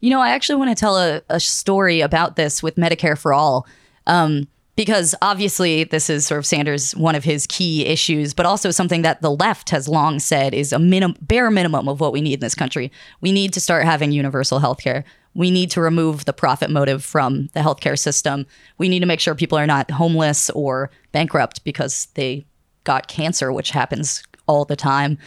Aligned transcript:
You 0.00 0.10
know, 0.10 0.20
I 0.20 0.30
actually 0.30 0.56
want 0.56 0.70
to 0.70 0.80
tell 0.80 0.98
a, 0.98 1.22
a 1.28 1.40
story 1.40 2.00
about 2.00 2.36
this 2.36 2.62
with 2.62 2.76
Medicare 2.76 3.18
for 3.18 3.32
All. 3.32 3.66
Um, 4.06 4.48
because 4.76 5.14
obviously 5.22 5.84
this 5.84 6.10
is 6.10 6.26
sort 6.26 6.38
of 6.38 6.46
Sanders 6.46 6.96
one 6.96 7.14
of 7.14 7.24
his 7.24 7.46
key 7.46 7.86
issues, 7.86 8.34
but 8.34 8.46
also 8.46 8.70
something 8.70 9.02
that 9.02 9.22
the 9.22 9.30
left 9.30 9.70
has 9.70 9.88
long 9.88 10.18
said 10.18 10.52
is 10.52 10.72
a 10.72 10.78
minimum 10.78 11.16
bare 11.20 11.50
minimum 11.50 11.88
of 11.88 12.00
what 12.00 12.12
we 12.12 12.20
need 12.20 12.34
in 12.34 12.40
this 12.40 12.54
country. 12.54 12.90
We 13.20 13.32
need 13.32 13.52
to 13.52 13.60
start 13.60 13.84
having 13.84 14.12
universal 14.12 14.58
health 14.58 14.80
care. 14.80 15.04
We 15.34 15.50
need 15.50 15.70
to 15.72 15.80
remove 15.80 16.24
the 16.24 16.32
profit 16.32 16.70
motive 16.70 17.04
from 17.04 17.48
the 17.54 17.60
healthcare 17.60 17.98
system. 17.98 18.46
We 18.78 18.88
need 18.88 19.00
to 19.00 19.06
make 19.06 19.20
sure 19.20 19.34
people 19.34 19.58
are 19.58 19.66
not 19.66 19.90
homeless 19.90 20.50
or 20.50 20.90
bankrupt 21.12 21.64
because 21.64 22.06
they 22.14 22.44
got 22.84 23.08
cancer, 23.08 23.52
which 23.52 23.70
happens 23.70 24.22
all 24.46 24.64
the 24.64 24.76
time. 24.76 25.18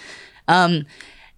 Um, 0.48 0.86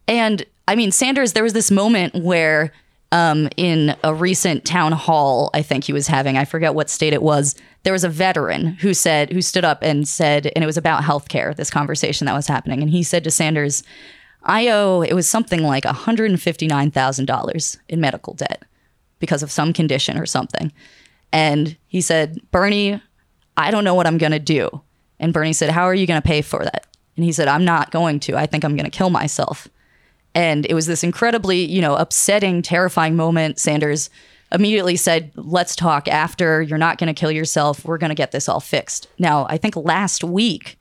and 0.08 0.46
I 0.68 0.76
mean, 0.76 0.92
Sanders, 0.92 1.34
there 1.34 1.44
was 1.44 1.54
this 1.54 1.72
moment 1.72 2.14
where 2.16 2.72
um, 3.12 3.50
in 3.58 3.96
a 4.04 4.14
recent 4.14 4.66
town 4.66 4.92
hall, 4.92 5.50
I 5.54 5.62
think 5.62 5.84
he 5.84 5.94
was 5.94 6.08
having, 6.08 6.38
I 6.38 6.46
forget 6.46 6.76
what 6.76 6.90
state 6.90 7.14
it 7.14 7.24
was, 7.24 7.56
there 7.84 7.94
was 7.94 8.04
a 8.04 8.10
veteran 8.10 8.68
who 8.68 8.94
said, 8.94 9.32
who 9.32 9.42
stood 9.42 9.66
up 9.66 9.82
and 9.82 10.08
said, 10.08 10.52
and 10.56 10.64
it 10.64 10.68
was 10.68 10.78
about 10.78 11.04
healthcare, 11.04 11.56
this 11.56 11.72
conversation 11.72 12.26
that 12.26 12.34
was 12.34 12.48
happening. 12.48 12.82
And 12.82 12.92
he 12.92 13.04
said 13.04 13.24
to 13.24 13.32
Sanders, 13.32 13.84
I 14.44 14.70
owe, 14.70 15.02
it 15.02 15.14
was 15.14 15.28
something 15.30 15.64
like 15.64 15.84
$159,000 15.86 17.78
in 17.90 18.02
medical 18.02 18.34
debt 18.34 18.64
because 19.20 19.44
of 19.44 19.52
some 19.52 19.74
condition 19.74 20.18
or 20.18 20.26
something. 20.26 20.72
And 21.32 21.78
he 21.88 22.02
said, 22.02 22.40
Bernie, 22.52 23.02
I 23.58 23.72
don't 23.72 23.84
know 23.84 23.96
what 23.96 24.08
I'm 24.08 24.18
going 24.18 24.32
to 24.32 24.40
do. 24.40 24.82
And 25.20 25.34
Bernie 25.34 25.54
said, 25.54 25.70
How 25.70 25.84
are 25.84 25.94
you 25.94 26.08
going 26.08 26.22
to 26.22 26.28
pay 26.28 26.42
for 26.42 26.64
that? 26.64 26.88
And 27.16 27.26
he 27.26 27.34
said, 27.34 27.48
I'm 27.50 27.66
not 27.66 27.92
going 27.92 28.20
to. 28.22 28.38
I 28.38 28.46
think 28.46 28.64
I'm 28.64 28.76
going 28.76 28.90
to 28.90 28.98
kill 28.98 29.10
myself. 29.10 29.68
And 30.36 30.66
it 30.66 30.74
was 30.74 30.86
this 30.86 31.04
incredibly, 31.04 31.66
you 31.66 31.82
know, 31.82 31.96
upsetting, 31.96 32.62
terrifying 32.62 33.16
moment. 33.16 33.60
Sanders 33.60 34.10
immediately 34.52 34.96
said, 34.96 35.32
Let's 35.36 35.76
talk 35.76 36.08
after. 36.08 36.62
You're 36.62 36.78
not 36.78 36.98
going 36.98 37.14
to 37.14 37.20
kill 37.20 37.32
yourself. 37.32 37.86
We're 37.86 37.98
going 37.98 38.10
to 38.10 38.16
get 38.16 38.32
this 38.32 38.48
all 38.48 38.60
fixed. 38.60 39.08
Now, 39.18 39.46
I 39.50 39.58
think 39.58 39.76
last 39.76 40.24
week 40.24 40.80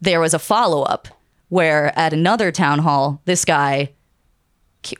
there 0.00 0.20
was 0.20 0.34
a 0.34 0.38
follow 0.38 0.82
up 0.82 1.08
where 1.48 1.96
at 1.98 2.12
another 2.12 2.50
town 2.50 2.80
hall, 2.80 3.20
this 3.24 3.44
guy 3.44 3.92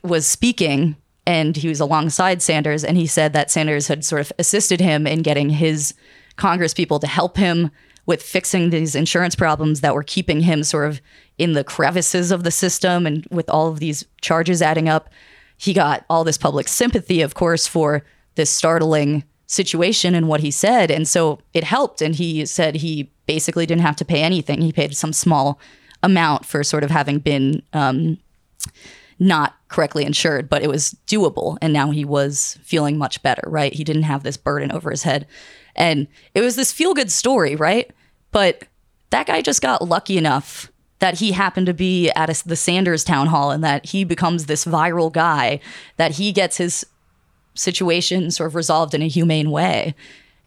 was 0.02 0.26
speaking 0.26 0.96
and 1.26 1.56
he 1.56 1.68
was 1.68 1.80
alongside 1.80 2.40
Sanders. 2.40 2.84
And 2.84 2.96
he 2.96 3.06
said 3.06 3.32
that 3.32 3.50
Sanders 3.50 3.88
had 3.88 4.04
sort 4.04 4.20
of 4.20 4.32
assisted 4.38 4.80
him 4.80 5.06
in 5.06 5.22
getting 5.22 5.50
his 5.50 5.92
Congress 6.36 6.72
people 6.72 7.00
to 7.00 7.06
help 7.06 7.36
him 7.36 7.70
with 8.06 8.22
fixing 8.22 8.70
these 8.70 8.94
insurance 8.94 9.34
problems 9.34 9.80
that 9.80 9.94
were 9.94 10.04
keeping 10.04 10.40
him 10.40 10.62
sort 10.62 10.88
of 10.88 11.00
in 11.38 11.52
the 11.52 11.64
crevices 11.64 12.30
of 12.30 12.44
the 12.44 12.50
system 12.50 13.06
and 13.06 13.26
with 13.30 13.48
all 13.50 13.68
of 13.68 13.78
these 13.78 14.04
charges 14.20 14.62
adding 14.62 14.88
up. 14.88 15.10
He 15.56 15.72
got 15.72 16.04
all 16.08 16.24
this 16.24 16.38
public 16.38 16.68
sympathy, 16.68 17.20
of 17.20 17.34
course, 17.34 17.66
for 17.66 18.04
this 18.34 18.50
startling 18.50 19.24
situation 19.46 20.14
and 20.14 20.28
what 20.28 20.40
he 20.40 20.50
said. 20.50 20.90
And 20.90 21.06
so 21.06 21.40
it 21.54 21.64
helped. 21.64 22.02
And 22.02 22.14
he 22.14 22.44
said 22.46 22.76
he 22.76 23.10
basically 23.26 23.66
didn't 23.66 23.82
have 23.82 23.96
to 23.96 24.04
pay 24.04 24.22
anything. 24.22 24.60
He 24.60 24.72
paid 24.72 24.96
some 24.96 25.12
small 25.12 25.58
amount 26.02 26.44
for 26.44 26.62
sort 26.62 26.84
of 26.84 26.90
having 26.90 27.18
been 27.18 27.62
um, 27.72 28.18
not 29.18 29.54
correctly 29.68 30.04
insured, 30.04 30.48
but 30.48 30.62
it 30.62 30.68
was 30.68 30.96
doable. 31.06 31.56
And 31.62 31.72
now 31.72 31.90
he 31.90 32.04
was 32.04 32.58
feeling 32.62 32.98
much 32.98 33.22
better, 33.22 33.42
right? 33.46 33.72
He 33.72 33.84
didn't 33.84 34.02
have 34.02 34.22
this 34.22 34.36
burden 34.36 34.72
over 34.72 34.90
his 34.90 35.02
head. 35.02 35.26
And 35.74 36.06
it 36.34 36.40
was 36.40 36.56
this 36.56 36.72
feel 36.72 36.94
good 36.94 37.10
story, 37.10 37.56
right? 37.56 37.90
But 38.30 38.64
that 39.10 39.26
guy 39.26 39.42
just 39.42 39.62
got 39.62 39.86
lucky 39.86 40.18
enough 40.18 40.70
that 40.98 41.18
he 41.18 41.32
happened 41.32 41.66
to 41.66 41.74
be 41.74 42.10
at 42.10 42.30
a, 42.30 42.48
the 42.48 42.56
Sanders 42.56 43.04
town 43.04 43.26
hall 43.26 43.50
and 43.50 43.62
that 43.62 43.86
he 43.86 44.04
becomes 44.04 44.46
this 44.46 44.64
viral 44.64 45.12
guy, 45.12 45.60
that 45.96 46.12
he 46.12 46.32
gets 46.32 46.56
his 46.56 46.86
situation 47.54 48.30
sort 48.30 48.48
of 48.48 48.54
resolved 48.54 48.94
in 48.94 49.02
a 49.02 49.08
humane 49.08 49.50
way. 49.50 49.94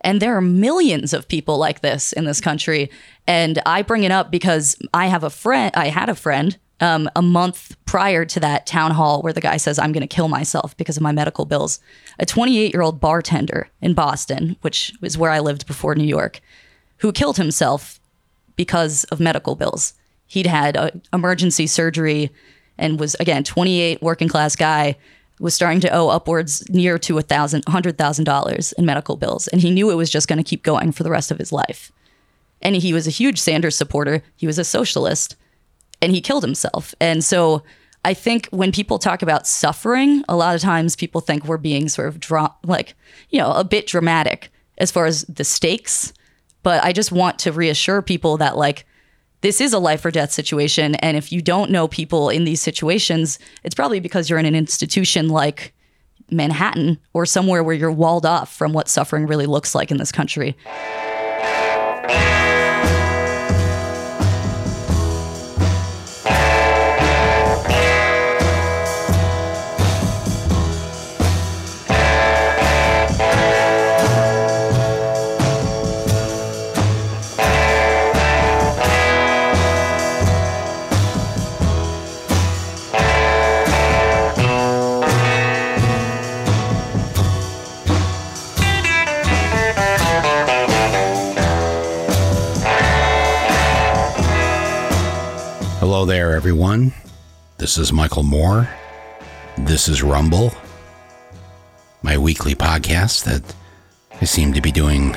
And 0.01 0.21
there 0.21 0.35
are 0.35 0.41
millions 0.41 1.13
of 1.13 1.27
people 1.27 1.57
like 1.57 1.81
this 1.81 2.13
in 2.13 2.25
this 2.25 2.39
country. 2.39 2.89
And 3.27 3.61
I 3.65 3.81
bring 3.81 4.03
it 4.03 4.11
up 4.11 4.31
because 4.31 4.77
I 4.93 5.07
have 5.07 5.23
a 5.23 5.29
friend, 5.29 5.71
I 5.75 5.89
had 5.89 6.09
a 6.09 6.15
friend 6.15 6.57
um, 6.81 7.09
a 7.15 7.21
month 7.21 7.75
prior 7.85 8.23
to 8.25 8.39
that 8.39 8.65
town 8.65 8.91
hall 8.91 9.21
where 9.21 9.33
the 9.33 9.41
guy 9.41 9.57
says, 9.57 9.77
I'm 9.77 9.91
going 9.91 10.07
to 10.07 10.15
kill 10.15 10.29
myself 10.29 10.75
because 10.77 10.95
of 10.95 11.03
my 11.03 11.11
medical 11.11 11.45
bills. 11.45 11.79
A 12.19 12.25
28 12.25 12.73
year 12.73 12.81
old 12.81 12.99
bartender 12.99 13.69
in 13.81 13.93
Boston, 13.93 14.55
which 14.61 14.93
is 15.01 15.17
where 15.17 15.31
I 15.31 15.39
lived 15.39 15.67
before 15.67 15.95
New 15.95 16.05
York, 16.05 16.39
who 16.97 17.11
killed 17.11 17.37
himself 17.37 17.99
because 18.55 19.03
of 19.05 19.19
medical 19.19 19.55
bills. 19.55 19.93
He'd 20.29 20.45
had 20.45 20.77
a 20.77 20.91
emergency 21.11 21.67
surgery 21.67 22.31
and 22.77 22.99
was, 22.99 23.15
again, 23.15 23.43
28 23.43 24.01
working 24.01 24.29
class 24.29 24.55
guy 24.55 24.95
was 25.39 25.53
starting 25.53 25.79
to 25.81 25.89
owe 25.89 26.09
upwards 26.09 26.69
near 26.69 26.97
to 26.99 27.17
a 27.17 27.21
thousand, 27.21 27.63
hundred 27.67 27.97
thousand 27.97 28.25
dollars 28.25 28.71
in 28.73 28.85
medical 28.85 29.15
bills, 29.15 29.47
and 29.49 29.61
he 29.61 29.71
knew 29.71 29.89
it 29.89 29.95
was 29.95 30.09
just 30.09 30.27
going 30.27 30.37
to 30.37 30.43
keep 30.43 30.63
going 30.63 30.91
for 30.91 31.03
the 31.03 31.09
rest 31.09 31.31
of 31.31 31.39
his 31.39 31.51
life. 31.51 31.91
And 32.61 32.75
he 32.75 32.93
was 32.93 33.07
a 33.07 33.11
huge 33.11 33.39
Sanders 33.39 33.75
supporter. 33.75 34.21
He 34.35 34.47
was 34.47 34.59
a 34.59 34.63
socialist, 34.63 35.35
and 36.01 36.11
he 36.11 36.21
killed 36.21 36.43
himself. 36.43 36.93
And 36.99 37.23
so 37.23 37.63
I 38.05 38.13
think 38.13 38.47
when 38.51 38.71
people 38.71 38.99
talk 38.99 39.21
about 39.21 39.47
suffering, 39.47 40.23
a 40.29 40.35
lot 40.35 40.55
of 40.55 40.61
times 40.61 40.95
people 40.95 41.21
think 41.21 41.45
we're 41.45 41.57
being 41.57 41.89
sort 41.89 42.09
of 42.09 42.19
dra- 42.19 42.53
like, 42.63 42.95
you 43.29 43.39
know, 43.39 43.51
a 43.51 43.63
bit 43.63 43.87
dramatic 43.87 44.51
as 44.77 44.91
far 44.91 45.05
as 45.05 45.23
the 45.23 45.43
stakes. 45.43 46.13
But 46.63 46.83
I 46.83 46.91
just 46.91 47.11
want 47.11 47.39
to 47.39 47.51
reassure 47.51 48.01
people 48.01 48.37
that 48.37 48.57
like 48.57 48.85
this 49.41 49.61
is 49.61 49.73
a 49.73 49.79
life 49.79 50.03
or 50.05 50.11
death 50.11 50.31
situation. 50.31 50.95
And 50.95 51.15
if 51.15 51.31
you 51.31 51.41
don't 51.41 51.71
know 51.71 51.87
people 51.87 52.29
in 52.29 52.43
these 52.43 52.61
situations, 52.61 53.39
it's 53.63 53.75
probably 53.75 53.99
because 53.99 54.29
you're 54.29 54.39
in 54.39 54.45
an 54.45 54.55
institution 54.55 55.29
like 55.29 55.73
Manhattan 56.31 56.99
or 57.13 57.25
somewhere 57.25 57.63
where 57.63 57.75
you're 57.75 57.91
walled 57.91 58.25
off 58.25 58.53
from 58.53 58.73
what 58.73 58.87
suffering 58.87 59.25
really 59.25 59.45
looks 59.45 59.73
like 59.73 59.91
in 59.91 59.97
this 59.97 60.11
country. 60.11 60.55
This 97.69 97.77
is 97.77 97.93
Michael 97.93 98.23
Moore. 98.23 98.67
This 99.55 99.87
is 99.87 100.01
Rumble, 100.01 100.51
my 102.01 102.17
weekly 102.17 102.55
podcast 102.55 103.25
that 103.25 103.43
I 104.19 104.25
seem 104.25 104.53
to 104.53 104.59
be 104.59 104.71
doing 104.71 105.15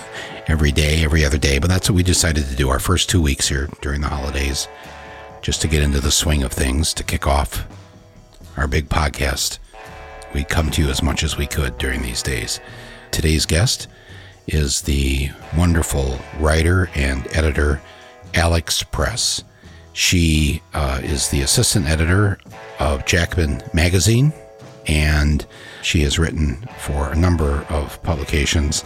every 0.46 0.70
day, 0.70 1.02
every 1.02 1.24
other 1.24 1.38
day, 1.38 1.58
but 1.58 1.68
that's 1.68 1.88
what 1.88 1.96
we 1.96 2.02
decided 2.02 2.44
to 2.44 2.56
do 2.56 2.68
our 2.68 2.78
first 2.78 3.08
two 3.08 3.22
weeks 3.22 3.48
here 3.48 3.70
during 3.80 4.02
the 4.02 4.08
holidays, 4.08 4.68
just 5.40 5.62
to 5.62 5.66
get 5.66 5.82
into 5.82 5.98
the 5.98 6.10
swing 6.10 6.42
of 6.42 6.52
things, 6.52 6.92
to 6.92 7.04
kick 7.04 7.26
off 7.26 7.66
our 8.58 8.68
big 8.68 8.90
podcast. 8.90 9.58
We 10.34 10.44
come 10.44 10.70
to 10.72 10.82
you 10.82 10.90
as 10.90 11.02
much 11.02 11.22
as 11.22 11.38
we 11.38 11.46
could 11.46 11.78
during 11.78 12.02
these 12.02 12.22
days. 12.22 12.60
Today's 13.12 13.46
guest 13.46 13.88
is 14.46 14.82
the 14.82 15.30
wonderful 15.56 16.18
writer 16.38 16.90
and 16.94 17.26
editor 17.28 17.80
Alex 18.34 18.82
Press. 18.82 19.42
She 19.94 20.60
uh, 20.74 21.00
is 21.02 21.28
the 21.28 21.40
assistant 21.40 21.86
editor 21.86 22.38
of 22.80 23.06
Jacobin 23.06 23.62
Magazine, 23.72 24.32
and 24.86 25.46
she 25.82 26.00
has 26.02 26.18
written 26.18 26.68
for 26.78 27.10
a 27.10 27.16
number 27.16 27.64
of 27.70 28.02
publications. 28.02 28.84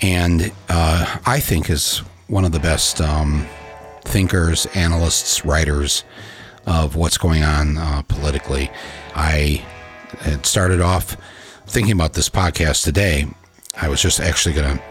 And 0.00 0.52
uh, 0.70 1.18
I 1.26 1.38
think 1.38 1.68
is 1.68 1.98
one 2.28 2.46
of 2.46 2.52
the 2.52 2.58
best 2.58 3.00
um, 3.00 3.46
thinkers, 4.04 4.66
analysts, 4.74 5.44
writers 5.44 6.02
of 6.66 6.96
what's 6.96 7.18
going 7.18 7.42
on 7.42 7.76
uh, 7.76 8.02
politically. 8.02 8.70
I 9.14 9.64
had 10.20 10.46
started 10.46 10.80
off 10.80 11.16
thinking 11.66 11.92
about 11.92 12.14
this 12.14 12.30
podcast 12.30 12.84
today. 12.84 13.26
I 13.80 13.90
was 13.90 14.00
just 14.00 14.20
actually 14.20 14.54
going 14.54 14.78
to 14.78 14.82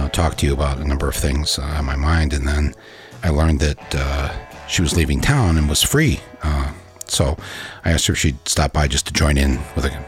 uh, 0.00 0.08
talk 0.08 0.36
to 0.38 0.46
you 0.46 0.54
about 0.54 0.78
a 0.78 0.84
number 0.84 1.08
of 1.08 1.14
things 1.14 1.58
on 1.58 1.84
my 1.84 1.96
mind, 1.96 2.32
and 2.32 2.48
then 2.48 2.74
I 3.22 3.30
learned 3.30 3.60
that 3.60 3.94
uh, 3.94 4.32
she 4.68 4.82
was 4.82 4.96
leaving 4.96 5.20
town 5.20 5.56
and 5.58 5.68
was 5.68 5.82
free. 5.82 6.20
Uh, 6.42 6.72
so 7.06 7.36
I 7.84 7.92
asked 7.92 8.06
her 8.06 8.12
if 8.12 8.18
she'd 8.18 8.48
stop 8.48 8.72
by 8.72 8.88
just 8.88 9.06
to 9.06 9.12
join 9.12 9.38
in 9.38 9.58
with 9.74 9.84
a 9.84 10.04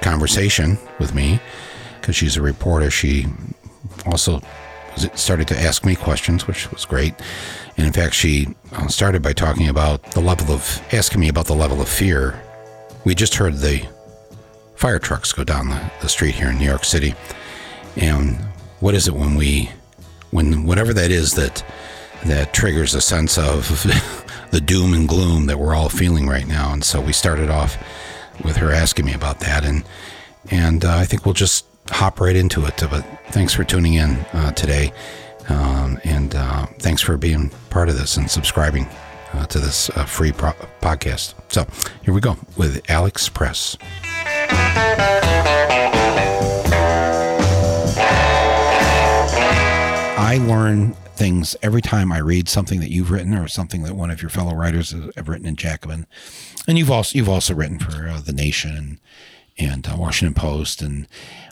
conversation 0.00 0.78
with 0.98 1.14
me 1.14 1.40
because 2.00 2.16
she's 2.16 2.36
a 2.36 2.42
reporter. 2.42 2.90
She 2.90 3.26
also 4.06 4.40
started 5.14 5.48
to 5.48 5.58
ask 5.58 5.84
me 5.84 5.96
questions, 5.96 6.46
which 6.46 6.70
was 6.72 6.84
great. 6.84 7.14
And 7.76 7.86
in 7.86 7.92
fact, 7.92 8.14
she 8.14 8.48
uh, 8.72 8.88
started 8.88 9.22
by 9.22 9.32
talking 9.32 9.68
about 9.68 10.02
the 10.12 10.20
level 10.20 10.54
of 10.54 10.82
asking 10.92 11.20
me 11.20 11.28
about 11.28 11.46
the 11.46 11.54
level 11.54 11.80
of 11.80 11.88
fear. 11.88 12.40
We 13.04 13.14
just 13.14 13.34
heard 13.34 13.56
the 13.56 13.86
fire 14.76 14.98
trucks 14.98 15.32
go 15.32 15.44
down 15.44 15.68
the, 15.68 15.90
the 16.00 16.08
street 16.08 16.34
here 16.34 16.48
in 16.48 16.58
New 16.58 16.64
York 16.64 16.84
City. 16.84 17.14
And 17.96 18.36
what 18.80 18.94
is 18.94 19.08
it 19.08 19.14
when 19.14 19.34
we, 19.34 19.70
when 20.30 20.64
whatever 20.64 20.92
that 20.94 21.10
is 21.10 21.34
that 21.34 21.64
that 22.26 22.52
triggers 22.52 22.94
a 22.94 23.00
sense 23.00 23.38
of 23.38 23.68
the 24.50 24.60
doom 24.60 24.94
and 24.94 25.08
gloom 25.08 25.46
that 25.46 25.58
we're 25.58 25.74
all 25.74 25.88
feeling 25.88 26.26
right 26.28 26.46
now? 26.46 26.72
And 26.72 26.84
so 26.84 27.00
we 27.00 27.12
started 27.12 27.50
off 27.50 27.76
with 28.44 28.56
her 28.56 28.70
asking 28.72 29.06
me 29.06 29.14
about 29.14 29.40
that, 29.40 29.64
and 29.64 29.84
and 30.50 30.84
uh, 30.84 30.96
I 30.96 31.04
think 31.04 31.24
we'll 31.24 31.34
just 31.34 31.66
hop 31.88 32.20
right 32.20 32.36
into 32.36 32.64
it. 32.66 32.76
But 32.78 33.04
thanks 33.30 33.52
for 33.52 33.64
tuning 33.64 33.94
in 33.94 34.16
uh, 34.32 34.52
today, 34.52 34.92
um, 35.48 35.98
and 36.04 36.34
uh, 36.34 36.66
thanks 36.78 37.02
for 37.02 37.16
being 37.16 37.50
part 37.70 37.88
of 37.88 37.96
this 37.96 38.16
and 38.16 38.30
subscribing 38.30 38.86
uh, 39.32 39.46
to 39.46 39.58
this 39.58 39.90
uh, 39.90 40.04
free 40.04 40.32
pro- 40.32 40.52
podcast. 40.80 41.34
So 41.48 41.66
here 42.02 42.14
we 42.14 42.20
go 42.20 42.36
with 42.56 42.88
Alex 42.90 43.28
Press. 43.28 43.76
I 50.18 50.38
learn 50.46 50.96
things 51.16 51.56
every 51.62 51.82
time 51.82 52.12
I 52.12 52.18
read 52.18 52.48
something 52.48 52.80
that 52.80 52.90
you've 52.90 53.10
written 53.10 53.34
or 53.34 53.48
something 53.48 53.82
that 53.82 53.96
one 53.96 54.10
of 54.10 54.22
your 54.22 54.30
fellow 54.30 54.54
writers 54.54 54.92
have 55.16 55.28
written 55.28 55.46
in 55.46 55.56
Jacobin, 55.56 56.06
and 56.66 56.78
you've 56.78 56.90
also 56.90 57.16
you've 57.16 57.28
also 57.28 57.54
written 57.54 57.78
for 57.78 58.08
uh, 58.08 58.20
the 58.20 58.32
Nation 58.32 59.00
and 59.58 59.86
uh, 59.86 59.96
Washington 59.98 60.34
Post, 60.34 60.82
and 60.82 61.06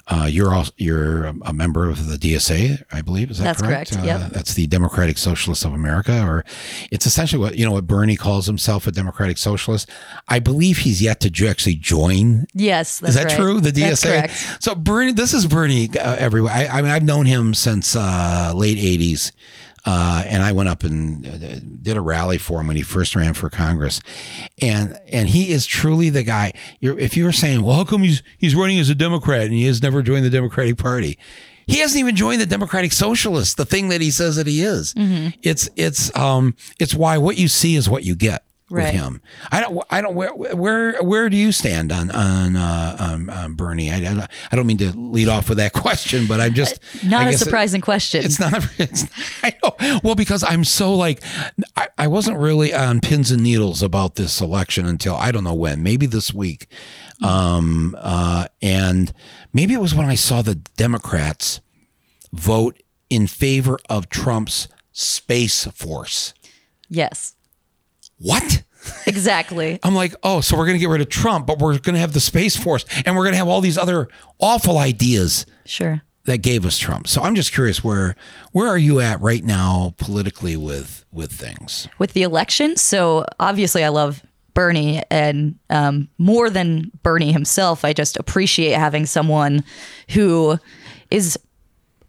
uh, 0.07 0.29
you're 0.31 0.53
also 0.53 0.71
you're 0.77 1.25
a 1.25 1.53
member 1.53 1.89
of 1.89 2.09
the 2.09 2.17
DSA, 2.17 2.85
I 2.93 3.01
believe. 3.01 3.31
Is 3.31 3.39
that 3.39 3.45
that's 3.45 3.63
correct? 3.63 3.93
correct. 3.93 4.09
Uh, 4.09 4.29
that's 4.29 4.55
the 4.55 4.67
Democratic 4.67 5.17
Socialists 5.17 5.65
of 5.65 5.73
America, 5.73 6.27
or 6.27 6.45
it's 6.91 7.07
essentially 7.07 7.41
what 7.41 7.57
you 7.57 7.65
know 7.65 7.73
what 7.73 7.87
Bernie 7.87 8.17
calls 8.17 8.47
himself 8.47 8.87
a 8.87 8.93
Democratic 8.93 9.39
Socialist. 9.39 9.89
I 10.29 10.41
believe 10.41 10.79
he's 10.79 11.01
yet 11.01 11.21
to 11.21 11.49
actually 11.49 11.77
join. 11.77 12.47
Yes, 12.53 13.03
Is 13.03 13.15
that 13.15 13.27
right. 13.27 13.37
true? 13.37 13.61
The 13.61 13.73
DSA. 13.73 14.63
So 14.63 14.75
Bernie, 14.75 15.13
this 15.13 15.33
is 15.33 15.47
Bernie 15.47 15.89
uh, 15.99 16.17
everywhere. 16.17 16.53
I, 16.53 16.67
I 16.67 16.83
mean, 16.83 16.91
I've 16.91 17.03
known 17.03 17.25
him 17.27 17.55
since 17.55 17.97
uh, 17.97 18.53
late 18.55 18.79
'80s. 18.79 19.33
Uh, 19.85 20.25
and 20.27 20.43
I 20.43 20.53
went 20.53 20.69
up 20.69 20.83
and 20.83 21.27
uh, 21.27 21.61
did 21.83 21.97
a 21.97 22.01
rally 22.01 22.39
for 22.39 22.61
him 22.61 22.69
when 22.69 22.77
he 22.77 22.83
first 22.83 23.15
ran 23.15 23.35
for 23.35 23.51
Congress, 23.51 24.01
and 24.63 24.99
and 25.09 25.29
he 25.29 25.51
is 25.53 25.67
truly 25.67 26.09
the 26.09 26.23
guy. 26.23 26.53
You're, 26.81 26.99
if 26.99 27.17
you 27.17 27.25
were 27.25 27.33
saying, 27.33 27.63
well, 27.63 27.77
how 27.77 27.85
come 27.85 28.03
he's 28.03 28.23
he's 28.39 28.55
running 28.55 28.79
as 28.79 28.89
a 28.89 28.95
Democrat 28.95 29.43
and 29.43 29.53
he 29.53 29.67
has 29.67 29.83
never 29.83 30.03
joined 30.03 30.25
the 30.25 30.31
Democratic 30.31 30.79
Party? 30.79 31.19
He 31.67 31.79
hasn't 31.79 31.99
even 31.99 32.17
joined 32.17 32.41
the 32.41 32.47
Democratic 32.47 32.93
Socialists, 32.93 33.55
the 33.55 33.65
thing 33.65 33.89
that 33.89 34.01
he 34.01 34.11
says 34.11 34.37
that 34.37 34.47
he 34.47 34.63
is. 34.63 34.95
Mm-hmm. 34.95 35.39
It's 35.43 35.69
it's 35.77 36.15
um 36.17 36.57
it's 36.79 36.95
why 36.95 37.19
what 37.19 37.37
you 37.37 37.49
see 37.49 37.75
is 37.75 37.89
what 37.89 38.05
you 38.05 38.15
get 38.15 38.45
with 38.71 38.87
him. 38.91 39.21
I 39.53 39.61
don't 39.61 39.85
I 39.91 40.01
don't 40.01 40.15
where 40.15 40.31
where 40.35 41.03
where 41.03 41.29
do 41.29 41.37
you 41.37 41.53
stand 41.53 41.93
on 41.93 42.11
on 42.11 42.57
uh, 42.57 42.97
um, 42.99 43.31
um, 43.31 43.55
Bernie? 43.55 43.91
I, 43.91 43.97
I 43.99 44.29
I 44.51 44.57
don't 44.57 44.67
mean 44.67 44.79
to 44.79 44.91
lead 44.97 45.29
off 45.29 45.49
with 45.49 45.59
that 45.59 45.73
question, 45.85 46.27
but 46.27 46.41
I'm 46.41 46.55
just 46.55 46.81
Not 47.05 47.23
I 47.23 47.29
a 47.29 47.31
guess 47.33 47.43
it- 47.43 47.45
surprising 47.45 47.81
question. 47.81 48.25
it's 48.25 48.41
not. 48.41 48.67
It's, 48.79 49.05
I 49.43 49.55
know. 49.63 50.01
Well, 50.03 50.15
because 50.15 50.43
I'm 50.43 50.65
so 50.65 50.95
like, 50.95 51.23
I, 51.77 51.89
I 51.99 52.07
wasn't 52.09 52.39
really 52.39 52.73
on 52.75 53.01
pins 53.01 53.31
and 53.31 53.43
needles 53.43 53.83
about 53.83 54.15
this 54.17 54.41
election 54.41 54.87
until 54.87 55.15
I 55.15 55.31
don't 55.31 55.45
know 55.45 55.55
when, 55.55 55.83
maybe 55.83 56.07
this 56.07 56.33
week, 56.35 56.67
um, 57.23 57.95
uh, 57.99 58.47
and 58.63 59.13
maybe 59.53 59.75
it 59.75 59.81
was 59.81 59.95
when 59.95 60.07
I 60.07 60.15
saw 60.15 60.43
the 60.43 60.55
Democrats 60.55 61.61
vote 62.33 62.83
in 63.11 63.27
favor 63.27 63.79
of 63.89 64.09
Trump's 64.09 64.69
space 64.93 65.65
force. 65.67 66.35
yes, 66.89 67.34
What? 68.19 68.63
exactly. 69.07 69.79
I'm 69.83 69.95
like, 69.95 70.15
oh, 70.23 70.41
so 70.41 70.57
we're 70.57 70.67
going 70.67 70.77
to 70.77 70.81
get 70.81 70.89
rid 70.91 71.01
of 71.01 71.09
Trump, 71.09 71.47
but 71.47 71.59
we're 71.59 71.79
going 71.79 71.95
to 71.95 72.01
have 72.01 72.13
the 72.13 72.21
space 72.21 72.57
force, 72.57 72.85
and 73.07 73.17
we're 73.17 73.23
going 73.25 73.33
to 73.33 73.39
have 73.39 73.49
all 73.49 73.61
these 73.61 73.79
other 73.79 74.09
awful 74.39 74.77
ideas 74.79 75.47
Sure. 75.65 76.03
that 76.27 76.39
gave 76.39 76.67
us 76.67 76.77
Trump. 76.79 77.09
So 77.09 77.23
I'm 77.23 77.35
just 77.35 77.53
curious 77.53 77.83
where 77.83 78.15
where 78.53 78.69
are 78.69 78.79
you 78.79 79.01
at 79.01 79.21
right 79.21 79.43
now 79.43 79.95
politically 79.99 80.57
with 80.57 81.05
with 81.13 81.33
things? 81.33 81.89
with 81.99 82.13
the 82.13 82.23
election. 82.23 82.77
So 82.77 83.25
obviously, 83.41 83.85
I 83.85 83.89
love 83.89 84.23
Bernie, 84.53 85.03
and 85.11 85.59
um, 85.71 86.09
more 86.19 86.51
than 86.51 86.91
Bernie 87.03 87.33
himself, 87.33 87.85
I 87.85 87.93
just 87.95 88.17
appreciate 88.19 88.73
having 88.77 89.07
someone 89.07 89.65
who 90.11 90.59
is 91.11 91.39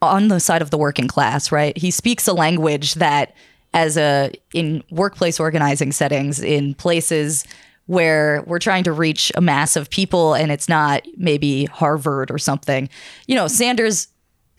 on 0.01 0.27
the 0.27 0.39
side 0.39 0.61
of 0.61 0.69
the 0.71 0.77
working 0.77 1.07
class. 1.07 1.51
Right? 1.53 1.77
He 1.77 1.89
speaks 1.89 2.27
a 2.27 2.33
language 2.33 2.95
that, 2.95 3.33
as 3.75 3.97
a 3.97 4.31
in 4.53 4.81
workplace 4.89 5.39
organizing 5.39 5.91
settings, 5.91 6.39
in 6.39 6.73
places 6.73 7.45
where 7.87 8.41
we're 8.47 8.57
trying 8.57 8.85
to 8.85 8.91
reach 8.91 9.31
a 9.35 9.41
mass 9.41 9.75
of 9.75 9.89
people 9.91 10.33
and 10.33 10.51
it's 10.51 10.67
not 10.67 11.03
maybe 11.17 11.65
Harvard 11.65 12.31
or 12.31 12.39
something. 12.39 12.89
You 13.27 13.35
know, 13.35 13.47
Sanders 13.47 14.07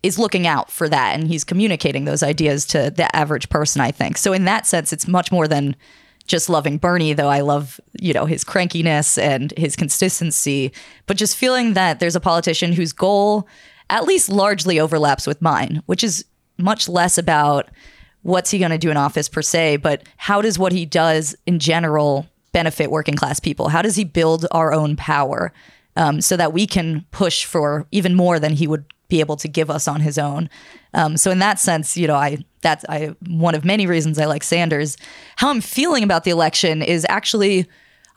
is 0.04 0.18
looking 0.18 0.46
out 0.46 0.70
for 0.70 0.88
that 0.88 1.18
and 1.18 1.26
he's 1.26 1.42
communicating 1.42 2.04
those 2.04 2.22
ideas 2.22 2.64
to 2.66 2.92
the 2.94 3.14
average 3.16 3.48
person, 3.48 3.80
I 3.80 3.90
think. 3.90 4.18
So 4.18 4.32
in 4.32 4.44
that 4.44 4.66
sense, 4.66 4.92
it's 4.92 5.08
much 5.08 5.32
more 5.32 5.48
than 5.48 5.74
just 6.26 6.48
loving 6.48 6.76
Bernie, 6.76 7.14
though 7.14 7.28
I 7.28 7.40
love, 7.40 7.80
you 8.00 8.12
know, 8.12 8.26
his 8.26 8.44
crankiness 8.44 9.20
and 9.20 9.52
his 9.56 9.74
consistency, 9.74 10.72
but 11.06 11.16
just 11.16 11.36
feeling 11.36 11.72
that 11.72 11.98
there's 11.98 12.16
a 12.16 12.20
politician 12.20 12.72
whose 12.72 12.92
goal 12.92 13.48
at 13.90 14.04
least 14.04 14.28
largely 14.28 14.78
overlaps 14.78 15.26
with 15.26 15.40
mine, 15.40 15.82
which 15.86 16.04
is 16.04 16.24
much 16.58 16.88
less 16.88 17.16
about 17.18 17.70
what's 18.26 18.50
he 18.50 18.58
going 18.58 18.72
to 18.72 18.78
do 18.78 18.90
in 18.90 18.96
office 18.96 19.28
per 19.28 19.40
se, 19.40 19.76
but 19.76 20.02
how 20.16 20.42
does 20.42 20.58
what 20.58 20.72
he 20.72 20.84
does 20.84 21.36
in 21.46 21.60
general 21.60 22.26
benefit 22.50 22.90
working 22.90 23.14
class 23.14 23.38
people? 23.38 23.68
How 23.68 23.82
does 23.82 23.94
he 23.94 24.02
build 24.02 24.46
our 24.50 24.72
own 24.72 24.96
power 24.96 25.52
um, 25.94 26.20
so 26.20 26.36
that 26.36 26.52
we 26.52 26.66
can 26.66 27.06
push 27.12 27.44
for 27.44 27.86
even 27.92 28.16
more 28.16 28.40
than 28.40 28.52
he 28.52 28.66
would 28.66 28.84
be 29.08 29.20
able 29.20 29.36
to 29.36 29.46
give 29.46 29.70
us 29.70 29.86
on 29.86 30.00
his 30.00 30.18
own? 30.18 30.50
Um, 30.92 31.16
so 31.16 31.30
in 31.30 31.38
that 31.38 31.60
sense, 31.60 31.96
you 31.96 32.08
know, 32.08 32.16
I 32.16 32.38
that's 32.62 32.84
I 32.88 33.14
one 33.28 33.54
of 33.54 33.64
many 33.64 33.86
reasons 33.86 34.18
I 34.18 34.24
like 34.24 34.42
Sanders. 34.42 34.96
How 35.36 35.50
I'm 35.50 35.60
feeling 35.60 36.02
about 36.02 36.24
the 36.24 36.32
election 36.32 36.82
is 36.82 37.06
actually, 37.08 37.66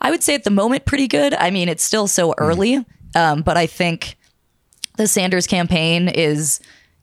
I 0.02 0.10
would 0.10 0.24
say 0.24 0.34
at 0.34 0.44
the 0.44 0.50
moment 0.50 0.86
pretty 0.86 1.08
good. 1.08 1.36
I 1.36 1.52
mean, 1.52 1.70
it's 1.70 1.84
still 1.84 2.08
so 2.08 2.34
early, 2.40 2.84
um, 3.14 3.44
but 3.44 3.58
I 3.58 3.68
think 3.68 4.18
the 4.98 5.08
Sanders 5.08 5.46
campaign 5.46 6.08
is 6.10 6.60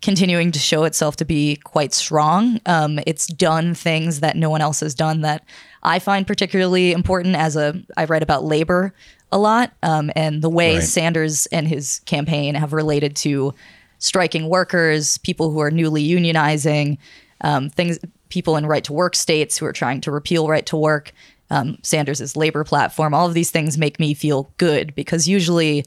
continuing 0.06 0.52
to 0.52 0.58
show 0.60 0.84
itself 0.84 1.16
to 1.16 1.24
be 1.24 1.56
quite 1.64 1.92
strong. 1.92 2.60
Um, 2.64 3.00
it's 3.08 3.26
done 3.26 3.74
things 3.74 4.20
that 4.20 4.36
no 4.36 4.48
one 4.48 4.60
else 4.60 4.78
has 4.78 4.94
done 4.94 5.22
that 5.22 5.44
I 5.82 5.98
find 5.98 6.24
particularly 6.24 6.92
important. 6.92 7.34
As 7.34 7.56
a, 7.56 7.74
I 7.96 8.04
write 8.04 8.22
about 8.22 8.44
labor 8.44 8.94
a 9.32 9.38
lot, 9.38 9.72
um, 9.82 10.12
and 10.14 10.42
the 10.42 10.48
way 10.48 10.74
Right. 10.74 10.84
Sanders 10.84 11.46
and 11.46 11.66
his 11.66 12.02
campaign 12.06 12.54
have 12.54 12.72
related 12.72 13.16
to 13.16 13.52
striking 13.98 14.48
workers, 14.48 15.18
people 15.18 15.50
who 15.50 15.58
are 15.58 15.72
newly 15.72 16.06
unionizing, 16.06 16.98
um, 17.40 17.68
things, 17.68 17.98
people 18.28 18.56
in 18.56 18.64
right 18.64 18.84
to 18.84 18.92
work 18.92 19.16
states 19.16 19.58
who 19.58 19.66
are 19.66 19.72
trying 19.72 20.00
to 20.02 20.12
repeal 20.12 20.46
right 20.46 20.66
to 20.66 20.76
work. 20.76 21.10
Um, 21.50 21.78
Sanders' 21.82 22.36
labor 22.36 22.62
platform, 22.62 23.12
all 23.12 23.26
of 23.26 23.34
these 23.34 23.50
things 23.50 23.76
make 23.76 23.98
me 23.98 24.14
feel 24.14 24.52
good 24.56 24.94
because 24.94 25.26
usually 25.26 25.84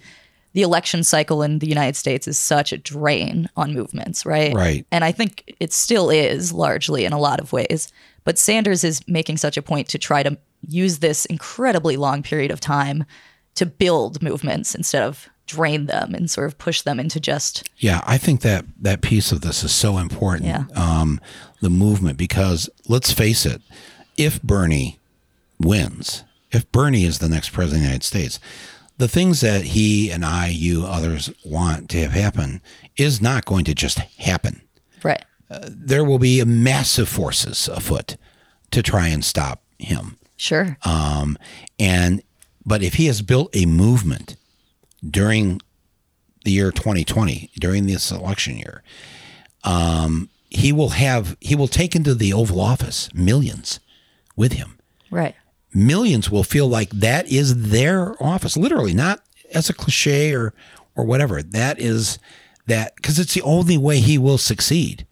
the 0.54 0.62
election 0.62 1.04
cycle 1.04 1.44
in 1.44 1.60
the 1.60 1.68
United 1.68 1.96
States 1.96 2.28
is 2.28 2.38
such 2.38 2.74
a 2.74 2.78
drain 2.78 3.50
on 3.56 3.74
movements, 3.74 4.26
right? 4.26 4.54
Right. 4.54 4.86
And 4.92 5.04
I 5.04 5.12
think 5.12 5.56
it 5.60 5.72
still 5.72 6.10
is 6.10 6.52
largely 6.52 7.06
in 7.06 7.14
a 7.14 7.20
lot 7.20 7.40
of 7.40 7.54
ways. 7.54 7.92
But 8.24 8.38
Sanders 8.38 8.84
is 8.84 9.08
making 9.08 9.38
such 9.38 9.58
a 9.58 9.62
point 9.62 9.88
to 9.90 9.98
try 9.98 10.24
to 10.24 10.38
use 10.68 11.00
this 11.00 11.26
incredibly 11.26 11.98
long 11.98 12.24
period 12.24 12.52
of 12.52 12.60
time 12.60 13.06
to 13.56 13.66
build 13.66 14.22
movements 14.22 14.76
instead 14.76 15.04
of 15.04 15.30
drain 15.46 15.88
them 15.88 16.14
and 16.14 16.30
sort 16.30 16.46
of 16.46 16.58
push 16.60 16.82
them 16.82 17.00
into 17.00 17.20
just 17.20 17.68
Yeah, 17.78 18.02
I 18.06 18.18
think 18.18 18.42
that 18.42 18.66
that 18.82 19.02
piece 19.02 19.32
of 19.32 19.42
this 19.42 19.64
is 19.64 19.74
so 19.74 19.98
important. 19.98 20.46
Yeah. 20.46 20.66
Um, 20.76 21.20
the 21.60 21.72
movement, 21.72 22.18
because 22.18 22.70
let's 22.88 23.12
face 23.12 23.46
it, 23.46 23.62
if 24.16 24.42
Bernie 24.44 25.00
wins, 25.60 26.24
if 26.52 26.72
Bernie 26.72 27.04
is 27.04 27.20
the 27.20 27.30
next 27.30 27.50
president 27.50 27.78
of 27.78 27.82
the 27.82 27.88
United 27.88 28.06
States, 28.06 28.40
the 29.00 29.08
things 29.08 29.40
that 29.40 29.64
he 29.64 30.12
and 30.12 30.26
I, 30.26 30.48
you, 30.48 30.86
others 30.86 31.32
want 31.46 31.90
to 31.92 32.02
have 32.02 32.12
happen 32.12 32.62
is 32.98 33.22
not 33.22 33.46
going 33.46 33.64
to 33.66 33.74
just 33.74 33.98
happen. 33.98 34.62
right. 35.04 35.24
There 35.68 36.04
will 36.04 36.20
be 36.20 36.44
massive 36.44 37.10
forces 37.10 37.68
afoot 37.70 38.18
to 38.70 38.84
try 38.84 39.08
and 39.08 39.26
stop 39.26 39.64
him. 39.80 40.18
Sure. 40.38 40.78
Um, 40.84 41.38
and 41.80 42.22
but 42.64 42.84
if 42.84 42.96
he 42.96 43.08
has 43.08 43.24
built 43.24 43.56
a 43.56 43.66
movement 43.66 44.36
during 45.04 45.60
the 46.46 46.52
year 46.52 46.72
2020, 46.72 47.50
during 47.58 47.88
this 47.88 48.12
election 48.12 48.58
year, 48.58 48.84
um, 49.64 50.30
he 50.50 50.72
will 50.72 50.90
have 50.90 51.36
he 51.40 51.56
will 51.56 51.68
take 51.68 51.96
into 51.96 52.14
the 52.14 52.34
Oval 52.34 52.60
Office 52.60 53.10
millions 53.14 53.80
with 54.36 54.52
him. 54.54 54.78
right. 55.10 55.36
Millions 55.74 56.30
will 56.32 56.44
feel 56.44 56.68
like 56.68 56.90
that 56.92 57.28
is 57.28 57.70
their 57.70 58.22
office, 58.22 58.58
literally, 58.58 58.94
not 58.94 59.22
as 59.54 59.70
a 59.70 59.74
cliche 59.74 60.34
or 60.34 60.54
or 60.96 61.06
whatever. 61.06 61.42
That 61.44 61.80
is 61.80 62.18
that 62.66 62.96
because 62.96 63.20
it's 63.20 63.34
the 63.34 63.42
only 63.44 63.78
way 63.78 64.00
he 64.00 64.18
will 64.18 64.38
succeed 64.38 65.06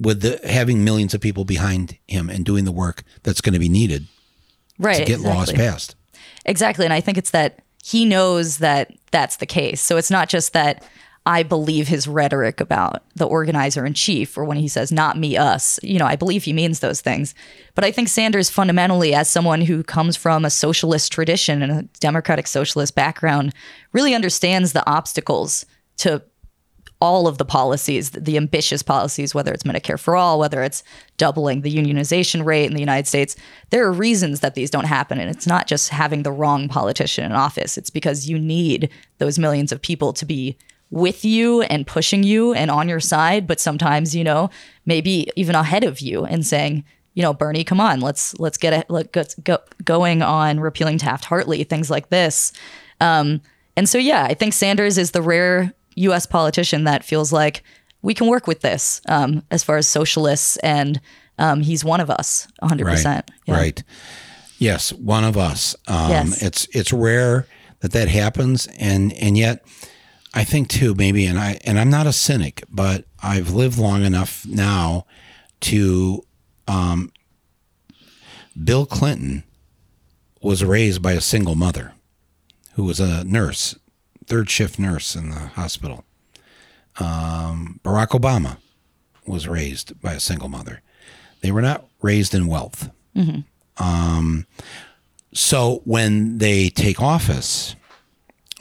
with 0.00 0.22
the 0.22 0.40
having 0.48 0.84
millions 0.84 1.12
of 1.14 1.20
people 1.20 1.44
behind 1.44 1.98
him 2.06 2.30
and 2.30 2.44
doing 2.44 2.64
the 2.64 2.72
work 2.72 3.02
that's 3.22 3.40
going 3.40 3.52
to 3.52 3.58
be 3.58 3.68
needed 3.68 4.06
Right. 4.78 4.96
to 4.98 5.04
get 5.04 5.20
laws 5.20 5.52
passed. 5.52 5.96
Exactly. 6.44 6.84
And 6.84 6.92
I 6.94 7.00
think 7.00 7.18
it's 7.18 7.30
that 7.30 7.60
he 7.84 8.04
knows 8.04 8.58
that 8.58 8.92
that's 9.10 9.36
the 9.36 9.46
case. 9.46 9.80
So 9.80 9.96
it's 9.96 10.10
not 10.10 10.28
just 10.28 10.52
that 10.52 10.84
I 11.28 11.42
believe 11.42 11.88
his 11.88 12.08
rhetoric 12.08 12.58
about 12.58 13.02
the 13.14 13.26
organizer 13.26 13.84
in 13.84 13.92
chief 13.92 14.38
or 14.38 14.44
when 14.44 14.56
he 14.56 14.66
says 14.66 14.90
not 14.90 15.18
me 15.18 15.36
us. 15.36 15.78
You 15.82 15.98
know, 15.98 16.06
I 16.06 16.16
believe 16.16 16.44
he 16.44 16.54
means 16.54 16.80
those 16.80 17.02
things. 17.02 17.34
But 17.74 17.84
I 17.84 17.92
think 17.92 18.08
Sanders 18.08 18.48
fundamentally 18.48 19.12
as 19.12 19.28
someone 19.28 19.60
who 19.60 19.82
comes 19.82 20.16
from 20.16 20.46
a 20.46 20.50
socialist 20.50 21.12
tradition 21.12 21.62
and 21.62 21.70
a 21.70 21.82
democratic 22.00 22.46
socialist 22.46 22.94
background 22.94 23.52
really 23.92 24.14
understands 24.14 24.72
the 24.72 24.88
obstacles 24.90 25.66
to 25.98 26.22
all 26.98 27.28
of 27.28 27.36
the 27.36 27.44
policies, 27.44 28.10
the 28.10 28.38
ambitious 28.38 28.82
policies, 28.82 29.34
whether 29.34 29.52
it's 29.52 29.64
Medicare 29.64 30.00
for 30.00 30.16
all, 30.16 30.38
whether 30.38 30.62
it's 30.62 30.82
doubling 31.18 31.60
the 31.60 31.76
unionization 31.76 32.42
rate 32.42 32.64
in 32.64 32.72
the 32.72 32.80
United 32.80 33.06
States, 33.06 33.36
there 33.68 33.84
are 33.84 33.92
reasons 33.92 34.40
that 34.40 34.54
these 34.54 34.70
don't 34.70 34.86
happen. 34.86 35.20
And 35.20 35.30
it's 35.30 35.46
not 35.46 35.66
just 35.66 35.90
having 35.90 36.22
the 36.22 36.32
wrong 36.32 36.68
politician 36.68 37.26
in 37.26 37.32
office, 37.32 37.76
it's 37.76 37.90
because 37.90 38.30
you 38.30 38.38
need 38.38 38.88
those 39.18 39.38
millions 39.38 39.72
of 39.72 39.82
people 39.82 40.14
to 40.14 40.24
be 40.24 40.56
with 40.90 41.24
you 41.24 41.62
and 41.62 41.86
pushing 41.86 42.22
you 42.22 42.54
and 42.54 42.70
on 42.70 42.88
your 42.88 43.00
side, 43.00 43.46
but 43.46 43.60
sometimes, 43.60 44.14
you 44.16 44.24
know, 44.24 44.50
maybe 44.86 45.28
even 45.36 45.54
ahead 45.54 45.84
of 45.84 46.00
you 46.00 46.24
and 46.24 46.46
saying, 46.46 46.84
you 47.14 47.22
know, 47.22 47.34
Bernie, 47.34 47.64
come 47.64 47.80
on, 47.80 48.00
let's 48.00 48.38
let's 48.38 48.56
get 48.56 48.72
it 48.72 48.88
let 48.88 49.14
us 49.16 49.34
go 49.36 49.58
going 49.84 50.22
on 50.22 50.60
repealing 50.60 50.98
Taft 50.98 51.24
Hartley, 51.24 51.64
things 51.64 51.90
like 51.90 52.08
this. 52.10 52.52
Um, 53.00 53.40
and 53.76 53.88
so 53.88 53.98
yeah, 53.98 54.24
I 54.24 54.34
think 54.34 54.54
Sanders 54.54 54.98
is 54.98 55.10
the 55.10 55.22
rare 55.22 55.72
US 55.96 56.26
politician 56.26 56.84
that 56.84 57.04
feels 57.04 57.32
like 57.32 57.62
we 58.02 58.14
can 58.14 58.28
work 58.28 58.46
with 58.46 58.60
this 58.60 59.00
um, 59.08 59.42
as 59.50 59.64
far 59.64 59.76
as 59.76 59.86
socialists 59.88 60.56
and 60.58 61.00
um, 61.38 61.60
he's 61.60 61.84
one 61.84 62.00
of 62.00 62.10
us 62.10 62.48
100%. 62.62 62.84
Right. 62.84 63.30
Yeah. 63.46 63.54
right. 63.54 63.82
Yes, 64.58 64.92
one 64.92 65.24
of 65.24 65.36
us. 65.36 65.76
Um, 65.86 66.10
Yes. 66.10 66.42
It's 66.42 66.68
it's 66.72 66.92
rare 66.92 67.46
that 67.80 67.92
that 67.92 68.08
happens, 68.08 68.66
and 68.78 69.12
and 69.14 69.38
yet 69.38 69.64
I 70.34 70.44
think 70.44 70.68
too 70.68 70.94
maybe, 70.94 71.26
and 71.26 71.38
I 71.38 71.58
and 71.64 71.78
I'm 71.78 71.90
not 71.90 72.06
a 72.06 72.12
cynic, 72.12 72.62
but 72.70 73.04
I've 73.22 73.50
lived 73.50 73.78
long 73.78 74.04
enough 74.04 74.46
now 74.46 75.06
to. 75.60 76.24
Um, 76.66 77.12
Bill 78.62 78.86
Clinton 78.86 79.44
was 80.42 80.64
raised 80.64 81.00
by 81.00 81.12
a 81.12 81.20
single 81.20 81.54
mother, 81.54 81.92
who 82.74 82.84
was 82.84 82.98
a 83.00 83.24
nurse, 83.24 83.76
third 84.26 84.50
shift 84.50 84.78
nurse 84.78 85.14
in 85.14 85.30
the 85.30 85.36
hospital. 85.38 86.04
Um, 86.98 87.80
Barack 87.84 88.08
Obama 88.08 88.56
was 89.26 89.46
raised 89.46 90.00
by 90.02 90.14
a 90.14 90.20
single 90.20 90.48
mother. 90.48 90.82
They 91.40 91.52
were 91.52 91.62
not 91.62 91.86
raised 92.02 92.34
in 92.34 92.46
wealth. 92.48 92.90
Um, 93.76 94.46
so 95.32 95.82
when 95.84 96.38
they 96.38 96.68
take 96.68 97.00
office, 97.00 97.76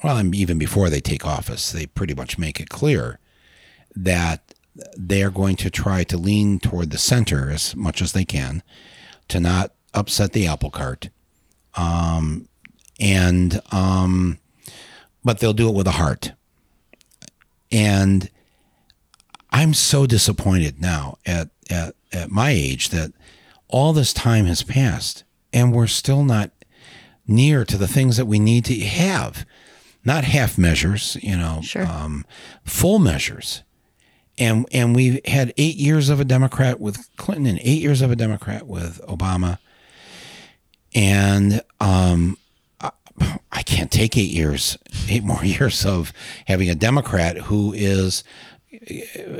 well, 0.03 0.17
and 0.17 0.33
even 0.35 0.57
before 0.57 0.89
they 0.89 1.01
take 1.01 1.25
office, 1.25 1.71
they 1.71 1.85
pretty 1.85 2.13
much 2.13 2.37
make 2.37 2.59
it 2.59 2.69
clear 2.69 3.19
that 3.95 4.53
they 4.97 5.23
are 5.23 5.31
going 5.31 5.55
to 5.55 5.69
try 5.69 6.03
to 6.03 6.17
lean 6.17 6.59
toward 6.59 6.91
the 6.91 6.97
center 6.97 7.49
as 7.49 7.75
much 7.75 8.01
as 8.01 8.11
they 8.11 8.25
can 8.25 8.61
to 9.27 9.39
not 9.39 9.73
upset 9.93 10.33
the 10.33 10.47
apple 10.47 10.69
cart. 10.69 11.09
Um, 11.75 12.47
and, 12.99 13.59
um, 13.71 14.39
but 15.23 15.39
they'll 15.39 15.53
do 15.53 15.69
it 15.69 15.75
with 15.75 15.87
a 15.87 15.91
heart. 15.91 16.33
And 17.71 18.29
I'm 19.51 19.73
so 19.73 20.05
disappointed 20.05 20.79
now 20.81 21.17
at, 21.25 21.49
at, 21.69 21.95
at 22.13 22.29
my 22.29 22.51
age 22.51 22.89
that 22.89 23.11
all 23.67 23.93
this 23.93 24.13
time 24.13 24.45
has 24.45 24.63
passed 24.63 25.23
and 25.51 25.73
we're 25.73 25.87
still 25.87 26.23
not 26.23 26.51
near 27.27 27.65
to 27.65 27.77
the 27.77 27.87
things 27.87 28.17
that 28.17 28.25
we 28.25 28.39
need 28.39 28.65
to 28.65 28.79
have. 28.79 29.45
Not 30.07 30.23
half 30.23 30.57
measures, 30.57 31.17
you 31.21 31.35
know, 31.35 31.59
Sure. 31.61 31.85
um, 31.85 32.25
full 32.63 32.97
measures. 32.97 33.63
And 34.37 34.65
and 34.71 34.95
we 34.95 35.19
had 35.25 35.53
eight 35.57 35.75
years 35.75 36.07
of 36.09 36.19
a 36.21 36.25
Democrat 36.25 36.79
with 36.79 37.09
Clinton 37.17 37.45
and 37.45 37.59
eight 37.61 37.81
years 37.81 38.01
of 38.01 38.09
a 38.09 38.15
Democrat 38.15 38.65
with 38.67 39.01
Obama. 39.05 39.57
And 40.95 41.61
um, 41.81 42.37
I, 42.79 42.91
I 43.51 43.63
can't 43.63 43.91
take 43.91 44.15
eight 44.17 44.31
years, 44.31 44.77
eight 45.09 45.23
more 45.25 45.43
years 45.57 45.85
of 45.85 46.13
having 46.45 46.69
a 46.69 46.75
Democrat 46.75 47.37
who 47.37 47.73
is, 47.73 48.23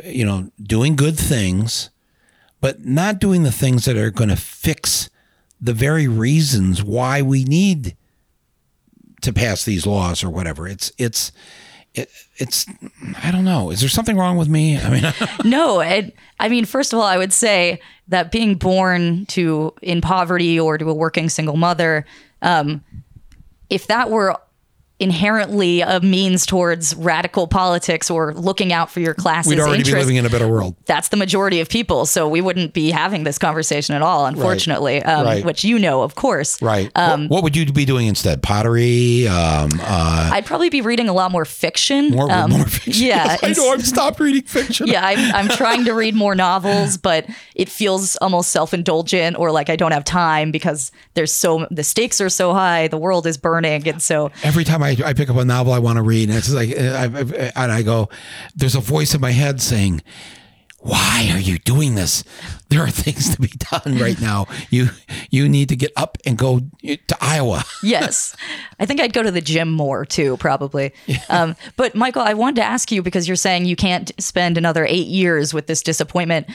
you 0.03 0.25
know, 0.25 0.51
doing 0.61 0.95
good 0.97 1.17
things, 1.17 1.89
but 2.59 2.83
not 2.85 3.19
doing 3.19 3.43
the 3.43 3.51
things 3.53 3.85
that 3.85 3.95
are 3.95 4.11
going 4.11 4.29
to 4.29 4.35
fix 4.35 5.09
the 5.61 5.73
very 5.73 6.07
reasons 6.09 6.83
why 6.83 7.21
we 7.21 7.43
need 7.45 7.95
to 9.21 9.33
pass 9.33 9.65
these 9.65 9.85
laws 9.85 10.23
or 10.23 10.29
whatever. 10.29 10.67
It's 10.67 10.91
it's 10.97 11.31
it, 11.93 12.09
it's 12.37 12.65
I 13.23 13.31
don't 13.31 13.45
know. 13.45 13.71
Is 13.71 13.79
there 13.79 13.89
something 13.89 14.17
wrong 14.17 14.37
with 14.37 14.47
me? 14.47 14.79
I 14.79 14.89
mean, 14.89 15.13
no, 15.49 15.81
it, 15.81 16.15
I 16.39 16.49
mean, 16.49 16.65
first 16.65 16.93
of 16.93 16.99
all, 16.99 17.05
I 17.05 17.17
would 17.17 17.33
say 17.33 17.81
that 18.07 18.31
being 18.31 18.55
born 18.55 19.25
to 19.27 19.73
in 19.81 20.01
poverty 20.01 20.59
or 20.59 20.77
to 20.77 20.89
a 20.89 20.93
working 20.93 21.29
single 21.29 21.57
mother, 21.57 22.05
um, 22.41 22.83
if 23.69 23.87
that 23.87 24.09
were 24.09 24.37
inherently 24.99 25.81
a 25.81 25.99
means 25.99 26.45
towards 26.45 26.95
radical 26.95 27.47
politics 27.47 28.09
or 28.09 28.33
looking 28.33 28.73
out 28.73 28.89
for 28.89 28.99
your 28.99 29.13
class's 29.13 29.49
we'd 29.51 29.59
already 29.59 29.83
be 29.83 29.91
living 29.91 30.15
in 30.15 30.25
a 30.25 30.29
better 30.29 30.47
world. 30.47 30.75
that's 30.85 31.09
the 31.09 31.17
majority 31.17 31.59
of 31.59 31.69
people. 31.69 32.05
So 32.07 32.27
we 32.27 32.41
wouldn't 32.41 32.73
be 32.73 32.89
having 32.91 33.23
this 33.23 33.37
conversation 33.37 33.93
at 33.95 34.01
all, 34.01 34.25
unfortunately, 34.25 35.03
um, 35.03 35.25
Right. 35.25 35.45
which 35.45 35.63
you 35.63 35.77
know, 35.77 36.01
of 36.01 36.15
course. 36.15 36.61
Right. 36.61 36.89
Um, 36.95 37.23
what, 37.27 37.37
what 37.37 37.43
would 37.43 37.55
you 37.55 37.71
be 37.71 37.85
doing 37.85 38.07
instead? 38.07 38.41
Pottery? 38.41 39.27
Um, 39.27 39.69
uh, 39.81 40.31
I'd 40.33 40.45
probably 40.45 40.69
be 40.69 40.81
reading 40.81 41.09
a 41.09 41.13
lot 41.13 41.31
more 41.31 41.45
fiction. 41.45 42.09
more, 42.09 42.31
Um, 42.31 42.51
more 42.51 42.65
fiction. 42.65 42.93
Yeah. 43.07 43.37
I 43.43 43.53
know. 43.53 43.71
I've 43.73 43.85
stopped 43.85 44.19
reading 44.19 44.41
fiction. 44.43 44.87
yeah, 44.87 45.05
I'm, 45.05 45.35
I'm 45.35 45.47
trying 45.49 45.85
to 45.85 45.93
read 45.93 46.15
more 46.15 46.33
novels, 46.35 46.97
but 46.97 47.27
it 47.55 47.69
feels 47.69 48.15
almost 48.17 48.49
self 48.51 48.73
indulgent 48.73 49.37
or 49.37 49.51
like 49.51 49.69
I 49.69 49.75
don't 49.75 49.91
have 49.91 50.03
time 50.03 50.51
because 50.51 50.91
there's 51.13 51.31
so 51.31 51.67
the 51.69 51.83
stakes 51.83 52.19
are 52.19 52.29
so 52.29 52.53
high, 52.53 52.87
the 52.87 52.97
world 52.97 53.27
is 53.27 53.37
burning, 53.37 53.87
and 53.87 54.01
so 54.01 54.31
Every 54.43 54.63
time 54.63 54.81
I, 54.81 54.86
I 54.91 55.13
pick 55.13 55.29
up 55.29 55.37
a 55.37 55.45
novel 55.45 55.73
I 55.73 55.79
want 55.79 55.97
to 55.97 56.03
read, 56.03 56.29
and 56.29 56.37
it's 56.37 56.51
like, 56.51 56.69
uh, 56.71 56.81
I, 56.81 57.05
I, 57.05 57.63
and 57.63 57.71
I 57.71 57.81
go, 57.81 58.09
there's 58.55 58.75
a 58.75 58.79
voice 58.79 59.13
in 59.13 59.21
my 59.21 59.31
head 59.31 59.61
saying, 59.61 60.01
why 60.79 61.29
are 61.33 61.39
you 61.39 61.57
doing 61.59 61.95
this? 61.95 62.23
There 62.69 62.81
are 62.81 62.89
things 62.91 63.35
to 63.35 63.41
be 63.41 63.47
done 63.47 63.97
right 63.97 64.19
now. 64.19 64.47
You 64.69 64.89
you 65.29 65.49
need 65.49 65.69
to 65.69 65.75
get 65.75 65.91
up 65.95 66.17
and 66.25 66.37
go 66.37 66.59
to 66.83 67.17
Iowa. 67.19 67.63
yes, 67.83 68.35
I 68.79 68.85
think 68.85 69.01
I'd 69.01 69.13
go 69.13 69.23
to 69.23 69.31
the 69.31 69.41
gym 69.41 69.71
more 69.71 70.05
too, 70.05 70.37
probably. 70.37 70.93
Um, 71.29 71.55
but 71.75 71.95
Michael, 71.95 72.21
I 72.21 72.33
wanted 72.33 72.57
to 72.57 72.63
ask 72.63 72.91
you 72.91 73.01
because 73.01 73.27
you're 73.27 73.35
saying 73.35 73.65
you 73.65 73.75
can't 73.75 74.11
spend 74.19 74.57
another 74.57 74.85
eight 74.85 75.07
years 75.07 75.53
with 75.53 75.67
this 75.67 75.81
disappointment. 75.81 76.47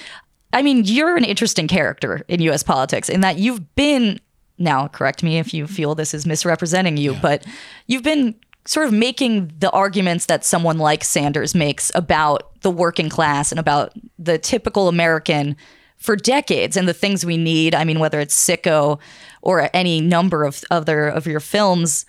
I 0.53 0.63
mean, 0.63 0.85
you're 0.85 1.17
an 1.17 1.25
interesting 1.25 1.67
character 1.67 2.25
in 2.29 2.41
U.S. 2.43 2.63
politics 2.63 3.09
in 3.09 3.21
that 3.23 3.39
you've 3.39 3.75
been. 3.75 4.21
Now, 4.63 4.89
correct 4.89 5.23
me 5.23 5.39
if 5.39 5.53
you 5.53 5.67
feel 5.67 5.95
this 5.95 6.15
is 6.15 6.25
misrepresenting 6.25 6.97
you, 6.97 7.15
but 7.21 7.45
you've 7.87 8.05
been 8.05 8.37
sort 8.65 8.87
of 8.87 8.93
making 8.93 9.53
the 9.59 9.71
arguments 9.71 10.27
that 10.27 10.45
someone 10.45 10.79
like 10.79 11.03
Sanders 11.03 11.55
makes 11.55 11.91
about 11.95 12.61
the 12.61 12.71
working 12.71 13.09
class 13.09 13.51
and 13.51 13.59
about 13.59 13.93
the 14.19 14.39
typical 14.39 14.87
American 14.87 15.57
for 15.97 16.15
decades 16.15 16.77
and 16.77 16.89
the 16.89 16.95
things 16.95 17.27
we 17.27 17.37
need. 17.37 17.75
I 17.75 17.85
mean, 17.85 17.99
whether 17.99 18.21
it's 18.21 18.37
Sicko 18.37 19.01
or 19.41 19.69
any 19.75 20.01
number 20.01 20.45
of 20.45 20.63
other 20.71 21.09
of 21.09 21.27
your 21.27 21.41
films. 21.41 22.07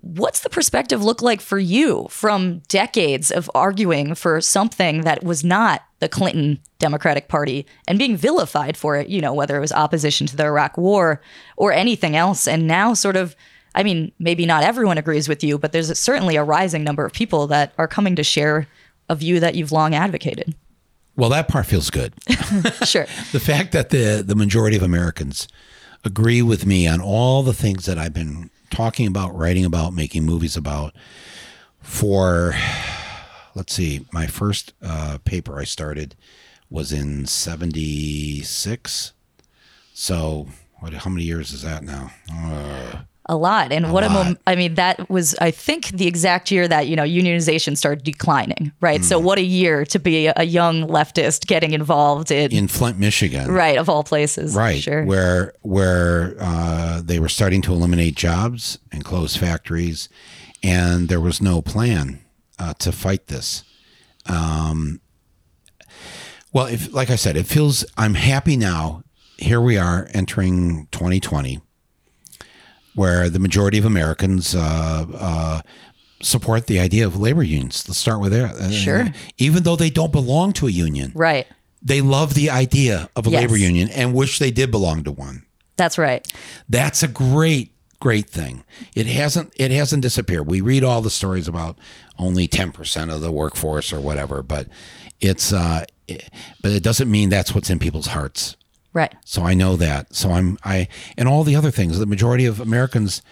What's 0.00 0.40
the 0.40 0.48
perspective 0.48 1.02
look 1.02 1.22
like 1.22 1.40
for 1.40 1.58
you 1.58 2.06
from 2.08 2.58
decades 2.68 3.30
of 3.30 3.50
arguing 3.54 4.14
for 4.14 4.40
something 4.40 5.00
that 5.02 5.24
was 5.24 5.42
not 5.42 5.82
the 5.98 6.08
Clinton 6.08 6.60
Democratic 6.78 7.26
Party 7.28 7.66
and 7.88 7.98
being 7.98 8.16
vilified 8.16 8.76
for 8.76 8.96
it, 8.96 9.08
you 9.08 9.20
know, 9.20 9.34
whether 9.34 9.56
it 9.56 9.60
was 9.60 9.72
opposition 9.72 10.26
to 10.28 10.36
the 10.36 10.44
Iraq 10.44 10.78
War 10.78 11.20
or 11.56 11.72
anything 11.72 12.14
else. 12.14 12.46
And 12.46 12.68
now, 12.68 12.94
sort 12.94 13.16
of, 13.16 13.34
I 13.74 13.82
mean, 13.82 14.12
maybe 14.20 14.46
not 14.46 14.62
everyone 14.62 14.98
agrees 14.98 15.28
with 15.28 15.42
you, 15.42 15.58
but 15.58 15.72
there's 15.72 15.96
certainly 15.98 16.36
a 16.36 16.44
rising 16.44 16.84
number 16.84 17.04
of 17.04 17.12
people 17.12 17.48
that 17.48 17.72
are 17.76 17.88
coming 17.88 18.14
to 18.16 18.22
share 18.22 18.68
a 19.08 19.16
view 19.16 19.40
that 19.40 19.56
you've 19.56 19.72
long 19.72 19.94
advocated. 19.94 20.54
Well, 21.16 21.30
that 21.30 21.48
part 21.48 21.66
feels 21.66 21.90
good. 21.90 22.14
Sure. 22.84 23.06
the 23.32 23.40
fact 23.40 23.72
that 23.72 23.90
the 23.90 24.22
the 24.24 24.36
majority 24.36 24.76
of 24.76 24.82
Americans 24.82 25.48
agree 26.04 26.40
with 26.40 26.64
me 26.64 26.86
on 26.86 27.00
all 27.00 27.42
the 27.42 27.52
things 27.52 27.86
that 27.86 27.98
I've 27.98 28.14
been 28.14 28.50
talking 28.70 29.06
about, 29.06 29.34
writing 29.34 29.64
about, 29.64 29.92
making 29.92 30.24
movies 30.24 30.56
about 30.56 30.94
for 31.80 32.54
let's 33.54 33.72
see, 33.74 34.06
my 34.12 34.26
first 34.26 34.72
uh, 34.82 35.18
paper 35.24 35.58
I 35.58 35.64
started 35.64 36.14
was 36.70 36.92
in 36.92 37.26
76. 37.26 39.12
So, 39.92 40.46
what 40.78 40.92
how 40.92 41.10
many 41.10 41.24
years 41.24 41.52
is 41.52 41.62
that 41.62 41.82
now? 41.82 42.12
Uh, 42.32 43.00
a 43.30 43.36
lot 43.36 43.72
and 43.72 43.92
what 43.92 44.04
a 44.04 44.08
lot. 44.08 44.26
mom- 44.26 44.38
i 44.46 44.54
mean 44.56 44.74
that 44.74 45.08
was 45.10 45.34
i 45.40 45.50
think 45.50 45.88
the 45.88 46.06
exact 46.06 46.50
year 46.50 46.66
that 46.66 46.86
you 46.86 46.96
know 46.96 47.02
unionization 47.02 47.76
started 47.76 48.02
declining 48.04 48.72
right 48.80 49.00
Hmm. 49.00 49.04
so 49.06 49.18
what 49.18 49.38
a 49.38 49.42
year 49.42 49.84
to 49.86 49.98
be 49.98 50.26
a 50.28 50.44
young 50.44 50.86
leftist 50.88 51.46
getting 51.46 51.72
involved 51.72 52.30
in, 52.30 52.50
in 52.52 52.68
Flint, 52.68 52.98
Michigan. 52.98 53.50
right 53.50 53.76
of 53.78 53.88
all 53.88 54.02
places 54.04 54.54
right 54.54 54.82
sure 54.82 55.04
where 55.04 55.52
where 55.62 56.36
uh, 56.40 57.00
they 57.04 57.18
were 57.20 57.28
starting 57.28 57.60
to 57.62 57.72
eliminate 57.72 58.14
jobs 58.16 58.78
and 58.92 59.04
close 59.04 59.36
factories 59.36 60.08
and 60.62 61.08
there 61.08 61.20
was 61.20 61.40
no 61.42 61.60
plan 61.62 62.20
uh, 62.58 62.74
to 62.80 62.90
fight 62.90 63.28
this. 63.28 63.62
Um, 64.26 65.00
well, 66.52 66.66
if 66.66 66.92
like 66.92 67.10
I 67.10 67.16
said, 67.16 67.36
it 67.36 67.46
feels 67.46 67.84
I'm 67.96 68.14
happy 68.14 68.56
now. 68.56 69.04
Here 69.36 69.60
we 69.60 69.78
are 69.78 70.08
entering 70.12 70.88
2020, 70.90 71.60
where 72.98 73.30
the 73.30 73.38
majority 73.38 73.78
of 73.78 73.84
Americans 73.84 74.54
uh, 74.54 75.06
uh, 75.14 75.60
support 76.20 76.66
the 76.66 76.80
idea 76.80 77.06
of 77.06 77.16
labor 77.18 77.42
unions. 77.44 77.88
Let's 77.88 77.98
start 77.98 78.20
with 78.20 78.32
there. 78.32 78.48
Uh, 78.48 78.70
Sure. 78.70 79.08
Even 79.38 79.62
though 79.62 79.76
they 79.76 79.88
don't 79.90 80.12
belong 80.12 80.52
to 80.54 80.66
a 80.66 80.70
union, 80.70 81.12
Right. 81.14 81.46
they 81.80 82.00
love 82.00 82.34
the 82.34 82.50
idea 82.50 83.08
of 83.16 83.26
a 83.26 83.30
Yes. 83.30 83.42
labor 83.42 83.56
union 83.56 83.88
and 83.90 84.12
wish 84.12 84.38
they 84.38 84.50
did 84.50 84.70
belong 84.70 85.04
to 85.04 85.12
one. 85.12 85.44
That's 85.76 85.96
right. 85.96 86.26
That's 86.68 87.04
a 87.04 87.08
great, 87.08 87.70
great 88.00 88.28
thing. 88.28 88.64
It 88.96 89.06
hasn't 89.06 89.52
it 89.56 89.70
hasn't 89.70 90.02
disappeared. 90.02 90.48
We 90.48 90.60
read 90.60 90.82
all 90.82 91.00
the 91.02 91.10
stories 91.10 91.46
about 91.46 91.78
only 92.18 92.48
ten 92.48 92.72
percent 92.72 93.12
of 93.12 93.20
the 93.20 93.30
workforce 93.30 93.92
or 93.92 94.00
whatever, 94.00 94.42
but 94.42 94.66
it's 95.20 95.52
uh, 95.52 95.84
it- 96.08 96.28
but 96.62 96.72
it 96.72 96.82
doesn't 96.82 97.08
mean 97.08 97.28
that's 97.28 97.54
what's 97.54 97.70
in 97.70 97.78
people's 97.78 98.08
hearts. 98.08 98.56
Right. 98.92 99.14
So 99.24 99.42
I 99.42 99.54
know 99.54 99.76
that. 99.76 100.14
So 100.14 100.30
I'm 100.32 100.58
I 100.64 100.88
and 101.16 101.28
all 101.28 101.44
the 101.44 101.56
other 101.56 101.70
things. 101.70 101.98
The 101.98 102.06
majority 102.06 102.46
of 102.46 102.60
Americans 102.60 103.22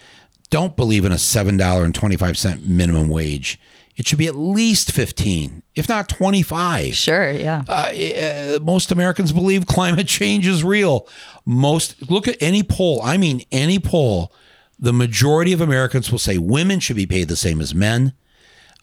don't 0.49 0.75
believe 0.75 1.03
in 1.03 1.11
a 1.11 1.17
seven 1.17 1.57
dollar 1.57 1.83
and 1.83 1.93
twenty 1.95 2.15
five 2.15 2.37
cent 2.37 2.65
minimum 2.67 3.09
wage. 3.09 3.59
It 3.95 4.07
should 4.07 4.19
be 4.19 4.27
at 4.27 4.35
least 4.35 4.91
fifteen, 4.91 5.63
if 5.75 5.89
not 5.89 6.07
twenty 6.07 6.43
five 6.43 6.93
Sure. 6.93 7.31
Yeah. 7.31 7.63
uh, 7.67 8.59
most 8.61 8.91
Americans 8.91 9.31
believe 9.31 9.65
climate 9.65 10.07
change 10.07 10.45
is 10.47 10.63
real. 10.63 11.07
Most 11.45 12.09
look 12.09 12.27
at 12.27 12.37
any 12.39 12.61
poll. 12.63 13.01
I 13.03 13.17
mean, 13.17 13.41
any 13.51 13.79
poll. 13.79 14.31
The 14.79 14.93
majority 14.93 15.53
of 15.53 15.59
Americans 15.61 16.11
will 16.11 16.19
say 16.19 16.37
women 16.37 16.79
should 16.79 16.95
be 16.95 17.07
paid 17.07 17.27
the 17.29 17.35
same 17.35 17.59
as 17.59 17.73
men. 17.73 18.13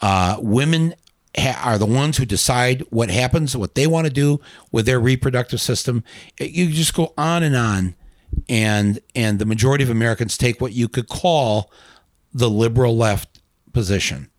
Uh, 0.00 0.36
women 0.40 0.94
ha- 1.36 1.60
are 1.64 1.78
the 1.78 1.86
ones 1.86 2.16
who 2.16 2.24
decide 2.24 2.84
what 2.90 3.10
happens, 3.10 3.56
what 3.56 3.74
they 3.74 3.86
want 3.86 4.06
to 4.06 4.12
do 4.12 4.40
with 4.72 4.86
their 4.86 5.00
reproductive 5.00 5.60
system. 5.60 6.04
You 6.38 6.68
just 6.70 6.94
go 6.94 7.12
on 7.16 7.42
and 7.42 7.56
on, 7.56 7.94
and 8.48 9.00
and 9.14 9.38
the 9.38 9.46
majority 9.46 9.84
of 9.84 9.90
Americans 9.90 10.36
take 10.36 10.60
what 10.60 10.72
you 10.72 10.88
could 10.88 11.08
call 11.08 11.70
the 12.32 12.50
liberal 12.50 12.96
left 12.96 13.40
position. 13.72 14.30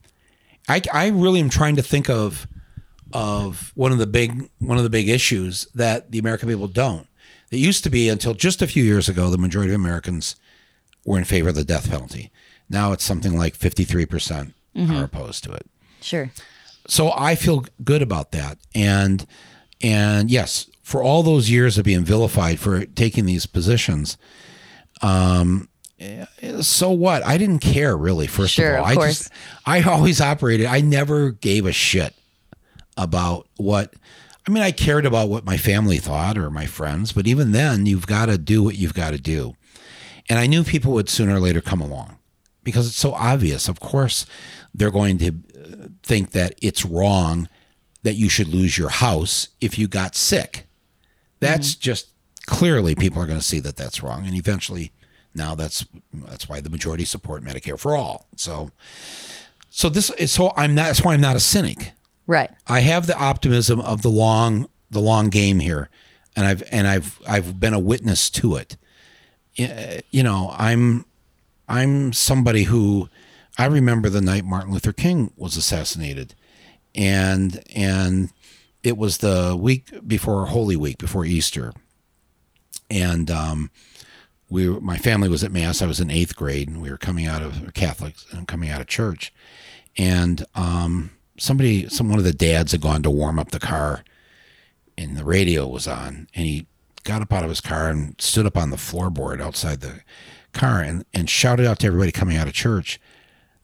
I, 0.67 0.81
I 0.91 1.07
really 1.07 1.39
am 1.39 1.49
trying 1.49 1.75
to 1.75 1.83
think 1.83 2.09
of 2.09 2.47
of 3.13 3.71
one 3.75 3.91
of 3.91 3.97
the 3.97 4.07
big 4.07 4.49
one 4.59 4.77
of 4.77 4.83
the 4.83 4.89
big 4.89 5.09
issues 5.09 5.67
that 5.75 6.11
the 6.11 6.19
American 6.19 6.49
people 6.49 6.67
don't. 6.67 7.07
It 7.51 7.57
used 7.57 7.83
to 7.83 7.89
be 7.89 8.09
until 8.09 8.33
just 8.33 8.61
a 8.61 8.67
few 8.67 8.83
years 8.83 9.07
ago, 9.07 9.29
the 9.29 9.37
majority 9.37 9.73
of 9.73 9.79
Americans 9.79 10.35
were 11.05 11.17
in 11.17 11.23
favor 11.23 11.49
of 11.49 11.55
the 11.55 11.63
death 11.63 11.89
penalty. 11.89 12.31
Now 12.69 12.91
it's 12.91 13.03
something 13.03 13.37
like 13.37 13.55
fifty 13.55 13.83
three 13.83 14.05
percent 14.05 14.55
mm-hmm. 14.75 14.95
are 14.95 15.03
opposed 15.03 15.43
to 15.45 15.53
it. 15.53 15.67
Sure. 16.01 16.31
So 16.87 17.11
I 17.15 17.35
feel 17.35 17.65
good 17.83 18.01
about 18.01 18.31
that. 18.31 18.57
And 18.73 19.25
and 19.81 20.29
yes, 20.31 20.69
for 20.83 21.01
all 21.03 21.23
those 21.23 21.49
years 21.49 21.77
of 21.77 21.85
being 21.85 22.03
vilified 22.03 22.59
for 22.59 22.85
taking 22.85 23.25
these 23.25 23.45
positions, 23.45 24.17
um, 25.01 25.69
so 26.61 26.91
what? 26.91 27.25
I 27.25 27.37
didn't 27.37 27.59
care 27.59 27.95
really. 27.97 28.27
First 28.27 28.53
Sure, 28.53 28.75
of 28.75 28.79
all, 28.79 28.85
of 28.85 28.91
I 28.91 28.95
course. 28.95 29.17
just 29.19 29.31
I 29.65 29.81
always 29.81 30.21
operated. 30.21 30.65
I 30.67 30.81
never 30.81 31.31
gave 31.31 31.65
a 31.65 31.71
shit 31.71 32.13
about 32.97 33.47
what. 33.57 33.93
I 34.47 34.51
mean, 34.51 34.61
I 34.61 34.71
cared 34.71 35.07
about 35.07 35.29
what 35.29 35.43
my 35.43 35.57
family 35.57 35.97
thought 35.97 36.37
or 36.37 36.51
my 36.51 36.67
friends, 36.67 37.11
but 37.11 37.25
even 37.25 37.51
then, 37.51 37.87
you've 37.87 38.05
got 38.05 38.27
to 38.27 38.37
do 38.37 38.61
what 38.61 38.75
you've 38.75 38.93
got 38.93 39.09
to 39.09 39.17
do. 39.17 39.55
And 40.29 40.37
I 40.37 40.45
knew 40.45 40.63
people 40.63 40.93
would 40.93 41.09
sooner 41.09 41.35
or 41.35 41.39
later 41.39 41.61
come 41.61 41.81
along 41.81 42.19
because 42.63 42.85
it's 42.85 42.95
so 42.95 43.13
obvious. 43.13 43.67
Of 43.67 43.79
course, 43.79 44.27
they're 44.73 44.91
going 44.91 45.17
to 45.17 45.31
think 46.03 46.31
that 46.31 46.55
it's 46.61 46.85
wrong 46.85 47.49
that 48.03 48.13
you 48.15 48.29
should 48.29 48.47
lose 48.47 48.77
your 48.77 48.89
house 48.89 49.49
if 49.59 49.79
you 49.79 49.87
got 49.87 50.15
sick. 50.15 50.67
That's 51.39 51.71
mm-hmm. 51.71 51.81
just 51.81 52.09
clearly 52.45 52.95
people 52.95 53.21
are 53.21 53.25
going 53.25 53.39
to 53.39 53.45
see 53.45 53.59
that 53.59 53.75
that's 53.75 54.03
wrong, 54.03 54.25
and 54.25 54.35
eventually, 54.35 54.91
now 55.33 55.55
that's 55.55 55.85
that's 56.13 56.47
why 56.47 56.61
the 56.61 56.69
majority 56.69 57.05
support 57.05 57.43
Medicare 57.43 57.79
for 57.79 57.95
all. 57.95 58.27
So, 58.35 58.71
so 59.69 59.89
this 59.89 60.09
is 60.11 60.31
so 60.31 60.53
I'm 60.55 60.75
not. 60.75 60.85
That's 60.85 61.03
why 61.03 61.13
I'm 61.13 61.21
not 61.21 61.35
a 61.35 61.41
cynic. 61.41 61.91
Right. 62.27 62.49
I 62.67 62.79
have 62.79 63.07
the 63.07 63.17
optimism 63.17 63.79
of 63.81 64.01
the 64.01 64.09
long 64.09 64.69
the 64.89 65.01
long 65.01 65.29
game 65.29 65.59
here, 65.59 65.89
and 66.35 66.45
I've 66.45 66.63
and 66.71 66.87
I've 66.87 67.19
I've 67.27 67.59
been 67.59 67.73
a 67.73 67.79
witness 67.79 68.29
to 68.31 68.55
it. 68.55 68.77
You 69.57 70.23
know, 70.23 70.53
I'm 70.57 71.05
I'm 71.67 72.13
somebody 72.13 72.63
who 72.63 73.09
I 73.57 73.65
remember 73.65 74.09
the 74.09 74.21
night 74.21 74.45
Martin 74.45 74.73
Luther 74.73 74.93
King 74.93 75.31
was 75.37 75.57
assassinated, 75.57 76.35
and 76.93 77.63
and 77.73 78.31
it 78.83 78.97
was 78.97 79.19
the 79.19 79.57
week 79.59 79.91
before 80.07 80.47
Holy 80.47 80.75
Week 80.75 80.97
before 80.97 81.25
Easter, 81.25 81.73
and 82.89 83.31
um, 83.31 83.71
we 84.49 84.67
my 84.67 84.97
family 84.97 85.29
was 85.29 85.43
at 85.43 85.51
mass. 85.51 85.81
I 85.81 85.87
was 85.87 85.99
in 85.99 86.11
eighth 86.11 86.35
grade, 86.35 86.67
and 86.67 86.81
we 86.81 86.89
were 86.89 86.97
coming 86.97 87.25
out 87.25 87.41
of 87.41 87.73
Catholics 87.73 88.25
and 88.31 88.47
coming 88.47 88.69
out 88.69 88.81
of 88.81 88.87
church, 88.87 89.33
and 89.97 90.45
um, 90.55 91.11
somebody, 91.37 91.87
some 91.89 92.09
one 92.09 92.19
of 92.19 92.25
the 92.25 92.33
dads 92.33 92.71
had 92.71 92.81
gone 92.81 93.03
to 93.03 93.09
warm 93.09 93.39
up 93.39 93.51
the 93.51 93.59
car, 93.59 94.03
and 94.97 95.17
the 95.17 95.25
radio 95.25 95.67
was 95.67 95.87
on, 95.87 96.27
and 96.33 96.45
he 96.45 96.67
got 97.03 97.21
up 97.21 97.31
out 97.31 97.43
of 97.43 97.49
his 97.49 97.61
car 97.61 97.89
and 97.89 98.19
stood 98.19 98.45
up 98.45 98.57
on 98.57 98.69
the 98.71 98.77
floorboard 98.77 99.41
outside 99.41 99.81
the 99.81 100.01
car 100.53 100.81
and, 100.81 101.05
and 101.13 101.29
shouted 101.29 101.65
out 101.65 101.79
to 101.79 101.87
everybody 101.87 102.11
coming 102.11 102.35
out 102.35 102.47
of 102.47 102.53
church, 102.53 102.99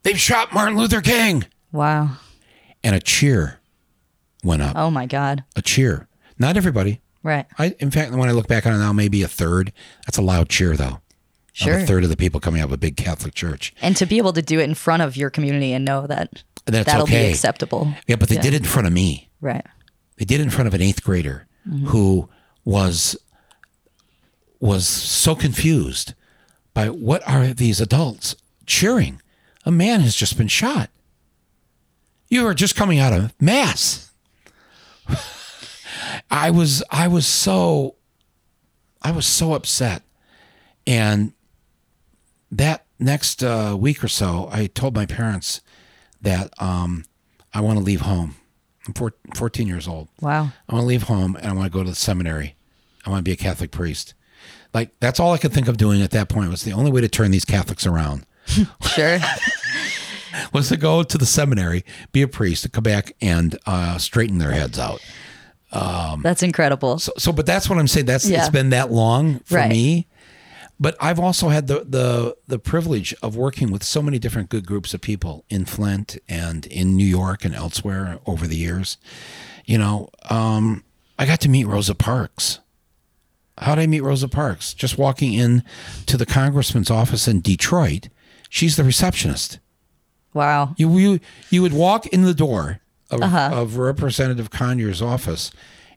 "They've 0.03 0.19
shot 0.19 0.53
Martin 0.53 0.77
Luther 0.77 1.01
King!" 1.01 1.45
Wow. 1.71 2.17
And 2.83 2.95
a 2.95 2.99
cheer 2.99 3.59
went 4.43 4.61
up. 4.61 4.75
Oh 4.75 4.91
my 4.91 5.05
God. 5.05 5.43
A 5.55 5.61
cheer. 5.61 6.07
Not 6.37 6.57
everybody. 6.57 7.01
Right. 7.23 7.45
I, 7.57 7.75
in 7.79 7.91
fact, 7.91 8.11
when 8.11 8.29
I 8.29 8.31
look 8.31 8.47
back 8.47 8.65
on 8.65 8.73
it 8.73 8.79
now, 8.79 8.93
maybe 8.93 9.21
a 9.21 9.27
third. 9.27 9.71
That's 10.05 10.17
a 10.17 10.21
loud 10.23 10.49
cheer, 10.49 10.75
though. 10.75 10.85
Of 10.85 11.01
Sure. 11.53 11.77
A 11.79 11.85
third 11.85 12.03
of 12.03 12.09
the 12.09 12.17
people 12.17 12.39
coming 12.39 12.61
out 12.61 12.65
of 12.65 12.71
a 12.71 12.77
big 12.77 12.97
Catholic 12.97 13.33
church. 13.33 13.73
And 13.81 13.95
to 13.97 14.05
be 14.05 14.17
able 14.17 14.33
to 14.33 14.41
do 14.41 14.59
it 14.59 14.63
in 14.63 14.73
front 14.73 15.03
of 15.03 15.17
your 15.17 15.29
community 15.29 15.73
and 15.73 15.83
know 15.83 16.07
that 16.07 16.43
That's 16.65 16.85
that'll 16.85 17.03
okay. 17.03 17.27
be 17.27 17.29
acceptable. 17.29 17.93
Yeah, 18.07 18.15
but 18.15 18.29
they 18.29 18.37
did 18.37 18.53
it 18.53 18.61
in 18.61 18.67
front 18.67 18.87
of 18.87 18.93
me. 18.93 19.29
Right. 19.41 19.65
They 20.17 20.25
did 20.25 20.39
it 20.39 20.43
in 20.43 20.49
front 20.49 20.67
of 20.67 20.73
an 20.73 20.81
eighth 20.81 21.03
grader 21.03 21.47
mm-hmm. 21.67 21.87
who 21.87 22.29
was 22.63 23.17
was 24.59 24.87
so 24.87 25.35
confused 25.35 26.13
by 26.73 26.87
what 26.87 27.27
are 27.27 27.47
these 27.47 27.81
adults 27.81 28.35
cheering? 28.65 29.21
A 29.65 29.71
man 29.71 30.01
has 30.01 30.15
just 30.15 30.37
been 30.37 30.47
shot. 30.47 30.89
You 32.29 32.47
are 32.47 32.53
just 32.53 32.75
coming 32.75 32.99
out 32.99 33.13
of 33.13 33.33
mass. 33.41 34.11
I 36.31 36.49
was 36.49 36.83
I 36.89 37.07
was 37.07 37.27
so 37.27 37.95
I 39.01 39.11
was 39.11 39.25
so 39.25 39.53
upset. 39.53 40.03
And 40.87 41.33
that 42.51 42.85
next 42.99 43.43
uh, 43.43 43.75
week 43.79 44.03
or 44.03 44.07
so, 44.07 44.49
I 44.51 44.67
told 44.67 44.95
my 44.95 45.05
parents 45.05 45.61
that 46.21 46.53
um, 46.61 47.05
I 47.53 47.61
want 47.61 47.79
to 47.79 47.83
leave 47.83 48.01
home. 48.01 48.35
I'm 48.87 48.93
four, 48.93 49.13
14 49.35 49.67
years 49.67 49.87
old. 49.87 50.07
Wow. 50.21 50.49
I 50.67 50.73
want 50.73 50.83
to 50.83 50.87
leave 50.87 51.03
home 51.03 51.35
and 51.35 51.47
I 51.47 51.53
want 51.53 51.71
to 51.71 51.77
go 51.77 51.83
to 51.83 51.89
the 51.89 51.95
seminary. 51.95 52.55
I 53.05 53.09
want 53.09 53.19
to 53.19 53.29
be 53.29 53.33
a 53.33 53.37
Catholic 53.37 53.71
priest. 53.71 54.13
Like 54.73 54.91
that's 54.99 55.19
all 55.19 55.33
I 55.33 55.37
could 55.37 55.53
think 55.53 55.67
of 55.67 55.77
doing 55.77 56.01
at 56.01 56.11
that 56.11 56.29
point 56.29 56.49
was 56.49 56.63
the 56.63 56.73
only 56.73 56.91
way 56.91 57.01
to 57.01 57.09
turn 57.09 57.31
these 57.31 57.45
Catholics 57.45 57.85
around 57.85 58.25
Sure. 58.95 59.19
was 60.53 60.69
to 60.69 60.77
go 60.77 61.03
to 61.03 61.17
the 61.17 61.25
seminary, 61.25 61.83
be 62.11 62.21
a 62.21 62.27
priest, 62.27 62.65
and 62.65 62.73
come 62.73 62.83
back 62.83 63.13
and 63.21 63.57
uh, 63.65 63.97
straighten 63.97 64.37
their 64.37 64.51
heads 64.51 64.77
out. 64.79 65.01
That's 66.23 66.43
incredible. 66.43 66.99
So, 66.99 67.11
so, 67.17 67.31
but 67.31 67.45
that's 67.45 67.69
what 67.69 67.79
I'm 67.79 67.87
saying. 67.87 68.05
That's 68.05 68.27
Yeah. 68.27 68.39
it's 68.39 68.49
been 68.49 68.69
that 68.71 68.91
long 68.91 69.39
for 69.45 69.55
Right. 69.55 69.69
me. 69.69 70.07
But 70.79 70.97
I've 70.99 71.19
also 71.19 71.49
had 71.49 71.67
the, 71.67 71.85
the 71.87 72.35
the 72.47 72.57
privilege 72.57 73.13
of 73.21 73.35
working 73.35 73.69
with 73.71 73.83
so 73.83 74.01
many 74.01 74.17
different 74.17 74.49
good 74.49 74.65
groups 74.65 74.93
of 74.95 75.01
people 75.01 75.45
in 75.49 75.65
Flint 75.65 76.17
and 76.27 76.65
in 76.65 76.95
New 76.97 77.05
York 77.05 77.45
and 77.45 77.53
elsewhere 77.53 78.17
over 78.25 78.47
the 78.47 78.57
years. 78.57 78.97
You 79.65 79.77
know, 79.77 80.09
um, 80.31 80.83
I 81.19 81.27
got 81.27 81.39
to 81.41 81.49
meet 81.49 81.67
Rosa 81.67 81.93
Parks. 81.93 82.59
How 83.59 83.75
did 83.75 83.83
I 83.83 83.87
meet 83.87 84.01
Rosa 84.01 84.27
Parks? 84.27 84.73
Just 84.73 84.97
walking 84.97 85.33
in 85.33 85.63
to 86.07 86.17
the 86.17 86.25
congressman's 86.25 86.89
office 86.89 87.27
in 87.27 87.41
Detroit. 87.41 88.09
She's 88.53 88.75
the 88.75 88.83
receptionist. 88.83 89.59
Wow. 90.33 90.75
You 90.77 90.97
you 90.97 91.19
you 91.49 91.61
would 91.61 91.71
walk 91.71 92.05
in 92.07 92.23
the 92.23 92.33
door 92.33 92.81
of, 93.09 93.21
of 93.23 93.77
Representative 93.77 94.49
Conyers' 94.51 95.01
office, 95.01 95.51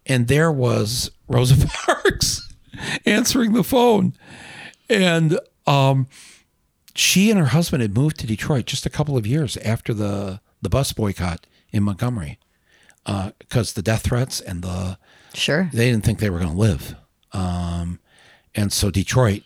and 0.07 0.29
there 0.29 0.53
was 0.53 1.11
Rosa 1.27 1.67
Parks 1.85 2.55
answering 3.05 3.55
the 3.55 3.65
phone, 3.65 4.13
and 4.89 5.41
um, 5.67 6.07
she 6.95 7.29
and 7.29 7.41
her 7.41 7.47
husband 7.47 7.83
had 7.83 7.93
moved 7.97 8.21
to 8.21 8.27
Detroit 8.27 8.67
just 8.67 8.87
a 8.87 8.91
couple 8.91 9.17
of 9.17 9.27
years 9.27 9.57
after 9.59 9.93
the 9.93 10.41
the 10.63 10.69
bus 10.69 10.93
boycott 10.93 11.47
in 11.73 11.83
Montgomery, 11.83 12.39
because 13.41 13.73
the 13.73 13.83
death 13.83 14.03
threats 14.05 14.41
and 14.41 14.63
the 14.63 14.97
Sure. 15.35 15.69
they 15.73 15.91
didn't 15.91 16.05
think 16.05 16.21
they 16.21 16.31
were 16.31 16.39
going 16.39 16.53
to 16.53 16.57
live, 16.57 16.95
um, 17.33 17.99
and 18.55 18.73
so 18.73 18.93
Detroit 18.93 19.43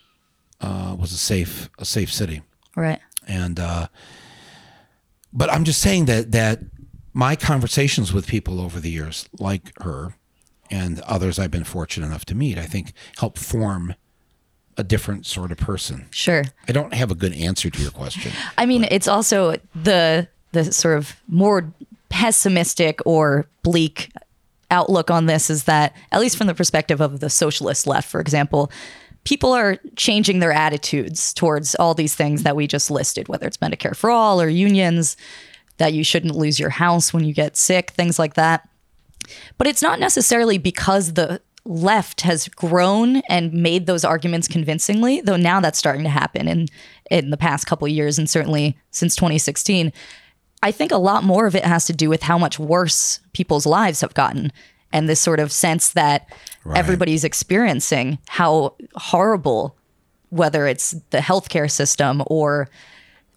uh, 0.61 0.95
was 0.95 1.11
a 1.11 1.17
safe 1.17 1.69
a 1.79 1.85
safe 1.85 2.13
city 2.13 2.43
Right. 2.79 2.99
and 3.27 3.59
uh, 3.59 3.87
but 5.33 5.51
I'm 5.51 5.63
just 5.63 5.81
saying 5.81 6.05
that 6.05 6.31
that 6.31 6.59
my 7.13 7.35
conversations 7.35 8.13
with 8.13 8.27
people 8.27 8.59
over 8.61 8.79
the 8.79 8.89
years, 8.89 9.27
like 9.39 9.77
her 9.81 10.15
and 10.71 10.99
others 11.01 11.39
I've 11.39 11.51
been 11.51 11.63
fortunate 11.63 12.05
enough 12.07 12.25
to 12.25 12.35
meet, 12.35 12.57
I 12.57 12.65
think 12.65 12.93
help 13.17 13.37
form 13.37 13.95
a 14.77 14.83
different 14.83 15.25
sort 15.25 15.51
of 15.51 15.57
person. 15.57 16.07
Sure. 16.11 16.45
I 16.67 16.71
don't 16.71 16.93
have 16.93 17.11
a 17.11 17.15
good 17.15 17.33
answer 17.33 17.69
to 17.69 17.81
your 17.81 17.91
question. 17.91 18.31
I 18.57 18.65
mean, 18.65 18.87
it's 18.89 19.07
also 19.07 19.55
the 19.75 20.27
the 20.51 20.71
sort 20.71 20.97
of 20.97 21.15
more 21.27 21.71
pessimistic 22.09 23.01
or 23.05 23.47
bleak 23.61 24.11
outlook 24.71 25.11
on 25.11 25.25
this 25.25 25.49
is 25.49 25.65
that 25.65 25.95
at 26.11 26.21
least 26.21 26.37
from 26.37 26.47
the 26.47 26.55
perspective 26.55 27.01
of 27.01 27.19
the 27.19 27.29
socialist 27.29 27.87
left, 27.87 28.07
for 28.07 28.21
example, 28.21 28.71
people 29.29 29.53
are 29.53 29.77
changing 29.95 30.39
their 30.39 30.51
attitudes 30.51 31.35
towards 31.35 31.75
all 31.75 31.93
these 31.93 32.15
things 32.15 32.41
that 32.41 32.55
we 32.55 32.65
just 32.65 32.89
listed, 32.89 33.27
whether 33.27 33.45
it's 33.45 33.57
Medicare 33.57 33.95
for 33.95 34.09
all 34.09 34.41
or 34.41 34.49
unions, 34.49 35.15
that 35.77 35.93
you 35.93 36.03
shouldn't 36.03 36.33
lose 36.33 36.59
your 36.59 36.71
house 36.71 37.13
when 37.13 37.23
you 37.23 37.31
get 37.31 37.55
sick, 37.55 37.91
things 37.91 38.17
like 38.17 38.33
that. 38.33 38.67
But 39.59 39.67
it's 39.67 39.83
not 39.83 39.99
necessarily 39.99 40.57
because 40.57 41.13
the 41.13 41.39
left 41.63 42.21
has 42.21 42.47
grown 42.47 43.17
and 43.29 43.53
made 43.53 43.85
those 43.85 44.03
arguments 44.03 44.47
convincingly, 44.47 45.21
though 45.21 45.37
now 45.37 45.59
that's 45.59 45.77
starting 45.77 46.03
to 46.05 46.09
happen 46.09 46.47
in 46.47 46.67
in 47.11 47.29
the 47.29 47.37
past 47.37 47.67
couple 47.67 47.87
years 47.87 48.17
and 48.17 48.27
certainly 48.27 48.79
since 48.89 49.15
2016. 49.15 49.93
I 50.63 50.71
think 50.71 50.91
a 50.91 50.97
lot 50.97 51.23
more 51.23 51.45
of 51.45 51.55
it 51.55 51.65
has 51.65 51.85
to 51.85 51.93
do 51.93 52.09
with 52.09 52.23
how 52.23 52.39
much 52.39 52.57
worse 52.57 53.19
people's 53.33 53.67
lives 53.67 54.01
have 54.01 54.15
gotten 54.15 54.51
and 54.91 55.07
this 55.07 55.19
sort 55.19 55.39
of 55.39 55.51
sense 55.51 55.91
that 55.91 56.27
right. 56.63 56.77
everybody's 56.77 57.23
experiencing 57.23 58.17
how 58.27 58.75
horrible 58.95 59.75
whether 60.29 60.67
it's 60.67 60.91
the 61.09 61.19
healthcare 61.19 61.69
system 61.69 62.23
or 62.27 62.69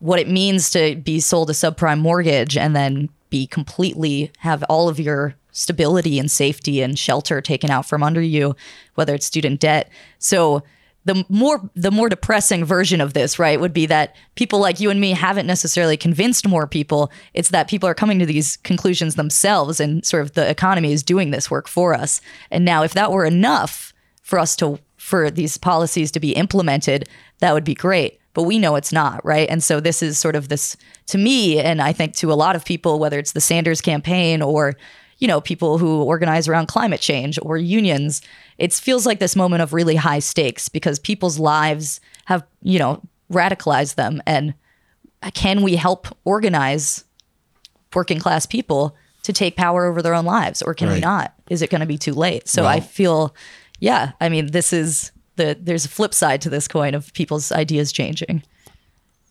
what 0.00 0.18
it 0.18 0.28
means 0.28 0.70
to 0.70 0.96
be 0.96 1.20
sold 1.20 1.48
a 1.48 1.52
subprime 1.52 2.00
mortgage 2.00 2.56
and 2.56 2.74
then 2.74 3.08
be 3.30 3.46
completely 3.46 4.30
have 4.38 4.62
all 4.64 4.88
of 4.88 5.00
your 5.00 5.34
stability 5.52 6.18
and 6.18 6.30
safety 6.30 6.82
and 6.82 6.98
shelter 6.98 7.40
taken 7.40 7.70
out 7.70 7.86
from 7.86 8.02
under 8.02 8.20
you, 8.20 8.56
whether 8.94 9.14
it's 9.14 9.26
student 9.26 9.60
debt. 9.60 9.90
So 10.18 10.62
the 11.04 11.24
more 11.28 11.70
the 11.74 11.90
more 11.90 12.08
depressing 12.08 12.64
version 12.64 13.00
of 13.00 13.12
this, 13.12 13.38
right, 13.38 13.60
would 13.60 13.72
be 13.72 13.86
that 13.86 14.14
people 14.36 14.60
like 14.60 14.78
you 14.78 14.90
and 14.90 15.00
me 15.00 15.10
haven't 15.10 15.46
necessarily 15.46 15.96
convinced 15.96 16.46
more 16.46 16.66
people. 16.66 17.10
It's 17.34 17.50
that 17.50 17.68
people 17.68 17.88
are 17.88 17.94
coming 17.94 18.18
to 18.20 18.26
these 18.26 18.56
conclusions 18.58 19.16
themselves 19.16 19.80
and 19.80 20.04
sort 20.04 20.22
of 20.22 20.32
the 20.32 20.48
economy 20.48 20.92
is 20.92 21.02
doing 21.02 21.30
this 21.30 21.50
work 21.50 21.66
for 21.66 21.94
us. 21.94 22.20
And 22.50 22.64
now 22.64 22.84
if 22.84 22.92
that 22.94 23.10
were 23.10 23.24
enough 23.24 23.92
for 24.22 24.38
us 24.38 24.54
to 24.56 24.78
for 24.96 25.30
these 25.30 25.58
policies 25.58 26.12
to 26.12 26.20
be 26.20 26.32
implemented, 26.32 27.08
that 27.40 27.52
would 27.52 27.64
be 27.64 27.74
great. 27.74 28.20
But 28.34 28.44
we 28.44 28.58
know 28.58 28.76
it's 28.76 28.92
not, 28.92 29.22
right? 29.24 29.48
And 29.50 29.62
so 29.62 29.80
this 29.80 30.02
is 30.02 30.18
sort 30.18 30.36
of 30.36 30.48
this 30.48 30.76
to 31.06 31.18
me 31.18 31.58
and 31.58 31.82
I 31.82 31.92
think 31.92 32.14
to 32.16 32.32
a 32.32 32.34
lot 32.34 32.54
of 32.54 32.64
people 32.64 33.00
whether 33.00 33.18
it's 33.18 33.32
the 33.32 33.40
Sanders 33.40 33.80
campaign 33.80 34.40
or 34.40 34.76
you 35.22 35.28
know, 35.28 35.40
people 35.40 35.78
who 35.78 36.02
organize 36.02 36.48
around 36.48 36.66
climate 36.66 37.00
change 37.00 37.38
or 37.42 37.56
unions. 37.56 38.22
It 38.62 38.72
feels 38.72 39.06
like 39.06 39.18
this 39.18 39.34
moment 39.34 39.60
of 39.60 39.72
really 39.72 39.96
high 39.96 40.20
stakes 40.20 40.68
because 40.68 41.00
people's 41.00 41.36
lives 41.36 42.00
have, 42.26 42.46
you 42.62 42.78
know, 42.78 43.02
radicalized 43.28 43.96
them. 43.96 44.22
And 44.24 44.54
can 45.34 45.62
we 45.62 45.74
help 45.74 46.06
organize 46.24 47.02
working 47.92 48.20
class 48.20 48.46
people 48.46 48.94
to 49.24 49.32
take 49.32 49.56
power 49.56 49.86
over 49.86 50.00
their 50.00 50.14
own 50.14 50.24
lives 50.24 50.62
or 50.62 50.74
can 50.74 50.86
right. 50.86 50.94
we 50.94 51.00
not? 51.00 51.34
Is 51.50 51.60
it 51.60 51.70
going 51.70 51.80
to 51.80 51.88
be 51.88 51.98
too 51.98 52.14
late? 52.14 52.46
So 52.46 52.62
well, 52.62 52.70
I 52.70 52.78
feel, 52.78 53.34
yeah, 53.80 54.12
I 54.20 54.28
mean, 54.28 54.52
this 54.52 54.72
is 54.72 55.10
the, 55.34 55.58
there's 55.60 55.84
a 55.84 55.88
flip 55.88 56.14
side 56.14 56.40
to 56.42 56.48
this 56.48 56.68
coin 56.68 56.94
of 56.94 57.12
people's 57.14 57.50
ideas 57.50 57.90
changing. 57.90 58.44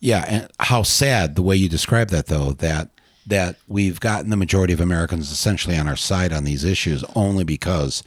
Yeah. 0.00 0.26
And 0.28 0.48
how 0.60 0.82
sad 0.82 1.36
the 1.36 1.42
way 1.42 1.56
you 1.56 1.70
describe 1.70 2.10
that, 2.10 2.26
though, 2.26 2.52
that 2.52 2.90
that 3.26 3.56
we've 3.68 4.00
gotten 4.00 4.30
the 4.30 4.36
majority 4.36 4.72
of 4.72 4.80
Americans 4.80 5.30
essentially 5.30 5.76
on 5.78 5.88
our 5.88 5.96
side 5.96 6.32
on 6.32 6.44
these 6.44 6.64
issues 6.64 7.04
only 7.14 7.44
because 7.44 8.02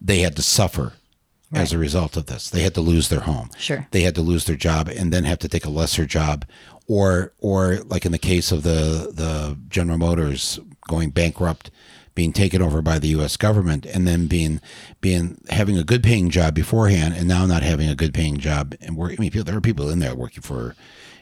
they 0.00 0.20
had 0.20 0.36
to 0.36 0.42
suffer 0.42 0.92
right. 1.50 1.62
as 1.62 1.72
a 1.72 1.78
result 1.78 2.16
of 2.16 2.26
this. 2.26 2.50
They 2.50 2.62
had 2.62 2.74
to 2.74 2.80
lose 2.80 3.08
their 3.08 3.20
home. 3.20 3.50
Sure. 3.58 3.86
They 3.90 4.02
had 4.02 4.14
to 4.16 4.22
lose 4.22 4.44
their 4.44 4.56
job 4.56 4.88
and 4.88 5.12
then 5.12 5.24
have 5.24 5.38
to 5.40 5.48
take 5.48 5.64
a 5.64 5.70
lesser 5.70 6.06
job 6.06 6.44
or 6.86 7.32
or 7.38 7.78
like 7.86 8.06
in 8.06 8.12
the 8.12 8.18
case 8.18 8.52
of 8.52 8.62
the 8.62 9.10
the 9.12 9.58
General 9.68 9.98
Motors 9.98 10.58
going 10.88 11.10
bankrupt 11.10 11.70
being 12.14 12.32
taken 12.32 12.62
over 12.62 12.80
by 12.80 12.98
the 12.98 13.08
US 13.08 13.36
government 13.36 13.84
and 13.86 14.06
then 14.06 14.26
being 14.26 14.60
being 15.00 15.38
having 15.50 15.76
a 15.76 15.84
good 15.84 16.02
paying 16.02 16.30
job 16.30 16.54
beforehand 16.54 17.14
and 17.14 17.28
now 17.28 17.44
not 17.46 17.62
having 17.62 17.88
a 17.88 17.94
good 17.94 18.14
paying 18.14 18.38
job 18.38 18.74
and 18.80 18.96
work 18.96 19.12
I 19.12 19.16
mean 19.20 19.30
there 19.30 19.56
are 19.56 19.60
people 19.60 19.90
in 19.90 19.98
there 19.98 20.14
working 20.14 20.42
for 20.42 20.74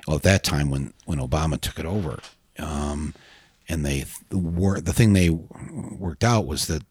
well 0.06 0.16
at 0.16 0.22
that 0.22 0.44
time 0.44 0.70
when 0.70 0.92
when 1.04 1.18
Obama 1.18 1.60
took 1.60 1.78
it 1.78 1.86
over 1.86 2.20
um, 2.58 3.14
and 3.68 3.84
they 3.84 4.04
were 4.30 4.80
the 4.80 4.92
thing 4.92 5.12
they 5.12 5.30
worked 5.30 6.24
out 6.24 6.46
was 6.46 6.66
that 6.68 6.82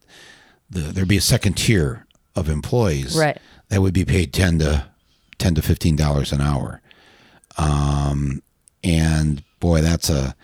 the, 0.70 0.80
there'd 0.80 1.08
be 1.08 1.16
a 1.16 1.22
second 1.22 1.54
tier 1.54 2.06
of 2.34 2.48
employees 2.48 3.16
right. 3.16 3.38
that 3.68 3.80
would 3.80 3.94
be 3.94 4.04
paid 4.04 4.32
ten 4.32 4.58
to 4.58 4.86
ten 5.38 5.54
to 5.54 5.62
fifteen 5.62 5.96
dollars 5.96 6.32
an 6.32 6.40
hour. 6.40 6.80
Um, 7.56 8.42
and 8.82 9.42
boy, 9.60 9.80
that's 9.80 10.10
a 10.10 10.34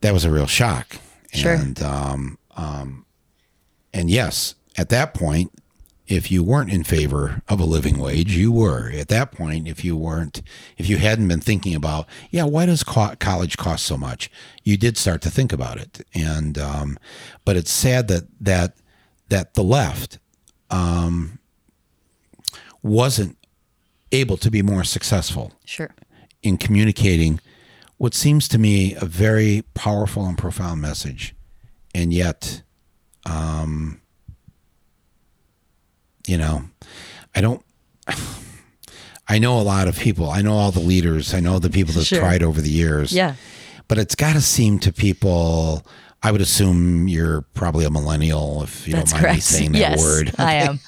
that 0.00 0.12
was 0.12 0.24
a 0.24 0.30
real 0.30 0.46
shock. 0.46 0.96
Sure. 1.32 1.54
And 1.54 1.80
um, 1.82 2.38
um, 2.56 3.06
and 3.92 4.10
yes, 4.10 4.54
at 4.76 4.88
that 4.88 5.14
point, 5.14 5.52
if 6.06 6.30
you 6.30 6.42
weren't 6.42 6.70
in 6.70 6.84
favor 6.84 7.42
of 7.48 7.60
a 7.60 7.64
living 7.64 7.98
wage, 7.98 8.36
you 8.36 8.52
were. 8.52 8.90
At 8.90 9.08
that 9.08 9.32
point, 9.32 9.68
if 9.68 9.84
you 9.84 9.96
weren't, 9.96 10.42
if 10.76 10.88
you 10.88 10.98
hadn't 10.98 11.28
been 11.28 11.40
thinking 11.40 11.74
about, 11.74 12.06
yeah, 12.30 12.44
why 12.44 12.66
does 12.66 12.82
co- 12.82 13.14
college 13.18 13.56
cost 13.56 13.86
so 13.86 13.96
much? 13.96 14.30
You 14.62 14.76
did 14.76 14.98
start 14.98 15.22
to 15.22 15.30
think 15.30 15.52
about 15.52 15.78
it, 15.78 16.04
and 16.14 16.58
um, 16.58 16.98
but 17.44 17.56
it's 17.56 17.70
sad 17.70 18.08
that 18.08 18.24
that 18.40 18.76
that 19.32 19.54
the 19.54 19.64
left 19.64 20.18
um, 20.70 21.38
wasn't 22.82 23.38
able 24.12 24.36
to 24.36 24.50
be 24.50 24.60
more 24.60 24.84
successful. 24.84 25.52
Sure. 25.64 25.90
In 26.42 26.58
communicating 26.58 27.40
what 27.96 28.14
seems 28.14 28.46
to 28.48 28.58
me 28.58 28.94
a 28.94 29.06
very 29.06 29.64
powerful 29.74 30.26
and 30.26 30.36
profound 30.36 30.80
message, 30.80 31.34
and 31.94 32.12
yet. 32.12 32.62
Um, 33.24 34.00
you 36.26 36.36
know, 36.36 36.64
I 37.34 37.40
don't. 37.40 37.64
I 39.28 39.38
know 39.38 39.58
a 39.58 39.62
lot 39.62 39.88
of 39.88 39.96
people. 39.96 40.28
I 40.28 40.42
know 40.42 40.54
all 40.54 40.72
the 40.72 40.80
leaders. 40.80 41.32
I 41.32 41.40
know 41.40 41.58
the 41.58 41.70
people 41.70 41.94
that 41.94 42.04
sure. 42.04 42.18
tried 42.18 42.42
over 42.42 42.60
the 42.60 42.68
years. 42.68 43.12
Yeah. 43.12 43.36
But 43.88 43.98
it's 43.98 44.14
got 44.14 44.34
to 44.34 44.40
seem 44.40 44.78
to 44.80 44.92
people. 44.92 45.86
I 46.22 46.30
would 46.30 46.40
assume 46.40 47.08
you're 47.08 47.42
probably 47.54 47.84
a 47.84 47.90
millennial 47.90 48.62
if 48.62 48.86
you 48.86 48.94
that's 48.94 49.10
don't 49.10 49.22
mind 49.22 49.24
correct. 49.24 49.36
me 49.36 49.40
saying 49.40 49.72
that 49.72 49.78
yes, 49.78 50.00
word. 50.00 50.34
I 50.38 50.54
am. 50.54 50.80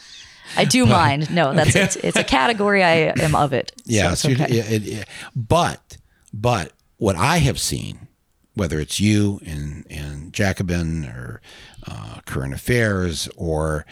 I 0.56 0.64
do 0.64 0.86
mind. 0.86 1.34
No, 1.34 1.52
that's 1.54 1.74
it's, 1.74 1.96
it's, 1.96 2.16
a 2.16 2.24
category 2.24 2.84
I 2.84 3.12
am 3.18 3.34
of 3.34 3.52
it. 3.52 3.72
Yeah. 3.84 4.14
So 4.14 4.30
okay. 4.30 4.44
it, 4.44 4.86
it, 4.86 5.08
but 5.34 5.98
but 6.32 6.72
what 6.98 7.16
I 7.16 7.38
have 7.38 7.58
seen, 7.58 8.06
whether 8.54 8.78
it's 8.78 9.00
you 9.00 9.40
in 9.42 9.84
in 9.90 10.30
Jacobin 10.30 11.06
or 11.06 11.40
uh, 11.86 12.20
Current 12.26 12.54
Affairs 12.54 13.28
or 13.36 13.84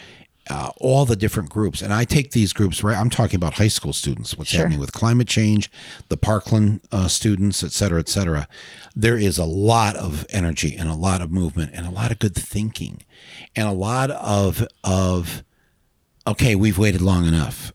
uh, 0.49 0.71
all 0.77 1.05
the 1.05 1.15
different 1.15 1.49
groups. 1.49 1.81
And 1.81 1.93
I 1.93 2.03
take 2.03 2.31
these 2.31 2.53
groups, 2.53 2.83
right? 2.83 2.97
I'm 2.97 3.09
talking 3.09 3.37
about 3.37 3.53
high 3.53 3.69
school 3.69 3.93
students, 3.93 4.37
what's 4.37 4.49
sure. 4.49 4.59
happening 4.59 4.79
with 4.79 4.91
climate 4.91 5.27
change, 5.27 5.71
the 6.09 6.17
Parkland 6.17 6.81
uh, 6.91 7.07
students, 7.07 7.63
et 7.63 7.71
cetera, 7.71 7.99
et 7.99 8.09
cetera. 8.09 8.47
There 8.95 9.17
is 9.17 9.37
a 9.37 9.45
lot 9.45 9.95
of 9.95 10.25
energy 10.29 10.75
and 10.75 10.89
a 10.89 10.95
lot 10.95 11.21
of 11.21 11.31
movement 11.31 11.71
and 11.73 11.87
a 11.87 11.91
lot 11.91 12.11
of 12.11 12.19
good 12.19 12.35
thinking 12.35 13.03
and 13.55 13.67
a 13.67 13.71
lot 13.71 14.11
of, 14.11 14.67
of, 14.83 15.43
okay, 16.27 16.55
we've 16.55 16.77
waited 16.77 17.01
long 17.01 17.25
enough. 17.25 17.73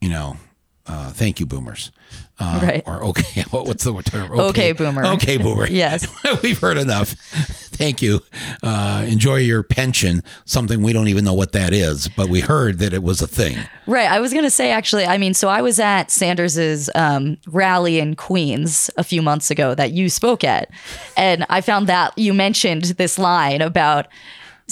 You 0.00 0.08
know, 0.08 0.36
uh, 0.86 1.10
thank 1.10 1.38
you, 1.38 1.46
boomers. 1.46 1.92
Uh, 2.38 2.60
right. 2.62 2.82
Or 2.86 3.04
okay, 3.04 3.42
what, 3.50 3.66
what's 3.66 3.84
the 3.84 3.92
term? 4.02 4.32
Okay, 4.32 4.42
okay 4.42 4.72
boomer. 4.72 5.04
Okay, 5.06 5.36
boomer. 5.36 5.66
yes. 5.70 6.06
We've 6.42 6.58
heard 6.58 6.78
enough. 6.78 7.10
Thank 7.10 8.02
you. 8.02 8.20
Uh, 8.62 9.04
enjoy 9.08 9.36
your 9.36 9.62
pension, 9.62 10.22
something 10.44 10.82
we 10.82 10.92
don't 10.92 11.08
even 11.08 11.24
know 11.24 11.34
what 11.34 11.52
that 11.52 11.72
is, 11.72 12.08
but 12.08 12.28
we 12.28 12.40
heard 12.40 12.78
that 12.78 12.92
it 12.92 13.02
was 13.02 13.20
a 13.22 13.26
thing. 13.26 13.56
Right. 13.86 14.10
I 14.10 14.20
was 14.20 14.32
going 14.32 14.44
to 14.44 14.50
say, 14.50 14.70
actually, 14.70 15.04
I 15.04 15.18
mean, 15.18 15.34
so 15.34 15.48
I 15.48 15.62
was 15.62 15.80
at 15.80 16.10
Sanders's 16.10 16.90
um, 16.94 17.38
rally 17.46 17.98
in 17.98 18.14
Queens 18.14 18.90
a 18.96 19.04
few 19.04 19.22
months 19.22 19.50
ago 19.50 19.74
that 19.74 19.92
you 19.92 20.08
spoke 20.08 20.44
at. 20.44 20.70
And 21.16 21.46
I 21.48 21.60
found 21.60 21.86
that 21.88 22.16
you 22.16 22.34
mentioned 22.34 22.84
this 22.84 23.18
line 23.18 23.62
about 23.62 24.06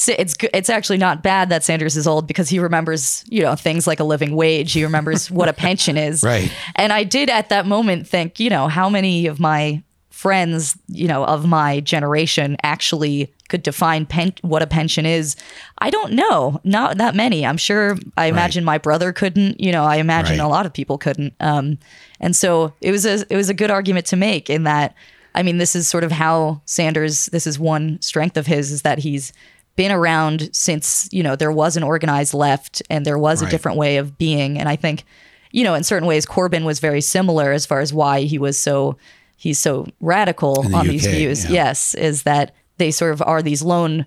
it's 0.08 0.34
it's 0.54 0.70
actually 0.70 0.98
not 0.98 1.22
bad 1.22 1.48
that 1.50 1.64
Sanders 1.64 1.96
is 1.96 2.06
old 2.06 2.26
because 2.26 2.48
he 2.48 2.58
remembers 2.58 3.24
you 3.28 3.42
know 3.42 3.54
things 3.54 3.86
like 3.86 4.00
a 4.00 4.04
living 4.04 4.34
wage. 4.34 4.72
He 4.72 4.84
remembers 4.84 5.30
what 5.30 5.48
a 5.48 5.52
pension 5.52 5.96
is. 5.96 6.24
Right. 6.30 6.52
And 6.76 6.92
I 6.92 7.02
did 7.02 7.28
at 7.28 7.48
that 7.48 7.66
moment 7.66 8.06
think, 8.06 8.38
you 8.38 8.50
know, 8.50 8.68
how 8.68 8.88
many 8.88 9.26
of 9.26 9.40
my 9.40 9.82
friends, 10.10 10.78
you 10.86 11.08
know, 11.08 11.24
of 11.24 11.44
my 11.44 11.80
generation 11.80 12.56
actually 12.62 13.32
could 13.48 13.64
define 13.64 14.06
pen- 14.06 14.34
what 14.42 14.62
a 14.62 14.66
pension 14.66 15.06
is. 15.06 15.34
I 15.78 15.90
don't 15.90 16.12
know, 16.12 16.60
not 16.62 16.98
that 16.98 17.16
many. 17.16 17.44
I'm 17.44 17.56
sure. 17.56 17.96
I 18.16 18.26
imagine 18.26 18.62
right. 18.62 18.74
my 18.74 18.78
brother 18.78 19.12
couldn't. 19.12 19.58
You 19.58 19.72
know, 19.72 19.82
I 19.82 19.96
imagine 19.96 20.38
right. 20.38 20.44
a 20.44 20.48
lot 20.48 20.66
of 20.66 20.72
people 20.72 20.98
couldn't. 20.98 21.34
Um, 21.40 21.78
and 22.20 22.36
so 22.36 22.74
it 22.80 22.92
was 22.92 23.04
a 23.04 23.24
it 23.28 23.36
was 23.36 23.48
a 23.48 23.54
good 23.54 23.70
argument 23.70 24.06
to 24.06 24.16
make 24.16 24.48
in 24.48 24.64
that 24.64 24.94
I 25.34 25.42
mean, 25.42 25.58
this 25.58 25.76
is 25.76 25.88
sort 25.88 26.04
of 26.04 26.12
how 26.12 26.60
Sanders, 26.64 27.26
this 27.26 27.46
is 27.46 27.58
one 27.58 28.00
strength 28.00 28.36
of 28.36 28.46
his, 28.46 28.70
is 28.70 28.82
that 28.82 28.98
he's 28.98 29.32
been 29.76 29.92
around 29.92 30.50
since, 30.52 31.08
you 31.12 31.22
know, 31.22 31.36
there 31.36 31.52
was 31.52 31.76
an 31.76 31.82
organized 31.82 32.34
left 32.34 32.82
and 32.90 33.04
there 33.06 33.18
was 33.18 33.40
Right. 33.42 33.48
a 33.48 33.50
different 33.50 33.78
way 33.78 33.96
of 33.96 34.18
being. 34.18 34.58
And 34.58 34.68
I 34.68 34.76
think, 34.76 35.04
you 35.52 35.64
know, 35.64 35.74
in 35.74 35.84
certain 35.84 36.06
ways, 36.08 36.26
Corbyn 36.26 36.64
was 36.64 36.80
very 36.80 37.00
similar 37.00 37.52
as 37.52 37.66
far 37.66 37.80
as 37.80 37.92
why 37.92 38.22
he 38.22 38.38
was 38.38 38.58
so, 38.58 38.96
he's 39.36 39.58
so 39.58 39.86
radical 40.00 40.62
the 40.62 40.74
on 40.76 40.86
these 40.86 41.06
views. 41.06 41.44
yeah. 41.46 41.50
Yes, 41.50 41.94
is 41.94 42.24
that 42.24 42.54
they 42.78 42.90
sort 42.90 43.12
of 43.14 43.22
are 43.22 43.42
these 43.42 43.62
lone 43.62 44.06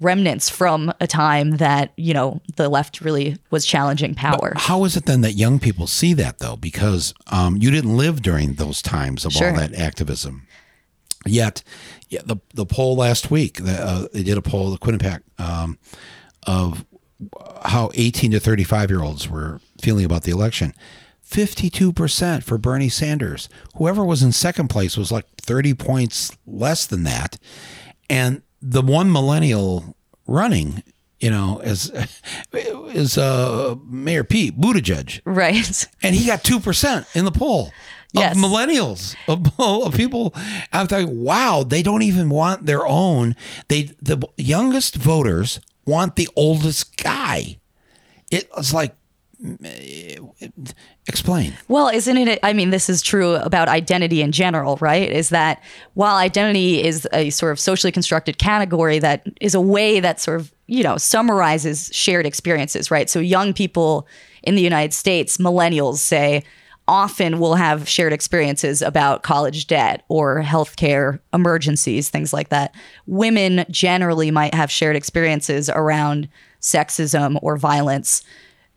remnants 0.00 0.50
from 0.50 0.92
a 1.00 1.06
time 1.06 1.52
that, 1.56 1.92
you 1.96 2.12
know, 2.12 2.40
the 2.56 2.68
left 2.68 3.00
really 3.00 3.36
was 3.50 3.64
challenging 3.64 4.14
power. 4.14 4.52
How 4.56 4.84
is 4.84 4.94
it 4.96 5.06
then 5.06 5.22
that 5.22 5.32
young 5.32 5.58
people 5.58 5.86
see 5.86 6.12
that 6.14 6.38
though? 6.38 6.56
Because 6.56 7.14
um, 7.28 7.56
you 7.56 7.70
didn't 7.70 7.96
live 7.96 8.20
during 8.20 8.54
those 8.54 8.82
times 8.82 9.24
of 9.24 9.32
Sure. 9.32 9.50
all 9.52 9.56
that 9.56 9.74
activism. 9.74 10.45
Yet, 11.26 11.62
yeah, 12.08 12.22
the 12.24 12.36
the 12.54 12.66
poll 12.66 12.96
last 12.96 13.30
week, 13.30 13.64
the, 13.64 13.72
uh, 13.72 14.08
they 14.12 14.22
did 14.22 14.38
a 14.38 14.42
poll, 14.42 14.70
the 14.70 14.78
Quinnipiac, 14.78 15.22
um, 15.38 15.78
of 16.46 16.84
how 17.64 17.90
18 17.94 18.32
to 18.32 18.40
35 18.40 18.90
year 18.90 19.02
olds 19.02 19.28
were 19.28 19.60
feeling 19.80 20.04
about 20.04 20.22
the 20.22 20.30
election. 20.30 20.74
52% 21.28 22.44
for 22.44 22.56
Bernie 22.56 22.88
Sanders. 22.88 23.48
Whoever 23.76 24.04
was 24.04 24.22
in 24.22 24.30
second 24.32 24.68
place 24.68 24.96
was 24.96 25.10
like 25.10 25.26
30 25.40 25.74
points 25.74 26.36
less 26.46 26.86
than 26.86 27.02
that. 27.02 27.36
And 28.08 28.42
the 28.62 28.82
one 28.82 29.10
millennial 29.10 29.96
running, 30.26 30.84
you 31.18 31.30
know, 31.30 31.58
is 31.60 31.90
is 32.52 33.18
uh, 33.18 33.74
Mayor 33.84 34.24
Pete 34.24 34.58
Buttigieg, 34.58 35.20
right. 35.24 35.86
and 36.02 36.14
he 36.14 36.26
got 36.26 36.44
two 36.44 36.60
percent 36.60 37.06
in 37.14 37.24
the 37.24 37.32
poll 37.32 37.72
of 38.16 38.36
millennials 38.36 39.14
of, 39.28 39.46
of 39.58 39.94
people. 39.94 40.34
I'm 40.72 40.86
thinking, 40.86 41.22
wow, 41.22 41.64
they 41.66 41.82
don't 41.82 42.02
even 42.02 42.28
want 42.28 42.66
their 42.66 42.86
own. 42.86 43.36
They 43.68 43.90
the 44.00 44.26
youngest 44.36 44.96
voters 44.96 45.60
want 45.84 46.16
the 46.16 46.28
oldest 46.36 46.96
guy. 46.96 47.58
It 48.30 48.48
was 48.56 48.74
like, 48.74 48.94
eh, 49.64 50.16
explain. 51.06 51.52
Well, 51.68 51.88
isn't 51.88 52.16
it? 52.16 52.40
I 52.42 52.52
mean, 52.52 52.70
this 52.70 52.90
is 52.90 53.02
true 53.02 53.34
about 53.36 53.68
identity 53.68 54.20
in 54.20 54.32
general, 54.32 54.76
right? 54.80 55.10
Is 55.10 55.28
that 55.28 55.62
while 55.94 56.16
identity 56.16 56.82
is 56.82 57.06
a 57.12 57.30
sort 57.30 57.52
of 57.52 57.60
socially 57.60 57.92
constructed 57.92 58.38
category 58.38 58.98
that 58.98 59.26
is 59.40 59.54
a 59.54 59.60
way 59.60 60.00
that 60.00 60.20
sort 60.20 60.40
of, 60.40 60.52
you 60.66 60.82
know, 60.82 60.96
summarizes 60.96 61.90
shared 61.92 62.26
experiences, 62.26 62.90
right? 62.90 63.08
So 63.08 63.20
young 63.20 63.52
people 63.52 64.08
in 64.42 64.56
the 64.56 64.62
United 64.62 64.92
States, 64.92 65.36
millennials 65.36 65.98
say, 65.98 66.42
often 66.88 67.38
will 67.38 67.54
have 67.56 67.88
shared 67.88 68.12
experiences 68.12 68.82
about 68.82 69.22
college 69.22 69.66
debt 69.66 70.04
or 70.08 70.42
healthcare 70.42 71.18
emergencies, 71.32 72.08
things 72.10 72.32
like 72.32 72.50
that. 72.50 72.74
Women 73.06 73.64
generally 73.70 74.30
might 74.30 74.54
have 74.54 74.70
shared 74.70 74.96
experiences 74.96 75.68
around 75.68 76.28
sexism 76.60 77.38
or 77.42 77.56
violence 77.56 78.22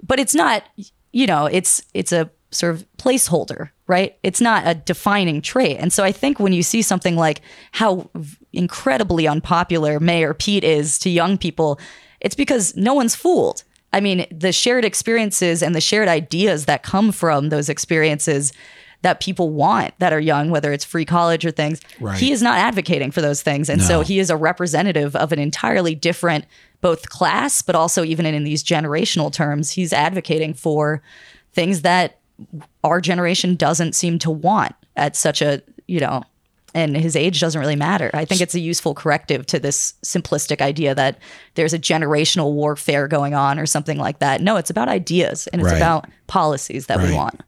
but 0.01 0.19
it's 0.19 0.35
not 0.35 0.63
you 1.11 1.27
know 1.27 1.45
it's 1.45 1.81
it's 1.93 2.11
a 2.11 2.29
sort 2.51 2.73
of 2.73 2.85
placeholder 2.97 3.69
right? 3.87 4.19
It's 4.21 4.39
not 4.39 4.67
a 4.67 4.75
defining 4.75 5.41
trait. 5.41 5.77
And 5.79 5.91
so 5.91 6.03
i 6.03 6.11
think 6.11 6.39
when 6.39 6.53
you 6.53 6.63
see 6.63 6.81
something 6.81 7.15
like 7.15 7.41
how 7.71 8.09
incredibly 8.53 9.27
unpopular 9.27 9.99
mayor 9.99 10.33
pete 10.33 10.63
is 10.63 10.99
to 10.99 11.09
young 11.09 11.37
people 11.37 11.79
it's 12.21 12.35
because 12.35 12.75
no 12.75 12.93
one's 12.93 13.15
fooled 13.15 13.63
i 13.93 13.99
mean 13.99 14.25
the 14.31 14.51
shared 14.51 14.85
experiences 14.85 15.61
and 15.63 15.75
the 15.75 15.81
shared 15.81 16.07
ideas 16.07 16.65
that 16.65 16.83
come 16.83 17.11
from 17.11 17.49
those 17.49 17.69
experiences 17.69 18.53
that 19.01 19.21
people 19.21 19.49
want 19.49 19.93
that 19.99 20.11
are 20.11 20.19
young 20.19 20.49
whether 20.51 20.73
it's 20.73 20.83
free 20.83 21.05
college 21.05 21.45
or 21.45 21.51
things 21.51 21.79
Right. 21.99 22.17
he 22.17 22.31
is 22.31 22.41
not 22.41 22.57
advocating 22.57 23.11
for 23.11 23.21
those 23.21 23.41
things 23.41 23.69
and 23.69 23.81
so 23.81 24.01
he 24.01 24.19
is 24.19 24.29
a 24.29 24.35
representative 24.37 25.15
of 25.15 25.31
an 25.31 25.39
entirely 25.39 25.95
different 25.95 26.45
both 26.81 27.09
class 27.09 27.61
but 27.61 27.75
also 27.75 28.03
even 28.03 28.25
in, 28.25 28.33
in 28.35 28.43
these 28.43 28.63
generational 28.63 29.31
terms 29.31 29.71
he's 29.71 29.93
advocating 29.93 30.53
for 30.53 31.01
things 31.53 31.81
that 31.81 32.19
our 32.83 33.01
generation 33.01 33.55
doesn't 33.55 33.93
seem 33.93 34.19
to 34.19 34.29
want 34.31 34.73
at 34.95 35.15
such 35.15 35.41
a 35.41 35.61
you 35.87 35.99
know 35.99 36.23
and 36.75 36.95
his 36.95 37.15
age 37.15 37.39
doesn't 37.39 37.59
really 37.59 37.75
matter 37.75 38.09
i 38.13 38.25
think 38.25 38.41
it's 38.41 38.55
a 38.55 38.59
useful 38.59 38.93
corrective 38.93 39.45
to 39.45 39.59
this 39.59 39.93
simplistic 40.05 40.61
idea 40.61 40.93
that 40.95 41.17
there's 41.55 41.73
a 41.73 41.79
generational 41.79 42.53
warfare 42.53 43.07
going 43.07 43.33
on 43.33 43.57
or 43.59 43.65
something 43.65 43.97
like 43.97 44.19
that 44.19 44.41
no 44.41 44.55
it's 44.57 44.69
about 44.69 44.87
ideas 44.87 45.47
and 45.47 45.61
it's 45.61 45.71
Right. 45.71 45.77
about 45.77 46.07
policies 46.27 46.85
that 46.87 46.99
we 47.01 47.13
want 47.13 47.41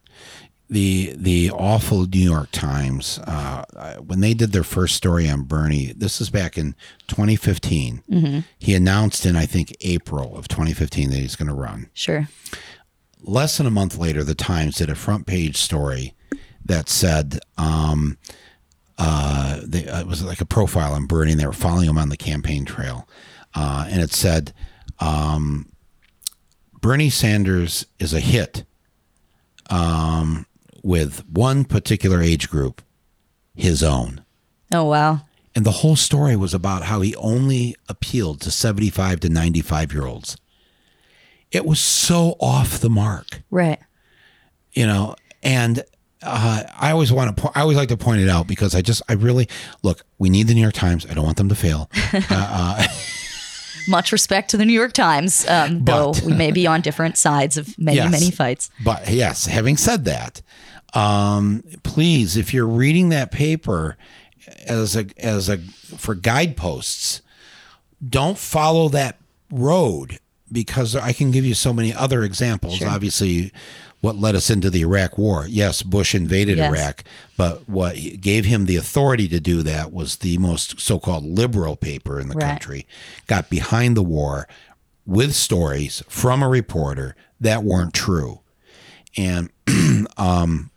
the 0.70 1.14
the 1.18 1.52
awful 1.52 2.06
New 2.08 2.18
York 2.20 2.50
Times 2.52 3.20
uh, 3.28 3.66
when 3.98 4.22
they 4.22 4.34
did 4.34 4.54
their 4.54 4.64
first 4.64 4.96
story 4.96 5.30
on 5.30 5.42
Bernie. 5.44 5.92
This 5.92 6.22
is 6.22 6.30
back 6.30 6.58
in 6.58 6.76
2015. 7.10 8.46
He 8.58 8.74
announced 8.74 9.26
in 9.26 9.36
I 9.36 9.46
think 9.46 9.76
April 9.82 10.34
of 10.38 10.48
2015 10.48 11.10
that 11.10 11.18
he's 11.18 11.36
going 11.36 11.50
to 11.50 11.54
run. 11.54 11.90
sure 11.94 12.30
Less 13.22 13.58
than 13.58 13.68
a 13.68 13.72
month 13.72 13.98
later, 13.98 14.24
the 14.24 14.34
Times 14.34 14.78
did 14.78 14.90
a 14.90 14.96
front 14.96 15.28
page 15.28 15.58
story 15.58 16.16
that 16.66 16.88
said 16.88 17.40
um, 17.58 18.18
uh, 19.04 19.60
they, 19.64 19.88
uh, 19.88 20.02
it 20.02 20.06
was 20.08 20.24
like 20.24 20.42
a 20.42 20.46
profile 20.46 20.94
on 20.94 21.08
Bernie. 21.08 21.32
and 21.32 21.40
They 21.40 21.48
were 21.48 21.54
following 21.54 21.90
him 21.90 21.98
on 21.98 22.10
the 22.10 22.18
campaign 22.18 22.66
trail, 22.66 23.08
uh, 23.56 23.88
and 23.90 24.00
it 24.00 24.12
said 24.12 24.54
um, 25.00 25.72
Bernie 26.80 27.10
Sanders 27.10 27.88
is 27.98 28.14
a 28.14 28.20
hit 28.20 28.64
um, 29.72 30.46
with 30.84 31.28
one 31.28 31.66
particular 31.66 32.22
age 32.22 32.48
group, 32.48 32.84
his 33.56 33.82
own. 33.82 34.24
oh 34.72 34.84
wow 34.86 35.22
And 35.56 35.66
the 35.66 35.72
whole 35.82 35.96
story 35.96 36.36
was 36.36 36.54
about 36.54 36.84
how 36.84 37.02
he 37.02 37.16
only 37.16 37.76
appealed 37.90 38.40
to 38.42 38.52
75 38.52 39.20
to 39.22 39.30
95 39.30 39.94
year 39.94 40.06
olds. 40.06 40.38
It 41.52 41.66
was 41.66 41.80
so 41.80 42.36
off 42.40 42.80
the 42.80 42.90
mark, 42.90 43.42
right 43.50 43.80
you 44.74 44.86
know, 44.88 45.16
and 45.44 45.84
uh, 46.24 46.64
I 46.78 46.92
always 46.92 47.12
want 47.12 47.36
to, 47.36 47.44
po- 47.44 47.52
I 47.56 47.62
always 47.62 47.78
like 47.78 47.90
to 47.90 47.98
point 47.98 48.22
it 48.22 48.30
out 48.30 48.48
because 48.48 48.76
I 48.76 48.82
just, 48.82 49.02
I 49.10 49.14
really, 49.14 49.48
look, 49.84 50.04
we 50.20 50.30
need 50.30 50.48
the 50.48 50.54
New 50.54 50.62
York 50.62 50.74
Times. 50.74 51.06
I 51.10 51.14
don't 51.14 51.26
want 51.26 51.38
them 51.38 51.50
to 51.50 51.56
fail. 51.56 51.90
much 53.88 54.12
respect 54.12 54.52
to 54.52 54.58
the 54.58 54.66
new 54.66 54.74
york 54.74 54.94
times 54.94 55.48
um, 55.48 55.84
though 55.86 56.14
we 56.24 56.34
may 56.34 56.52
be 56.52 56.68
on 56.68 56.82
different 56.82 57.18
sides 57.18 57.58
of 57.58 57.76
many 57.80 57.98
Yes. 57.98 58.12
many 58.12 58.30
fights 58.30 58.70
But 58.84 59.10
yes, 59.10 59.48
having 59.48 59.76
said 59.76 60.06
that, 60.06 60.42
um, 60.94 61.64
please, 61.82 62.38
if 62.38 62.54
you're 62.54 62.68
reading 62.68 63.10
that 63.10 63.32
paper 63.32 63.98
as 64.68 64.96
a 64.96 65.06
as 65.18 65.50
a 65.50 65.58
for 65.58 66.14
guideposts, 66.14 67.22
don't 68.08 68.38
follow 68.38 68.88
that 68.90 69.18
road 69.52 70.20
because 70.52 70.96
I 70.96 71.14
can 71.14 71.32
give 71.32 71.46
you 71.46 71.54
so 71.54 71.72
many 71.74 71.94
other 71.94 72.24
examples. 72.24 72.84
Obviously, 72.84 73.52
what 74.02 74.18
led 74.18 74.36
us 74.36 74.50
into 74.50 74.70
the 74.70 74.82
Iraq 74.82 75.18
War? 75.18 75.46
Yes, 75.48 75.82
Bush 75.84 76.14
invaded 76.14 76.58
Yes. 76.58 76.70
Iraq, 76.72 77.04
but 77.38 77.68
what 77.70 77.96
gave 78.20 78.46
him 78.46 78.66
the 78.66 78.76
authority 78.76 79.28
to 79.30 79.40
do 79.40 79.64
that 79.64 79.94
was 79.94 80.18
the 80.18 80.38
most 80.40 80.80
so-called 80.82 81.24
liberal 81.24 81.76
paper 81.76 82.20
in 82.20 82.28
the 82.28 82.36
Right. 82.36 82.50
country. 82.50 82.88
Got 83.28 83.50
behind 83.50 83.96
the 83.96 84.04
war 84.04 84.48
with 85.06 85.34
stories 85.36 86.04
from 86.10 86.44
a 86.44 86.50
reporter 86.50 87.16
that 87.40 87.64
weren't 87.64 87.94
true 87.94 88.40
and 89.18 89.50
um, 90.18 90.70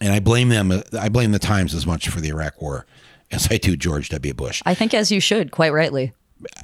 and 0.00 0.12
I 0.12 0.20
blame 0.20 0.48
them. 0.50 0.82
I 0.98 1.08
blame 1.08 1.32
the 1.32 1.38
Times 1.38 1.74
as 1.74 1.86
much 1.86 2.08
for 2.08 2.20
the 2.20 2.28
Iraq 2.28 2.60
War 2.60 2.86
as 3.30 3.48
I 3.50 3.56
do 3.56 3.76
George 3.76 4.08
W. 4.10 4.34
Bush. 4.34 4.62
i 4.66 4.74
think 4.74 4.92
as 4.94 5.10
you 5.10 5.18
should 5.20 5.50
quite 5.50 5.72
rightly 5.72 6.12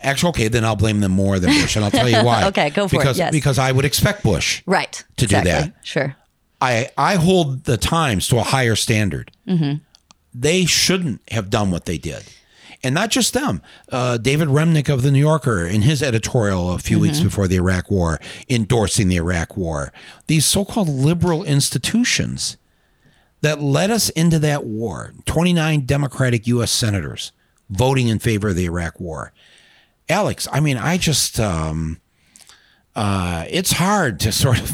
Actually, 0.03 0.31
okay, 0.31 0.49
then 0.49 0.65
I'll 0.65 0.77
blame 0.77 1.01
them 1.01 1.13
more 1.13 1.39
than 1.39 1.51
Bush, 1.51 1.77
and 1.77 1.85
I'll 1.85 1.91
tell 1.91 2.09
you 2.09 2.23
why. 2.25 2.45
Okay, 2.49 2.71
go 2.71 2.89
for 2.89 2.97
it, 2.97 2.99
because, 2.99 3.19
yes. 3.19 3.33
Because 3.33 3.59
I 3.59 3.73
would 3.73 3.85
expect 3.85 4.23
Bush. 4.23 4.63
right 4.67 5.03
To 5.17 5.27
do 5.27 5.41
that. 5.41 5.73
sure 5.83 6.15
I 6.61 6.91
I 6.97 7.15
hold 7.17 7.65
the 7.65 7.77
Times 7.77 8.29
to 8.29 8.39
a 8.39 8.43
higher 8.43 8.77
standard. 8.77 9.33
Mm-hmm. 9.49 9.83
They 10.35 10.65
shouldn't 10.67 11.21
have 11.31 11.51
done 11.51 11.71
what 11.71 11.87
they 11.87 11.99
did. 11.99 12.23
And 12.85 12.95
not 12.95 13.11
just 13.11 13.33
them. 13.33 13.63
Uh, 13.91 14.17
David 14.19 14.49
Remnick 14.49 14.89
of 14.93 15.03
the 15.03 15.11
New 15.13 15.21
Yorker, 15.21 15.65
in 15.65 15.83
his 15.83 16.03
editorial 16.03 16.73
a 16.73 16.79
few 16.79 16.97
Mm-hmm. 16.97 17.03
weeks 17.03 17.21
before 17.21 17.47
the 17.49 17.57
Iraq 17.57 17.91
War, 17.91 18.19
endorsing 18.49 19.09
the 19.09 19.17
Iraq 19.17 19.57
War, 19.57 19.93
these 20.27 20.45
so 20.45 20.65
called 20.65 20.89
liberal 20.89 21.45
institutions 21.45 22.57
that 23.41 23.61
led 23.61 23.91
us 23.91 24.09
into 24.11 24.39
that 24.41 24.65
war 24.65 25.13
29 25.27 25.85
Democratic 25.87 26.47
U.S. 26.49 26.71
senators 26.71 27.33
voting 27.71 28.09
in 28.09 28.19
favor 28.19 28.49
of 28.51 28.57
the 28.57 28.65
Iraq 28.67 29.01
War. 29.01 29.33
Alex, 30.13 30.47
I 30.53 30.61
mean, 30.61 30.77
I 30.77 30.97
just, 30.99 31.41
um, 31.41 32.01
uh, 32.95 33.45
it's 33.51 33.73
hard 33.73 34.21
to 34.21 34.33
sort 34.45 34.61
of 34.61 34.71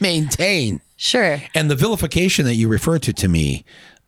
maintain. 0.00 0.80
sure 0.96 1.42
And 1.54 1.70
the 1.70 1.76
vilification 1.76 2.44
that 2.46 2.54
you 2.54 2.68
refer 2.68 2.98
to 2.98 3.12
to 3.12 3.28
me, 3.28 3.64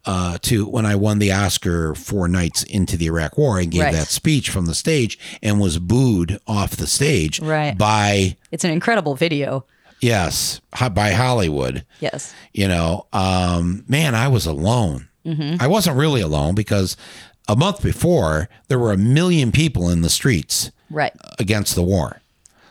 uh, 0.06 0.36
to 0.42 0.66
when 0.66 0.84
I 0.84 0.96
won 0.96 1.18
the 1.18 1.32
Oscar 1.32 1.94
four 1.94 2.28
nights 2.28 2.62
into 2.64 2.96
the 2.98 3.06
Iraq 3.06 3.38
War 3.38 3.58
and 3.58 3.70
gave 3.70 3.82
Right. 3.84 3.92
that 3.94 4.08
speech 4.08 4.50
from 4.50 4.66
the 4.66 4.74
stage 4.74 5.18
and 5.42 5.58
was 5.60 5.78
booed 5.78 6.38
off 6.46 6.76
the 6.76 6.86
stage 6.86 7.40
Right. 7.40 7.76
by, 7.78 8.36
it's 8.50 8.64
an 8.64 8.70
incredible 8.70 9.14
video 9.14 9.64
yes, 10.00 10.60
by 10.92 11.12
Hollywood. 11.12 11.86
yes 12.00 12.34
You 12.52 12.68
know, 12.68 13.06
um, 13.14 13.84
man, 13.88 14.14
I 14.14 14.28
was 14.28 14.44
alone. 14.46 15.08
I 15.58 15.66
wasn't 15.68 15.96
really 15.96 16.20
alone 16.20 16.54
because 16.54 16.98
a 17.48 17.56
month 17.56 17.82
before 17.82 18.48
there 18.68 18.78
were 18.78 18.92
a 18.92 18.96
million 18.96 19.52
people 19.52 19.88
in 19.88 20.00
the 20.02 20.08
streets 20.10 20.70
Right. 20.90 21.12
against 21.38 21.74
the 21.74 21.82
war. 21.82 22.20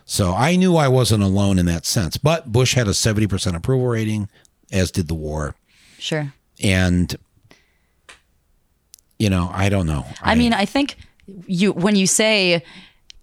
So 0.06 0.34
I 0.34 0.56
knew 0.56 0.76
I 0.76 0.88
wasn't 0.88 1.24
alone 1.24 1.58
in 1.60 1.66
that 1.68 1.86
sense. 1.86 2.18
But 2.18 2.52
Bush 2.52 2.74
had 2.74 2.88
a 2.88 2.92
70% 2.92 3.56
approval 3.56 3.88
rating, 3.88 4.30
as 4.72 4.92
did 4.92 5.08
the 5.08 5.14
war. 5.14 5.56
Sure. 5.98 6.34
And, 6.62 7.16
you 9.20 9.30
know, 9.30 9.50
I 9.54 9.70
don't 9.70 9.88
know. 9.88 10.06
I 10.22 10.36
mean, 10.36 10.54
I 10.54 10.66
think 10.66 10.98
you 11.48 11.72
when 11.72 11.96
you 11.96 12.06
say 12.08 12.64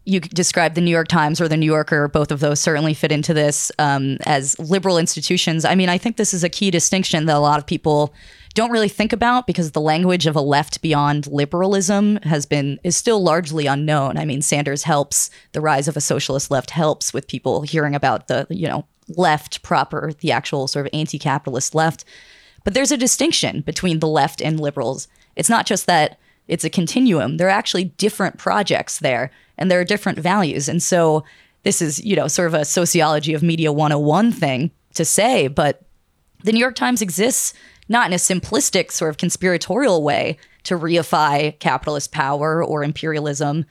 you 0.05 0.21
describe 0.21 0.75
the 0.75 0.81
New 0.81 0.91
York 0.91 1.09
Times 1.09 1.41
or 1.41 1.49
the 1.49 1.57
New 1.57 1.67
Yorker, 1.67 2.09
both 2.09 2.31
of 2.33 2.41
those 2.41 2.59
certainly 2.59 2.95
fit 2.95 3.13
into 3.13 3.35
this 3.35 3.71
um, 3.79 4.17
as 4.25 4.59
liberal 4.59 4.97
institutions. 4.99 5.65
I 5.65 5.75
mean, 5.75 5.89
I 5.91 5.99
think 5.99 6.17
this 6.17 6.33
is 6.33 6.43
a 6.43 6.49
key 6.49 6.71
distinction 6.71 7.27
that 7.27 7.37
a 7.37 7.41
lot 7.41 7.59
of 7.59 7.67
people 7.67 8.15
don't 8.55 8.71
really 8.71 8.89
think 8.89 9.13
about 9.13 9.47
because 9.47 9.73
the 9.73 9.81
language 9.81 10.27
of 10.27 10.37
a 10.37 10.41
left 10.41 10.83
beyond 10.83 11.27
liberalism 11.29 12.17
has 12.23 12.47
been 12.47 12.81
is 12.83 12.97
still 12.97 13.23
largely 13.23 13.67
unknown. 13.67 14.19
I 14.19 14.25
mean, 14.25 14.43
Sanders 14.43 14.83
helps 14.83 15.31
the 15.53 15.61
rise 15.61 15.89
of 15.89 15.97
a 15.97 16.01
socialist 16.01 16.51
left 16.51 16.71
helps 16.71 17.13
with 17.13 17.29
people 17.29 17.63
hearing 17.63 17.95
about 17.95 18.29
the 18.29 18.47
you 18.51 18.67
know 18.67 18.87
left 19.17 19.63
proper, 19.63 20.13
the 20.21 20.33
actual 20.33 20.69
sort 20.69 20.87
of 20.87 20.91
anti-capitalist 20.93 21.75
left. 21.75 22.05
But 22.65 22.75
there's 22.75 22.93
a 22.93 22.97
distinction 22.97 23.63
between 23.63 24.01
the 24.01 24.09
left 24.09 24.41
and 24.43 24.61
liberals. 24.61 25.09
It's 25.37 25.49
not 25.49 25.67
just 25.67 25.87
that 25.87 26.19
it's 26.49 26.65
a 26.65 26.71
continuum. 26.71 27.37
There 27.37 27.47
are 27.47 27.51
actually 27.51 27.85
different 27.85 28.39
projects 28.39 28.99
there 28.99 29.31
and 29.57 29.71
there 29.71 29.81
are 29.81 29.85
different 29.85 30.19
values. 30.19 30.69
And 30.69 30.83
so 30.83 31.25
this 31.63 31.81
is, 31.81 32.05
you 32.05 32.17
know, 32.17 32.29
sort 32.29 32.49
of 32.49 32.55
a 32.55 32.65
sociology 32.65 33.35
of 33.35 33.43
media 33.43 33.73
101 33.73 34.33
thing 34.33 34.71
to 34.95 35.05
say, 35.05 35.49
but 35.49 35.83
the 36.43 36.53
New 36.53 36.59
York 36.59 36.75
Times 36.75 37.03
exists 37.03 37.55
not 37.91 38.07
in 38.07 38.13
a 38.15 38.17
simplistic 38.17 38.91
sort 38.93 39.11
of 39.11 39.19
conspiratorial 39.19 40.03
way 40.03 40.39
to 40.63 40.79
reify 40.79 41.59
capitalist 41.59 42.13
power 42.13 42.65
or 42.65 42.85
imperialism, 42.85 43.67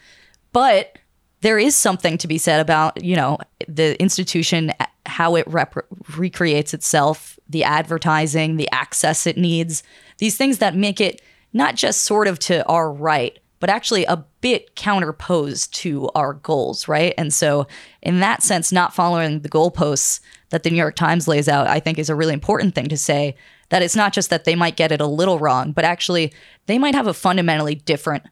but 0.52 1.00
there 1.42 1.58
is 1.58 1.76
something 1.76 2.18
to 2.18 2.28
be 2.28 2.38
said 2.38 2.60
about, 2.60 3.02
you 3.02 3.16
know, 3.16 3.38
the 3.68 4.00
institution, 4.02 4.74
how 5.06 5.36
it 5.36 5.48
rep- 5.48 5.86
recreates 6.18 6.74
itself, 6.74 7.40
the 7.48 7.64
advertising, 7.64 8.58
the 8.58 8.70
access 8.72 9.26
it 9.26 9.38
needs, 9.38 9.84
these 10.18 10.36
things 10.36 10.58
that 10.58 10.76
make 10.76 11.00
it 11.00 11.22
not 11.54 11.76
just 11.76 12.02
sort 12.02 12.28
of 12.28 12.38
to 12.40 12.66
our 12.68 12.92
right, 12.92 13.40
but 13.62 13.70
actually 13.70 14.04
a 14.06 14.24
bit 14.42 14.76
counterposed 14.76 15.74
to 15.76 16.10
our 16.14 16.34
goals, 16.34 16.90
right? 16.90 17.14
And 17.18 17.34
so, 17.34 17.68
in 18.02 18.20
that 18.20 18.44
sense, 18.44 18.72
not 18.72 18.94
following 18.94 19.40
the 19.40 19.50
goalposts 19.50 20.20
that 20.50 20.64
the 20.64 20.70
New 20.70 20.78
York 20.78 20.96
Times 20.96 21.28
lays 21.28 21.48
out, 21.48 21.68
I 21.68 21.80
think 21.80 21.98
is 21.98 22.10
a 22.10 22.16
really 22.16 22.34
important 22.34 22.76
thing 22.76 22.90
to 22.90 22.98
say. 22.98 23.36
That 23.70 23.82
it's 23.84 23.96
not 23.96 24.14
just 24.14 24.30
that 24.32 24.46
they 24.46 24.56
might 24.56 24.76
get 24.76 24.92
it 24.92 25.00
a 25.02 25.06
little 25.06 25.38
wrong, 25.40 25.72
but 25.72 25.86
actually 25.86 26.34
they 26.66 26.78
might 26.80 26.96
have 26.96 27.08
a 27.08 27.14
fundamentally 27.14 27.76
different 27.76 28.24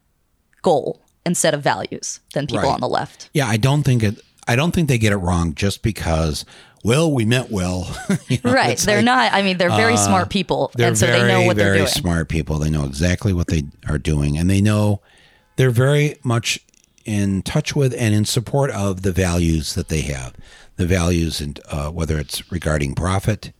goal 0.62 1.00
and 1.24 1.36
set 1.36 1.54
of 1.54 1.62
values 1.62 2.20
than 2.34 2.46
people 2.46 2.62
Right. 2.64 2.74
on 2.74 2.80
the 2.80 2.88
left. 2.88 3.30
yeah, 3.34 3.46
I 3.46 3.56
don't 3.56 3.82
think 3.82 4.02
it, 4.02 4.20
I 4.46 4.56
don't 4.56 4.72
think 4.74 4.88
they 4.88 4.98
get 4.98 5.12
it 5.12 5.16
wrong 5.18 5.54
just 5.54 5.82
because, 5.82 6.44
well, 6.82 7.12
we 7.12 7.24
meant 7.24 7.50
well. 7.50 7.86
You 8.28 8.38
know, 8.44 8.52
Right. 8.52 8.78
They're 8.78 8.96
like- 8.96 9.04
not, 9.04 9.32
I 9.32 9.42
mean, 9.42 9.58
they're 9.58 9.68
very 9.70 9.96
smart 9.96 10.30
people. 10.30 10.72
And 10.78 10.96
so 10.98 11.06
very, 11.06 11.20
they 11.20 11.28
know 11.28 11.42
what 11.42 11.56
they're 11.56 11.74
doing. 11.74 11.86
Very 11.86 11.90
smart 11.90 12.28
people. 12.28 12.58
They 12.58 12.70
know 12.70 12.84
exactly 12.84 13.32
what 13.32 13.46
they 13.48 13.64
are 13.88 13.98
doing, 13.98 14.36
and 14.38 14.48
they 14.50 14.60
know 14.60 15.00
they're 15.56 15.70
very 15.70 16.16
much 16.24 16.60
in 17.04 17.42
touch 17.42 17.76
with 17.76 17.94
and 17.94 18.14
in 18.14 18.24
support 18.24 18.70
of 18.70 19.02
the 19.02 19.12
values 19.12 19.74
that 19.74 19.88
they 19.88 20.00
have. 20.02 20.34
The 20.76 20.86
values, 20.86 21.40
and 21.40 21.60
uh, 21.70 21.90
whether 21.90 22.18
it's 22.18 22.50
regarding 22.52 22.94
profit, 22.94 23.52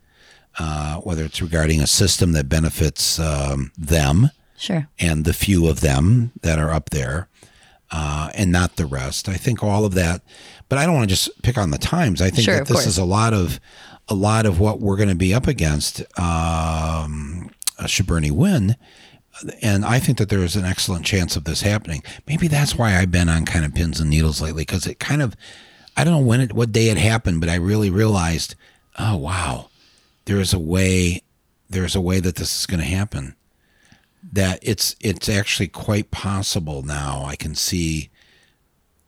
uh, 0.58 0.96
whether 1.00 1.24
it's 1.24 1.40
regarding 1.42 1.80
a 1.80 1.86
system 1.86 2.32
that 2.32 2.48
benefits 2.48 3.18
um, 3.18 3.70
them 3.78 4.30
Sure. 4.56 4.88
and 4.98 5.24
the 5.24 5.32
few 5.32 5.68
of 5.68 5.80
them 5.80 6.32
that 6.42 6.58
are 6.58 6.70
up 6.72 6.90
there, 6.90 7.28
uh, 7.92 8.28
and 8.34 8.50
not 8.50 8.74
the 8.76 8.86
rest. 8.86 9.28
I 9.28 9.36
think 9.36 9.62
all 9.62 9.84
of 9.84 9.94
that, 9.94 10.22
but 10.68 10.78
I 10.78 10.84
don't 10.84 10.94
want 10.96 11.08
to 11.08 11.14
just 11.14 11.40
pick 11.42 11.56
on 11.56 11.70
the 11.70 11.78
Times. 11.78 12.20
I 12.20 12.30
think 12.30 12.44
Sure, 12.44 12.56
that 12.56 12.66
this 12.66 12.84
is 12.86 12.98
a 12.98 13.04
lot 13.04 13.32
of 13.32 13.60
a 14.08 14.14
lot 14.14 14.46
of 14.46 14.58
what 14.58 14.80
we're 14.80 14.96
going 14.96 15.10
to 15.10 15.14
be 15.14 15.32
up 15.34 15.46
against. 15.46 16.02
Um, 16.18 17.50
should 17.86 18.06
Bernie 18.06 18.30
win? 18.30 18.74
And 19.62 19.84
I 19.84 20.00
think 20.00 20.18
that 20.18 20.28
there 20.30 20.42
is 20.42 20.56
an 20.56 20.64
excellent 20.64 21.04
chance 21.06 21.36
of 21.36 21.44
this 21.44 21.62
happening. 21.62 22.02
Maybe 22.26 22.48
that's 22.48 22.74
why 22.76 22.96
I've 22.96 23.12
been 23.12 23.28
on 23.28 23.44
kind 23.44 23.64
of 23.64 23.72
pins 23.74 24.00
and 24.00 24.10
needles 24.10 24.40
lately 24.42 24.62
because 24.62 24.86
it 24.86 24.98
kind 24.98 25.22
of, 25.22 25.36
I 25.96 26.02
don't 26.02 26.14
know 26.14 26.26
when 26.26 26.40
it, 26.40 26.52
what 26.52 26.72
day 26.72 26.88
it 26.88 26.98
happened, 26.98 27.38
but 27.38 27.48
I 27.48 27.54
really 27.54 27.90
realized, 27.90 28.56
oh 28.98 29.16
wow, 29.16 29.67
there 30.28 30.40
is 30.40 30.52
a 30.52 30.58
way, 30.58 31.22
there's 31.70 31.96
a 31.96 32.02
way 32.02 32.20
that 32.20 32.36
this 32.36 32.60
is 32.60 32.66
going 32.66 32.80
to 32.80 32.86
happen 32.86 33.34
that 34.30 34.58
it's 34.60 34.94
it's 35.00 35.26
actually 35.28 35.68
quite 35.68 36.10
possible 36.10 36.82
now. 36.82 37.24
I 37.24 37.34
can 37.34 37.54
see 37.54 38.10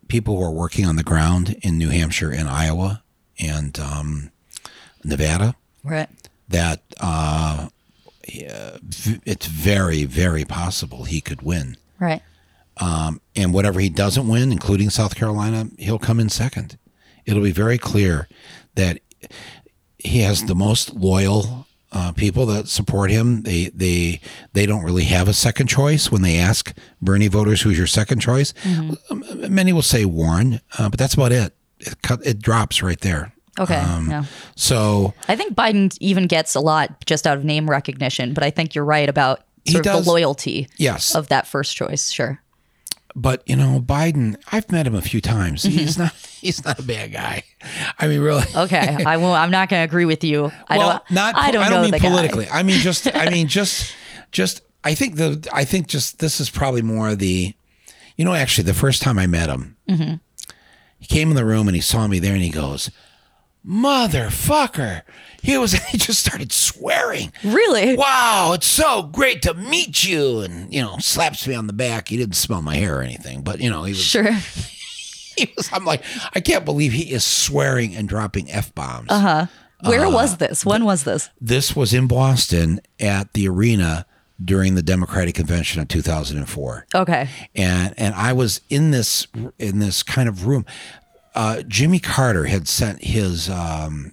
people 0.07 0.37
who 0.37 0.43
are 0.43 0.51
working 0.51 0.85
on 0.85 0.95
the 0.95 1.03
ground 1.03 1.55
in 1.61 1.77
New 1.77 1.89
Hampshire 1.89 2.31
and 2.31 2.49
Iowa 2.49 3.03
and 3.39 3.77
um, 3.79 4.31
Nevada 5.03 5.55
Right. 5.83 6.09
that 6.49 6.81
uh, 6.99 7.67
it's 8.23 9.45
very 9.45 10.05
very 10.05 10.43
possible 10.43 11.03
he 11.03 11.21
could 11.21 11.43
win. 11.43 11.77
Right. 11.99 12.23
And 13.35 13.53
whatever 13.53 13.79
he 13.79 13.89
doesn't 13.89 14.27
win, 14.27 14.51
including 14.51 14.89
South 14.89 15.13
Carolina, 15.15 15.67
he'll 15.77 15.99
come 15.99 16.19
in 16.19 16.29
second. 16.29 16.79
It'll 17.27 17.43
be 17.43 17.51
very 17.51 17.77
clear 17.77 18.27
that 18.73 19.01
he 20.03 20.21
has 20.21 20.45
the 20.45 20.55
most 20.55 20.93
loyal 20.93 21.67
uh, 21.91 22.11
people 22.13 22.45
that 22.47 22.67
support 22.67 23.11
him. 23.11 23.43
They 23.43 23.65
they 23.69 24.21
they 24.53 24.65
don't 24.65 24.83
really 24.83 25.03
have 25.05 25.27
a 25.27 25.33
second 25.33 25.67
choice 25.67 26.11
when 26.11 26.21
they 26.21 26.37
ask 26.37 26.75
Bernie 27.01 27.27
voters 27.27 27.61
who's 27.61 27.77
your 27.77 27.87
second 27.87 28.19
choice. 28.19 28.53
Um, 29.09 29.23
Many 29.49 29.73
will 29.73 29.81
say 29.81 30.05
Warren, 30.05 30.61
uh, 30.77 30.89
but 30.89 30.99
that's 30.99 31.13
about 31.13 31.31
it. 31.31 31.53
It 31.79 32.01
cut 32.01 32.25
it 32.25 32.39
drops 32.39 32.81
right 32.81 32.99
there. 33.01 33.33
Okay. 33.59 33.75
Um, 33.75 34.09
yeah. 34.09 34.23
So 34.55 35.13
I 35.27 35.35
think 35.35 35.53
Biden 35.53 35.95
even 35.99 36.27
gets 36.27 36.55
a 36.55 36.61
lot 36.61 37.05
just 37.05 37.27
out 37.27 37.37
of 37.37 37.43
name 37.43 37.69
recognition, 37.69 38.33
but 38.33 38.43
I 38.43 38.49
think 38.49 38.73
you're 38.73 38.85
right 38.85 39.09
about 39.09 39.41
sort 39.67 39.85
of 39.85 39.93
does. 39.93 40.05
the 40.05 40.11
loyalty 40.11 40.69
yes, 40.77 41.15
of 41.15 41.27
that 41.27 41.47
first 41.47 41.75
choice. 41.75 42.11
Sure. 42.11 42.41
But 43.15 43.43
you 43.45 43.55
know 43.55 43.79
Biden. 43.81 44.35
I've 44.51 44.71
met 44.71 44.87
him 44.87 44.95
a 44.95 45.01
few 45.01 45.21
times. 45.21 45.63
Mm-hmm. 45.63 45.77
He's 45.77 45.97
not 45.97 46.13
he's 46.41 46.63
not 46.65 46.79
a 46.79 46.83
bad 46.83 47.11
guy. 47.11 47.43
I 47.99 48.07
mean, 48.07 48.21
really. 48.21 48.43
Okay. 48.55 49.03
I 49.05 49.17
won't. 49.17 49.39
I'm 49.39 49.51
not 49.51 49.69
going 49.69 49.81
to 49.81 49.85
agree 49.85 50.05
with 50.05 50.23
you. 50.23 50.51
I 50.67 50.77
well, 50.77 50.89
don't. 50.89 51.11
not. 51.11 51.35
I 51.35 51.51
don't 51.51 51.63
I 51.63 51.69
don't 51.69 51.81
mean 51.83 51.91
the 51.91 51.99
guy. 51.99 52.09
politically. 52.09 52.47
I 52.49 52.63
mean 52.63 52.79
just. 52.79 53.13
I 53.15 53.29
mean 53.29 53.47
just. 53.59 53.93
Just. 54.31 54.61
I 54.83 54.95
think 54.95 55.15
the. 55.17 55.47
I 55.53 55.65
think 55.65 55.87
just. 55.87 56.19
This 56.19 56.39
is 56.39 56.49
probably 56.49 56.81
more 56.81 57.15
the. 57.15 57.53
You 58.17 58.25
know, 58.25 58.33
actually, 58.33 58.65
the 58.65 58.73
first 58.73 59.01
time 59.01 59.17
I 59.17 59.25
met 59.27 59.49
him, 59.49 59.77
Mm-hmm. 59.89 60.15
he 60.99 61.05
came 61.07 61.29
in 61.29 61.35
the 61.35 61.45
room 61.45 61.67
and 61.67 61.75
he 61.75 61.81
saw 61.81 62.05
me 62.07 62.19
there 62.19 62.33
and 62.33 62.43
he 62.43 62.49
goes, 62.51 62.91
"Motherfucker!" 63.65 65.01
He 65.41 65.57
was. 65.57 65.73
He 65.91 65.97
just 65.97 66.19
started 66.25 66.51
swearing. 66.53 67.31
Really? 67.43 67.95
Wow, 67.97 68.51
it's 68.53 68.67
so 68.67 69.03
great 69.03 69.41
to 69.43 69.53
meet 69.53 70.03
you, 70.05 70.39
and 70.39 70.73
you 70.73 70.81
know, 70.81 70.97
slaps 70.99 71.45
me 71.47 71.53
on 71.55 71.67
the 71.67 71.73
back. 71.73 72.07
He 72.09 72.17
didn't 72.17 72.35
smell 72.35 72.61
my 72.61 72.75
hair 72.75 72.99
or 72.99 73.01
anything, 73.01 73.41
but 73.41 73.59
you 73.59 73.69
know, 73.69 73.83
he 73.83 73.91
was. 73.91 74.01
Sure. 74.01 74.29
He 75.37 75.51
was 75.55 75.69
I'm 75.71 75.85
like, 75.85 76.03
I 76.35 76.41
can't 76.41 76.65
believe 76.65 76.91
he 76.91 77.13
is 77.13 77.23
swearing 77.23 77.95
and 77.95 78.07
dropping 78.07 78.51
f 78.51 78.75
bombs. 78.75 79.07
Uh 79.09 79.19
huh. 79.19 79.45
Where 79.89 80.05
Uh, 80.05 80.11
was 80.11 80.37
this? 80.37 80.65
When 80.65 80.83
was 80.83 81.05
this? 81.05 81.29
This 81.39 81.73
was 81.73 81.93
in 81.93 82.07
Boston 82.07 82.81
at 82.99 83.31
the 83.33 83.47
arena 83.47 84.05
during 84.43 84.75
the 84.75 84.83
Democratic 84.83 85.35
Convention 85.35 85.81
of 85.81 85.87
2004, 85.87 86.85
Okay. 86.93 87.29
and 87.55 87.93
and 87.97 88.13
I 88.13 88.33
was 88.33 88.59
in 88.69 88.91
this 88.91 89.25
in 89.57 89.79
this 89.79 90.03
kind 90.03 90.27
of 90.27 90.45
room. 90.47 90.65
Uh, 91.33 91.61
Jimmy 91.67 91.99
Carter 91.99 92.45
had 92.45 92.67
sent 92.67 93.03
his 93.03 93.49
um, 93.49 94.11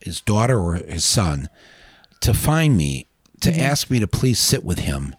his 0.00 0.20
daughter 0.20 0.58
or 0.58 0.74
his 0.74 1.04
son 1.04 1.48
to 2.20 2.34
find 2.34 2.76
me 2.76 3.06
to 3.40 3.50
ask 3.58 3.90
me 3.90 3.98
to 3.98 4.06
please 4.06 4.38
sit 4.38 4.64
with 4.64 4.80
him 4.80 5.14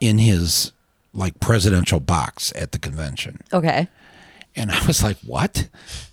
in 0.00 0.18
his 0.18 0.72
like 1.12 1.38
presidential 1.40 2.00
box 2.00 2.52
at 2.56 2.72
the 2.72 2.78
convention. 2.78 3.40
Okay. 3.52 3.88
And 4.54 4.70
I 4.70 4.86
was 4.86 5.02
like, 5.02 5.18
what? 5.18 5.68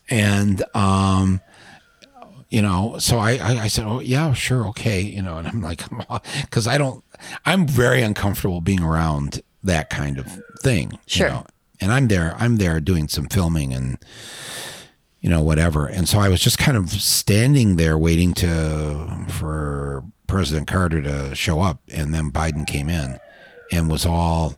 And, 0.10 0.64
um, 0.76 1.40
you 2.50 2.62
know, 2.62 2.98
so 3.00 3.18
I, 3.18 3.32
I, 3.38 3.60
I 3.64 3.68
said, 3.68 3.86
oh, 3.86 4.00
yeah, 4.02 4.34
sure, 4.34 4.68
okay. 4.68 5.00
You 5.02 5.22
know, 5.22 5.38
and 5.38 5.48
I'm 5.48 5.62
like, 5.62 5.82
because 6.42 6.68
I 6.68 6.78
don't, 6.78 7.04
I'm 7.46 7.66
very 7.68 8.02
uncomfortable 8.02 8.60
being 8.60 8.82
around 8.84 9.42
that 9.64 9.90
kind 9.90 10.18
of 10.20 10.28
thing. 10.62 10.92
you 10.92 10.98
Sure. 11.08 11.30
know. 11.30 11.46
And 11.84 11.92
I'm 11.92 12.08
there, 12.08 12.34
I'm 12.40 12.56
there 12.58 12.80
doing 12.80 13.08
some 13.10 13.28
filming 13.28 13.74
and, 13.74 13.98
you 15.22 15.30
know, 15.30 15.42
whatever. 15.42 15.86
And 15.86 16.08
so 16.08 16.18
I 16.20 16.30
was 16.30 16.40
just 16.42 16.58
kind 16.58 16.78
of 16.78 16.90
standing 16.90 17.76
there 17.76 17.98
waiting 17.98 18.34
to, 18.36 19.26
for 19.30 20.04
President 20.28 20.68
Carter 20.68 21.02
to 21.02 21.36
show 21.36 21.60
up. 21.62 21.82
And 21.94 22.14
then 22.14 22.32
Biden 22.32 22.66
came 22.66 22.90
in 22.90 23.20
and 23.72 23.90
was 23.90 24.06
all, 24.06 24.56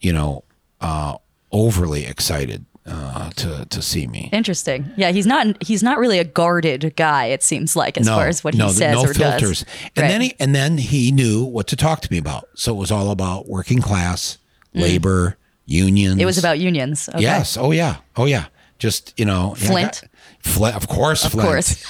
you 0.00 0.12
know, 0.12 0.44
uh, 0.80 1.16
overly 1.52 2.04
excited 2.06 2.64
uh, 2.86 3.30
to 3.30 3.64
to 3.70 3.80
see 3.80 4.06
me. 4.06 4.28
Interesting. 4.32 4.90
Yeah, 4.96 5.10
he's 5.10 5.24
not 5.26 5.62
he's 5.62 5.82
not 5.82 5.98
really 5.98 6.18
a 6.18 6.24
guarded 6.24 6.94
guy. 6.96 7.26
It 7.26 7.42
seems 7.42 7.74
like 7.76 7.96
as 7.96 8.06
far 8.08 8.26
as 8.26 8.44
what 8.44 8.52
he 8.54 8.58
no, 8.58 8.68
says 8.68 8.94
no 8.94 9.04
or 9.04 9.14
filters. 9.14 9.60
does. 9.60 9.64
And 9.96 10.02
Right. 10.02 10.08
then 10.08 10.20
he 10.20 10.34
and 10.38 10.54
then 10.54 10.78
he 10.78 11.10
knew 11.12 11.44
what 11.44 11.66
to 11.68 11.76
talk 11.76 12.00
to 12.02 12.12
me 12.12 12.18
about. 12.18 12.48
So 12.54 12.74
it 12.74 12.78
was 12.78 12.90
all 12.90 13.10
about 13.10 13.48
working 13.48 13.80
class, 13.80 14.36
labor, 14.74 15.38
unions. 15.66 16.20
It 16.20 16.24
was 16.26 16.38
about 16.38 16.58
unions. 16.58 17.08
Okay. 17.08 17.20
Yes. 17.22 17.56
Oh 17.56 17.70
yeah. 17.70 17.96
Oh 18.16 18.24
yeah. 18.26 18.46
Just 18.78 19.18
you 19.18 19.24
know, 19.24 19.54
yeah, 19.58 19.66
Flint. 19.68 20.00
got- 20.02 20.10
Flint, 20.40 20.76
of 20.76 20.88
course. 20.88 21.24
Of 21.24 21.32
Flint. 21.32 21.48
course. 21.48 21.84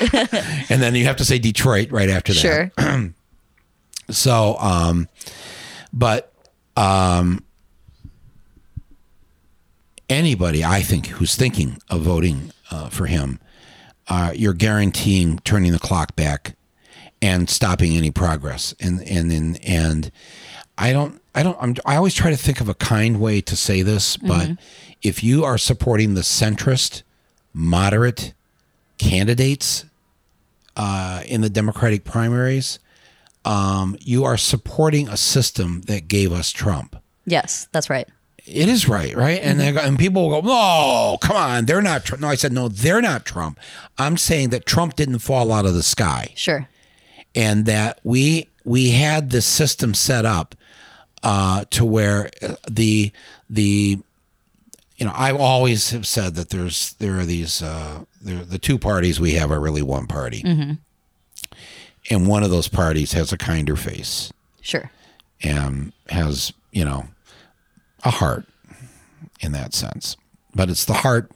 And 0.70 0.80
then 0.82 0.94
you 0.94 1.04
have 1.04 1.16
to 1.16 1.24
say 1.24 1.38
Detroit 1.38 1.90
right 1.90 2.08
after 2.08 2.32
that. 2.32 2.72
Sure. 2.76 3.12
So, 4.10 4.56
um, 4.58 5.06
but 5.92 6.32
um, 6.78 7.44
anybody 10.08 10.64
I 10.64 10.80
think 10.80 11.08
who's 11.08 11.34
thinking 11.36 11.78
of 11.90 12.00
voting 12.02 12.52
uh, 12.70 12.88
for 12.88 13.06
him, 13.06 13.38
uh, 14.08 14.32
you're 14.34 14.54
guaranteeing 14.54 15.38
turning 15.40 15.72
the 15.72 15.78
clock 15.78 16.16
back 16.16 16.56
and 17.20 17.50
stopping 17.50 17.96
any 17.96 18.10
progress. 18.10 18.74
And 18.80 19.00
and 19.02 19.30
and 19.30 19.62
and 19.64 20.10
I 20.78 20.92
don't 20.92 21.20
I 21.34 21.42
don't 21.42 21.56
I'm, 21.60 21.74
I 21.84 21.96
always 21.96 22.14
try 22.14 22.30
to 22.30 22.36
think 22.36 22.60
of 22.60 22.68
a 22.68 22.74
kind 22.74 23.20
way 23.20 23.40
to 23.42 23.56
say 23.56 23.82
this, 23.82 24.16
but 24.16 24.50
if 25.02 25.22
you 25.24 25.44
are 25.44 25.58
supporting 25.58 26.14
the 26.14 26.20
centrist, 26.22 27.02
moderate 27.52 28.32
candidates 28.98 29.84
uh, 30.76 31.22
in 31.26 31.40
the 31.40 31.50
Democratic 31.50 32.04
primaries, 32.04 32.78
um, 33.44 33.96
you 34.00 34.24
are 34.24 34.36
supporting 34.36 35.08
a 35.08 35.16
system 35.16 35.82
that 35.82 36.06
gave 36.08 36.32
us 36.32 36.50
Trump. 36.52 36.96
Yes, 37.26 37.68
that's 37.72 37.90
right. 37.90 38.08
It 38.46 38.68
is 38.68 38.88
right, 38.88 39.14
right? 39.14 39.40
And 39.42 39.58
go, 39.74 39.80
and 39.80 39.98
people 39.98 40.28
will 40.30 40.40
go, 40.40 40.48
"Oh, 40.50 41.18
come 41.20 41.36
on, 41.36 41.66
they're 41.66 41.82
not." 41.82 42.04
Trump. 42.04 42.22
No, 42.22 42.28
I 42.28 42.34
said, 42.34 42.52
"No, 42.52 42.68
they're 42.68 43.02
not 43.02 43.26
Trump." 43.26 43.58
I'm 43.98 44.16
saying 44.16 44.50
that 44.50 44.64
Trump 44.64 44.96
didn't 44.96 45.18
fall 45.18 45.52
out 45.52 45.66
of 45.66 45.74
the 45.74 45.82
sky, 45.82 46.32
Sure. 46.34 46.66
and 47.34 47.66
that 47.66 48.00
we 48.04 48.48
we 48.64 48.90
had 48.90 49.30
this 49.30 49.44
system 49.44 49.92
set 49.92 50.24
up 50.24 50.54
uh, 51.22 51.64
to 51.70 51.84
where 51.84 52.30
uh, 52.42 52.54
the 52.70 53.12
the 53.50 53.98
you 54.96 55.06
know 55.06 55.12
I 55.14 55.32
always 55.32 55.90
have 55.90 56.06
said 56.06 56.34
that 56.36 56.50
there's 56.50 56.94
there 56.94 57.18
are 57.18 57.24
these 57.24 57.62
uh, 57.62 58.04
there, 58.20 58.44
the 58.44 58.58
two 58.58 58.78
parties 58.78 59.20
we 59.20 59.32
have 59.34 59.50
are 59.50 59.60
really 59.60 59.82
one 59.82 60.06
party, 60.06 60.42
and 62.10 62.26
one 62.26 62.42
of 62.42 62.50
those 62.50 62.68
parties 62.68 63.12
has 63.12 63.32
a 63.32 63.38
kinder 63.38 63.76
face. 63.76 64.32
Sure. 64.60 64.90
and 65.42 65.92
has 66.10 66.52
you 66.72 66.84
know 66.84 67.06
a 68.04 68.10
heart 68.10 68.44
in 69.40 69.52
that 69.52 69.72
sense. 69.72 70.16
But 70.54 70.68
it's 70.70 70.84
the 70.84 70.92
heart 70.94 71.30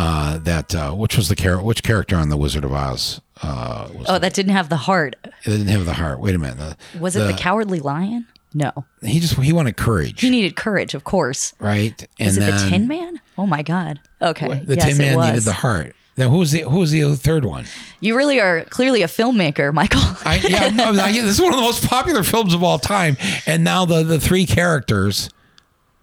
uh, 0.00 0.38
that 0.38 0.74
uh, 0.74 0.92
which 0.92 1.16
was 1.16 1.28
the 1.28 1.36
char- 1.36 1.62
which 1.62 1.82
character 1.82 2.16
on 2.16 2.28
the 2.30 2.36
Wizard 2.36 2.64
of 2.64 2.72
Oz 2.72 3.20
uh, 3.42 3.88
was 3.94 4.06
Oh, 4.08 4.18
that 4.18 4.32
didn't 4.34 4.52
have 4.52 4.68
the 4.68 4.76
heart. 4.76 5.16
it 5.24 5.32
didn't 5.44 5.68
have 5.68 5.84
the 5.84 5.92
heart 5.94 6.20
wait 6.20 6.34
a 6.34 6.38
minute 6.38 6.58
the, 6.58 6.98
Was 6.98 7.16
it 7.16 7.20
the, 7.26 7.34
cowardly 7.34 7.80
lion? 7.80 8.26
No. 8.52 8.72
he 9.02 9.20
just 9.20 9.34
he 9.34 9.52
wanted 9.52 9.76
courage 9.76 10.20
He 10.22 10.30
needed 10.30 10.56
courage, 10.56 10.94
of 10.94 11.04
course. 11.04 11.52
right 11.60 12.00
and 12.18 12.28
Is 12.28 12.36
it 12.36 12.40
then 12.40 12.50
the 12.64 12.70
Tin 12.70 12.88
Man? 12.88 13.20
Oh 13.38 13.46
my 13.46 13.62
God. 13.62 14.00
Okay. 14.20 14.60
the 14.64 14.74
yes, 14.76 14.84
Tin 14.86 14.98
Man 14.98 15.18
needed 15.20 15.42
the 15.44 15.52
heart 15.52 15.94
now 16.16 16.28
who's 16.28 16.50
the 16.50 16.62
who 16.62 16.78
was 16.80 16.90
the 16.90 17.02
third 17.16 17.44
one 17.44 17.64
You 18.00 18.16
really 18.16 18.40
are 18.40 18.64
clearly 18.64 19.02
a 19.02 19.06
filmmaker, 19.06 19.72
Michael. 19.72 20.00
I, 20.24 20.36
yeah, 20.48 20.68
no, 20.70 20.90
I, 20.90 21.12
this 21.12 21.24
is 21.38 21.40
one 21.40 21.52
of 21.52 21.56
the 21.58 21.62
most 21.64 21.86
popular 21.86 22.22
films 22.24 22.52
of 22.54 22.62
all 22.62 22.78
time. 22.78 23.16
And 23.46 23.62
now 23.64 23.84
the, 23.84 24.02
the 24.02 24.18
three 24.20 24.44
characters 24.46 25.30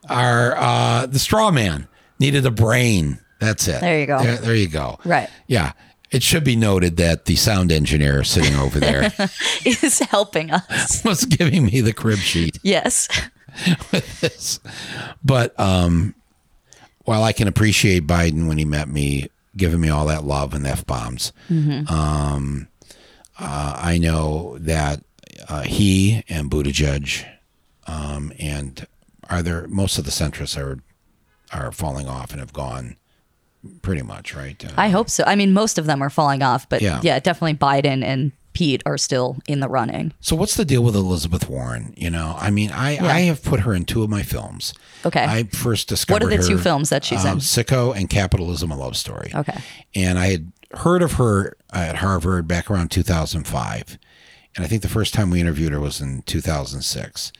are 0.09 0.55
uh, 0.57 1.05
the 1.07 1.19
straw 1.19 1.51
man 1.51 1.87
needed 2.19 2.45
a 2.45 2.51
brain. 2.51 3.19
That's 3.39 3.67
it. 3.67 3.81
There 3.81 3.99
you 3.99 4.05
go. 4.07 4.21
There, 4.21 4.37
there 4.37 4.55
you 4.55 4.67
go. 4.67 4.99
Right. 5.05 5.29
Yeah. 5.47 5.73
It 6.09 6.23
should 6.23 6.43
be 6.45 6.55
noted 6.55 6.95
that 6.97 7.25
the 7.25 7.35
sound 7.35 7.71
engineer 7.71 8.23
sitting 8.23 8.55
over 8.55 8.79
there 8.79 9.11
is 9.65 9.99
helping 9.99 10.51
us. 10.51 11.03
was 11.05 11.25
giving 11.25 11.65
me 11.65 11.81
the 11.81 11.91
crib 11.93 12.19
sheet 12.19 12.57
Yes. 12.63 13.07
with 13.91 14.21
this. 14.21 14.59
But 15.23 15.59
um, 15.59 16.15
while 17.03 17.23
I 17.23 17.33
can 17.33 17.47
appreciate 17.49 18.07
Biden 18.07 18.47
when 18.47 18.57
he 18.57 18.63
met 18.65 18.87
me, 18.87 19.27
giving 19.57 19.81
me 19.81 19.89
all 19.89 20.05
that 20.05 20.23
love 20.23 20.53
and 20.53 20.65
f 20.65 20.85
bombs, 20.85 21.33
um, 21.49 22.67
uh, 23.39 23.79
I 23.81 23.97
know 23.97 24.57
that 24.59 25.03
uh, 25.49 25.63
he 25.63 26.23
and 26.29 26.49
Buttigieg 26.49 27.25
um, 27.85 28.31
and 28.39 28.87
are 29.29 29.41
there 29.41 29.67
most 29.67 29.97
of 29.97 30.05
the 30.05 30.11
centrists 30.11 30.57
are 30.57 30.79
are 31.51 31.71
falling 31.71 32.07
off 32.07 32.31
and 32.31 32.39
have 32.39 32.53
gone 32.53 32.95
pretty 33.81 34.01
much 34.01 34.35
right. 34.35 34.63
Uh, 34.63 34.69
I 34.77 34.89
hope 34.89 35.09
so. 35.09 35.23
I 35.27 35.35
mean, 35.35 35.53
most 35.53 35.77
of 35.77 35.85
them 35.85 36.01
are 36.01 36.09
falling 36.09 36.41
off, 36.43 36.67
but 36.69 36.81
Yeah. 36.81 36.99
yeah, 37.03 37.19
definitely 37.19 37.55
Biden 37.55 38.03
and 38.03 38.31
Pete 38.53 38.81
are 38.87 38.97
still 38.97 39.37
in 39.47 39.59
the 39.59 39.67
running. 39.69 40.13
so 40.19 40.35
what's 40.35 40.55
the 40.55 40.65
deal 40.65 40.83
with 40.83 40.95
Elizabeth 40.95 41.47
Warren? 41.47 41.93
You 41.95 42.09
know, 42.09 42.35
I 42.39 42.49
mean, 42.49 42.71
I 42.71 42.97
I 42.97 43.19
have 43.21 43.43
put 43.43 43.59
her 43.61 43.73
in 43.75 43.85
two 43.85 44.01
of 44.03 44.09
my 44.09 44.23
films. 44.23 44.73
Okay. 45.05 45.23
I 45.23 45.43
first 45.43 45.87
discovered 45.87 46.23
What 46.23 46.33
are 46.33 46.37
the 46.37 46.43
two 46.43 46.57
films 46.57 46.89
that 46.89 47.03
she's 47.05 47.23
um, 47.23 47.33
in? 47.33 47.37
Sicko 47.39 47.95
and 47.95 48.09
Capitalism: 48.09 48.71
A 48.71 48.75
Love 48.77 48.97
Story. 48.97 49.31
Okay. 49.35 49.59
And 49.93 50.17
I 50.17 50.27
had 50.31 50.51
heard 50.73 51.03
of 51.03 51.13
her 51.13 51.55
at 51.71 51.97
Harvard 51.97 52.47
back 52.47 52.71
around 52.71 52.89
2005. 52.89 53.99
And 54.55 54.65
I 54.65 54.67
think 54.67 54.81
the 54.81 54.89
first 54.89 55.13
time 55.13 55.29
we 55.29 55.39
interviewed 55.39 55.71
her 55.71 55.79
was 55.79 56.01
in 56.01 56.23
2006. 56.23 57.31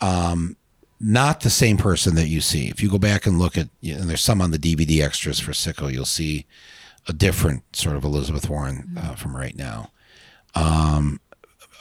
Um, 0.00 0.56
not 1.00 1.40
the 1.40 1.50
same 1.50 1.76
person 1.76 2.14
that 2.14 2.28
you 2.28 2.40
see. 2.40 2.68
If 2.68 2.82
you 2.82 2.90
go 2.90 2.98
back 2.98 3.26
and 3.26 3.38
look 3.38 3.58
at, 3.58 3.68
and 3.82 4.08
there's 4.08 4.22
some 4.22 4.40
on 4.40 4.50
the 4.50 4.58
DVD 4.58 5.02
extras 5.02 5.40
for 5.40 5.52
Sicko, 5.52 5.92
you'll 5.92 6.04
see 6.04 6.46
a 7.06 7.12
different 7.12 7.76
sort 7.76 7.96
of 7.96 8.04
Elizabeth 8.04 8.48
Warren 8.48 8.98
uh, 8.98 9.14
from 9.14 9.36
right 9.36 9.56
now. 9.56 9.90
Um, 10.54 11.20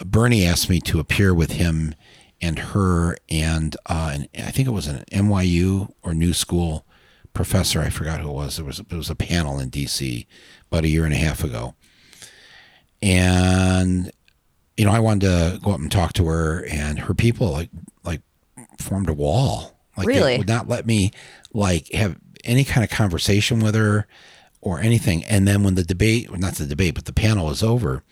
Bernie 0.03 0.45
asked 0.45 0.70
me 0.70 0.80
to 0.82 0.99
appear 0.99 1.34
with 1.34 1.51
him 1.51 1.95
and 2.41 2.59
her 2.59 3.16
and, 3.30 3.78
uh, 3.86 4.11
and 4.14 4.28
I 4.36 4.51
think 4.51 4.68
it 4.68 4.72
was 4.72 4.88
an 4.88 5.05
NYU 5.11 5.93
or 6.01 6.14
New 6.14 6.34
School 6.34 6.86
professor. 7.34 7.82
I 7.82 7.89
forgot 7.89 8.20
who 8.20 8.30
it 8.30 8.34
was. 8.34 8.57
There 8.57 8.66
was 8.66 8.80
it 8.80 8.91
was 8.91 9.09
a 9.09 9.16
panel 9.16 9.59
in 9.59 9.70
D.C. 9.70 10.28
about 10.72 10.84
a 10.84 10.89
year 10.89 11.05
and 11.05 11.14
a 11.14 11.18
half 11.18 11.43
ago, 11.43 11.76
and 13.01 14.11
you 14.78 14.86
know 14.86 14.91
I 14.91 14.99
wanted 14.99 15.28
to 15.28 15.59
go 15.61 15.72
up 15.72 15.80
and 15.80 15.91
talk 15.91 16.14
to 16.14 16.26
her, 16.26 16.66
and 16.66 16.99
her 16.99 17.14
people 17.14 17.51
like 17.51 17.70
formed 18.80 19.10
a 19.10 19.14
wall. 19.14 19.78
Like 19.98 20.08
Really? 20.08 20.34
they 20.34 20.38
would 20.40 20.48
not 20.48 20.68
let 20.68 20.86
me 20.86 21.12
like 21.54 21.92
have 21.94 22.18
any 22.44 22.64
kind 22.64 22.84
of 22.84 22.90
conversation 22.90 23.60
with 23.60 23.76
her 23.76 24.08
or 24.62 24.80
anything. 24.80 25.24
And 25.26 25.48
then 25.48 25.64
when 25.64 25.76
the 25.76 25.84
debate, 25.84 26.30
well, 26.30 26.40
not 26.40 26.56
the 26.56 26.66
debate, 26.66 26.96
but 26.96 27.06
the 27.06 27.14
panel 27.14 27.46
was 27.48 27.62
over, 27.64 28.04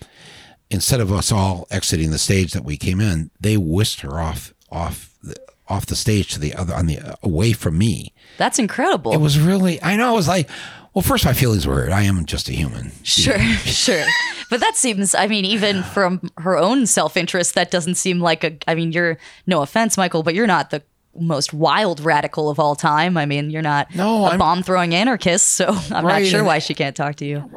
instead 0.70 1.00
of 1.02 1.12
us 1.12 1.32
all 1.32 1.68
exiting 1.72 2.12
the 2.12 2.18
stage 2.18 2.54
that 2.54 2.64
we 2.64 2.78
came 2.78 3.00
in, 3.02 3.32
they 3.40 3.58
whisked 3.58 4.02
her 4.02 4.20
off 4.20 4.54
off 4.72 5.18
the, 5.24 5.36
off 5.68 5.86
the 5.86 5.96
stage 5.96 6.34
to 6.34 6.40
the 6.40 6.54
other 6.54 6.74
on 6.74 6.86
the 6.86 7.18
away 7.24 7.54
from 7.54 7.78
me. 7.78 8.14
That's 8.38 8.60
incredible. 8.60 9.14
It 9.14 9.20
was 9.20 9.40
really, 9.40 9.82
I 9.82 9.96
know, 9.96 10.10
I 10.10 10.14
was 10.14 10.28
like, 10.28 10.50
well, 10.94 11.02
first 11.02 11.26
my 11.26 11.34
feelings 11.34 11.66
were 11.66 11.76
hurt. 11.76 11.92
I 11.92 12.02
am 12.04 12.26
just 12.26 12.50
a 12.50 12.54
human. 12.54 12.92
Sure, 13.04 13.40
sure. 13.66 14.06
But 14.50 14.60
that 14.60 14.76
seems, 14.76 15.16
I 15.16 15.28
mean, 15.28 15.46
even 15.46 15.84
from 15.94 16.30
her 16.38 16.58
own 16.58 16.86
self 16.88 17.16
interest, 17.18 17.56
that 17.56 17.72
doesn't 17.72 17.96
seem 17.96 18.20
like 18.20 18.44
a, 18.44 18.58
I 18.68 18.76
mean, 18.76 18.92
you're, 18.92 19.18
no 19.48 19.62
offense, 19.62 19.98
Michael, 19.98 20.24
but 20.24 20.36
you're 20.36 20.48
not 20.48 20.70
the 20.70 20.84
most 21.18 21.54
wild 21.54 22.00
radical 22.00 22.50
of 22.50 22.60
all 22.60 22.76
time. 22.76 23.18
I 23.18 23.26
mean, 23.26 23.50
you're 23.50 23.62
not 23.62 23.94
No, 23.94 24.28
a 24.28 24.38
bomb 24.38 24.64
throwing 24.64 24.96
anarchist, 24.96 25.46
so 25.48 25.68
I'm 25.92 26.06
Right, 26.06 26.22
not 26.24 26.26
sure 26.30 26.44
why 26.44 26.60
she 26.60 26.74
can't 26.74 26.96
talk 26.96 27.16
to 27.18 27.26
you. 27.26 27.50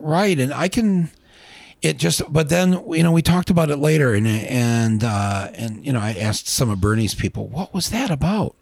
Right. 0.00 0.38
And 0.38 0.54
I 0.54 0.68
can, 0.68 1.10
it 1.82 1.96
just, 1.96 2.22
but 2.32 2.48
then, 2.50 2.72
you 2.92 3.02
know, 3.02 3.10
we 3.10 3.22
talked 3.22 3.50
about 3.50 3.68
it 3.70 3.78
later 3.78 4.14
and, 4.14 4.28
and, 4.28 5.02
uh, 5.02 5.50
and, 5.54 5.84
you 5.84 5.92
know, 5.92 5.98
I 5.98 6.12
asked 6.12 6.46
some 6.46 6.70
of 6.70 6.80
Bernie's 6.80 7.14
people, 7.16 7.48
what 7.48 7.74
was 7.74 7.90
that 7.90 8.10
about? 8.12 8.54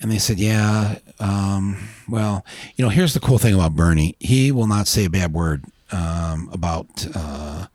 And 0.00 0.10
they 0.10 0.18
said, 0.18 0.38
yeah, 0.38 0.98
um, 1.18 1.88
well, 2.08 2.44
you 2.76 2.84
know, 2.84 2.90
here's 2.90 3.14
the 3.14 3.20
cool 3.20 3.38
thing 3.38 3.54
about 3.54 3.74
Bernie. 3.74 4.16
He 4.20 4.52
will 4.52 4.66
not 4.66 4.86
say 4.86 5.04
a 5.06 5.10
bad 5.10 5.32
word, 5.32 5.64
um, 5.92 6.50
about, 6.52 7.06
uh, 7.14 7.66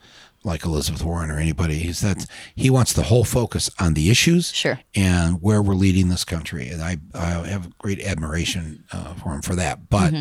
like 0.43 0.63
Elizabeth 0.63 1.03
Warren 1.03 1.31
or 1.31 1.37
anybody. 1.37 1.87
Is 1.87 2.01
that 2.01 2.25
he 2.55 2.69
wants 2.69 2.93
the 2.93 3.03
whole 3.03 3.23
focus 3.23 3.69
on 3.79 3.93
the 3.93 4.09
issues 4.09 4.51
Sure. 4.53 4.79
and 4.95 5.41
where 5.41 5.61
we're 5.61 5.73
leading 5.73 6.09
this 6.09 6.23
country. 6.23 6.69
And 6.69 6.81
I, 6.81 6.97
I 7.13 7.47
have 7.47 7.77
great 7.77 7.99
admiration 8.01 8.83
uh, 8.91 9.15
for 9.15 9.33
him 9.33 9.41
for 9.41 9.55
that. 9.55 9.89
But 9.89 10.13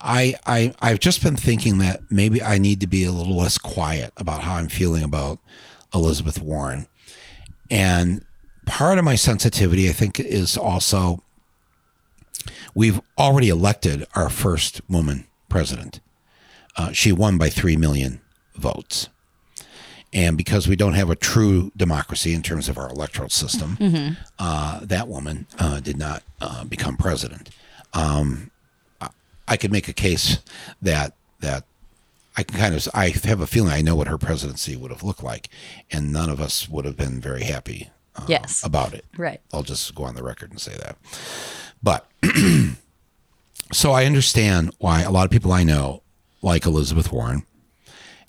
I, 0.00 0.34
I, 0.46 0.74
I've 0.80 1.00
just 1.00 1.22
been 1.22 1.36
thinking 1.36 1.78
that 1.78 2.02
maybe 2.10 2.42
I 2.42 2.58
need 2.58 2.80
to 2.80 2.86
be 2.86 3.04
a 3.04 3.12
little 3.12 3.36
less 3.36 3.58
quiet 3.58 4.12
about 4.16 4.42
how 4.42 4.54
I'm 4.56 4.68
feeling 4.68 5.02
about 5.02 5.38
Elizabeth 5.94 6.40
Warren. 6.42 6.86
And 7.70 8.24
part 8.68 8.98
of 8.98 9.04
my 9.04 9.14
sensitivity, 9.16 9.88
I 9.88 9.92
think, 9.92 10.20
is 10.20 10.56
also 10.56 11.22
we've 12.74 13.00
already 13.16 13.48
elected 13.48 14.06
our 14.14 14.28
first 14.28 14.80
woman 14.88 15.26
president. 15.48 16.00
Uh, 16.76 16.92
she 16.92 17.10
won 17.10 17.38
by 17.38 17.48
3 17.48 17.76
million 17.76 18.20
votes. 18.54 19.08
And 20.12 20.36
because 20.36 20.68
we 20.68 20.76
don't 20.76 20.94
have 20.94 21.10
a 21.10 21.16
true 21.16 21.72
democracy 21.76 22.32
in 22.32 22.42
terms 22.42 22.68
of 22.68 22.78
our 22.78 22.88
electoral 22.88 23.28
system, 23.28 24.16
uh, 24.38 24.80
that 24.82 25.08
woman 25.08 25.46
uh, 25.58 25.80
did 25.80 25.98
not 25.98 26.22
uh, 26.40 26.64
become 26.64 26.96
president. 26.96 27.50
Um, 27.92 28.50
I, 29.00 29.08
I 29.48 29.56
could 29.56 29.72
make 29.72 29.88
a 29.88 29.92
case 29.92 30.38
that 30.80 31.14
that 31.40 31.64
I 32.36 32.42
can 32.42 32.58
kind 32.58 32.74
of 32.74 32.88
I 32.94 33.08
have 33.24 33.40
a 33.40 33.46
feeling 33.46 33.72
I 33.72 33.82
know 33.82 33.96
what 33.96 34.08
her 34.08 34.18
presidency 34.18 34.76
would 34.76 34.90
have 34.90 35.02
looked 35.02 35.22
like, 35.22 35.48
and 35.90 36.10
none 36.12 36.30
of 36.30 36.40
us 36.40 36.68
would 36.68 36.84
have 36.86 36.96
been 36.96 37.20
very 37.20 37.44
happy 37.44 37.90
uh, 38.18 38.24
Yes. 38.28 38.64
about 38.64 38.92
it. 38.94 39.04
Right. 39.16 39.40
I'll 39.52 39.62
just 39.62 39.94
go 39.94 40.04
on 40.04 40.14
the 40.14 40.22
record 40.22 40.50
and 40.50 40.60
say 40.60 40.74
that. 40.76 40.96
But 41.82 42.06
so 43.72 43.92
I 43.92 44.04
understand 44.04 44.74
why 44.78 45.02
a 45.02 45.10
lot 45.10 45.24
of 45.24 45.30
people 45.30 45.52
I 45.52 45.62
know 45.64 46.02
like 46.42 46.64
Elizabeth 46.66 47.12
Warren, 47.12 47.44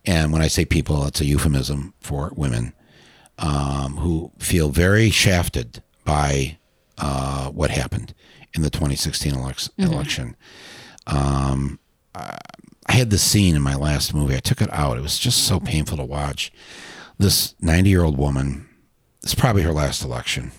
and 0.05 0.31
when 0.31 0.41
I 0.41 0.47
say 0.47 0.65
people, 0.65 1.05
it's 1.05 1.21
a 1.21 1.25
euphemism 1.25 1.93
for 1.99 2.31
women 2.35 2.73
um, 3.37 3.97
who 3.97 4.31
feel 4.39 4.69
very 4.69 5.09
shafted 5.09 5.81
by 6.05 6.57
uh, 6.97 7.49
what 7.49 7.69
happened 7.71 8.13
in 8.53 8.61
the 8.61 8.69
2016 8.69 9.33
election. 9.35 9.73
election. 9.77 10.35
Um, 11.07 11.79
I 12.15 12.37
I 12.87 12.93
had 12.93 13.11
this 13.11 13.21
scene 13.21 13.55
in 13.55 13.61
my 13.61 13.75
last 13.75 14.15
movie. 14.15 14.35
I 14.35 14.39
took 14.39 14.61
it 14.61 14.73
out. 14.73 14.97
It 14.97 15.01
was 15.01 15.19
just 15.19 15.43
so 15.45 15.59
painful 15.59 15.97
to 15.97 16.03
watch. 16.03 16.51
This 17.19 17.53
90 17.61 17.87
year 17.89 18.03
old 18.03 18.17
woman, 18.17 18.67
it's 19.24 19.36
probably 19.36 19.63
her 19.63 19.74
last 19.74 20.03
election, 20.03 20.51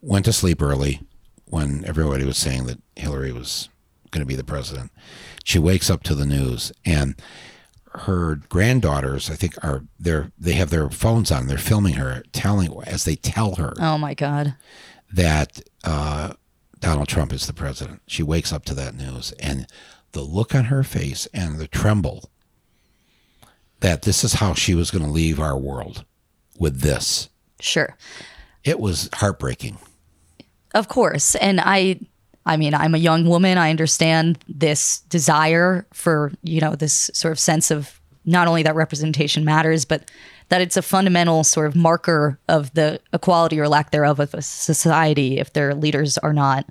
went 0.00 0.24
to 0.26 0.32
sleep 0.32 0.60
early 0.62 1.00
when 1.46 1.84
everybody 1.84 2.24
was 2.24 2.38
saying 2.38 2.66
that 2.66 2.80
Hillary 2.96 3.32
was 3.32 3.68
going 4.10 4.20
to 4.22 4.26
be 4.26 4.36
the 4.36 4.44
president. 4.44 4.90
She 5.44 5.58
wakes 5.58 5.90
up 5.90 6.02
to 6.04 6.14
the 6.14 6.26
news 6.26 6.72
and 6.84 7.14
her 7.96 8.36
granddaughters, 8.48 9.30
I 9.30 9.34
think, 9.36 9.62
are 9.64 9.84
they're 10.00 10.32
they 10.36 10.54
have 10.54 10.70
their 10.70 10.90
phones 10.90 11.30
on. 11.30 11.46
They're 11.46 11.58
filming 11.58 11.94
her, 11.94 12.24
telling 12.32 12.76
as 12.86 13.04
they 13.04 13.14
tell 13.14 13.54
her 13.54 13.72
Oh 13.78 13.98
my 13.98 14.14
God. 14.14 14.54
that 15.12 15.60
uh, 15.84 16.32
Donald 16.80 17.06
Trump 17.08 17.32
is 17.32 17.46
the 17.46 17.52
president. 17.52 18.02
She 18.08 18.22
wakes 18.24 18.52
up 18.52 18.64
to 18.64 18.74
that 18.74 18.96
news, 18.96 19.32
and 19.38 19.66
the 20.10 20.22
look 20.22 20.54
on 20.56 20.64
her 20.66 20.82
face 20.82 21.28
and 21.32 21.58
the 21.58 21.68
tremble 21.68 22.30
that 23.80 24.02
this 24.02 24.24
is 24.24 24.34
how 24.34 24.54
she 24.54 24.74
was 24.74 24.90
going 24.90 25.04
to 25.04 25.10
leave 25.10 25.38
our 25.38 25.56
world 25.58 26.04
with 26.58 26.80
this. 26.80 27.28
Sure. 27.64 27.96
It 28.62 28.78
was 28.78 29.08
heartbreaking. 29.14 29.78
Of 30.74 30.88
course. 30.88 31.34
And 31.36 31.60
I 31.60 32.00
I 32.46 32.58
mean, 32.58 32.74
I'm 32.74 32.94
a 32.94 32.98
young 32.98 33.26
woman. 33.26 33.56
I 33.56 33.70
understand 33.70 34.38
this 34.46 35.00
desire 35.00 35.86
for, 35.94 36.30
you 36.42 36.60
know, 36.60 36.74
this 36.74 37.10
sort 37.14 37.32
of 37.32 37.38
sense 37.38 37.70
of 37.70 38.00
not 38.26 38.48
only 38.48 38.62
that 38.62 38.74
representation 38.74 39.44
matters, 39.44 39.84
but 39.84 40.10
that 40.50 40.60
it's 40.60 40.76
a 40.76 40.82
fundamental 40.82 41.42
sort 41.42 41.66
of 41.66 41.74
marker 41.74 42.38
of 42.48 42.72
the 42.74 43.00
equality 43.14 43.58
or 43.58 43.66
lack 43.66 43.92
thereof 43.92 44.20
of 44.20 44.34
a 44.34 44.42
society 44.42 45.38
if 45.38 45.54
their 45.54 45.74
leaders 45.74 46.18
are 46.18 46.34
not 46.34 46.66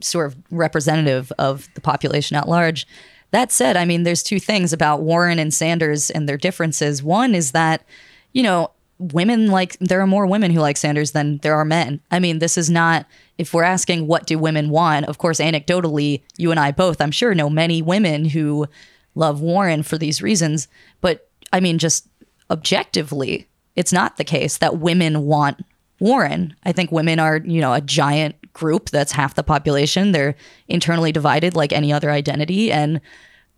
sort 0.00 0.26
of 0.26 0.36
representative 0.50 1.32
of 1.38 1.68
the 1.74 1.80
population 1.80 2.36
at 2.36 2.48
large. 2.48 2.86
That 3.32 3.50
said, 3.50 3.76
I 3.76 3.84
mean, 3.84 4.04
there's 4.04 4.22
two 4.22 4.38
things 4.38 4.72
about 4.72 5.02
Warren 5.02 5.38
and 5.40 5.52
Sanders 5.52 6.08
and 6.08 6.28
their 6.28 6.36
differences. 6.36 7.02
One 7.02 7.34
is 7.34 7.50
that, 7.52 7.84
you 8.32 8.44
know, 8.44 8.70
women 9.00 9.48
like 9.48 9.78
there 9.78 10.00
are 10.00 10.06
more 10.06 10.26
women 10.26 10.50
who 10.50 10.60
like 10.60 10.76
Sanders 10.76 11.12
than 11.12 11.38
there 11.38 11.54
are 11.54 11.64
men. 11.64 12.00
I 12.10 12.20
mean, 12.20 12.38
this 12.38 12.58
is 12.58 12.68
not 12.68 13.06
if 13.38 13.54
we're 13.54 13.64
asking 13.64 14.06
what 14.06 14.26
do 14.26 14.38
women 14.38 14.68
want, 14.68 15.06
of 15.06 15.16
course 15.16 15.40
anecdotally, 15.40 16.22
you 16.36 16.50
and 16.50 16.60
I 16.60 16.70
both, 16.70 17.00
I'm 17.00 17.10
sure 17.10 17.34
know 17.34 17.48
many 17.48 17.80
women 17.80 18.26
who 18.26 18.66
love 19.14 19.40
Warren 19.40 19.82
for 19.82 19.96
these 19.96 20.20
reasons, 20.20 20.68
but 21.00 21.28
I 21.52 21.60
mean 21.60 21.78
just 21.78 22.06
objectively, 22.50 23.48
it's 23.74 23.92
not 23.92 24.18
the 24.18 24.24
case 24.24 24.58
that 24.58 24.78
women 24.78 25.24
want 25.24 25.64
Warren. 25.98 26.54
I 26.64 26.72
think 26.72 26.92
women 26.92 27.18
are, 27.18 27.38
you 27.38 27.60
know, 27.60 27.72
a 27.72 27.80
giant 27.80 28.52
group 28.52 28.90
that's 28.90 29.12
half 29.12 29.34
the 29.34 29.42
population. 29.42 30.12
They're 30.12 30.34
internally 30.68 31.12
divided 31.12 31.56
like 31.56 31.72
any 31.72 31.92
other 31.92 32.10
identity 32.10 32.70
and 32.70 33.00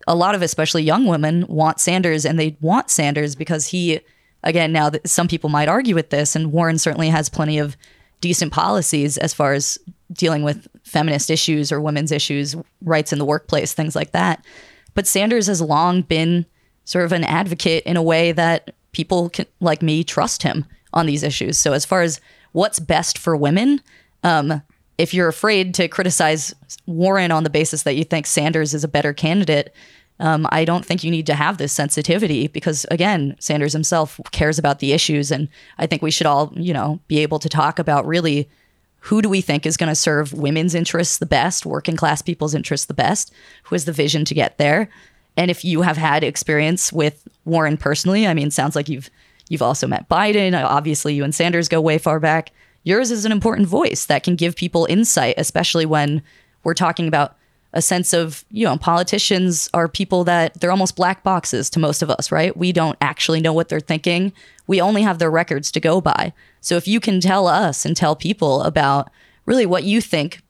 a 0.07 0.15
lot 0.15 0.35
of 0.35 0.41
especially 0.41 0.83
young 0.83 1.05
women 1.05 1.45
want 1.47 1.79
Sanders 1.79 2.25
and 2.25 2.39
they 2.39 2.57
want 2.61 2.89
Sanders 2.89 3.35
because 3.35 3.67
he 3.67 3.99
again 4.43 4.71
now 4.71 4.89
that 4.89 5.07
some 5.07 5.27
people 5.27 5.49
might 5.49 5.69
argue 5.69 5.95
with 5.95 6.09
this 6.09 6.35
and 6.35 6.51
Warren 6.51 6.77
certainly 6.77 7.09
has 7.09 7.29
plenty 7.29 7.57
of 7.57 7.77
decent 8.21 8.53
policies 8.53 9.17
as 9.17 9.33
far 9.33 9.53
as 9.53 9.77
dealing 10.11 10.43
with 10.43 10.67
feminist 10.83 11.29
issues 11.29 11.71
or 11.71 11.81
women's 11.81 12.11
issues, 12.11 12.55
rights 12.81 13.11
in 13.11 13.19
the 13.19 13.25
workplace, 13.25 13.73
things 13.73 13.95
like 13.95 14.11
that. 14.11 14.45
But 14.93 15.07
Sanders 15.07 15.47
has 15.47 15.61
long 15.61 16.03
been 16.03 16.45
sort 16.85 17.05
of 17.05 17.11
an 17.11 17.23
advocate 17.23 17.83
in 17.83 17.97
a 17.97 18.03
way 18.03 18.31
that 18.31 18.73
people 18.91 19.29
can, 19.29 19.45
like 19.59 19.81
me 19.81 20.03
trust 20.03 20.43
him 20.43 20.65
on 20.93 21.05
these 21.05 21.23
issues. 21.23 21.57
So 21.57 21.73
as 21.73 21.85
far 21.85 22.01
as 22.01 22.21
what's 22.51 22.79
best 22.79 23.17
for 23.17 23.35
women, 23.35 23.81
um, 24.23 24.61
if 24.97 25.13
you're 25.13 25.27
afraid 25.27 25.73
to 25.75 25.87
criticize 25.87 26.53
Warren 26.85 27.31
on 27.31 27.43
the 27.43 27.49
basis 27.49 27.83
that 27.83 27.95
you 27.95 28.03
think 28.03 28.25
Sanders 28.25 28.73
is 28.73 28.83
a 28.83 28.87
better 28.87 29.11
candidate, 29.11 29.73
um, 30.23 30.47
I 30.53 30.63
don't 30.63 30.85
think 30.85 31.03
you 31.03 31.11
need 31.11 31.25
to 31.25 31.35
have 31.35 31.57
this 31.57 31.73
sensitivity 31.73 32.47
because, 32.47 32.85
again, 32.89 33.35
Sanders 33.39 33.73
himself 33.73 34.21
cares 34.31 34.57
about 34.57 34.79
the 34.79 34.93
issues, 34.93 35.31
and 35.31 35.49
I 35.77 35.85
think 35.85 36.01
we 36.01 36.11
should 36.11 36.27
all, 36.27 36.53
you 36.55 36.73
know, 36.73 37.01
be 37.09 37.19
able 37.19 37.39
to 37.39 37.49
talk 37.49 37.77
about 37.77 38.07
really 38.07 38.49
who 38.99 39.21
do 39.21 39.27
we 39.27 39.41
think 39.41 39.65
is 39.65 39.75
going 39.75 39.89
to 39.89 39.95
serve 39.95 40.31
women's 40.31 40.75
interests 40.75 41.17
the 41.17 41.25
best, 41.25 41.65
working 41.65 41.97
class 41.97 42.21
people's 42.21 42.55
interests 42.55 42.85
the 42.85 42.93
best, 42.93 43.33
who 43.63 43.75
has 43.75 43.83
the 43.83 43.91
vision 43.91 44.23
to 44.23 44.33
get 44.33 44.57
there, 44.57 44.89
and 45.35 45.51
if 45.51 45.65
you 45.65 45.81
have 45.81 45.97
had 45.97 46.23
experience 46.23 46.93
with 46.93 47.27
Warren 47.43 47.75
personally, 47.75 48.25
I 48.25 48.33
mean, 48.33 48.49
sounds 48.49 48.77
like 48.77 48.87
you've 48.87 49.09
you've 49.49 49.61
also 49.61 49.87
met 49.87 50.07
Biden. 50.07 50.57
Obviously, 50.57 51.15
you 51.15 51.25
and 51.25 51.35
Sanders 51.35 51.67
go 51.67 51.81
way 51.81 51.97
far 51.97 52.21
back. 52.21 52.51
Yours 52.83 53.11
is 53.11 53.25
an 53.25 53.33
important 53.33 53.67
voice 53.67 54.05
that 54.05 54.23
can 54.23 54.37
give 54.37 54.55
people 54.55 54.85
insight, 54.89 55.35
especially 55.37 55.85
when 55.85 56.21
we're 56.63 56.73
talking 56.73 57.09
about 57.09 57.35
a 57.73 57.81
sense 57.81 58.13
of, 58.13 58.45
you 58.49 58.65
know, 58.65 58.77
politicians 58.77 59.67
are 59.73 59.87
people 59.87 60.23
that 60.25 60.59
they're 60.59 60.71
almost 60.71 60.95
black 60.95 61.23
boxes 61.23 61.69
to 61.71 61.79
most 61.79 62.01
of 62.01 62.09
us, 62.09 62.31
right? 62.31 62.55
We 62.55 62.71
don't 62.71 62.97
actually 63.01 63.41
know 63.41 63.53
what 63.53 63.69
they're 63.69 63.79
thinking. 63.79 64.31
We 64.67 64.79
only 64.79 65.01
have 65.01 65.19
their 65.19 65.31
records 65.31 65.71
to 65.71 65.79
go 65.79 65.99
by. 65.99 66.33
So 66.61 66.75
if 66.75 66.87
you 66.87 66.99
can 66.99 67.19
tell 67.19 67.47
us 67.47 67.83
and 67.83 67.97
tell 67.97 68.15
people 68.15 68.61
about 68.61 69.09
really 69.45 69.65
what 69.65 69.83
you 69.83 70.01
think 70.01 70.41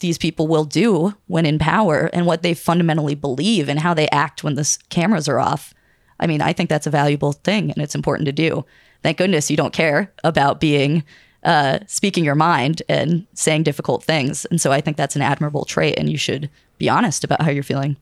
these 0.00 0.18
people 0.18 0.46
will 0.46 0.64
do 0.64 1.14
when 1.26 1.46
in 1.46 1.58
power 1.58 2.10
and 2.12 2.26
what 2.26 2.42
they 2.42 2.54
fundamentally 2.54 3.14
believe 3.14 3.68
and 3.68 3.80
how 3.80 3.92
they 3.92 4.08
act 4.08 4.44
when 4.44 4.54
the 4.54 4.78
cameras 4.88 5.28
are 5.28 5.40
off, 5.40 5.74
I 6.20 6.26
mean, 6.28 6.40
I 6.40 6.52
think 6.52 6.70
that's 6.70 6.86
a 6.86 6.90
valuable 6.90 7.32
thing 7.32 7.72
and 7.72 7.82
it's 7.82 7.94
important 7.94 8.26
to 8.26 8.32
do. 8.32 8.64
Thank 9.02 9.18
goodness 9.18 9.50
you 9.50 9.56
don't 9.56 9.72
care 9.72 10.12
about 10.22 10.60
being 10.60 11.02
uh, 11.44 11.80
speaking 11.86 12.24
your 12.24 12.34
mind 12.34 12.82
and 12.88 13.26
saying 13.34 13.64
difficult 13.64 14.04
things. 14.04 14.44
And 14.46 14.60
so 14.60 14.72
I 14.72 14.80
think 14.80 14.96
that's 14.96 15.16
an 15.16 15.22
admirable 15.22 15.64
trait, 15.64 15.98
and 15.98 16.10
you 16.10 16.16
should 16.16 16.48
be 16.78 16.88
honest 16.88 17.24
about 17.24 17.42
how 17.42 17.50
you're 17.50 17.62
feeling. 17.62 17.96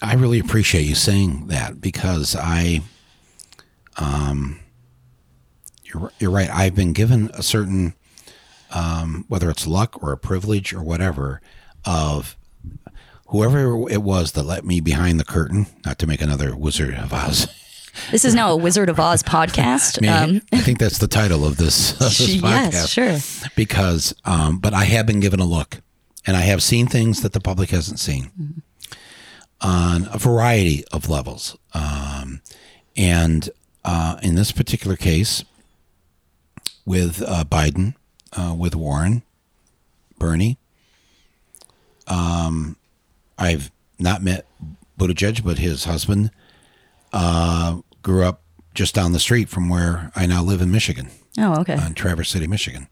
I 0.00 0.14
really 0.14 0.40
appreciate 0.40 0.82
you 0.82 0.94
saying 0.94 1.46
that 1.46 1.80
because 1.80 2.34
I, 2.36 2.82
um, 3.98 4.58
you're 5.84 6.10
you're 6.18 6.30
right. 6.30 6.50
I've 6.50 6.74
been 6.74 6.92
given 6.92 7.30
a 7.34 7.42
certain, 7.42 7.94
um, 8.72 9.24
whether 9.28 9.48
it's 9.48 9.66
luck 9.66 10.02
or 10.02 10.12
a 10.12 10.18
privilege 10.18 10.72
or 10.72 10.82
whatever, 10.82 11.40
of 11.84 12.36
whoever 13.28 13.88
it 13.88 14.02
was 14.02 14.32
that 14.32 14.42
let 14.42 14.64
me 14.64 14.80
behind 14.80 15.20
the 15.20 15.24
curtain. 15.24 15.66
Not 15.86 15.98
to 16.00 16.06
make 16.06 16.20
another 16.20 16.56
Wizard 16.56 16.94
of 16.94 17.12
Oz. 17.12 17.46
This 18.10 18.24
is 18.24 18.34
now 18.34 18.50
a 18.52 18.56
Wizard 18.56 18.88
of 18.88 18.98
Oz 18.98 19.22
podcast. 19.22 20.06
I, 20.06 20.22
Um, 20.24 20.42
I 20.52 20.60
think 20.60 20.78
that's 20.78 20.98
the 20.98 21.08
title 21.08 21.44
of 21.44 21.56
this, 21.56 21.92
of 22.00 22.16
this 22.16 22.36
podcast. 22.36 22.72
yes, 22.72 22.90
sure. 22.90 23.48
because 23.54 24.14
um, 24.24 24.58
but 24.58 24.72
I 24.74 24.84
have 24.84 25.06
been 25.06 25.20
given 25.20 25.40
a 25.40 25.44
look, 25.44 25.80
and 26.26 26.36
I 26.36 26.40
have 26.40 26.62
seen 26.62 26.86
things 26.86 27.22
that 27.22 27.32
the 27.32 27.40
public 27.40 27.70
hasn't 27.70 27.98
seen 28.00 28.62
on 29.60 30.08
a 30.12 30.18
variety 30.18 30.84
of 30.92 31.08
levels. 31.08 31.56
Um, 31.74 32.40
and 32.96 33.48
uh, 33.84 34.18
in 34.22 34.34
this 34.36 34.52
particular 34.52 34.96
case, 34.96 35.44
with 36.84 37.22
uh, 37.26 37.44
Biden, 37.44 37.94
uh, 38.32 38.54
with 38.58 38.74
Warren, 38.74 39.22
Bernie, 40.18 40.56
um, 42.06 42.76
I've 43.38 43.70
not 43.98 44.22
met 44.22 44.46
Buttigieg, 44.98 45.44
but 45.44 45.58
his 45.58 45.84
husband 45.84 46.30
uh, 47.12 47.78
grew 48.02 48.24
up 48.24 48.42
just 48.74 48.94
down 48.94 49.12
the 49.12 49.20
street 49.20 49.48
from 49.48 49.68
where 49.68 50.10
I 50.16 50.26
now 50.26 50.42
live 50.42 50.60
in 50.62 50.70
Michigan 50.70 51.10
Oh, 51.38 51.60
okay. 51.60 51.74
in 51.74 51.94
Traverse 51.94 52.30
City, 52.30 52.46
Michigan. 52.46 52.88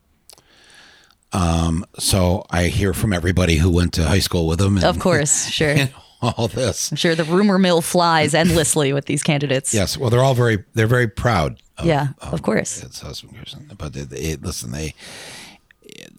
Um, 1.33 1.85
so 1.99 2.45
I 2.51 2.65
hear 2.67 2.93
from 2.93 3.13
everybody 3.13 3.57
who 3.57 3.71
went 3.71 3.93
to 3.95 4.05
high 4.05 4.19
school 4.19 4.47
with 4.47 4.61
him. 4.61 4.77
And, 4.77 4.85
Of 4.85 4.99
course, 4.99 5.47
sure. 5.51 5.71
and 5.71 5.93
all 6.21 6.49
this. 6.49 6.91
I'm 6.91 6.97
sure 6.97 7.15
the 7.15 7.25
rumor 7.25 7.59
mill 7.59 7.81
flies 7.81 8.35
endlessly 8.35 8.93
with 8.93 9.07
these 9.07 9.23
candidates. 9.23 9.73
Yes. 9.73 9.97
Well, 9.97 10.11
they're 10.11 10.23
all 10.25 10.35
very, 10.35 10.65
they're 10.75 10.87
very 10.89 11.09
proud. 11.09 11.63
Of, 11.79 11.87
Yeah, 11.87 12.09
of 12.21 12.43
course. 12.43 12.81
His 12.81 13.01
husband, 13.01 13.37
Chasten. 13.37 13.71
but 13.79 13.97
it, 13.97 14.13
it, 14.13 14.43
listen, 14.43 14.73
they, 14.73 14.95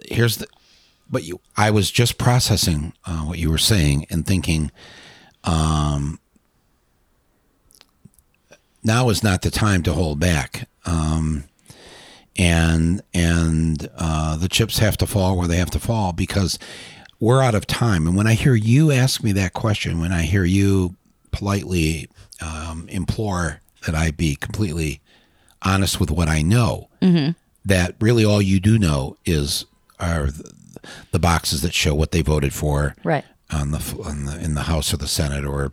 here's 0.08 0.38
the, 0.38 0.48
but 1.10 1.24
you, 1.24 1.40
I 1.58 1.72
was 1.72 1.92
just 1.92 2.18
processing 2.18 2.94
uh, 3.06 3.20
what 3.26 3.38
you 3.38 3.52
were 3.52 3.58
saying 3.60 4.06
and 4.10 4.26
thinking, 4.26 4.72
um, 5.44 6.20
now 8.84 9.10
is 9.10 9.24
not 9.24 9.42
the 9.42 9.52
time 9.52 9.84
to 9.84 9.94
hold 9.94 10.20
back. 10.20 10.68
Um, 10.86 11.44
and 12.38 13.02
and 13.14 13.90
uh, 13.98 14.38
the 14.38 14.48
chips 14.50 14.80
have 14.80 14.98
to 14.98 15.08
fall 15.08 15.38
where 15.38 15.48
they 15.48 15.58
have 15.58 15.72
to 15.72 15.80
fall 15.80 16.14
because 16.14 16.58
we're 17.20 17.42
out 17.44 17.56
of 17.56 17.68
time. 17.68 18.08
And 18.08 18.16
when 18.16 18.26
I 18.28 18.34
hear 18.34 18.56
you 18.56 18.92
ask 18.92 19.24
me 19.24 19.32
that 19.34 19.54
question, 19.54 20.00
when 20.00 20.12
I 20.12 20.24
hear 20.24 20.44
you 20.46 20.96
politely 21.32 22.08
um, 22.42 22.88
implore 22.90 23.60
that 23.86 23.96
I 23.96 24.12
be 24.12 24.36
completely 24.36 25.02
honest 25.62 26.00
with 26.00 26.10
what 26.10 26.28
I 26.30 26.42
know, 26.42 26.88
that 27.66 27.96
really 28.00 28.26
all 28.26 28.42
you 28.42 28.60
do 28.60 28.80
know 28.80 29.18
is 29.26 29.66
are 30.00 30.28
the, 30.28 30.52
the 31.12 31.20
boxes 31.20 31.62
that 31.62 31.74
show 31.74 31.94
what 31.94 32.12
they 32.12 32.22
voted 32.24 32.54
for 32.54 32.96
Right. 33.04 33.26
on 33.52 33.70
the, 33.72 34.02
on 34.04 34.26
the 34.26 34.40
in 34.44 34.56
the 34.56 34.64
House 34.64 34.92
or 34.94 34.98
the 34.98 35.08
Senate 35.08 35.46
or 35.46 35.72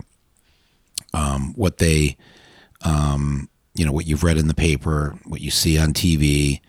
um, 1.15 1.55
what 1.55 1.79
they 1.79 2.17
um, 2.83 3.49
you 3.75 3.85
know 3.85 3.93
what 3.93 4.07
you've 4.07 4.25
read 4.25 4.37
in 4.39 4.49
the 4.49 4.55
paper, 4.55 5.19
what 5.25 5.41
you 5.41 5.51
see 5.51 5.79
on 5.79 5.93
TV. 5.93 6.61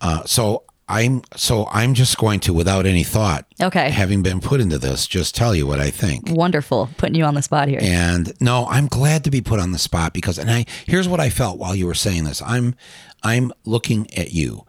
Uh, 0.00 0.22
so 0.24 0.64
I'm 0.88 1.22
so 1.34 1.66
I'm 1.72 1.94
just 1.94 2.16
going 2.18 2.40
to, 2.40 2.52
without 2.52 2.86
any 2.86 3.02
thought, 3.02 3.46
Okay. 3.60 3.90
having 3.90 4.22
been 4.22 4.40
put 4.40 4.60
into 4.60 4.78
this, 4.78 5.06
just 5.06 5.34
tell 5.34 5.54
you 5.54 5.66
what 5.66 5.80
I 5.80 5.90
think. 5.90 6.28
Wonderful. 6.28 6.90
Putting 6.96 7.16
you 7.16 7.24
on 7.24 7.34
the 7.34 7.42
spot 7.42 7.68
here. 7.68 7.80
And 7.82 8.32
no, 8.40 8.66
I'm 8.68 8.86
glad 8.86 9.24
to 9.24 9.30
be 9.30 9.40
put 9.40 9.58
on 9.58 9.72
the 9.72 9.78
spot 9.78 10.12
because, 10.12 10.38
and 10.38 10.50
I 10.50 10.66
here's 10.86 11.08
what 11.08 11.18
I 11.20 11.30
felt 11.30 11.58
while 11.58 11.74
you 11.74 11.86
were 11.86 11.94
saying 11.94 12.24
this. 12.24 12.40
I'm 12.42 12.74
I'm 13.22 13.52
looking 13.64 14.06
at 14.16 14.32
you, 14.32 14.64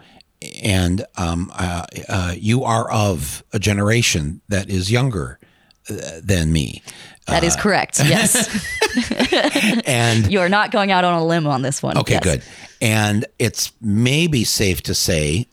and 0.64 1.06
um, 1.18 1.52
uh, 1.54 1.86
uh, 2.10 2.34
you 2.36 2.64
are 2.64 2.90
of 2.90 3.44
a 3.54 3.60
generation 3.60 4.42
that 4.48 4.70
is 4.70 4.90
younger 4.92 5.40
uh, 5.90 6.20
than 6.24 6.52
me, 6.52 6.82
That 7.28 7.44
is 7.44 7.56
correct. 7.56 8.00
Yes. 8.06 8.48
and 9.86 10.32
you 10.32 10.40
are 10.40 10.50
not 10.50 10.72
going 10.72 10.92
out 10.92 11.04
on 11.04 11.14
a 11.14 11.26
limb 11.26 11.48
on 11.48 11.62
this 11.62 11.82
one. 11.84 11.98
Okay, 11.98 12.14
Yes. 12.14 12.24
good. 12.24 12.44
And 12.82 13.26
it's 13.40 13.72
maybe 13.82 14.44
safe 14.44 14.82
to 14.84 14.94
say, 14.94 15.48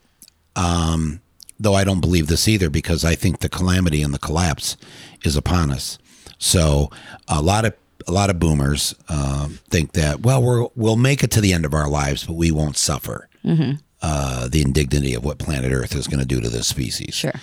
um, 0.57 1.21
though 1.59 1.75
I 1.75 1.85
don't 1.85 2.01
believe 2.01 2.27
this 2.27 2.49
either, 2.49 2.71
because 2.71 3.05
I 3.05 3.15
think 3.15 3.41
the 3.41 3.49
calamity 3.49 4.03
and 4.03 4.13
the 4.15 4.19
collapse 4.19 4.77
is 5.25 5.37
upon 5.37 5.71
us. 5.71 5.99
So 6.39 6.91
a 7.29 7.41
lot 7.41 7.65
of 7.65 7.75
a 8.07 8.13
lot 8.13 8.29
of 8.29 8.39
boomers 8.39 8.95
um, 9.09 9.59
think 9.71 9.93
that 9.93 10.21
well 10.21 10.43
we're, 10.43 10.67
we'll 10.77 10.97
make 10.97 11.23
it 11.25 11.31
to 11.33 11.41
the 11.41 11.55
end 11.55 11.65
of 11.65 11.73
our 11.73 11.89
lives, 11.89 12.25
but 12.25 12.35
we 12.35 12.51
won't 12.51 12.77
suffer 12.77 13.29
Mm-hmm. 13.45 13.73
uh, 14.01 14.49
the 14.49 14.63
indignity 14.63 15.13
of 15.15 15.23
what 15.23 15.39
planet 15.39 15.71
Earth 15.71 15.95
is 15.95 16.07
going 16.07 16.21
to 16.21 16.25
do 16.27 16.41
to 16.41 16.49
this 16.49 16.67
species 16.67 17.15
Sure. 17.15 17.35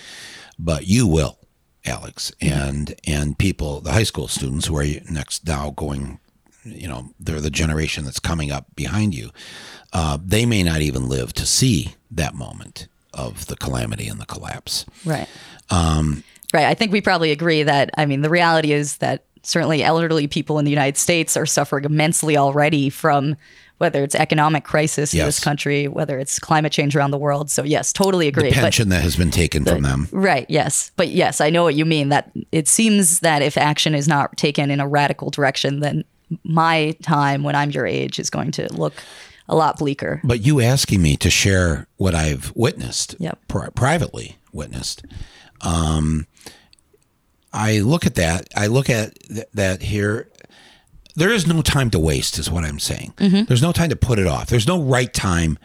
but 0.58 0.84
you 0.88 1.06
will, 1.06 1.38
Alex, 1.84 2.32
and 2.40 2.94
and 3.06 3.38
people, 3.38 3.80
the 3.80 3.92
high 3.92 4.02
school 4.02 4.28
students 4.28 4.66
who 4.66 4.76
are 4.76 4.86
next 5.10 5.46
now 5.46 5.70
going, 5.70 6.20
you 6.64 6.88
know, 6.88 7.10
they're 7.18 7.40
the 7.40 7.50
generation 7.50 8.04
that's 8.04 8.20
coming 8.20 8.50
up 8.50 8.66
behind 8.76 9.14
you. 9.14 9.30
Uh, 9.92 10.18
they 10.24 10.46
may 10.46 10.62
not 10.62 10.80
even 10.80 11.08
live 11.08 11.32
to 11.34 11.46
see 11.46 11.94
that 12.10 12.34
moment 12.34 12.88
of 13.12 13.46
the 13.46 13.56
calamity 13.56 14.08
and 14.08 14.20
the 14.20 14.26
collapse. 14.26 14.86
Right. 15.04 15.28
right. 16.54 16.66
I 16.66 16.74
think 16.74 16.92
we 16.92 17.00
probably 17.00 17.30
agree 17.30 17.62
that, 17.62 17.90
I 17.98 18.06
mean, 18.06 18.22
the 18.22 18.30
reality 18.30 18.72
is 18.72 18.98
that 18.98 19.24
certainly 19.42 19.82
elderly 19.82 20.26
people 20.26 20.58
in 20.58 20.64
the 20.64 20.70
United 20.70 20.96
States 20.96 21.36
are 21.36 21.46
suffering 21.46 21.84
immensely 21.84 22.36
already 22.36 22.88
from 22.88 23.36
whether 23.82 24.04
it's 24.04 24.14
economic 24.14 24.62
crisis 24.62 25.12
in 25.12 25.18
this 25.26 25.40
country, 25.40 25.88
whether 25.88 26.16
it's 26.20 26.38
climate 26.38 26.70
change 26.70 26.94
around 26.94 27.10
the 27.10 27.18
world. 27.18 27.50
So, 27.50 27.64
yes, 27.64 27.92
totally 27.92 28.28
agree. 28.28 28.50
The 28.50 28.54
pension 28.54 28.90
that 28.90 29.02
has 29.02 29.16
been 29.16 29.32
taken 29.32 29.64
from 29.64 29.82
them. 29.82 30.06
Right, 30.12 30.46
yes. 30.48 30.92
But 30.94 31.08
yes, 31.08 31.40
I 31.40 31.50
know 31.50 31.64
what 31.64 31.74
you 31.74 31.84
mean 31.84 32.10
that 32.10 32.30
it 32.52 32.68
seems 32.68 33.18
that 33.20 33.42
if 33.42 33.58
action 33.58 33.92
is 33.96 34.06
not 34.06 34.36
taken 34.36 34.70
in 34.70 34.78
a 34.78 34.86
radical 34.86 35.30
direction, 35.30 35.80
then 35.80 36.04
my 36.44 36.94
time 37.02 37.42
when 37.42 37.56
I'm 37.56 37.72
your 37.72 37.84
age 37.84 38.20
is 38.20 38.30
going 38.30 38.52
to 38.52 38.72
look 38.72 38.94
a 39.48 39.56
lot 39.56 39.78
bleaker. 39.80 40.20
But 40.22 40.42
you 40.46 40.60
asking 40.60 41.02
me 41.02 41.16
to 41.16 41.28
share 41.28 41.88
what 41.96 42.14
I've 42.14 42.52
witnessed, 42.54 43.16
Yep. 43.18 43.40
pri- 43.48 43.70
privately 43.74 44.38
witnessed, 44.52 45.04
um, 45.60 46.28
I 47.52 47.80
look 47.80 48.06
at 48.06 48.14
that. 48.14 48.46
I 48.56 48.68
look 48.68 48.88
at 48.88 49.18
th- 49.28 49.46
that 49.54 49.82
here. 49.82 50.28
There 51.14 51.30
is 51.30 51.46
no 51.46 51.62
time 51.62 51.90
to 51.90 51.98
waste, 51.98 52.38
is 52.38 52.50
what 52.50 52.64
I'm 52.64 52.78
saying. 52.78 53.14
There's 53.18 53.62
no 53.62 53.72
time 53.72 53.90
to 53.90 53.96
put 53.96 54.18
it 54.18 54.26
off. 54.26 54.46
There's 54.48 54.66
no 54.66 54.82
right 54.82 55.12
time 55.12 55.58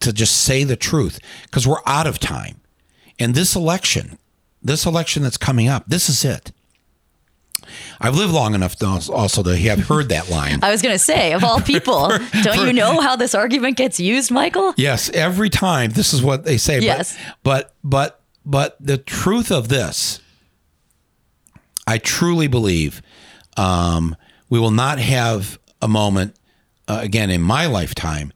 to 0.00 0.12
just 0.12 0.36
say 0.36 0.64
the 0.64 0.76
truth 0.76 1.20
because 1.44 1.66
we're 1.66 1.82
out 1.86 2.06
of 2.06 2.18
time. 2.18 2.60
And 3.18 3.34
this 3.34 3.56
election, 3.56 4.18
this 4.62 4.86
election 4.86 5.22
that's 5.22 5.36
coming 5.36 5.68
up, 5.68 5.84
this 5.86 6.08
is 6.08 6.24
it. 6.24 6.52
I've 8.00 8.14
lived 8.14 8.32
long 8.32 8.54
enough 8.54 8.76
to 8.76 8.86
also 9.12 9.42
to 9.42 9.56
have 9.56 9.80
heard 9.88 10.08
that 10.10 10.30
line. 10.30 10.60
I 10.62 10.70
was 10.70 10.82
going 10.82 10.94
to 10.94 10.98
say, 10.98 11.32
of 11.32 11.44
all 11.44 11.60
people, 11.74 12.10
don't 12.42 12.66
you 12.66 12.72
know 12.72 13.00
how 13.00 13.16
this 13.16 13.34
argument 13.34 13.76
gets 13.76 14.00
used, 14.00 14.30
Michael? 14.30 14.74
Yes, 14.76 15.10
every 15.10 15.50
time 15.50 15.90
this 15.90 16.14
is 16.14 16.22
what 16.22 16.44
they 16.44 16.56
say. 16.56 16.80
Yes. 16.80 17.16
But 17.42 17.74
but 17.82 17.82
but, 17.82 18.20
but 18.44 18.76
the 18.80 18.98
truth 18.98 19.50
of 19.50 19.68
this, 19.68 20.20
I 21.86 21.98
truly 21.98 22.46
believe, 22.46 23.02
um, 23.56 24.16
we 24.48 24.58
will 24.58 24.70
not 24.70 24.98
have 24.98 25.58
a 25.82 25.88
moment 25.88 26.34
uh, 26.86 27.00
again 27.02 27.30
in 27.30 27.40
my 27.42 27.66
lifetime 27.66 28.32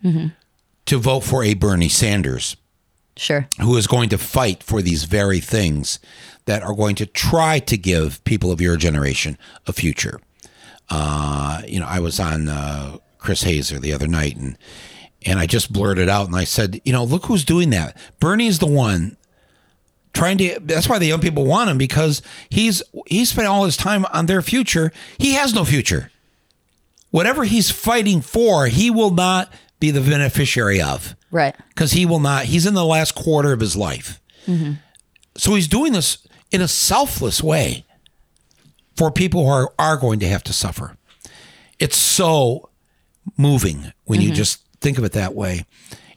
to 0.87 0.99
vote 0.99 1.21
for 1.21 1.43
a 1.45 1.55
Bernie 1.55 1.89
Sanders 1.89 2.57
Sure. 3.17 3.47
who 3.61 3.77
is 3.77 3.87
going 3.87 4.09
to 4.09 4.19
fight 4.19 4.63
for 4.63 4.81
these 4.81 5.05
very 5.05 5.39
things 5.41 5.99
that 6.47 6.63
are 6.63 6.75
going 6.75 6.95
to 6.97 7.07
try 7.07 7.59
to 7.61 7.77
give 7.77 8.23
people 8.25 8.51
of 8.51 8.61
your 8.61 8.77
generation 8.77 9.37
a 9.67 9.73
future. 9.73 10.19
Uh, 10.89 11.63
you 11.67 11.79
know, 11.79 11.87
I 11.87 12.01
was 12.01 12.19
on 12.19 12.49
uh, 12.49 12.97
Chris 13.19 13.43
Hayes 13.43 13.69
the 13.69 13.93
other 13.93 14.09
night, 14.09 14.37
and 14.37 14.57
and 15.25 15.39
I 15.39 15.47
just 15.47 15.73
blurted 15.73 16.09
out 16.09 16.27
and 16.27 16.35
I 16.35 16.45
said, 16.45 16.81
you 16.85 16.93
know, 16.93 17.05
look 17.05 17.27
who's 17.27 17.45
doing 17.45 17.71
that. 17.71 17.97
Bernie 18.19 18.49
is 18.49 18.59
the 18.59 18.67
one 18.67 19.17
trying 20.13 20.39
to. 20.39 20.59
That's 20.61 20.89
why 20.89 20.99
the 20.99 21.07
young 21.07 21.21
people 21.21 21.45
want 21.45 21.71
him 21.71 21.79
because 21.79 22.23
he's 22.49 22.83
he 23.07 23.25
spent 23.25 23.49
all 23.49 23.65
his 23.65 23.77
time 23.77 24.05
on 24.13 24.27
their 24.27 24.43
future. 24.43 24.93
He 25.19 25.35
has 25.35 25.55
no 25.55 25.65
future. 25.65 26.11
Whatever 27.11 27.45
he's 27.45 27.71
fighting 27.71 28.23
for, 28.23 28.67
he 28.67 28.91
will 28.91 29.11
not 29.11 29.53
be 29.81 29.91
the 29.91 30.01
beneficiary 30.01 30.81
of 30.81 31.15
Right. 31.31 31.55
because 31.69 31.93
he 31.93 32.07
will 32.07 32.21
not. 32.21 32.45
He's 32.45 32.67
in 32.67 32.75
the 32.75 32.85
last 32.85 33.15
quarter 33.15 33.53
of 33.53 33.61
his 33.61 33.77
life, 33.77 34.21
mm-hmm. 34.47 34.75
so 35.37 35.55
he's 35.55 35.69
doing 35.69 35.93
this 35.93 36.27
in 36.51 36.61
a 36.61 36.69
selfless 36.69 37.43
way 37.43 37.85
for 38.97 39.11
people 39.11 39.45
who 39.45 39.51
are, 39.51 39.75
are 39.79 39.97
going 39.97 40.21
to 40.21 40.29
have 40.29 40.43
to 40.45 40.53
suffer. 40.53 40.97
It's 41.79 41.97
so 41.97 42.71
moving 43.37 43.93
when 44.05 44.21
you 44.21 44.29
mm-hmm. 44.29 44.37
just 44.37 44.63
think 44.81 44.99
of 44.99 45.05
it 45.05 45.13
that 45.13 45.35
way, 45.35 45.65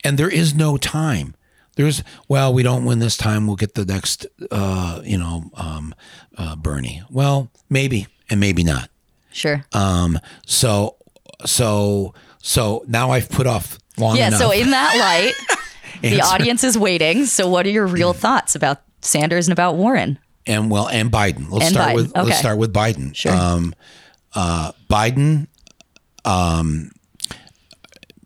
and 0.04 0.18
there 0.18 0.30
is 0.30 0.54
no 0.54 0.78
time. 0.78 1.36
There's 1.76 2.04
well, 2.28 2.54
we 2.54 2.64
don't 2.64 2.86
win 2.86 3.00
this 3.00 3.18
time. 3.18 3.48
We'll 3.48 3.56
get 3.58 3.76
the 3.76 3.86
next, 3.86 4.26
uh, 4.52 5.02
you 5.04 5.18
know, 5.18 5.50
um, 5.56 5.94
uh, 6.38 6.56
Bernie. 6.56 7.04
Well, 7.10 7.50
maybe 7.70 8.08
and 8.30 8.40
maybe 8.40 8.64
not. 8.64 8.90
Sure. 9.32 9.66
Um, 9.74 10.18
so, 10.46 10.96
so, 11.46 12.14
so 12.42 12.84
now 12.88 13.12
I've 13.12 13.30
put 13.30 13.46
off 13.48 13.78
long 13.98 14.16
yeah. 14.16 14.28
enough. 14.28 14.40
So, 14.40 14.52
in 14.52 14.72
that 14.72 14.96
light, 14.98 15.60
the 16.02 16.22
audience 16.22 16.64
is 16.64 16.78
waiting. 16.78 17.26
So, 17.26 17.48
what 17.50 17.66
are 17.66 17.70
your 17.70 17.86
real 17.88 18.14
thoughts 18.14 18.56
about 18.56 18.82
Sanders 19.02 19.48
and 19.48 19.52
about 19.54 19.76
Warren? 19.76 20.18
and 20.48 20.70
well, 20.70 20.88
and 20.88 21.12
Biden. 21.12 21.50
Let's 21.50 21.66
And 21.66 21.74
start 21.74 21.90
Biden. 21.92 21.96
with 21.96 22.10
Okay. 22.12 22.22
let's 22.24 22.38
start 22.40 22.58
with 22.58 22.72
Biden. 22.74 23.16
Sure. 23.16 23.34
Um, 23.34 23.74
uh, 24.34 24.72
Biden, 24.90 25.48
um, 26.24 26.92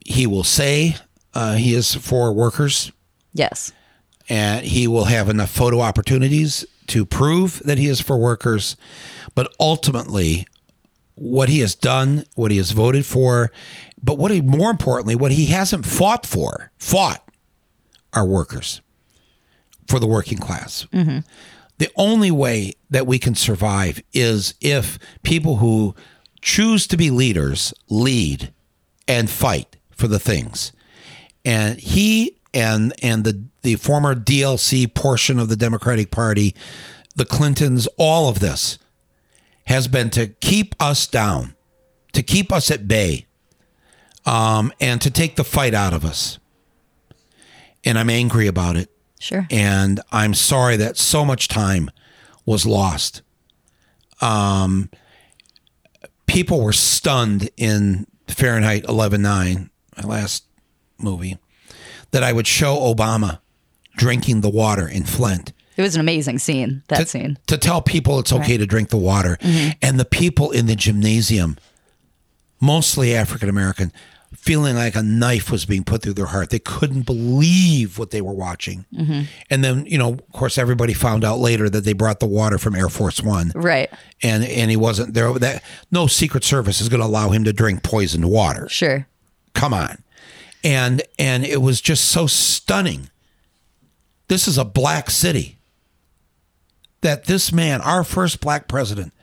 he 0.05 0.27
will 0.27 0.43
say 0.43 0.95
uh, 1.33 1.55
he 1.55 1.73
is 1.73 1.95
for 1.95 2.33
workers, 2.33 2.91
Yes. 3.33 3.71
and 4.29 4.65
he 4.65 4.87
will 4.87 5.05
have 5.05 5.27
enough 5.29 5.49
photo 5.49 5.79
opportunities 5.81 6.65
to 6.87 7.05
prove 7.05 7.61
that 7.65 7.77
he 7.77 7.87
is 7.87 7.99
for 7.99 8.17
workers. 8.17 8.75
But 9.35 9.53
ultimately, 9.59 10.45
what 11.15 11.49
he 11.49 11.59
has 11.59 11.75
done, 11.75 12.25
what 12.35 12.51
he 12.51 12.57
has 12.57 12.71
voted 12.71 13.05
for, 13.05 13.51
but 14.01 14.17
what 14.17 14.31
he 14.31 14.41
more 14.41 14.71
importantly, 14.71 15.15
what 15.15 15.31
he 15.31 15.47
hasn't 15.47 15.85
fought 15.85 16.25
for, 16.25 16.71
fought 16.77 17.27
are 18.13 18.25
workers 18.25 18.81
for 19.87 19.99
the 19.99 20.07
working 20.07 20.37
class. 20.37 20.87
Mm-hmm. 20.93 21.19
The 21.79 21.91
only 21.95 22.31
way 22.31 22.73
that 22.89 23.07
we 23.07 23.19
can 23.19 23.35
survive 23.35 24.01
is 24.13 24.53
if 24.61 24.99
people 25.23 25.57
who 25.57 25.95
choose 26.41 26.87
to 26.87 26.97
be 26.97 27.09
leaders 27.09 27.73
lead 27.89 28.53
and 29.07 29.29
fight 29.29 29.77
for 29.91 30.07
the 30.07 30.19
things. 30.19 30.71
And 31.45 31.79
he 31.79 32.38
and 32.53 32.93
and 33.03 33.23
the 33.23 33.43
the 33.61 33.75
former 33.75 34.15
DLC 34.15 34.91
portion 34.93 35.39
of 35.39 35.49
the 35.49 35.55
Democratic 35.55 36.11
Party, 36.11 36.55
the 37.15 37.25
Clintons, 37.25 37.87
all 37.97 38.29
of 38.29 38.39
this 38.39 38.77
has 39.65 39.87
been 39.87 40.09
to 40.09 40.27
keep 40.27 40.75
us 40.79 41.05
down, 41.05 41.55
to 42.13 42.23
keep 42.23 42.51
us 42.51 42.71
at 42.71 42.87
bay, 42.87 43.27
um, 44.25 44.73
and 44.79 44.99
to 45.01 45.11
take 45.11 45.35
the 45.35 45.43
fight 45.43 45.73
out 45.73 45.93
of 45.93 46.03
us. 46.03 46.39
And 47.85 47.97
I'm 47.97 48.09
angry 48.09 48.47
about 48.47 48.75
it. 48.75 48.89
Sure. 49.19 49.45
And 49.51 49.99
I'm 50.11 50.33
sorry 50.33 50.77
that 50.77 50.97
so 50.97 51.23
much 51.23 51.47
time 51.47 51.91
was 52.45 52.65
lost. 52.65 53.21
Um, 54.21 54.89
people 56.25 56.61
were 56.61 56.73
stunned 56.73 57.49
in 57.57 58.07
Fahrenheit 58.27 58.83
11.9, 58.83 59.69
my 59.97 60.03
last 60.03 60.45
movie, 60.97 61.37
that 62.11 62.23
I 62.23 62.33
would 62.33 62.47
show 62.47 62.75
Obama 62.77 63.39
drinking 63.95 64.41
the 64.41 64.49
water 64.49 64.87
in 64.87 65.03
Flint 65.03 65.51
It 65.77 65.81
was 65.81 65.95
an 65.95 66.01
amazing 66.01 66.39
scene. 66.39 66.83
That 66.87 66.99
to, 66.99 67.05
scene. 67.05 67.37
to 67.47 67.57
tell 67.57 67.81
people 67.81 68.19
it's 68.19 68.33
okay 68.33 68.57
to 68.57 68.65
drink 68.65 68.89
the 68.89 68.97
water. 68.97 69.37
Mm-hmm. 69.41 69.71
And 69.81 69.99
the 69.99 70.05
people 70.05 70.51
in 70.51 70.65
the 70.67 70.75
gymnasium, 70.75 71.57
mostly 72.61 73.15
African 73.15 73.49
American, 73.49 73.91
feeling 74.35 74.75
like 74.75 74.95
a 74.95 75.01
knife 75.03 75.51
was 75.51 75.65
being 75.65 75.83
put 75.83 76.01
through 76.01 76.13
their 76.13 76.27
heart. 76.27 76.49
They 76.49 76.59
couldn't 76.59 77.01
believe 77.01 77.97
what 77.97 78.11
they 78.11 78.21
were 78.21 78.33
watching. 78.33 78.85
Mm-hmm. 78.93 79.21
And 79.49 79.63
then, 79.63 79.85
you 79.85 79.97
know, 79.97 80.13
of 80.13 80.31
course, 80.31 80.57
everybody 80.57 80.93
found 80.93 81.25
out 81.25 81.39
later 81.39 81.69
that 81.69 81.83
they 81.83 81.93
brought 81.93 82.19
the 82.19 82.27
water 82.27 82.57
from 82.57 82.75
Air 82.75 82.89
Force 82.89 83.21
One. 83.21 83.51
Right. 83.55 83.89
And 84.21 84.43
and 84.45 84.69
he 84.69 84.77
wasn't 84.77 85.13
there. 85.13 85.33
That 85.33 85.63
no 85.91 86.07
Secret 86.07 86.43
Service 86.43 86.79
is 86.79 86.89
going 86.89 87.01
to 87.01 87.05
allow 87.07 87.29
him 87.29 87.43
to 87.45 87.53
drink 87.53 87.83
poisoned 87.83 88.29
water. 88.29 88.69
Sure. 88.69 89.07
Come 89.53 89.73
on. 89.73 90.03
And 90.63 91.01
and 91.17 91.45
it 91.45 91.61
was 91.61 91.81
just 91.81 92.05
so 92.05 92.27
stunning. 92.27 93.09
This 94.27 94.47
is 94.47 94.57
a 94.57 94.65
black 94.65 95.09
city. 95.09 95.57
That 97.01 97.25
this 97.25 97.53
man, 97.53 97.79
our 97.81 98.03
first 98.03 98.41
black 98.41 98.67
president, 98.67 99.13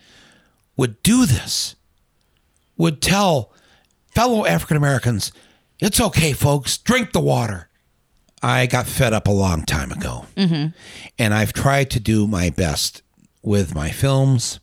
would 0.76 1.02
do 1.02 1.26
this. 1.26 1.76
Would 2.78 3.02
tell 3.02 3.52
fellow 4.14 4.46
African 4.46 4.78
Americans, 4.78 5.30
it's 5.78 6.00
okay, 6.00 6.32
folks, 6.32 6.78
drink 6.78 7.12
the 7.12 7.20
water. 7.20 7.68
I 8.42 8.66
got 8.66 8.86
fed 8.86 9.12
up 9.12 9.28
a 9.28 9.32
long 9.32 9.64
time 9.64 9.92
ago. 9.92 10.26
Mm-hmm. 10.36 10.68
And 11.18 11.34
I've 11.34 11.52
tried 11.52 11.90
to 11.90 12.00
do 12.00 12.26
my 12.26 12.50
best 12.50 13.02
with 13.42 13.74
my 13.74 13.90
films. 13.90 14.60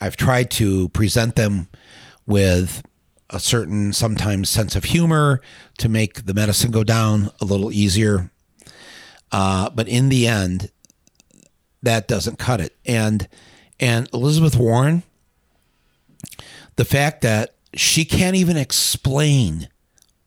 I've 0.00 0.16
tried 0.16 0.50
to 0.52 0.88
present 0.90 1.36
them 1.36 1.68
with 2.26 2.82
a 3.30 3.40
certain 3.40 3.92
sometimes 3.92 4.48
sense 4.48 4.76
of 4.76 4.84
humor 4.84 5.40
to 5.78 5.88
make 5.88 6.26
the 6.26 6.34
medicine 6.34 6.70
go 6.70 6.84
down 6.84 7.30
a 7.40 7.44
little 7.44 7.72
easier. 7.72 8.30
Uh, 9.32 9.70
but 9.70 9.88
in 9.88 10.08
the 10.08 10.26
end, 10.26 10.70
that 11.82 12.08
doesn't 12.08 12.38
cut 12.38 12.60
it. 12.60 12.76
And 12.84 13.28
and 13.80 14.08
Elizabeth 14.12 14.56
Warren, 14.56 15.02
the 16.76 16.84
fact 16.84 17.22
that 17.22 17.54
she 17.74 18.04
can't 18.04 18.36
even 18.36 18.56
explain 18.56 19.68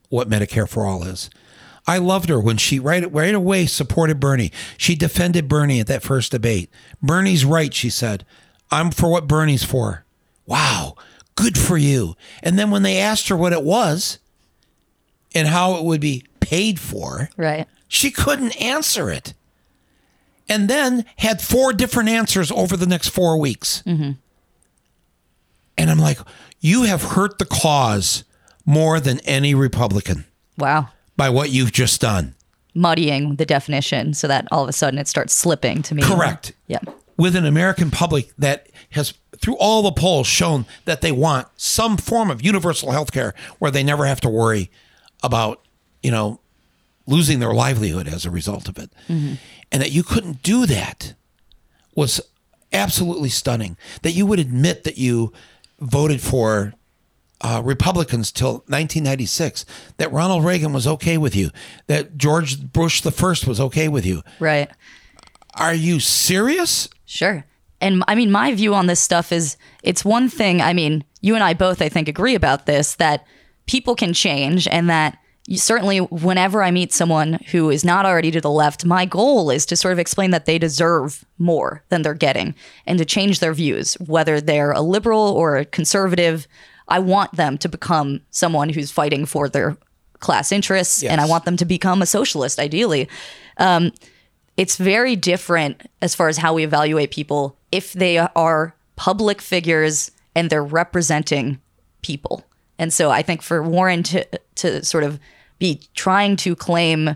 what 0.09 0.29
Medicare 0.29 0.67
for 0.67 0.85
All 0.85 1.03
is. 1.03 1.29
I 1.89 1.99
loved 1.99 2.27
her 2.27 2.39
when 2.39 2.57
she 2.57 2.79
right 2.79 3.09
right 3.11 3.33
away 3.33 3.65
supported 3.65 4.19
Bernie. 4.19 4.51
She 4.77 4.95
defended 4.95 5.47
Bernie 5.47 5.79
at 5.79 5.87
that 5.87 6.03
first 6.03 6.31
debate. 6.31 6.69
Bernie's 7.01 7.45
right, 7.45 7.73
she 7.73 7.89
said. 7.89 8.25
I'm 8.69 8.91
for 8.91 9.09
what 9.09 9.27
Bernie's 9.27 9.63
for. 9.63 10.03
Wow, 10.45 10.95
good 11.37 11.57
for 11.57 11.77
you. 11.77 12.15
And 12.43 12.59
then 12.59 12.69
when 12.71 12.83
they 12.83 12.97
asked 12.97 13.29
her 13.29 13.37
what 13.37 13.53
it 13.53 13.63
was 13.63 14.19
and 15.33 15.47
how 15.47 15.75
it 15.75 15.85
would 15.85 16.01
be 16.01 16.25
paid 16.41 16.79
for, 16.79 17.29
Right. 17.37 17.65
she 17.87 18.11
couldn't 18.11 18.59
answer 18.61 19.09
it. 19.09 19.33
And 20.49 20.69
then 20.69 21.05
had 21.17 21.41
four 21.41 21.71
different 21.73 22.09
answers 22.09 22.51
over 22.51 22.75
the 22.75 22.85
next 22.85 23.09
four 23.09 23.37
weeks. 23.39 23.83
Mm-hmm. 23.85 24.11
And 25.77 25.89
I'm 25.91 25.99
like, 25.99 26.19
you 26.59 26.83
have 26.83 27.03
hurt 27.03 27.37
the 27.37 27.45
cause 27.45 28.23
more 28.65 28.99
than 28.99 29.19
any 29.21 29.53
Republican 29.53 30.25
Wow. 30.57 30.89
by 31.15 31.29
what 31.29 31.49
you've 31.51 31.71
just 31.71 32.01
done. 32.01 32.33
Muddying 32.73 33.35
the 33.35 33.45
definition 33.45 34.13
so 34.13 34.27
that 34.27 34.47
all 34.51 34.63
of 34.63 34.69
a 34.69 34.73
sudden 34.73 34.99
it 34.99 35.07
starts 35.07 35.33
slipping 35.33 35.81
to 35.83 35.95
me. 35.95 36.01
Correct. 36.03 36.53
Yeah. 36.67 36.79
With 37.17 37.35
an 37.35 37.45
American 37.45 37.89
public 37.89 38.31
that 38.37 38.67
has, 38.91 39.13
through 39.37 39.57
all 39.57 39.81
the 39.81 39.91
polls, 39.91 40.27
shown 40.27 40.65
that 40.85 41.01
they 41.01 41.11
want 41.11 41.47
some 41.57 41.97
form 41.97 42.29
of 42.29 42.43
universal 42.43 42.91
health 42.91 43.11
care 43.11 43.33
where 43.59 43.71
they 43.71 43.83
never 43.83 44.05
have 44.05 44.21
to 44.21 44.29
worry 44.29 44.69
about, 45.23 45.65
you 46.03 46.11
know, 46.11 46.39
losing 47.07 47.39
their 47.39 47.53
livelihood 47.53 48.07
as 48.07 48.25
a 48.25 48.29
result 48.29 48.67
of 48.69 48.77
it. 48.77 48.91
And 49.07 49.81
that 49.81 49.91
you 49.91 50.03
couldn't 50.03 50.43
do 50.43 50.65
that 50.67 51.13
was 51.95 52.21
absolutely 52.71 53.29
stunning. 53.29 53.77
That 54.03 54.11
you 54.11 54.25
would 54.25 54.39
admit 54.39 54.83
that 54.83 54.97
you 54.97 55.33
voted 55.79 56.21
for 56.21 56.73
uh, 57.41 57.61
Republicans 57.63 58.31
till 58.31 58.63
1996, 58.67 59.65
that 59.97 60.11
Ronald 60.11 60.43
Reagan 60.43 60.73
was 60.73 60.87
okay 60.87 61.17
with 61.17 61.35
you, 61.35 61.49
that 61.87 62.17
George 62.17 62.71
Bush 62.73 63.01
the 63.01 63.11
first 63.11 63.47
was 63.47 63.59
okay 63.59 63.87
with 63.87 64.05
you. 64.05 64.23
Right. 64.39 64.69
Are 65.53 65.73
you 65.73 65.99
serious? 65.99 66.89
Sure. 67.07 67.45
And 67.81 68.03
I 68.07 68.15
mean, 68.15 68.31
my 68.31 68.53
view 68.53 68.75
on 68.75 68.87
this 68.87 68.99
stuff 68.99 69.31
is 69.31 69.57
it's 69.81 70.05
one 70.05 70.29
thing. 70.29 70.61
I 70.61 70.73
mean, 70.73 71.03
you 71.21 71.35
and 71.35 71.43
I 71.43 71.53
both, 71.53 71.81
I 71.81 71.89
think, 71.89 72.07
agree 72.07 72.35
about 72.35 72.65
this 72.65 72.95
that 72.95 73.25
people 73.65 73.95
can 73.95 74.13
change 74.13 74.67
and 74.67 74.89
that 74.89 75.17
you, 75.47 75.57
certainly 75.57 75.99
whenever 75.99 76.61
I 76.61 76.71
meet 76.71 76.91
someone 76.91 77.39
who 77.51 77.69
is 77.69 77.85
not 77.85 78.05
already 78.05 78.31
to 78.31 78.41
the 78.41 78.51
left, 78.51 78.83
my 78.83 79.05
goal 79.05 79.49
is 79.49 79.65
to 79.67 79.77
sort 79.77 79.93
of 79.93 79.99
explain 79.99 80.31
that 80.31 80.45
they 80.45 80.59
deserve 80.59 81.23
more 81.37 81.81
than 81.87 82.01
they're 82.01 82.13
getting 82.13 82.53
and 82.85 82.99
to 82.99 83.05
change 83.05 83.39
their 83.39 83.53
views, 83.53 83.93
whether 83.95 84.41
they're 84.41 84.71
a 84.71 84.81
liberal 84.81 85.29
or 85.29 85.55
a 85.55 85.65
conservative. 85.65 86.47
I 86.89 86.99
want 86.99 87.33
them 87.33 87.57
to 87.59 87.69
become 87.69 88.21
someone 88.31 88.69
who's 88.69 88.91
fighting 88.91 89.25
for 89.25 89.47
their 89.47 89.77
class 90.19 90.51
interests 90.51 91.03
and 91.03 91.21
I 91.21 91.25
want 91.25 91.45
them 91.45 91.57
to 91.57 91.65
become 91.65 92.01
a 92.01 92.05
socialist, 92.05 92.59
ideally 92.59 93.07
Um, 93.57 93.91
it's 94.57 94.77
very 94.77 95.15
different 95.15 95.89
as 96.01 96.15
far 96.15 96.27
as 96.27 96.37
how 96.37 96.53
we 96.53 96.63
evaluate 96.63 97.11
people 97.11 97.57
if 97.71 97.93
they 97.93 98.17
are 98.17 98.75
public 98.95 99.41
figures 99.41 100.11
and 100.35 100.49
they're 100.49 100.63
representing 100.63 101.61
people. 102.01 102.43
And 102.79 102.91
so 102.91 103.11
I 103.11 103.21
think 103.21 103.41
for 103.41 103.63
Warren 103.63 104.03
to 104.03 104.27
to 104.55 104.83
sort 104.83 105.03
of 105.03 105.19
be 105.59 105.81
trying 105.95 106.35
to 106.37 106.55
claim 106.55 107.15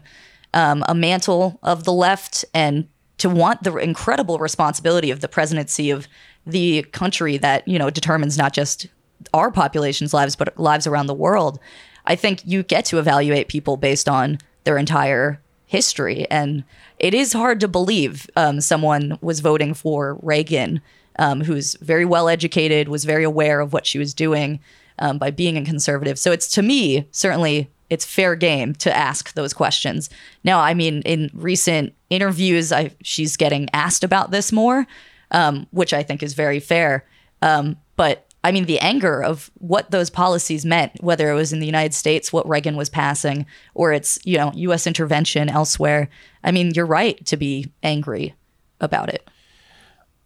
um, 0.54 0.84
a 0.88 0.96
mantle 0.96 1.60
of 1.64 1.84
the 1.84 1.94
left 1.94 2.46
and 2.54 2.88
to 3.18 3.30
want 3.30 3.64
the 3.64 3.76
incredible 3.78 4.40
responsibility 4.40 5.12
of 5.12 5.22
the 5.22 5.28
presidency 5.28 5.92
of 5.92 6.08
the 6.46 6.84
country 6.92 7.38
that 7.38 7.68
you 7.68 7.78
know 7.78 7.90
determines 7.90 8.38
not 8.38 8.54
just 8.54 8.88
our 9.34 9.52
population's 9.52 10.14
lives 10.14 10.36
but 10.36 10.58
lives 10.60 10.88
around 10.88 11.08
the 11.08 11.14
world. 11.14 11.60
I 12.06 12.16
think 12.16 12.42
you 12.46 12.64
get 12.64 12.86
to 12.86 12.98
evaluate 12.98 13.48
people 13.48 13.78
based 13.78 14.10
on 14.10 14.40
their 14.64 14.78
entire 14.78 15.40
history, 15.72 16.28
and 16.30 16.66
it 17.00 17.14
is 17.14 17.32
hard 17.32 17.62
to 17.62 17.68
believe 17.70 18.30
um, 18.36 18.60
someone 18.60 19.18
was 19.22 19.40
voting 19.40 19.74
for 19.74 20.20
Reagan, 20.22 20.82
um, 21.18 21.40
who's 21.40 21.76
very 21.76 22.04
well 22.04 22.28
educated, 22.28 22.90
was 22.90 23.06
very 23.06 23.24
aware 23.24 23.62
of 23.62 23.72
what 23.72 23.86
she 23.86 23.98
was 23.98 24.14
doing 24.14 24.60
um, 25.00 25.18
by 25.18 25.32
being 25.32 25.56
a 25.56 25.64
conservative. 25.64 26.20
So 26.20 26.34
it's 26.34 26.50
to 26.50 26.62
me 26.62 27.08
certainly 27.12 27.72
it's 27.90 28.04
fair 28.04 28.36
game 28.36 28.74
to 28.76 28.94
ask 28.94 29.34
those 29.34 29.54
questions. 29.54 30.10
Now, 30.44 30.60
I 30.60 30.74
mean, 30.74 31.04
in 31.04 31.32
recent 31.34 31.94
interviews, 32.10 32.74
I, 32.74 32.92
she's 33.02 33.38
getting 33.38 33.70
asked 33.72 34.04
about 34.04 34.32
this 34.32 34.52
more, 34.52 34.86
um, 35.32 35.68
which 35.72 35.94
I 35.94 36.04
think 36.04 36.22
is 36.22 36.34
very 36.34 36.60
fair. 36.60 37.06
Um, 37.42 37.78
but 37.96 38.28
I 38.44 38.52
mean, 38.52 38.66
the 38.66 38.80
anger 38.80 39.22
of 39.22 39.52
what 39.60 39.92
those 39.92 40.10
policies 40.10 40.66
meant, 40.66 40.94
whether 41.02 41.30
it 41.30 41.36
was 41.36 41.54
in 41.54 41.60
the 41.60 41.66
United 41.66 41.94
States, 41.94 42.34
what 42.34 42.48
Reagan 42.48 42.76
was 42.76 42.90
passing, 42.90 43.46
or 43.76 43.94
it's 43.94 44.20
you 44.24 44.38
know 44.38 44.52
U.S. 44.56 44.88
intervention 44.88 45.48
elsewhere. 45.50 46.10
I 46.44 46.52
mean, 46.52 46.72
you're 46.76 46.86
right 46.86 47.24
to 47.28 47.38
be 47.38 47.72
angry 47.84 48.34
about 48.80 49.10
it. 49.10 49.30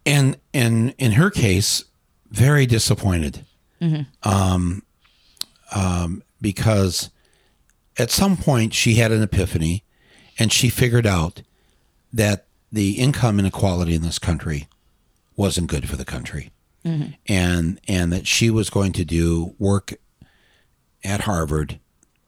and 0.05 0.37
and 0.53 0.93
in 0.97 1.13
her 1.13 1.29
case, 1.29 1.83
very 2.29 2.65
disappointed, 2.65 3.45
um, 4.23 4.83
um, 5.73 6.23
because 6.39 7.09
at 7.97 8.11
some 8.11 8.37
point 8.37 8.73
she 8.73 8.95
had 8.95 9.11
an 9.11 9.21
epiphany, 9.21 9.83
and 10.39 10.51
she 10.53 10.69
figured 10.69 11.05
out 11.05 11.41
that 12.13 12.45
the 12.71 12.91
income 12.93 13.39
inequality 13.39 13.95
in 13.95 14.01
this 14.01 14.19
country 14.19 14.67
wasn't 15.35 15.67
good 15.67 15.89
for 15.89 15.95
the 15.97 16.05
country, 16.05 16.51
and 17.27 17.81
and 17.87 18.13
that 18.13 18.27
she 18.27 18.49
was 18.49 18.69
going 18.69 18.91
to 18.93 19.03
do 19.03 19.55
work 19.57 19.95
at 21.03 21.21
Harvard 21.21 21.79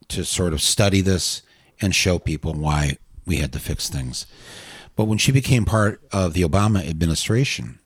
to 0.10 0.24
sort 0.24 0.54
of 0.54 0.62
study 0.62 1.02
this 1.02 1.42
and 1.82 1.94
show 1.94 2.18
people 2.18 2.54
why 2.54 2.98
we 3.26 3.38
had 3.38 3.54
to 3.54 3.60
fix 3.60 3.90
things. 3.90 4.26
But 4.96 5.06
when 5.06 5.18
she 5.18 5.32
became 5.32 5.66
part 5.66 6.02
of 6.12 6.34
the 6.34 6.42
Obama 6.42 6.88
administration, 6.88 7.80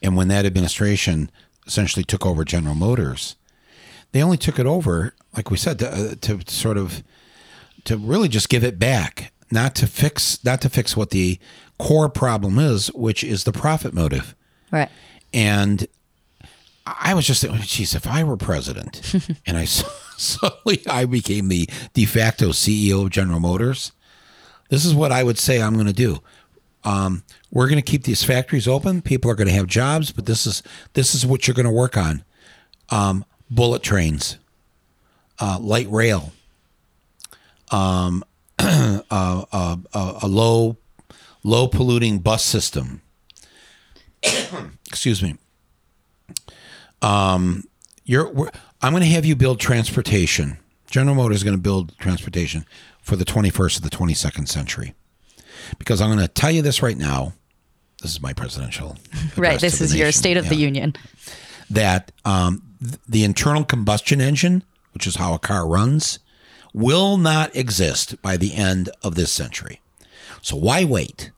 and 0.00 0.16
when 0.16 0.28
that 0.28 0.46
administration 0.46 1.30
essentially 1.66 2.04
took 2.04 2.24
over 2.24 2.44
General 2.44 2.74
Motors, 2.74 3.36
they 4.12 4.22
only 4.22 4.36
took 4.36 4.58
it 4.58 4.66
over, 4.66 5.14
like 5.36 5.50
we 5.50 5.56
said, 5.56 5.78
to, 5.80 5.90
uh, 5.90 6.14
to 6.20 6.40
sort 6.46 6.76
of 6.76 7.02
to 7.84 7.96
really 7.96 8.28
just 8.28 8.48
give 8.48 8.62
it 8.62 8.78
back, 8.78 9.32
not 9.50 9.74
to 9.76 9.86
fix 9.86 10.42
not 10.44 10.60
to 10.60 10.70
fix 10.70 10.96
what 10.96 11.10
the 11.10 11.38
core 11.78 12.08
problem 12.08 12.58
is, 12.58 12.88
which 12.94 13.24
is 13.24 13.44
the 13.44 13.52
profit 13.52 13.92
motive. 13.92 14.36
Right. 14.70 14.88
And 15.34 15.86
I 16.86 17.12
was 17.14 17.26
just 17.26 17.42
thinking, 17.42 17.60
geez, 17.62 17.94
if 17.94 18.06
I 18.06 18.24
were 18.24 18.36
president 18.38 19.02
and 19.46 19.58
I 19.58 19.64
suddenly 20.16 20.82
I 20.88 21.04
became 21.04 21.48
the 21.48 21.68
de 21.92 22.06
facto 22.06 22.50
CEO 22.50 23.04
of 23.04 23.10
General 23.10 23.40
Motors, 23.40 23.92
this 24.70 24.84
is 24.86 24.94
what 24.94 25.12
I 25.12 25.22
would 25.22 25.38
say 25.38 25.60
I'm 25.60 25.74
going 25.74 25.86
to 25.86 25.92
do. 25.92 26.20
Um, 26.84 27.22
we're 27.50 27.68
going 27.68 27.82
to 27.82 27.90
keep 27.90 28.04
these 28.04 28.22
factories 28.24 28.68
open. 28.68 29.02
People 29.02 29.30
are 29.30 29.34
going 29.34 29.48
to 29.48 29.54
have 29.54 29.66
jobs, 29.66 30.12
but 30.12 30.26
this 30.26 30.46
is 30.46 30.62
this 30.94 31.14
is 31.14 31.26
what 31.26 31.46
you're 31.46 31.54
going 31.54 31.66
to 31.66 31.72
work 31.72 31.96
on. 31.96 32.24
Um, 32.90 33.24
bullet 33.50 33.82
trains. 33.82 34.38
uh, 35.38 35.58
light 35.60 35.90
rail, 35.90 36.32
um, 37.70 38.24
uh, 38.58 39.00
uh, 39.10 39.76
uh, 39.92 40.18
a 40.22 40.28
low 40.28 40.76
low 41.42 41.66
polluting 41.66 42.18
bus 42.18 42.44
system. 42.44 43.02
Excuse 44.88 45.22
me. 45.22 45.36
Um, 47.02 47.64
you're. 48.04 48.30
we're- 48.30 48.50
I'm 48.82 48.92
going 48.92 49.02
to 49.02 49.08
have 49.10 49.24
you 49.24 49.34
build 49.34 49.60
transportation. 49.60 50.58
General 50.90 51.16
Motors 51.16 51.38
is 51.38 51.42
going 51.44 51.56
to 51.56 51.60
build 51.62 51.96
transportation 51.98 52.66
for 53.02 53.16
the 53.16 53.24
21st 53.24 53.76
of 53.78 53.82
the 53.82 53.88
22nd 53.90 54.46
century. 54.46 54.94
Because 55.78 56.00
I'm 56.02 56.08
going 56.08 56.18
to 56.20 56.28
tell 56.28 56.50
you 56.50 56.60
this 56.60 56.82
right 56.82 56.96
now. 56.98 57.32
This 58.02 58.10
is 58.12 58.20
my 58.20 58.32
presidential. 58.34 58.96
Right. 59.36 59.58
This 59.58 59.80
is 59.80 59.96
your. 59.96 60.12
State 60.12 60.36
of 60.36 60.48
the 60.48 60.54
Union. 60.56 60.94
that 61.70 62.12
um, 62.24 62.62
th- 62.80 62.96
the 63.08 63.24
internal 63.24 63.64
combustion 63.64 64.20
engine, 64.20 64.62
which 64.92 65.06
is 65.06 65.16
how 65.16 65.32
a 65.34 65.38
car 65.38 65.66
runs, 65.66 66.18
will 66.74 67.16
not 67.16 67.54
exist 67.56 68.20
by 68.22 68.36
the 68.36 68.54
end 68.54 68.90
of 69.02 69.14
this 69.14 69.32
century. 69.32 69.80
So 70.42 70.56
why 70.56 70.84
wait? 70.84 71.30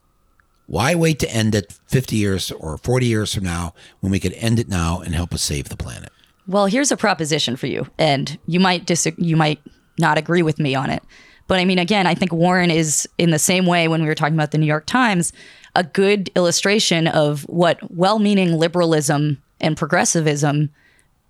Why 0.67 0.95
wait 0.95 1.19
to 1.21 1.31
end 1.31 1.55
it 1.55 1.73
50 1.87 2.17
years 2.17 2.51
or 2.51 2.77
40 2.79 3.07
years 3.07 3.35
from 3.35 3.45
now 3.45 3.75
when 4.01 4.11
we 4.11 4.19
could 4.19 4.33
end 4.35 4.59
it 4.59 4.69
now 4.69 5.01
and 5.01 5.15
help 5.15 5.33
us 5.33 5.43
save 5.43 5.69
the 5.69 5.77
planet? 5.77 6.11
Well, 6.49 6.67
here's 6.67 6.93
a 6.93 6.97
proposition 6.97 7.57
for 7.57 7.67
you, 7.67 7.87
and 7.99 8.39
you 8.47 8.61
might 8.61 8.89
you 9.19 9.37
might 9.37 9.61
not 9.99 10.19
agree 10.19 10.43
with 10.43 10.59
me 10.59 10.75
on 10.75 10.91
it. 10.91 11.03
But 11.49 11.59
I 11.59 11.65
mean, 11.65 11.79
again, 11.79 12.07
I 12.07 12.15
think 12.15 12.33
Warren 12.33 12.71
is 12.71 13.09
in 13.19 13.31
the 13.31 13.39
same 13.39 13.67
way 13.67 13.89
when 13.89 14.03
we 14.03 14.09
were 14.09 14.15
talking 14.15 14.35
about 14.35 14.51
the 14.51 14.59
New 14.59 14.67
York 14.67 14.87
Times, 14.87 15.33
a 15.75 15.85
good 15.85 16.31
illustration 16.35 17.07
of 17.07 17.43
what 17.43 17.79
well-meaning 17.93 18.59
liberalism 18.59 19.43
and 19.61 19.77
progressivism 19.77 20.71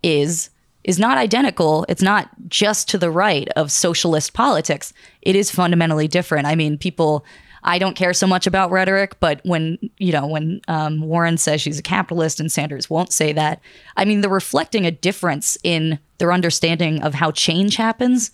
is 0.03 0.51
is 0.85 0.99
not 0.99 1.19
identical. 1.19 1.85
It's 1.89 2.03
not 2.03 2.31
just 2.49 2.89
to 2.91 2.99
the 2.99 3.11
right 3.11 3.49
of 3.57 3.73
socialist 3.73 4.35
politics. 4.35 4.93
It 5.23 5.35
is 5.35 5.51
fundamentally 5.51 6.09
different. 6.09 6.47
I 6.47 6.55
mean, 6.55 6.79
people. 6.79 7.25
I 7.67 7.79
don't 7.79 7.97
care 7.97 8.15
so 8.15 8.29
much 8.29 8.47
about 8.47 8.71
rhetoric, 8.71 9.19
but 9.19 9.41
when 9.45 9.79
you 9.99 10.13
know 10.13 10.27
when 10.27 10.61
um, 10.69 11.01
Warren 11.01 11.37
says 11.37 11.61
she's 11.61 11.79
a 11.79 11.83
capitalist 11.83 12.41
and 12.41 12.51
Sanders 12.51 12.89
won't 12.89 13.13
say 13.13 13.33
that, 13.33 13.61
I 13.97 14.05
mean 14.05 14.21
they're 14.21 14.31
reflecting 14.31 14.87
a 14.87 14.91
difference 14.91 15.59
in 15.63 15.99
their 16.19 16.33
understanding 16.33 17.03
of 17.03 17.13
how 17.13 17.33
change 17.33 17.77
happens 17.77 18.31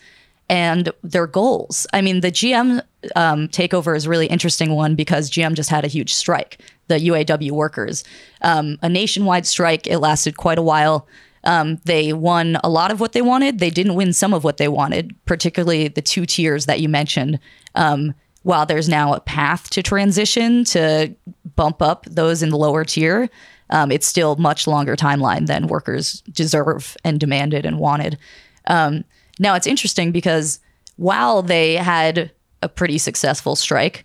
and 0.48 0.92
their 1.02 1.26
goals. 1.26 1.86
I 1.94 2.02
mean, 2.02 2.20
the 2.20 2.30
GM 2.30 2.82
um, 3.16 3.48
takeover 3.48 3.96
is 3.96 4.04
a 4.04 4.10
really 4.10 4.26
interesting 4.26 4.74
one 4.74 4.94
because 4.94 5.30
GM 5.30 5.54
just 5.54 5.70
had 5.70 5.84
a 5.84 5.88
huge 5.88 6.12
strike, 6.12 6.60
the 6.88 6.96
UAW 6.96 7.52
workers, 7.52 8.04
um, 8.42 8.78
a 8.82 8.88
nationwide 8.88 9.46
strike. 9.46 9.86
It 9.86 9.98
lasted 9.98 10.36
quite 10.36 10.58
a 10.58 10.62
while. 10.62 11.08
Um, 11.44 11.80
they 11.84 12.12
won 12.12 12.58
a 12.62 12.68
lot 12.68 12.90
of 12.90 13.00
what 13.00 13.12
they 13.12 13.22
wanted. 13.22 13.58
They 13.58 13.70
didn't 13.70 13.94
win 13.94 14.12
some 14.12 14.34
of 14.34 14.44
what 14.44 14.58
they 14.58 14.68
wanted, 14.68 15.14
particularly 15.24 15.88
the 15.88 16.02
two 16.02 16.26
tiers 16.26 16.66
that 16.66 16.80
you 16.80 16.88
mentioned. 16.88 17.40
Um, 17.74 18.14
while 18.42 18.66
there's 18.66 18.88
now 18.88 19.14
a 19.14 19.20
path 19.20 19.70
to 19.70 19.82
transition 19.82 20.64
to 20.64 21.14
bump 21.56 21.80
up 21.80 22.04
those 22.06 22.42
in 22.42 22.50
the 22.50 22.58
lower 22.58 22.84
tier, 22.84 23.28
um, 23.70 23.90
it's 23.90 24.06
still 24.06 24.36
much 24.36 24.66
longer 24.66 24.96
timeline 24.96 25.46
than 25.46 25.66
workers 25.66 26.20
deserve 26.32 26.96
and 27.04 27.18
demanded 27.18 27.64
and 27.64 27.78
wanted. 27.78 28.18
Um, 28.66 29.04
now 29.38 29.54
it's 29.54 29.66
interesting 29.66 30.12
because 30.12 30.60
while 30.96 31.42
they 31.42 31.76
had 31.76 32.30
a 32.62 32.68
pretty 32.68 32.98
successful 32.98 33.56
strike, 33.56 34.04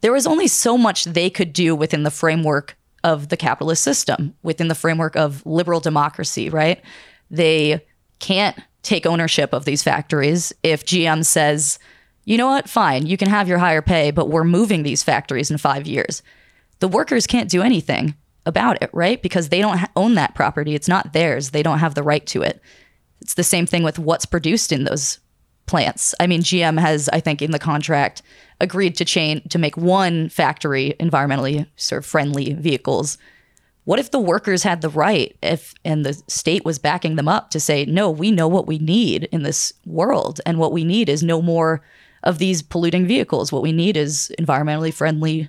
there 0.00 0.12
was 0.12 0.26
only 0.26 0.46
so 0.46 0.76
much 0.76 1.04
they 1.04 1.30
could 1.30 1.52
do 1.52 1.74
within 1.74 2.02
the 2.02 2.10
framework 2.10 2.76
of 3.02 3.28
the 3.28 3.36
capitalist 3.36 3.82
system, 3.82 4.34
within 4.42 4.68
the 4.68 4.74
framework 4.74 5.16
of 5.16 5.44
liberal 5.46 5.80
democracy, 5.80 6.50
right? 6.50 6.82
They 7.30 7.84
can't 8.18 8.58
take 8.82 9.06
ownership 9.06 9.52
of 9.52 9.64
these 9.64 9.82
factories 9.82 10.52
if 10.62 10.84
GM 10.84 11.24
says, 11.24 11.78
you 12.26 12.36
know 12.36 12.48
what, 12.48 12.68
fine, 12.68 13.06
you 13.06 13.16
can 13.16 13.28
have 13.28 13.48
your 13.48 13.58
higher 13.58 13.80
pay, 13.80 14.10
but 14.10 14.28
we're 14.28 14.44
moving 14.44 14.82
these 14.82 15.02
factories 15.02 15.50
in 15.50 15.56
five 15.56 15.86
years. 15.86 16.22
The 16.80 16.88
workers 16.88 17.26
can't 17.26 17.48
do 17.48 17.62
anything 17.62 18.14
about 18.44 18.82
it, 18.82 18.90
right? 18.92 19.22
Because 19.22 19.48
they 19.48 19.60
don't 19.60 19.80
own 19.96 20.14
that 20.14 20.34
property. 20.34 20.74
It's 20.74 20.88
not 20.88 21.12
theirs. 21.12 21.50
They 21.50 21.62
don't 21.62 21.78
have 21.78 21.94
the 21.94 22.02
right 22.02 22.26
to 22.26 22.42
it. 22.42 22.60
It's 23.20 23.34
the 23.34 23.44
same 23.44 23.64
thing 23.64 23.84
with 23.84 23.98
what's 23.98 24.26
produced 24.26 24.72
in 24.72 24.84
those 24.84 25.20
plants. 25.66 26.14
I 26.20 26.26
mean, 26.26 26.42
GM 26.42 26.80
has, 26.80 27.08
I 27.12 27.20
think, 27.20 27.42
in 27.42 27.52
the 27.52 27.58
contract 27.58 28.22
agreed 28.60 28.96
to 28.96 29.04
chain 29.04 29.46
to 29.48 29.58
make 29.58 29.76
one 29.76 30.28
factory 30.28 30.94
environmentally 30.98 31.66
sort 31.76 32.02
of 32.02 32.06
friendly 32.06 32.54
vehicles. 32.54 33.18
What 33.84 34.00
if 34.00 34.10
the 34.10 34.18
workers 34.18 34.64
had 34.64 34.80
the 34.80 34.88
right, 34.88 35.36
if 35.42 35.74
and 35.84 36.04
the 36.04 36.20
state 36.26 36.64
was 36.64 36.78
backing 36.78 37.14
them 37.14 37.28
up 37.28 37.50
to 37.50 37.60
say, 37.60 37.84
no, 37.84 38.10
we 38.10 38.32
know 38.32 38.48
what 38.48 38.66
we 38.66 38.78
need 38.78 39.24
in 39.30 39.44
this 39.44 39.72
world, 39.84 40.40
and 40.44 40.58
what 40.58 40.72
we 40.72 40.82
need 40.82 41.08
is 41.08 41.22
no 41.22 41.40
more 41.40 41.82
of 42.26 42.38
these 42.38 42.60
polluting 42.60 43.06
vehicles. 43.06 43.52
What 43.52 43.62
we 43.62 43.72
need 43.72 43.96
is 43.96 44.32
environmentally 44.38 44.92
friendly 44.92 45.48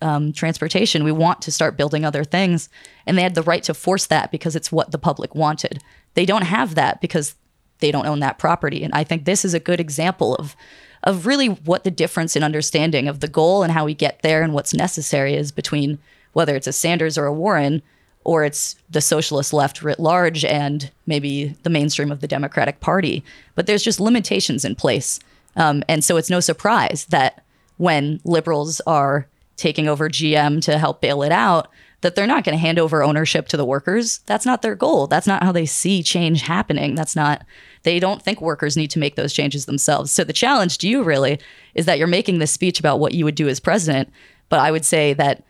um, 0.00 0.32
transportation. 0.32 1.04
We 1.04 1.12
want 1.12 1.42
to 1.42 1.52
start 1.52 1.76
building 1.76 2.04
other 2.04 2.22
things. 2.22 2.68
And 3.06 3.18
they 3.18 3.22
had 3.22 3.34
the 3.34 3.42
right 3.42 3.62
to 3.64 3.74
force 3.74 4.06
that 4.06 4.30
because 4.30 4.54
it's 4.54 4.70
what 4.70 4.92
the 4.92 4.98
public 4.98 5.34
wanted. 5.34 5.82
They 6.14 6.24
don't 6.24 6.42
have 6.42 6.76
that 6.76 7.00
because 7.00 7.34
they 7.80 7.90
don't 7.90 8.06
own 8.06 8.20
that 8.20 8.38
property. 8.38 8.84
And 8.84 8.94
I 8.94 9.04
think 9.04 9.24
this 9.24 9.44
is 9.44 9.52
a 9.52 9.60
good 9.60 9.80
example 9.80 10.34
of 10.36 10.56
of 11.02 11.26
really 11.26 11.48
what 11.48 11.84
the 11.84 11.90
difference 11.90 12.34
in 12.34 12.42
understanding 12.42 13.06
of 13.06 13.20
the 13.20 13.28
goal 13.28 13.62
and 13.62 13.70
how 13.70 13.84
we 13.84 13.94
get 13.94 14.22
there 14.22 14.42
and 14.42 14.52
what's 14.52 14.74
necessary 14.74 15.34
is 15.34 15.52
between 15.52 15.98
whether 16.32 16.56
it's 16.56 16.66
a 16.66 16.72
Sanders 16.72 17.16
or 17.16 17.26
a 17.26 17.32
Warren 17.32 17.80
or 18.24 18.44
it's 18.44 18.74
the 18.90 19.00
socialist 19.00 19.52
left 19.52 19.82
writ 19.82 20.00
large 20.00 20.44
and 20.44 20.90
maybe 21.06 21.54
the 21.62 21.70
mainstream 21.70 22.10
of 22.10 22.20
the 22.20 22.26
Democratic 22.26 22.80
Party. 22.80 23.22
But 23.54 23.66
there's 23.66 23.84
just 23.84 24.00
limitations 24.00 24.64
in 24.64 24.74
place. 24.74 25.20
Um, 25.56 25.82
and 25.88 26.04
so 26.04 26.16
it's 26.16 26.30
no 26.30 26.40
surprise 26.40 27.06
that 27.06 27.44
when 27.78 28.20
liberals 28.24 28.80
are 28.86 29.26
taking 29.56 29.88
over 29.88 30.08
GM 30.08 30.62
to 30.62 30.78
help 30.78 31.00
bail 31.00 31.22
it 31.22 31.32
out, 31.32 31.68
that 32.02 32.14
they're 32.14 32.26
not 32.26 32.44
going 32.44 32.54
to 32.54 32.60
hand 32.60 32.78
over 32.78 33.02
ownership 33.02 33.48
to 33.48 33.56
the 33.56 33.64
workers. 33.64 34.18
That's 34.26 34.46
not 34.46 34.62
their 34.62 34.74
goal. 34.74 35.06
That's 35.06 35.26
not 35.26 35.42
how 35.42 35.50
they 35.50 35.66
see 35.66 36.02
change 36.02 36.42
happening. 36.42 36.94
That's 36.94 37.16
not, 37.16 37.44
they 37.84 37.98
don't 37.98 38.22
think 38.22 38.40
workers 38.40 38.76
need 38.76 38.90
to 38.92 38.98
make 38.98 39.16
those 39.16 39.32
changes 39.32 39.64
themselves. 39.64 40.12
So 40.12 40.22
the 40.22 40.32
challenge 40.32 40.78
to 40.78 40.88
you 40.88 41.02
really 41.02 41.40
is 41.74 41.86
that 41.86 41.98
you're 41.98 42.06
making 42.06 42.38
this 42.38 42.52
speech 42.52 42.78
about 42.78 43.00
what 43.00 43.14
you 43.14 43.24
would 43.24 43.34
do 43.34 43.48
as 43.48 43.60
president. 43.60 44.10
But 44.48 44.60
I 44.60 44.70
would 44.70 44.84
say 44.84 45.14
that 45.14 45.42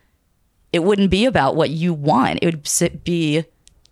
it 0.73 0.85
wouldn't 0.85 1.11
be 1.11 1.27
about 1.27 1.57
what 1.57 1.71
you 1.71 1.93
want. 1.93 2.39
It 2.43 2.47
would 2.47 3.05
be 3.05 3.45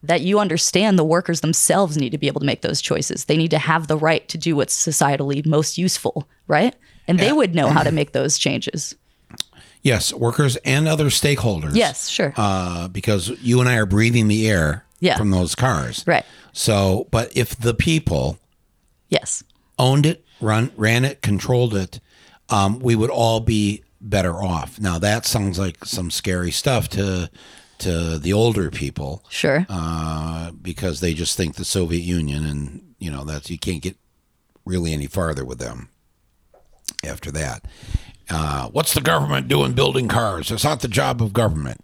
that 0.07 0.20
you 0.20 0.38
understand 0.38 0.98
the 0.98 1.05
workers 1.05 1.40
themselves 1.40 1.96
need 1.96 2.11
to 2.11 2.18
be 2.18 2.26
able 2.26 2.40
to 2.40 2.46
make 2.46 2.62
those 2.62 2.80
choices. 2.80 3.24
They 3.24 3.36
need 3.36 3.50
to 3.50 3.59
have 3.59 3.86
the 3.88 3.96
right 3.96 4.26
to 4.28 4.38
do 4.38 4.57
what's 4.57 4.76
societally 4.76 5.44
most 5.46 5.78
useful, 5.78 6.28
right? 6.46 6.74
And 7.09 7.18
they 7.18 7.32
would 7.32 7.55
know 7.55 7.68
how 7.68 7.82
to 7.82 7.92
make 8.00 8.12
those 8.12 8.38
changes. 8.38 8.94
Yes, 9.82 10.12
workers 10.14 10.57
and 10.64 10.88
other 10.88 11.07
stakeholders. 11.07 11.74
Yes, 11.74 12.09
sure. 12.09 12.32
Uh, 12.36 12.88
because 12.88 13.28
you 13.42 13.61
and 13.61 13.68
I 13.68 13.76
are 13.76 13.86
breathing 13.86 14.28
the 14.28 14.48
air 14.48 14.84
Yeah. 15.00 15.18
from 15.18 15.30
those 15.30 15.55
cars. 15.55 16.05
Right. 16.07 16.24
So, 16.52 17.07
but 17.11 17.36
if 17.36 17.55
the 17.57 17.74
people 17.74 18.38
yes. 19.11 19.44
owned 19.78 20.07
it, 20.07 20.24
run, 20.40 20.70
ran 20.76 21.05
it, 21.05 21.20
controlled 21.20 21.74
it, 21.74 22.00
um, 22.48 22.78
we 22.78 22.94
would 22.94 23.11
all 23.11 23.40
be 23.40 23.82
better 24.00 24.34
off. 24.42 24.78
Now 24.80 24.98
that 24.98 25.26
sounds 25.26 25.59
like 25.59 25.84
some 25.84 26.11
scary 26.11 26.50
stuff 26.50 26.88
to 26.90 27.30
to 27.79 28.18
the 28.18 28.33
older 28.33 28.70
people 28.70 29.25
Sure. 29.29 29.66
uh, 29.68 30.51
because 30.53 31.01
they 31.01 31.14
just 31.14 31.37
think 31.37 31.57
the 31.57 31.64
Soviet 31.64 32.01
Union, 32.03 32.45
and 32.47 32.95
you 32.99 33.11
know 33.11 33.25
that's 33.25 33.51
you 33.51 33.59
can't 33.59 33.83
get 33.83 33.97
really 34.64 34.93
any 34.93 35.07
farther 35.07 35.45
with 35.45 35.59
them 35.59 35.89
after 37.07 37.31
that. 37.33 37.64
Uh, 38.31 38.68
what's 38.68 38.95
the 38.95 39.01
government 39.03 39.49
doing 39.49 39.72
building 39.72 40.09
cars? 40.09 40.51
It's 40.51 40.64
not 40.64 40.81
the 40.81 40.89
job 40.89 41.20
of 41.20 41.33
government. 41.35 41.81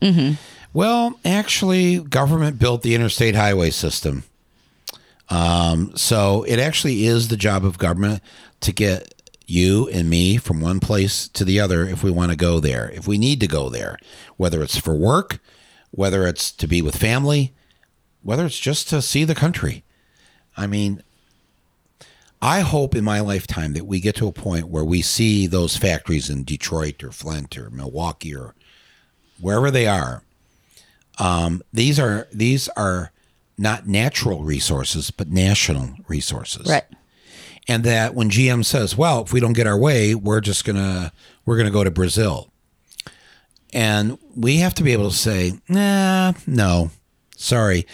Well, 0.72 1.18
actually, 1.24 1.98
government 1.98 2.58
built 2.58 2.82
the 2.82 2.94
interstate 2.94 3.34
highway 3.34 3.70
system. 3.70 4.22
Um, 5.28 5.92
so 5.96 6.42
it 6.44 6.58
actually 6.58 7.06
is 7.06 7.28
the 7.28 7.36
job 7.36 7.64
of 7.64 7.78
government 7.78 8.22
to 8.60 8.72
get 8.72 9.14
you 9.46 9.88
and 9.90 10.08
me 10.08 10.36
from 10.36 10.60
one 10.60 10.80
place 10.80 11.28
to 11.28 11.44
the 11.44 11.60
other 11.60 11.84
if 11.86 12.02
we 12.02 12.10
want 12.10 12.30
to 12.30 12.36
go 12.36 12.60
there, 12.60 12.90
if 12.94 13.06
we 13.06 13.18
need 13.18 13.40
to 13.40 13.46
go 13.46 13.68
there, 13.68 13.98
whether 14.36 14.62
it's 14.62 14.78
for 14.78 14.94
work, 14.94 15.40
whether 15.90 16.26
it's 16.26 16.50
to 16.52 16.66
be 16.68 16.82
with 16.82 16.96
family, 16.96 17.52
whether 18.22 18.46
it's 18.46 18.58
just 18.58 18.88
to 18.90 19.02
see 19.02 19.24
the 19.24 19.34
country. 19.34 19.84
I 20.56 20.66
mean, 20.66 21.02
I 22.42 22.60
hope 22.60 22.94
in 22.94 23.04
my 23.04 23.20
lifetime 23.20 23.74
that 23.74 23.86
we 23.86 24.00
get 24.00 24.16
to 24.16 24.26
a 24.28 24.32
point 24.32 24.68
where 24.68 24.84
we 24.84 25.02
see 25.02 25.46
those 25.46 25.76
factories 25.76 26.30
in 26.30 26.44
Detroit 26.44 27.02
or 27.04 27.12
Flint 27.12 27.56
or 27.58 27.70
Milwaukee 27.70 28.34
or 28.34 28.54
wherever 29.40 29.70
they 29.70 29.86
are. 29.86 30.22
Um, 31.18 31.62
these 31.72 31.98
are 31.98 32.28
these 32.32 32.68
are 32.70 33.12
not 33.58 33.86
natural 33.86 34.42
resources, 34.42 35.10
but 35.10 35.28
national 35.28 35.90
resources 36.08 36.66
Right. 36.66 36.84
and 37.68 37.84
that 37.84 38.14
when 38.14 38.30
GM 38.30 38.64
says, 38.64 38.96
"Well, 38.96 39.22
if 39.22 39.32
we 39.32 39.40
don't 39.40 39.52
get 39.52 39.66
our 39.66 39.78
way, 39.78 40.14
we're 40.14 40.40
just 40.40 40.64
gonna 40.64 41.12
we're 41.44 41.58
gonna 41.58 41.70
go 41.70 41.84
to 41.84 41.90
Brazil," 41.90 42.50
and 43.72 44.18
we 44.36 44.58
have 44.58 44.74
to 44.74 44.82
be 44.82 44.92
able 44.92 45.10
to 45.10 45.16
say, 45.16 45.54
"Nah, 45.68 46.32
no, 46.46 46.90
sorry." 47.36 47.86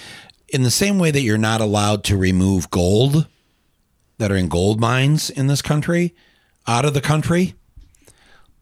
In 0.48 0.62
the 0.62 0.70
same 0.70 0.98
way 0.98 1.10
that 1.10 1.22
you're 1.22 1.38
not 1.38 1.60
allowed 1.60 2.04
to 2.04 2.16
remove 2.16 2.70
gold 2.70 3.26
that 4.18 4.30
are 4.30 4.36
in 4.36 4.48
gold 4.48 4.80
mines 4.80 5.30
in 5.30 5.46
this 5.46 5.62
country 5.62 6.14
out 6.66 6.84
of 6.84 6.94
the 6.94 7.00
country. 7.00 7.54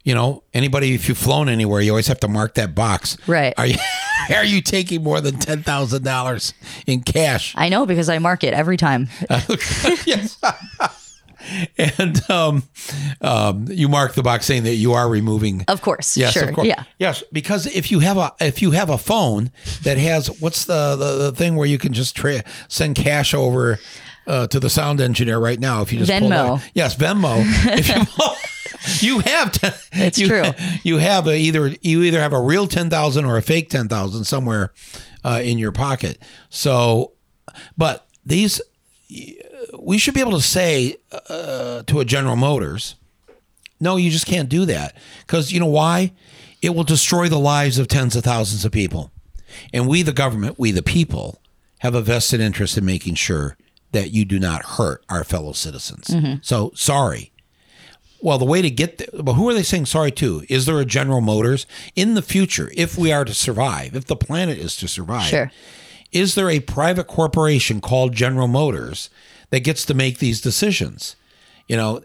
You 0.02 0.14
know, 0.14 0.42
anybody 0.52 0.94
if 0.94 1.08
you've 1.08 1.16
flown 1.18 1.48
anywhere, 1.48 1.80
you 1.80 1.90
always 1.90 2.08
have 2.08 2.20
to 2.20 2.28
mark 2.28 2.54
that 2.54 2.74
box. 2.74 3.16
Right. 3.26 3.54
Are 3.56 3.66
you 3.66 3.76
are 4.34 4.44
you 4.44 4.60
taking 4.60 5.02
more 5.02 5.20
than 5.20 5.38
ten 5.38 5.62
thousand 5.62 6.04
dollars 6.04 6.52
in 6.86 7.02
cash? 7.02 7.54
I 7.56 7.70
know 7.70 7.86
because 7.86 8.08
I 8.10 8.18
mark 8.18 8.44
it 8.44 8.52
every 8.52 8.76
time. 8.76 9.08
yes. 10.06 10.38
and 11.78 12.30
um, 12.30 12.62
um, 13.20 13.66
you 13.70 13.88
mark 13.88 14.14
the 14.14 14.22
box 14.22 14.46
saying 14.46 14.64
that 14.64 14.74
you 14.74 14.92
are 14.92 15.08
removing. 15.08 15.64
Of 15.68 15.82
course. 15.82 16.16
Yes, 16.16 16.32
sure. 16.32 16.48
of 16.48 16.54
course. 16.54 16.66
Yeah. 16.66 16.84
Yes, 16.98 17.22
because 17.32 17.66
if 17.66 17.90
you 17.90 18.00
have 18.00 18.16
a 18.16 18.32
if 18.40 18.62
you 18.62 18.72
have 18.72 18.90
a 18.90 18.98
phone 18.98 19.50
that 19.82 19.98
has 19.98 20.28
what's 20.40 20.64
the 20.64 20.96
the, 20.96 21.16
the 21.24 21.32
thing 21.32 21.56
where 21.56 21.66
you 21.66 21.78
can 21.78 21.92
just 21.92 22.16
tra- 22.16 22.44
send 22.68 22.96
cash 22.96 23.34
over 23.34 23.78
uh, 24.26 24.46
to 24.48 24.60
the 24.60 24.70
sound 24.70 25.00
engineer 25.00 25.38
right 25.38 25.60
now 25.60 25.82
if 25.82 25.92
you 25.92 25.98
just 25.98 26.10
pull 26.10 26.30
Venmo. 26.30 26.62
yes, 26.74 26.96
Venmo. 26.96 27.42
if 27.78 29.00
you, 29.00 29.16
you 29.16 29.18
have 29.20 29.52
to, 29.52 29.74
It's 29.92 30.18
you, 30.18 30.28
true. 30.28 30.44
You 30.82 30.98
have 30.98 31.26
a, 31.26 31.36
either 31.36 31.68
you 31.82 32.02
either 32.02 32.20
have 32.20 32.32
a 32.32 32.40
real 32.40 32.66
ten 32.66 32.90
thousand 32.90 33.24
or 33.24 33.36
a 33.36 33.42
fake 33.42 33.70
ten 33.70 33.88
thousand 33.88 34.24
somewhere 34.24 34.72
uh, 35.24 35.40
in 35.42 35.58
your 35.58 35.72
pocket. 35.72 36.18
So, 36.48 37.12
but 37.76 38.06
these 38.24 38.60
we 39.78 39.98
should 39.98 40.14
be 40.14 40.20
able 40.20 40.32
to 40.32 40.42
say 40.42 40.96
uh, 41.28 41.82
to 41.84 42.00
a 42.00 42.04
General 42.04 42.36
Motors, 42.36 42.96
no, 43.80 43.96
you 43.96 44.10
just 44.10 44.26
can't 44.26 44.48
do 44.48 44.64
that 44.66 44.96
because 45.26 45.52
you 45.52 45.60
know 45.60 45.66
why? 45.66 46.12
It 46.62 46.74
will 46.74 46.84
destroy 46.84 47.28
the 47.28 47.38
lives 47.38 47.78
of 47.78 47.88
tens 47.88 48.16
of 48.16 48.24
thousands 48.24 48.64
of 48.64 48.72
people, 48.72 49.10
and 49.72 49.86
we, 49.86 50.02
the 50.02 50.12
government, 50.12 50.58
we, 50.58 50.70
the 50.70 50.82
people, 50.82 51.40
have 51.78 51.94
a 51.94 52.00
vested 52.00 52.40
interest 52.40 52.78
in 52.78 52.84
making 52.86 53.16
sure 53.16 53.56
that 53.92 54.10
you 54.10 54.24
do 54.24 54.38
not 54.38 54.64
hurt 54.64 55.04
our 55.08 55.22
fellow 55.24 55.52
citizens. 55.52 56.08
So 56.42 56.72
sorry. 56.74 57.30
Well, 58.22 58.38
the 58.38 58.46
way 58.46 58.62
to 58.62 58.70
get 58.70 58.96
there, 58.96 59.08
but 59.22 59.34
who 59.34 59.46
are 59.50 59.54
they 59.54 59.62
saying 59.62 59.84
sorry 59.86 60.10
to? 60.12 60.44
Is 60.48 60.64
there 60.64 60.80
a 60.80 60.86
General 60.86 61.20
Motors 61.20 61.66
in 61.94 62.14
the 62.14 62.22
future, 62.22 62.72
if 62.74 62.96
we 62.96 63.12
are 63.12 63.26
to 63.26 63.34
survive, 63.34 63.94
if 63.94 64.06
the 64.06 64.16
planet 64.16 64.56
is 64.56 64.76
to 64.76 64.88
survive? 64.88 65.26
Sure. 65.26 65.52
is 66.10 66.34
there 66.34 66.48
a 66.48 66.60
private 66.60 67.06
corporation 67.06 67.82
called 67.82 68.14
General 68.14 68.48
Motors 68.48 69.10
that 69.50 69.60
gets 69.60 69.84
to 69.86 69.94
make 69.94 70.18
these 70.18 70.40
decisions? 70.40 71.16
You 71.68 71.76
know, 71.76 72.02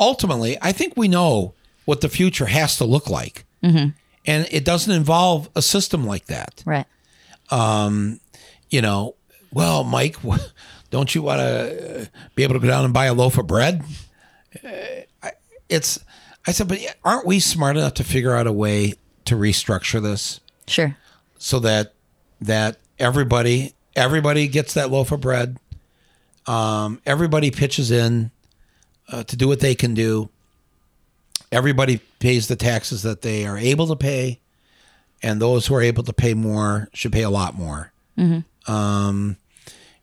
ultimately, 0.00 0.56
I 0.62 0.72
think 0.72 0.94
we 0.96 1.08
know 1.08 1.54
what 1.84 2.00
the 2.00 2.08
future 2.08 2.46
has 2.46 2.76
to 2.78 2.84
look 2.84 3.08
like. 3.10 3.44
Mm-hmm. 3.62 3.90
And 4.26 4.48
it 4.50 4.64
doesn't 4.64 4.92
involve 4.94 5.48
a 5.54 5.62
system 5.62 6.04
like 6.06 6.26
that. 6.26 6.62
Right. 6.66 6.86
Um, 7.50 8.20
you 8.70 8.82
know, 8.82 9.14
well, 9.52 9.84
Mike, 9.84 10.16
don't 10.90 11.14
you 11.14 11.22
want 11.22 11.40
to 11.40 12.02
uh, 12.02 12.04
be 12.34 12.42
able 12.42 12.54
to 12.54 12.60
go 12.60 12.68
down 12.68 12.84
and 12.84 12.92
buy 12.94 13.06
a 13.06 13.14
loaf 13.14 13.38
of 13.38 13.46
bread? 13.46 13.82
Uh, 14.64 14.68
I- 15.22 15.32
It's, 15.68 15.98
I 16.46 16.52
said, 16.52 16.68
but 16.68 16.78
aren't 17.04 17.26
we 17.26 17.40
smart 17.40 17.76
enough 17.76 17.94
to 17.94 18.04
figure 18.04 18.34
out 18.34 18.46
a 18.46 18.52
way 18.52 18.94
to 19.26 19.34
restructure 19.34 20.02
this? 20.02 20.40
Sure. 20.66 20.96
so 21.38 21.58
that 21.60 21.94
that 22.42 22.76
everybody 22.98 23.72
everybody 23.96 24.48
gets 24.48 24.74
that 24.74 24.90
loaf 24.90 25.12
of 25.12 25.20
bread. 25.22 25.56
Um, 26.48 27.00
everybody 27.04 27.50
pitches 27.50 27.90
in 27.90 28.30
uh, 29.10 29.22
to 29.24 29.36
do 29.36 29.46
what 29.48 29.60
they 29.60 29.74
can 29.74 29.94
do. 29.94 30.28
Everybody 31.52 32.00
pays 32.18 32.48
the 32.48 32.56
taxes 32.56 33.02
that 33.02 33.22
they 33.22 33.46
are 33.46 33.56
able 33.58 33.86
to 33.88 33.96
pay, 33.96 34.40
and 35.22 35.40
those 35.40 35.66
who 35.66 35.74
are 35.74 35.82
able 35.82 36.02
to 36.04 36.12
pay 36.12 36.34
more 36.34 36.88
should 36.92 37.12
pay 37.12 37.22
a 37.22 37.30
lot 37.30 37.54
more. 37.54 37.92
Um, 38.66 39.36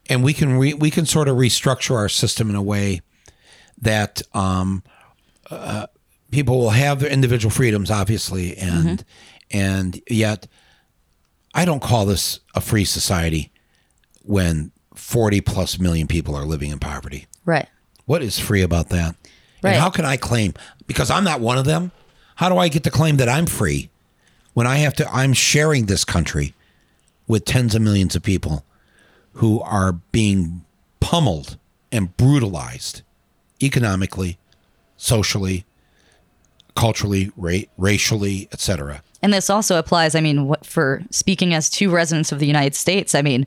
and 0.10 0.24
we 0.24 0.34
can 0.34 0.58
re- 0.58 0.74
we 0.74 0.92
can 0.92 1.06
sort 1.06 1.28
of 1.28 1.38
restructure 1.38 1.96
our 1.96 2.10
system 2.10 2.50
in 2.50 2.56
a 2.56 2.62
way 2.62 3.02
that 3.82 4.22
um, 4.34 4.84
uh, 5.50 5.88
people 6.32 6.60
will 6.60 6.70
have 6.72 7.00
their 7.00 7.10
individual 7.12 7.52
freedoms, 7.52 7.92
obviously, 7.92 8.56
and 8.58 9.04
and 9.52 10.02
yet 10.10 10.48
I 11.54 11.66
don't 11.66 11.82
call 11.82 12.06
this 12.06 12.40
a 12.54 12.62
free 12.62 12.86
society 12.86 13.52
when 14.24 14.72
40 15.06 15.42
plus 15.42 15.78
million 15.78 16.08
people 16.08 16.36
are 16.36 16.46
living 16.46 16.72
in 16.72 16.80
poverty. 16.80 17.28
Right. 17.46 17.68
What 18.06 18.24
is 18.24 18.40
free 18.40 18.64
about 18.64 18.90
that? 18.90 19.16
Right. 19.62 19.74
And 19.74 19.80
how 19.80 19.92
can 19.92 20.04
I 20.04 20.18
claim 20.18 20.56
because 20.88 21.12
I'm 21.12 21.24
not 21.24 21.40
one 21.40 21.60
of 21.60 21.66
them? 21.66 21.92
How 22.38 22.50
do 22.50 22.58
I 22.58 22.70
get 22.70 22.84
to 22.86 22.90
claim 22.90 23.18
that 23.18 23.30
I'm 23.30 23.46
free 23.46 23.92
when 24.56 24.66
I 24.66 24.78
have 24.78 24.96
to 24.96 25.08
I'm 25.14 25.34
sharing 25.34 25.86
this 25.86 26.06
country 26.06 26.56
with 27.28 27.46
tens 27.46 27.76
of 27.76 27.84
millions 27.84 28.16
of 28.16 28.24
people 28.24 28.66
who 29.34 29.62
are 29.62 29.92
being 30.12 30.66
pummeled 31.00 31.60
and 31.92 32.18
brutalized 32.18 33.04
economically, 33.62 34.40
socially, 34.98 35.66
culturally, 36.76 37.32
ra- 37.38 37.70
racially, 37.78 38.50
etc. 38.52 39.04
And 39.22 39.32
this 39.32 39.52
also 39.52 39.78
applies, 39.78 40.16
I 40.16 40.22
mean, 40.22 40.48
what, 40.48 40.66
for 40.66 41.04
speaking 41.12 41.54
as 41.54 41.70
two 41.70 41.92
residents 41.92 42.32
of 42.32 42.40
the 42.40 42.48
United 42.48 42.74
States, 42.74 43.14
I 43.14 43.22
mean, 43.22 43.46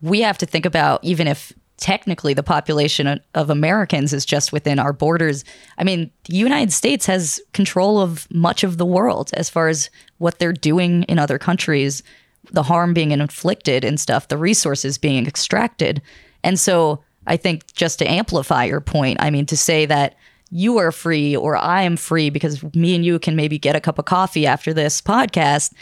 we 0.00 0.20
have 0.20 0.38
to 0.38 0.46
think 0.46 0.66
about 0.66 1.02
even 1.02 1.26
if 1.26 1.52
technically 1.78 2.34
the 2.34 2.42
population 2.42 3.20
of- 3.34 3.50
Americans 3.50 4.12
is 4.12 4.26
just 4.26 4.52
within 4.52 4.78
our 4.78 4.92
borders. 4.92 5.44
I 5.78 5.84
mean, 5.84 6.10
the 6.24 6.36
United 6.36 6.72
States 6.72 7.06
has 7.06 7.40
control 7.52 8.00
of 8.00 8.26
much 8.32 8.64
of 8.64 8.78
the 8.78 8.86
world 8.86 9.30
as 9.34 9.48
far 9.48 9.68
as 9.68 9.88
what 10.18 10.38
they're 10.38 10.52
doing 10.52 11.04
in 11.04 11.18
other 11.18 11.38
countries, 11.38 12.02
the 12.50 12.64
harm 12.64 12.94
being 12.94 13.12
inflicted 13.12 13.84
and 13.84 13.98
stuff, 14.00 14.28
the 14.28 14.36
resources 14.36 14.98
being 14.98 15.26
extracted. 15.26 16.02
And 16.42 16.58
so 16.58 17.02
I 17.26 17.36
think 17.36 17.72
just 17.74 17.98
to 18.00 18.10
amplify 18.10 18.64
your 18.64 18.80
point, 18.80 19.18
I 19.20 19.30
mean, 19.30 19.46
to 19.46 19.56
say 19.56 19.86
that 19.86 20.16
you 20.50 20.78
are 20.78 20.90
free 20.90 21.36
or 21.36 21.56
I 21.56 21.82
am 21.82 21.96
free 21.96 22.30
because 22.30 22.62
me 22.74 22.94
and 22.94 23.04
you 23.04 23.18
can 23.18 23.36
maybe 23.36 23.58
get 23.58 23.76
a 23.76 23.80
cup 23.80 23.98
of 23.98 24.06
coffee 24.06 24.46
after 24.46 24.72
this 24.72 25.00
podcast. 25.00 25.72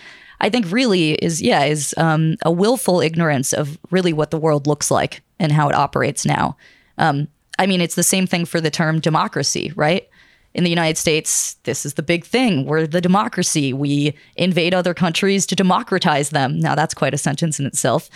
I 0.40 0.50
think 0.50 0.70
really 0.70 1.12
is 1.12 1.40
yeah 1.40 1.64
is 1.64 1.94
um, 1.96 2.36
a 2.42 2.50
willful 2.50 3.00
ignorance 3.00 3.52
of 3.52 3.78
really 3.90 4.12
what 4.12 4.30
the 4.30 4.38
world 4.38 4.66
looks 4.66 4.90
like 4.90 5.22
and 5.38 5.52
how 5.52 5.68
it 5.68 5.74
operates 5.74 6.24
now. 6.24 6.56
Um, 6.98 7.28
I 7.58 7.66
mean, 7.66 7.80
it's 7.80 7.94
the 7.94 8.02
same 8.02 8.26
thing 8.26 8.44
for 8.44 8.60
the 8.60 8.70
term 8.70 9.00
democracy, 9.00 9.72
right? 9.76 10.08
In 10.54 10.64
the 10.64 10.70
United 10.70 10.96
States, 10.96 11.54
this 11.64 11.84
is 11.84 11.94
the 11.94 12.02
big 12.02 12.24
thing. 12.24 12.64
We're 12.64 12.86
the 12.86 13.00
democracy. 13.00 13.72
We 13.72 14.14
invade 14.36 14.74
other 14.74 14.94
countries 14.94 15.46
to 15.46 15.56
democratize 15.56 16.30
them. 16.30 16.58
Now, 16.58 16.74
that's 16.74 16.94
quite 16.94 17.14
a 17.14 17.18
sentence 17.18 17.60
in 17.60 17.66
itself. 17.66 18.08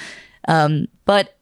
Um, 0.48 0.88
but 1.04 1.38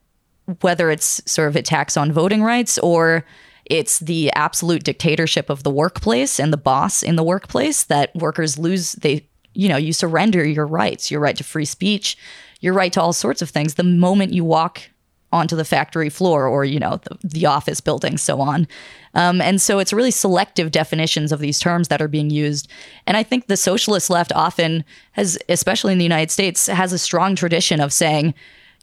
whether 0.60 0.90
it's 0.90 1.20
sort 1.30 1.48
of 1.48 1.56
attacks 1.56 1.96
on 1.96 2.12
voting 2.12 2.42
rights 2.42 2.78
or 2.78 3.24
it's 3.66 3.98
the 4.00 4.32
absolute 4.32 4.82
dictatorship 4.82 5.50
of 5.50 5.62
the 5.62 5.70
workplace 5.70 6.40
and 6.40 6.52
the 6.52 6.56
boss 6.56 7.02
in 7.02 7.16
the 7.16 7.22
workplace 7.22 7.84
that 7.84 8.14
workers 8.16 8.58
lose 8.58 8.92
they 8.92 9.27
you 9.58 9.68
know 9.68 9.76
you 9.76 9.92
surrender 9.92 10.46
your 10.46 10.66
rights 10.66 11.10
your 11.10 11.20
right 11.20 11.36
to 11.36 11.44
free 11.44 11.64
speech 11.64 12.16
your 12.60 12.72
right 12.72 12.92
to 12.92 13.00
all 13.00 13.12
sorts 13.12 13.42
of 13.42 13.50
things 13.50 13.74
the 13.74 13.82
moment 13.82 14.32
you 14.32 14.44
walk 14.44 14.82
onto 15.30 15.56
the 15.56 15.64
factory 15.64 16.08
floor 16.08 16.46
or 16.46 16.64
you 16.64 16.78
know 16.78 17.00
the, 17.02 17.28
the 17.28 17.46
office 17.46 17.80
building 17.80 18.16
so 18.16 18.40
on 18.40 18.66
um, 19.14 19.40
and 19.40 19.60
so 19.60 19.78
it's 19.78 19.92
really 19.92 20.10
selective 20.12 20.70
definitions 20.70 21.32
of 21.32 21.40
these 21.40 21.58
terms 21.58 21.88
that 21.88 22.00
are 22.00 22.08
being 22.08 22.30
used 22.30 22.70
and 23.06 23.16
i 23.16 23.22
think 23.22 23.46
the 23.46 23.56
socialist 23.56 24.08
left 24.08 24.32
often 24.32 24.84
has 25.12 25.36
especially 25.48 25.92
in 25.92 25.98
the 25.98 26.04
united 26.04 26.30
states 26.30 26.66
has 26.68 26.92
a 26.92 26.98
strong 26.98 27.34
tradition 27.34 27.80
of 27.80 27.92
saying 27.92 28.32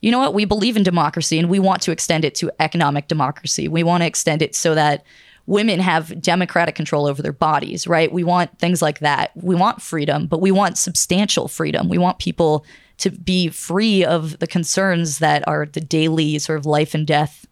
you 0.01 0.11
know 0.11 0.19
what? 0.19 0.33
We 0.33 0.45
believe 0.45 0.77
in 0.77 0.83
democracy 0.83 1.39
and 1.39 1.49
we 1.49 1.57
want 1.57 1.81
to 1.83 1.91
extend 1.91 2.25
it 2.25 2.35
to 2.35 2.51
economic 2.59 3.07
democracy. 3.07 3.67
We 3.67 3.81
want 3.81 4.03
to 4.03 4.07
extend 4.07 4.41
it 4.41 4.53
so 4.53 4.75
that 4.75 5.03
women 5.47 5.79
have 5.79 6.21
democratic 6.21 6.75
control 6.75 7.05
over 7.05 7.21
their 7.21 7.33
bodies, 7.33 7.85
right? 7.87 8.11
We 8.11 8.23
want 8.23 8.57
things 8.57 8.81
like 8.81 8.99
that. 8.99 9.31
We 9.35 9.55
want 9.55 9.81
freedom, 9.81 10.27
but 10.27 10.41
we 10.41 10.51
want 10.51 10.77
substantial 10.77 11.47
freedom. 11.47 11.87
We 11.87 11.97
want 11.97 12.19
people 12.19 12.65
to 12.97 13.11
be 13.11 13.49
free 13.49 14.03
of 14.03 14.39
the 14.39 14.47
concerns 14.47 15.19
that 15.19 15.47
are 15.47 15.65
the 15.65 15.81
daily 15.81 16.39
sort 16.39 16.57
of 16.57 16.65
life 16.65 16.93
and 16.93 17.05
death 17.05 17.45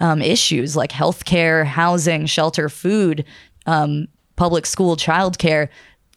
um, 0.00 0.20
issues 0.20 0.74
like 0.74 0.90
healthcare, 0.90 1.64
housing, 1.64 2.26
shelter, 2.26 2.68
food, 2.68 3.24
um, 3.66 4.08
public 4.34 4.66
school, 4.66 4.96
childcare. 4.96 5.68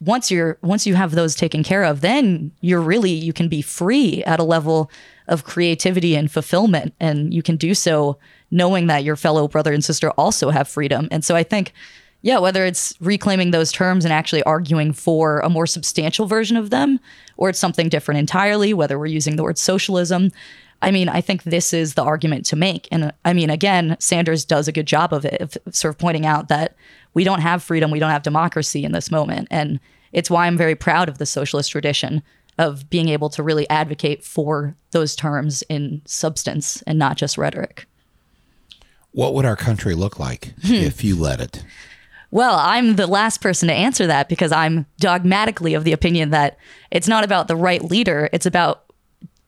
Once 0.02 0.32
you're 0.32 0.58
once 0.62 0.88
you 0.88 0.96
have 0.96 1.12
those 1.12 1.36
taken 1.36 1.64
care 1.64 1.84
of, 1.84 2.02
then 2.02 2.52
you're 2.62 2.82
really 2.82 3.12
you 3.12 3.32
can 3.32 3.48
be 3.48 3.62
free 3.62 4.24
at 4.24 4.40
a 4.40 4.44
level 4.44 4.90
of 5.28 5.44
creativity 5.44 6.16
and 6.16 6.32
fulfillment, 6.32 6.94
and 7.00 7.34
you 7.34 7.44
can 7.44 7.56
do 7.58 7.74
so 7.76 8.18
knowing 8.56 8.88
that 8.88 9.04
your 9.04 9.18
fellow 9.18 9.48
brother 9.48 9.74
and 9.74 9.84
sister 9.84 10.10
also 10.12 10.50
have 10.50 10.68
freedom. 10.68 11.08
And 11.12 11.24
so 11.24 11.36
I 11.36 11.44
think, 11.44 11.74
yeah, 12.22 12.40
whether 12.40 12.66
it's 12.66 12.94
reclaiming 13.02 13.52
those 13.52 13.72
terms 13.72 14.06
and 14.06 14.14
actually 14.14 14.42
arguing 14.44 14.94
for 14.94 15.42
a 15.42 15.50
more 15.50 15.68
substantial 15.68 16.26
version 16.26 16.56
of 16.56 16.70
them, 16.70 17.00
or 17.38 17.50
it's 17.50 17.60
something 17.60 17.90
different 17.90 18.20
entirely, 18.20 18.74
whether 18.74 18.98
we're 18.98 19.08
using 19.08 19.36
the 19.36 19.44
word 19.44 19.58
socialism, 19.58 20.32
I 20.82 20.92
mean, 20.92 21.10
I 21.10 21.20
think 21.20 21.44
this 21.44 21.74
is 21.74 21.96
the 21.96 22.04
argument 22.04 22.46
to 22.48 22.56
make. 22.56 22.88
And 22.92 23.12
I 23.26 23.34
mean, 23.34 23.50
again, 23.50 23.98
Sanders 24.00 24.46
does 24.46 24.68
a 24.68 24.72
good 24.72 24.88
job 24.88 25.14
of 25.14 25.26
it, 25.26 25.42
of 25.42 25.58
sort 25.72 25.94
of 25.94 25.98
pointing 25.98 26.26
out 26.26 26.48
that 26.48 26.76
we 27.14 27.24
don't 27.24 27.42
have 27.42 27.62
freedom, 27.62 27.92
we 27.92 28.00
don't 28.00 28.12
have 28.12 28.24
democracy 28.24 28.84
in 28.86 28.94
this 28.94 29.12
moment. 29.12 29.48
And 29.52 29.80
it's 30.14 30.30
why 30.30 30.48
I'm 30.48 30.58
very 30.58 30.76
proud 30.76 31.10
of 31.10 31.18
the 31.18 31.26
socialist 31.26 31.72
tradition 31.72 32.24
of 32.58 32.90
being 32.90 33.10
able 33.10 33.30
to 33.30 33.44
really 33.44 33.70
advocate 33.70 34.24
for 34.24 34.76
those 34.92 35.16
terms 35.16 35.62
in 35.70 36.02
substance 36.06 36.82
and 36.84 36.98
not 36.98 37.18
just 37.18 37.38
rhetoric. 37.38 37.86
What 39.16 39.34
would 39.34 39.46
our 39.46 39.56
country 39.56 39.96
look 39.96 40.20
like 40.20 40.54
Hmm. 40.64 40.74
if 40.74 41.04
you 41.04 41.16
let 41.16 41.40
it? 41.40 41.64
Well, 42.32 42.56
I'm 42.60 42.96
the 42.98 43.08
last 43.08 43.40
person 43.40 43.68
to 43.70 43.74
answer 43.74 44.06
that 44.08 44.28
because 44.28 44.52
I'm 44.52 44.86
dogmatically 45.00 45.74
of 45.74 45.84
the 45.86 45.94
opinion 45.94 46.32
that 46.32 46.58
it's 46.92 47.08
not 47.08 47.24
about 47.24 47.48
the 47.48 47.56
right 47.56 47.82
leader. 47.84 48.30
It's 48.34 48.46
about 48.46 48.84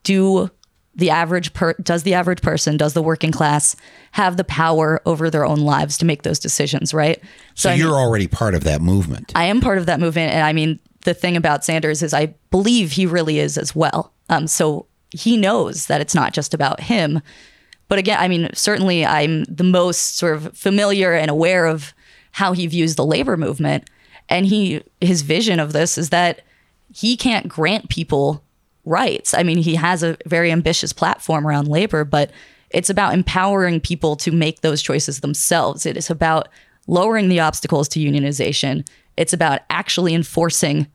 do 0.04 0.50
the 0.94 1.10
average 1.10 1.52
per 1.52 1.74
does 1.74 2.02
the 2.02 2.14
average 2.14 2.40
person, 2.42 2.76
does 2.76 2.94
the 2.94 3.02
working 3.02 3.30
class 3.30 3.76
have 4.12 4.36
the 4.36 4.44
power 4.44 5.00
over 5.06 5.28
their 5.30 5.44
own 5.44 5.58
lives 5.60 5.98
to 5.98 6.04
make 6.06 6.22
those 6.22 6.38
decisions, 6.38 6.94
right? 6.94 7.22
So 7.54 7.68
I 7.68 7.72
mean- 7.74 7.80
you're 7.82 7.94
already 7.94 8.26
part 8.26 8.54
of 8.54 8.64
that 8.64 8.80
movement. 8.80 9.32
I 9.34 9.44
am 9.44 9.60
part 9.60 9.78
of 9.78 9.86
that 9.86 10.00
movement, 10.00 10.32
and 10.32 10.42
I 10.44 10.52
mean 10.52 10.78
the 11.04 11.14
thing 11.14 11.36
about 11.36 11.64
Sanders 11.64 12.02
is 12.02 12.14
I 12.14 12.34
believe 12.50 12.92
he 12.92 13.06
really 13.06 13.38
is 13.38 13.56
as 13.58 13.74
well. 13.76 14.12
Um, 14.30 14.46
so 14.46 14.86
he 15.10 15.36
knows 15.36 15.86
that 15.86 16.00
it's 16.00 16.14
not 16.14 16.32
just 16.32 16.54
about 16.54 16.80
him. 16.80 17.20
But 17.88 17.98
again, 17.98 18.18
I 18.20 18.28
mean, 18.28 18.50
certainly 18.54 19.04
I'm 19.04 19.44
the 19.44 19.64
most 19.64 20.16
sort 20.16 20.36
of 20.36 20.56
familiar 20.56 21.12
and 21.14 21.30
aware 21.30 21.66
of 21.66 21.94
how 22.32 22.52
he 22.52 22.66
views 22.66 22.94
the 22.94 23.04
labor 23.04 23.36
movement, 23.36 23.88
and 24.28 24.46
he 24.46 24.82
his 25.00 25.22
vision 25.22 25.58
of 25.58 25.72
this 25.72 25.98
is 25.98 26.10
that 26.10 26.42
he 26.94 27.16
can't 27.16 27.48
grant 27.48 27.88
people 27.88 28.44
rights. 28.84 29.34
I 29.34 29.42
mean, 29.42 29.58
he 29.58 29.74
has 29.74 30.02
a 30.02 30.16
very 30.26 30.50
ambitious 30.50 30.92
platform 30.92 31.46
around 31.46 31.68
labor, 31.68 32.04
but 32.04 32.30
it's 32.70 32.90
about 32.90 33.14
empowering 33.14 33.80
people 33.80 34.16
to 34.16 34.32
make 34.32 34.60
those 34.60 34.82
choices 34.82 35.20
themselves. 35.20 35.86
It 35.86 35.96
is 35.96 36.10
about 36.10 36.48
lowering 36.86 37.28
the 37.28 37.40
obstacles 37.40 37.88
to 37.88 38.00
unionization. 38.00 38.86
It's 39.16 39.32
about 39.32 39.60
actually 39.70 40.14
enforcing 40.14 40.86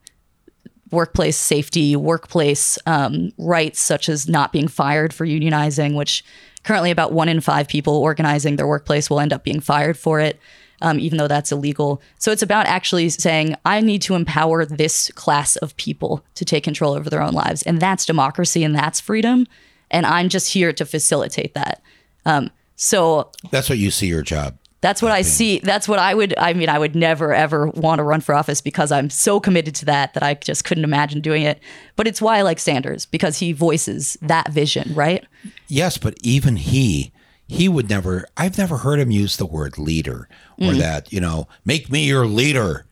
workplace 0.91 1.37
safety, 1.37 1.95
workplace 1.95 2.77
um, 2.85 3.31
rights, 3.37 3.81
such 3.81 4.09
as 4.09 4.27
not 4.27 4.51
being 4.51 4.67
fired 4.67 5.13
for 5.13 5.25
unionizing, 5.25 5.95
which 5.95 6.23
currently 6.64 6.91
about 6.91 7.14
one 7.14 7.30
in 7.30 7.41
five 7.41 7.68
people 7.68 7.95
organizing 7.95 8.55
their 8.55 8.68
workplace 8.68 9.09
will 9.09 9.20
end 9.20 9.34
up 9.34 9.43
being 9.43 9.59
fired 9.59 9.97
for 9.97 10.20
it, 10.20 10.39
um, 10.82 10.99
even 10.99 11.18
though 11.18 11.28
that's 11.28 11.51
illegal. 11.51 12.01
So 12.20 12.32
it's 12.32 12.41
about 12.41 12.66
actually 12.66 13.09
saying, 13.09 13.55
I 13.66 13.82
need 13.82 14.01
to 14.03 14.16
empower 14.16 14.66
this 14.66 15.11
class 15.11 15.55
of 15.57 15.76
people 15.78 16.24
to 16.36 16.45
take 16.45 16.64
control 16.64 16.93
over 16.93 17.09
their 17.09 17.22
own 17.22 17.34
lives. 17.34 17.64
And 17.64 17.80
that's 17.80 18.05
democracy 18.05 18.64
and 18.64 18.76
that's 18.76 18.99
freedom. 18.99 19.47
And 19.91 20.05
I'm 20.05 20.30
just 20.30 20.51
here 20.51 20.74
to 20.74 20.86
facilitate 20.86 21.53
that. 21.53 21.82
Um, 22.26 22.49
so 22.76 23.32
That's 23.51 23.70
what 23.70 23.78
you 23.78 23.91
see 23.91 24.07
your 24.07 24.24
job. 24.24 24.57
That's 24.84 25.01
what 25.01 25.13
I 25.13 25.21
see. 25.21 25.59
That's 25.59 25.88
what 25.88 25.97
I 25.97 26.13
would. 26.13 26.34
I 26.38 26.51
mean, 26.53 26.67
I 26.67 26.77
would 26.77 26.93
never 26.93 27.34
ever 27.34 27.69
want 27.69 27.99
to 27.99 28.03
run 28.03 28.19
for 28.21 28.36
office 28.36 28.59
because 28.59 28.91
I'm 28.91 29.09
so 29.09 29.39
committed 29.39 29.73
to 29.75 29.86
that 29.86 30.13
that 30.13 30.21
I 30.23 30.34
just 30.36 30.65
couldn't 30.65 30.84
imagine 30.84 31.21
doing 31.21 31.43
it. 31.43 31.59
But 31.95 32.05
it's 32.05 32.21
why 32.21 32.38
I 32.38 32.41
like 32.41 32.59
Sanders 32.59 33.05
because 33.05 33.39
he 33.39 33.53
voices 33.53 34.17
that 34.21 34.51
vision, 34.51 34.93
right? 34.93 35.25
Yes, 35.69 35.97
but 35.97 36.15
even 36.21 36.57
he, 36.57 37.13
he 37.47 37.69
would 37.69 37.89
never. 37.89 38.25
I've 38.36 38.57
never 38.57 38.77
heard 38.79 38.99
him 38.99 39.09
use 39.09 39.38
the 39.38 39.45
word 39.45 39.77
leader 39.77 40.27
or 40.59 40.73
Mm. 40.73 40.79
that. 40.79 41.13
You 41.13 41.21
know, 41.21 41.47
make 41.65 41.89
me 41.89 42.05
your 42.05 42.27
leader, 42.27 42.86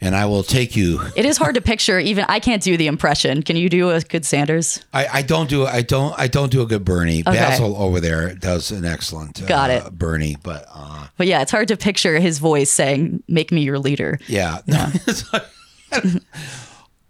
and 0.00 0.16
I 0.16 0.26
will 0.26 0.42
take 0.42 0.76
you. 0.76 1.00
It 1.16 1.24
is 1.24 1.36
hard 1.36 1.54
to 1.56 1.60
picture. 1.60 1.98
Even 1.98 2.24
I 2.28 2.40
can't 2.40 2.62
do 2.62 2.76
the 2.76 2.86
impression. 2.86 3.42
Can 3.42 3.56
you 3.56 3.68
do 3.68 3.90
a 3.90 4.00
good 4.00 4.24
Sanders? 4.24 4.84
I, 4.92 5.06
I 5.12 5.22
don't 5.22 5.48
do. 5.48 5.66
I 5.66 5.82
don't. 5.82 6.18
I 6.18 6.26
don't 6.26 6.50
do 6.50 6.62
a 6.62 6.66
good 6.66 6.84
Bernie. 6.84 7.22
Basil 7.22 7.76
over 7.76 8.00
there 8.00 8.34
does 8.34 8.70
an 8.70 8.84
excellent. 8.84 9.46
Got 9.46 9.70
uh, 9.70 9.84
it. 9.86 9.92
Bernie, 9.92 10.36
but 10.42 10.66
uh, 10.72 11.08
But 11.16 11.26
yeah, 11.26 11.42
it's 11.42 11.50
hard 11.50 11.68
to 11.68 11.76
picture 11.76 12.18
his 12.18 12.38
voice 12.38 12.70
saying, 12.70 13.22
"Make 13.28 13.52
me 13.52 13.62
your 13.62 13.78
leader." 13.78 14.18
yeah. 14.26 14.58
Like, 15.32 15.44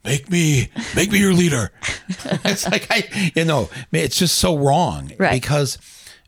make 0.05 0.31
me, 0.31 0.71
make 0.97 1.13
me 1.13 1.19
your 1.19 1.35
leader. 1.35 1.71
it's 2.45 2.67
like 2.71 2.87
I, 2.91 3.33
you 3.35 3.45
know, 3.45 3.69
it's 3.93 4.19
just 4.19 4.39
so 4.39 4.57
wrong 4.57 5.13
Right. 5.19 5.33
because, 5.33 5.79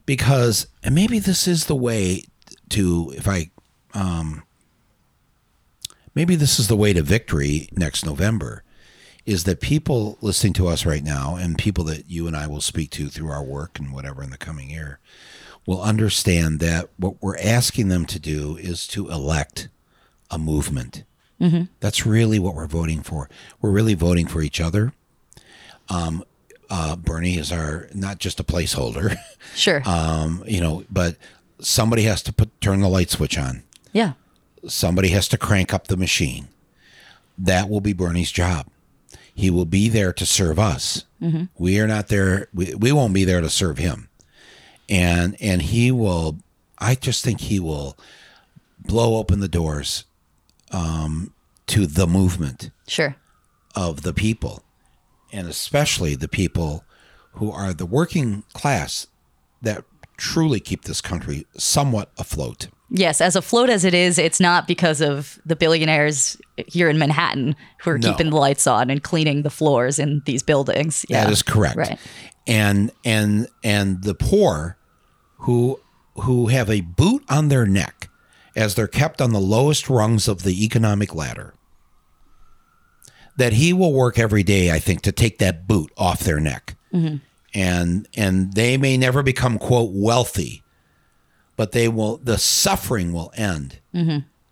because, 0.05 0.67
and 0.83 0.95
maybe 0.95 1.19
this 1.19 1.49
is 1.49 1.67
the 1.67 1.75
way 1.75 2.25
to 2.71 3.13
if 3.17 3.27
I, 3.27 3.51
um, 3.95 4.43
maybe 6.15 6.35
this 6.37 6.59
is 6.59 6.69
the 6.69 6.77
way 6.77 6.93
to 6.93 7.03
victory 7.03 7.69
next 7.73 8.05
November. 8.05 8.63
Is 9.25 9.45
that 9.45 9.61
people 9.61 10.19
listening 10.21 10.53
to 10.55 10.67
us 10.67 10.85
right 10.85 11.05
now 11.05 11.37
and 11.37 11.57
people 11.57 11.85
that 11.85 12.11
you 12.11 12.27
and 12.27 12.37
I 12.37 12.49
will 12.49 12.61
speak 12.61 12.91
to 12.93 13.09
through 13.09 13.31
our 13.31 13.43
work 13.45 13.79
and 13.79 13.93
whatever 13.93 14.21
in 14.23 14.31
the 14.31 14.37
coming 14.37 14.69
year 14.71 14.99
will 15.65 15.81
understand 15.81 16.59
that 16.59 16.89
what 16.97 17.23
we're 17.23 17.39
asking 17.39 17.87
them 17.89 18.05
to 18.07 18.19
do 18.19 18.57
is 18.57 18.89
to 18.89 19.09
elect 19.11 19.69
a 20.31 20.39
movement. 20.39 21.05
That's 21.81 22.05
really 22.07 22.39
what 22.41 22.55
we're 22.57 22.67
voting 22.67 23.03
for. 23.03 23.29
We're 23.61 23.71
really 23.71 23.95
voting 23.95 24.27
for 24.27 24.43
each 24.43 24.61
other. 24.61 24.93
Um, 25.89 26.25
uh, 26.71 26.97
Bernie 26.97 27.37
is 27.37 27.53
our 27.53 27.89
not 27.95 28.19
just 28.19 28.41
a 28.41 28.45
placeholder, 28.45 29.17
Sure. 29.55 29.83
um, 29.89 30.43
you 30.47 30.61
know, 30.61 30.85
but 30.91 31.17
somebody 31.61 32.03
has 32.05 32.23
to 32.25 32.33
put 32.33 32.61
turn 32.61 32.81
the 32.81 32.89
light 32.89 33.11
switch 33.11 33.37
on. 33.39 33.63
yeah. 33.93 34.13
Somebody 34.67 35.09
has 35.09 35.29
to 35.29 35.39
crank 35.39 35.73
up 35.75 35.89
the 35.89 35.97
machine. 35.97 36.49
That 37.39 37.69
will 37.69 37.81
be 37.81 37.93
Bernie's 37.93 38.31
job. 38.31 38.67
He 39.35 39.51
will 39.51 39.65
be 39.65 39.89
there 39.89 40.13
to 40.13 40.27
serve 40.27 40.59
us. 40.59 41.05
We 41.57 41.79
are 41.81 41.87
not 41.87 42.09
there. 42.09 42.49
We, 42.53 42.75
we 42.75 42.91
won't 42.93 43.15
be 43.15 43.25
there 43.25 43.41
to 43.41 43.49
serve 43.49 43.79
him. 43.79 44.09
And 44.89 45.37
and 45.41 45.63
he 45.63 45.91
will. 45.93 46.39
I 46.79 46.97
just 46.97 47.23
think 47.25 47.41
he 47.43 47.61
will 47.61 47.97
blow 48.81 49.17
open 49.17 49.39
the 49.39 49.49
doors 49.49 50.05
um, 50.73 51.33
to 51.69 51.87
the 51.87 52.09
movement 52.09 52.71
Sure. 52.89 53.15
of 53.77 54.03
the 54.03 54.13
people, 54.13 54.65
and 55.33 55.47
especially 55.49 56.17
the 56.17 56.27
people 56.29 56.85
who 57.35 57.53
are 57.53 57.73
the 57.73 57.87
working 57.87 58.43
class 58.53 59.07
that 59.63 59.85
truly 60.17 60.59
keep 60.59 60.83
this 60.83 61.01
country 61.01 61.47
somewhat 61.57 62.11
afloat. 62.19 62.67
Yes, 62.95 63.23
as 63.23 63.37
afloat 63.37 63.71
as 63.71 63.87
it 63.87 63.95
is, 63.95 64.19
it's 64.19 64.39
not 64.39 64.67
because 64.67 65.01
of 65.01 65.39
the 65.47 65.57
billionaires 65.57 66.37
here 66.67 66.91
in 66.91 66.99
Manhattan 66.99 67.57
who 67.81 67.91
are 67.91 67.99
No. 67.99 68.11
keeping 68.11 68.29
the 68.31 68.37
lights 68.37 68.67
on 68.67 68.91
and 68.91 69.03
cleaning 69.03 69.43
the 69.43 69.51
floors 69.51 69.99
in 69.99 70.21
these 70.27 70.43
buildings. 70.43 71.07
Yeah. 71.09 71.25
That 71.25 71.33
is 71.33 71.43
correct. 71.43 71.77
Right. 71.77 71.99
And 72.47 72.93
and 73.03 73.49
and 73.65 74.03
the 74.03 74.15
poor 74.15 74.77
who 75.39 75.81
who 76.17 76.49
have 76.49 76.69
a 76.69 76.83
boot 76.83 77.25
on 77.31 77.49
their 77.49 77.65
neck 77.65 78.11
as 78.55 78.75
they're 78.75 78.87
kept 78.87 79.23
on 79.23 79.33
the 79.33 79.41
lowest 79.41 79.89
rungs 79.89 80.29
of 80.29 80.43
the 80.43 80.63
economic 80.63 81.15
ladder. 81.15 81.55
That 83.39 83.55
he 83.55 83.73
will 83.73 83.95
work 83.95 84.19
every 84.19 84.43
day, 84.43 84.71
I 84.71 84.79
think, 84.79 85.01
to 85.03 85.13
take 85.13 85.39
that 85.39 85.67
boot 85.67 85.91
off 85.97 86.21
their 86.21 86.39
neck. 86.41 86.77
Mm-hmm. 86.93 87.17
And 87.55 88.07
and 88.15 88.53
they 88.53 88.77
may 88.77 88.99
never 88.99 89.23
become 89.23 89.59
quote 89.59 89.93
wealthy, 89.95 90.62
but 91.57 91.73
they 91.73 91.89
will 91.89 92.17
the 92.19 92.39
suffering 92.39 93.13
will 93.13 93.33
end. 93.37 93.79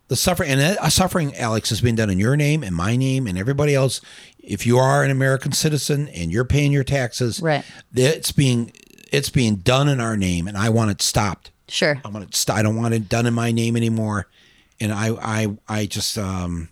The 0.07 0.15
suffering 0.17 0.49
and 0.51 0.59
that 0.59 0.91
suffering, 0.91 1.35
Alex, 1.37 1.69
has 1.69 1.79
been 1.79 1.95
done 1.95 2.09
in 2.09 2.19
your 2.19 2.35
name 2.35 2.63
and 2.63 2.75
my 2.75 2.97
name 2.97 3.27
and 3.27 3.37
everybody 3.37 3.73
else. 3.73 4.01
If 4.39 4.65
you 4.65 4.77
are 4.77 5.03
an 5.03 5.11
American 5.11 5.51
citizen 5.53 6.09
and 6.09 6.31
you're 6.31 6.43
paying 6.45 6.71
your 6.73 6.83
taxes, 6.83 7.39
Right. 7.41 7.63
It's 7.93 8.31
being 8.31 8.73
it's 9.11 9.29
being 9.29 9.55
done 9.57 9.87
in 9.87 9.99
our 10.01 10.17
name, 10.17 10.47
and 10.47 10.57
I 10.57 10.69
want 10.69 10.91
it 10.91 11.01
stopped. 11.01 11.51
Sure. 11.67 12.01
I 12.03 12.09
want 12.09 12.25
it. 12.25 12.35
St- 12.35 12.57
I 12.57 12.61
don't 12.61 12.75
want 12.75 12.93
it 12.93 13.07
done 13.07 13.25
in 13.25 13.33
my 13.33 13.51
name 13.51 13.77
anymore. 13.77 14.27
And 14.79 14.91
I 14.91 15.09
I 15.21 15.47
I 15.67 15.85
just 15.85 16.17
um, 16.17 16.69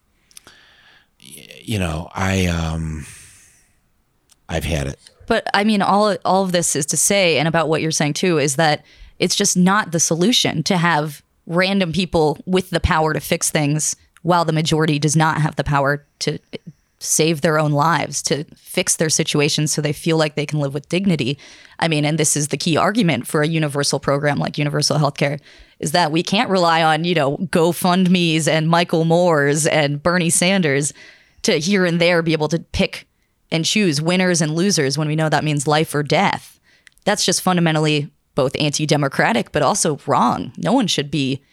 you 1.20 1.80
know 1.80 2.10
I 2.14 2.48
um, 2.48 3.06
I've 4.48 4.64
had 4.64 4.88
it. 4.88 5.00
But 5.28 5.48
I 5.54 5.64
mean, 5.64 5.82
all 5.82 6.18
all 6.26 6.44
of 6.44 6.52
this 6.52 6.76
is 6.76 6.86
to 6.88 6.98
say, 6.98 7.38
and 7.38 7.48
about 7.48 7.70
what 7.70 7.82
you're 7.82 7.92
saying 7.92 8.14
too, 8.14 8.38
is 8.40 8.56
that 8.56 8.84
it's 9.20 9.36
just 9.36 9.56
not 9.56 9.92
the 9.92 10.00
solution 10.00 10.64
to 10.64 10.78
have 10.78 11.22
random 11.46 11.92
people 11.92 12.38
with 12.46 12.70
the 12.70 12.80
power 12.80 13.14
to 13.14 13.20
fix 13.20 13.52
things, 13.52 13.96
while 14.22 14.46
the 14.46 14.54
majority 14.54 15.00
does 15.00 15.16
not 15.16 15.42
have 15.42 15.56
the 15.56 15.64
power 15.64 16.06
to 16.20 16.40
save 17.00 17.40
their 17.42 17.58
own 17.58 17.72
lives, 17.72 18.22
to 18.22 18.44
fix 18.56 18.98
their 18.98 19.10
situations 19.10 19.72
so 19.72 19.82
they 19.82 19.94
feel 19.94 20.18
like 20.18 20.36
they 20.36 20.46
can 20.46 20.60
live 20.60 20.74
with 20.74 20.90
dignity. 20.90 21.38
I 21.80 21.88
mean, 21.88 22.04
and 22.04 22.18
this 22.18 22.36
is 22.36 22.50
the 22.50 22.58
key 22.58 22.76
argument 22.76 23.26
for 23.26 23.42
a 23.42 23.48
universal 23.48 24.00
program 24.00 24.38
like 24.38 24.58
universal 24.58 24.98
healthcare 24.98 25.40
is 25.80 25.94
that 25.94 26.12
we 26.12 26.22
can't 26.22 26.50
rely 26.50 26.84
on, 26.84 27.06
you 27.06 27.16
know, 27.16 27.38
GoFundMe's 27.38 28.50
and 28.50 28.68
Michael 28.68 29.06
Moore's 29.06 29.66
and 29.66 30.04
Bernie 30.04 30.30
Sanders 30.30 30.94
to 31.44 31.54
here 31.54 31.86
and 31.86 32.02
there 32.02 32.22
be 32.22 32.34
able 32.34 32.50
to 32.50 32.60
pick 32.60 33.08
and 33.50 33.64
choose 33.64 34.02
winners 34.02 34.42
and 34.42 34.54
losers 34.54 34.98
when 34.98 35.08
we 35.08 35.16
know 35.16 35.30
that 35.30 35.46
means 35.46 35.68
life 35.68 35.96
or 35.96 36.04
death. 36.04 36.60
That's 37.06 37.26
just 37.26 37.42
fundamentally 37.42 38.12
both 38.40 38.56
anti-democratic 38.58 39.52
but 39.52 39.62
also 39.62 40.00
wrong. 40.08 40.54
No 40.56 40.72
one 40.72 40.88
should 40.88 41.12
be 41.12 41.44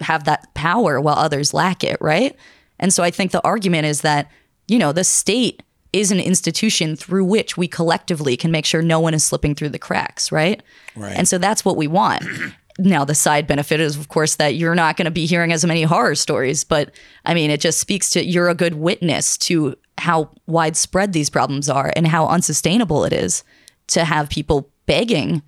have 0.00 0.24
that 0.24 0.52
power 0.54 1.00
while 1.00 1.14
others 1.14 1.54
lack 1.54 1.84
it, 1.84 1.96
right? 2.00 2.34
And 2.80 2.92
so 2.92 3.04
I 3.04 3.12
think 3.12 3.30
the 3.30 3.44
argument 3.44 3.86
is 3.86 4.00
that, 4.00 4.28
you 4.66 4.76
know, 4.76 4.90
the 4.90 5.04
state 5.04 5.62
is 5.92 6.10
an 6.10 6.18
institution 6.18 6.96
through 6.96 7.24
which 7.24 7.56
we 7.56 7.68
collectively 7.68 8.36
can 8.36 8.50
make 8.50 8.66
sure 8.66 8.82
no 8.82 8.98
one 8.98 9.14
is 9.14 9.22
slipping 9.22 9.54
through 9.54 9.68
the 9.68 9.78
cracks, 9.78 10.32
right? 10.32 10.64
Right. 10.96 11.16
And 11.16 11.28
so 11.28 11.38
that's 11.38 11.64
what 11.64 11.76
we 11.76 11.86
want. 11.86 12.24
Now, 12.78 13.06
the 13.06 13.14
side 13.14 13.46
benefit 13.46 13.80
is, 13.80 13.96
of 13.96 14.08
course, 14.08 14.34
that 14.34 14.56
you're 14.56 14.74
not 14.74 14.98
going 14.98 15.06
to 15.06 15.10
be 15.10 15.24
hearing 15.24 15.50
as 15.50 15.64
many 15.64 15.84
horror 15.84 16.14
stories. 16.14 16.62
But 16.62 16.90
I 17.24 17.32
mean, 17.32 17.50
it 17.50 17.58
just 17.58 17.78
speaks 17.78 18.10
to 18.10 18.22
you're 18.22 18.50
a 18.50 18.54
good 18.54 18.74
witness 18.74 19.38
to 19.38 19.76
how 19.96 20.28
widespread 20.46 21.14
these 21.14 21.30
problems 21.30 21.70
are 21.70 21.90
and 21.96 22.06
how 22.06 22.26
unsustainable 22.26 23.06
it 23.06 23.14
is 23.14 23.44
to 23.86 24.04
have 24.04 24.28
people 24.28 24.68
begging 24.84 25.40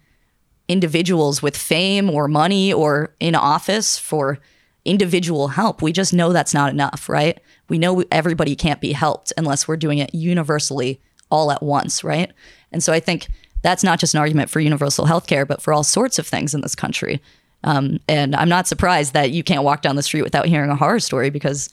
individuals 0.69 1.43
with 1.43 1.57
fame 1.57 2.11
or 2.11 2.29
money 2.29 2.73
or 2.73 3.15
in 3.19 3.35
office 3.35 3.99
for 3.99 4.39
individual 4.85 5.49
help. 5.49 5.83
We 5.83 5.93
just 5.93 6.13
know 6.13 6.33
that's 6.33 6.55
not 6.55 6.73
enough, 6.73 7.09
right? 7.09 7.41
We 7.69 7.79
know 7.79 8.05
everybody 8.13 8.55
can't 8.55 8.81
be 8.81 8.93
helped 8.93 9.33
unless 9.37 9.67
we're 9.67 9.77
doing 9.77 9.99
it 9.99 10.15
universally 10.15 11.01
all 11.31 11.51
at 11.51 11.63
once, 11.63 12.05
right? 12.05 12.33
And 12.73 12.83
so 12.83 12.93
I 12.93 13.01
think 13.01 13.29
that's 13.63 13.85
not 13.85 13.99
just 13.99 14.15
an 14.15 14.21
argument 14.21 14.51
for 14.51 14.61
universal 14.61 15.07
health 15.07 15.27
care, 15.27 15.45
but 15.45 15.61
for 15.61 15.73
all 15.73 15.85
sorts 15.85 16.19
of 16.19 16.27
things 16.27 16.55
in 16.55 16.61
this 16.61 16.75
country. 16.75 17.21
Um, 17.65 17.99
and 18.09 18.37
I'm 18.37 18.49
not 18.49 18.69
surprised 18.69 19.15
that 19.15 19.31
you 19.31 19.43
can't 19.43 19.65
walk 19.65 19.83
down 19.83 19.97
the 19.97 20.03
street 20.03 20.23
without 20.23 20.47
hearing 20.47 20.71
a 20.71 20.77
horror 20.77 21.01
story 21.01 21.29
because, 21.29 21.69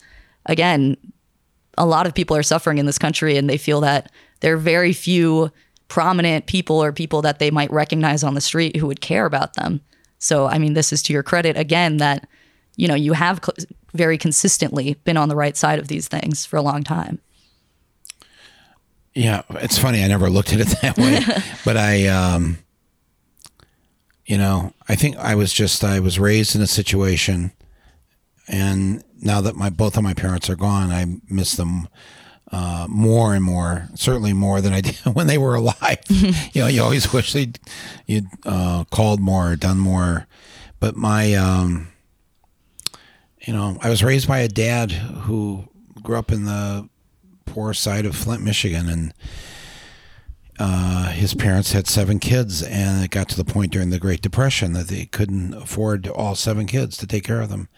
again, 0.46 0.96
a 1.78 1.86
lot 1.86 2.06
of 2.06 2.14
people 2.14 2.36
are 2.36 2.42
suffering 2.42 2.78
in 2.78 2.86
this 2.86 2.98
country 2.98 3.36
and 3.36 3.48
they 3.48 3.58
feel 3.58 3.80
that 3.82 4.10
there 4.40 4.54
are 4.54 4.58
very 4.58 4.92
few 4.92 5.50
prominent 5.88 6.46
people 6.46 6.82
or 6.82 6.92
people 6.92 7.22
that 7.22 7.38
they 7.38 7.50
might 7.50 7.70
recognize 7.70 8.24
on 8.24 8.34
the 8.34 8.40
street 8.40 8.76
who 8.76 8.86
would 8.86 9.00
care 9.00 9.26
about 9.26 9.54
them. 9.54 9.80
So, 10.18 10.46
I 10.46 10.58
mean, 10.58 10.74
this 10.74 10.92
is 10.92 11.02
to 11.04 11.12
your 11.12 11.22
credit 11.22 11.56
again 11.56 11.98
that, 11.98 12.26
you 12.76 12.88
know, 12.88 12.94
you 12.94 13.12
have 13.12 13.40
cl- 13.44 13.68
very 13.94 14.18
consistently 14.18 14.94
been 15.04 15.16
on 15.16 15.28
the 15.28 15.36
right 15.36 15.56
side 15.56 15.78
of 15.78 15.88
these 15.88 16.08
things 16.08 16.44
for 16.44 16.56
a 16.56 16.62
long 16.62 16.82
time. 16.82 17.20
Yeah, 19.14 19.42
it's 19.50 19.78
funny. 19.78 20.04
I 20.04 20.08
never 20.08 20.28
looked 20.28 20.52
at 20.52 20.60
it 20.60 20.68
that 20.82 20.98
way, 20.98 21.20
but 21.64 21.76
I, 21.76 22.06
um, 22.08 22.58
you 24.26 24.36
know, 24.36 24.72
I 24.88 24.94
think 24.96 25.16
I 25.16 25.34
was 25.34 25.52
just 25.52 25.82
I 25.84 26.00
was 26.00 26.18
raised 26.18 26.54
in 26.54 26.60
a 26.60 26.66
situation, 26.66 27.52
and 28.48 29.02
now 29.22 29.40
that 29.40 29.56
my 29.56 29.70
both 29.70 29.96
of 29.96 30.02
my 30.02 30.12
parents 30.12 30.50
are 30.50 30.56
gone, 30.56 30.90
I 30.90 31.06
miss 31.30 31.56
them 31.56 31.88
uh, 32.52 32.86
more 32.88 33.34
and 33.34 33.44
more. 33.44 33.88
Certainly 33.94 34.32
more 34.32 34.60
than 34.60 34.72
I 34.72 34.80
did 34.80 34.96
when 35.12 35.26
they 35.26 35.38
were 35.38 35.54
alive. 35.54 35.98
you 36.08 36.62
know, 36.62 36.66
you 36.66 36.82
always 36.82 37.12
wish 37.12 37.32
they'd 37.32 37.58
you'd 38.06 38.26
uh, 38.44 38.84
called 38.90 39.20
more, 39.20 39.56
done 39.56 39.78
more. 39.78 40.26
But 40.78 40.96
my, 40.96 41.34
um, 41.34 41.88
you 43.40 43.52
know, 43.52 43.78
I 43.80 43.88
was 43.88 44.04
raised 44.04 44.28
by 44.28 44.40
a 44.40 44.48
dad 44.48 44.92
who 44.92 45.68
grew 46.02 46.16
up 46.16 46.30
in 46.30 46.44
the 46.44 46.88
poor 47.46 47.72
side 47.72 48.04
of 48.04 48.14
Flint, 48.14 48.42
Michigan, 48.42 48.88
and 48.88 49.14
uh, 50.58 51.10
his 51.10 51.34
parents 51.34 51.72
had 51.72 51.86
seven 51.86 52.18
kids, 52.18 52.62
and 52.62 53.04
it 53.04 53.10
got 53.10 53.28
to 53.30 53.36
the 53.36 53.44
point 53.44 53.72
during 53.72 53.90
the 53.90 53.98
Great 53.98 54.22
Depression 54.22 54.72
that 54.72 54.88
they 54.88 55.06
couldn't 55.06 55.54
afford 55.54 56.08
all 56.08 56.34
seven 56.34 56.66
kids 56.66 56.96
to 56.98 57.06
take 57.06 57.24
care 57.24 57.40
of 57.40 57.48
them. 57.48 57.68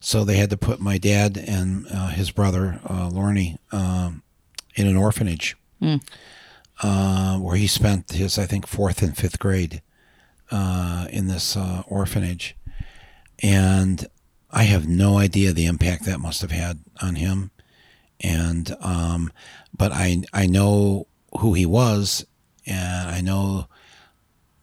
So 0.00 0.24
they 0.24 0.36
had 0.36 0.50
to 0.50 0.56
put 0.56 0.80
my 0.80 0.98
dad 0.98 1.36
and 1.36 1.86
uh, 1.92 2.08
his 2.08 2.30
brother, 2.30 2.80
uh, 2.88 3.08
Lorne, 3.08 3.58
um, 3.72 4.22
in 4.74 4.86
an 4.86 4.96
orphanage 4.96 5.56
uh, 6.82 7.38
where 7.38 7.56
he 7.56 7.66
spent 7.66 8.12
his, 8.12 8.38
I 8.38 8.46
think, 8.46 8.66
fourth 8.66 9.02
and 9.02 9.16
fifth 9.16 9.38
grade 9.38 9.82
uh, 10.50 11.06
in 11.10 11.28
this 11.28 11.56
uh, 11.56 11.82
orphanage. 11.88 12.54
And 13.42 14.06
I 14.50 14.64
have 14.64 14.86
no 14.86 15.18
idea 15.18 15.52
the 15.52 15.66
impact 15.66 16.04
that 16.04 16.20
must 16.20 16.40
have 16.42 16.50
had 16.50 16.80
on 17.02 17.16
him. 17.16 17.50
And, 18.20 18.74
um, 18.80 19.32
but 19.76 19.92
I, 19.92 20.22
I 20.32 20.46
know 20.46 21.06
who 21.40 21.54
he 21.54 21.66
was, 21.66 22.24
and 22.66 23.10
I 23.10 23.20
know 23.20 23.66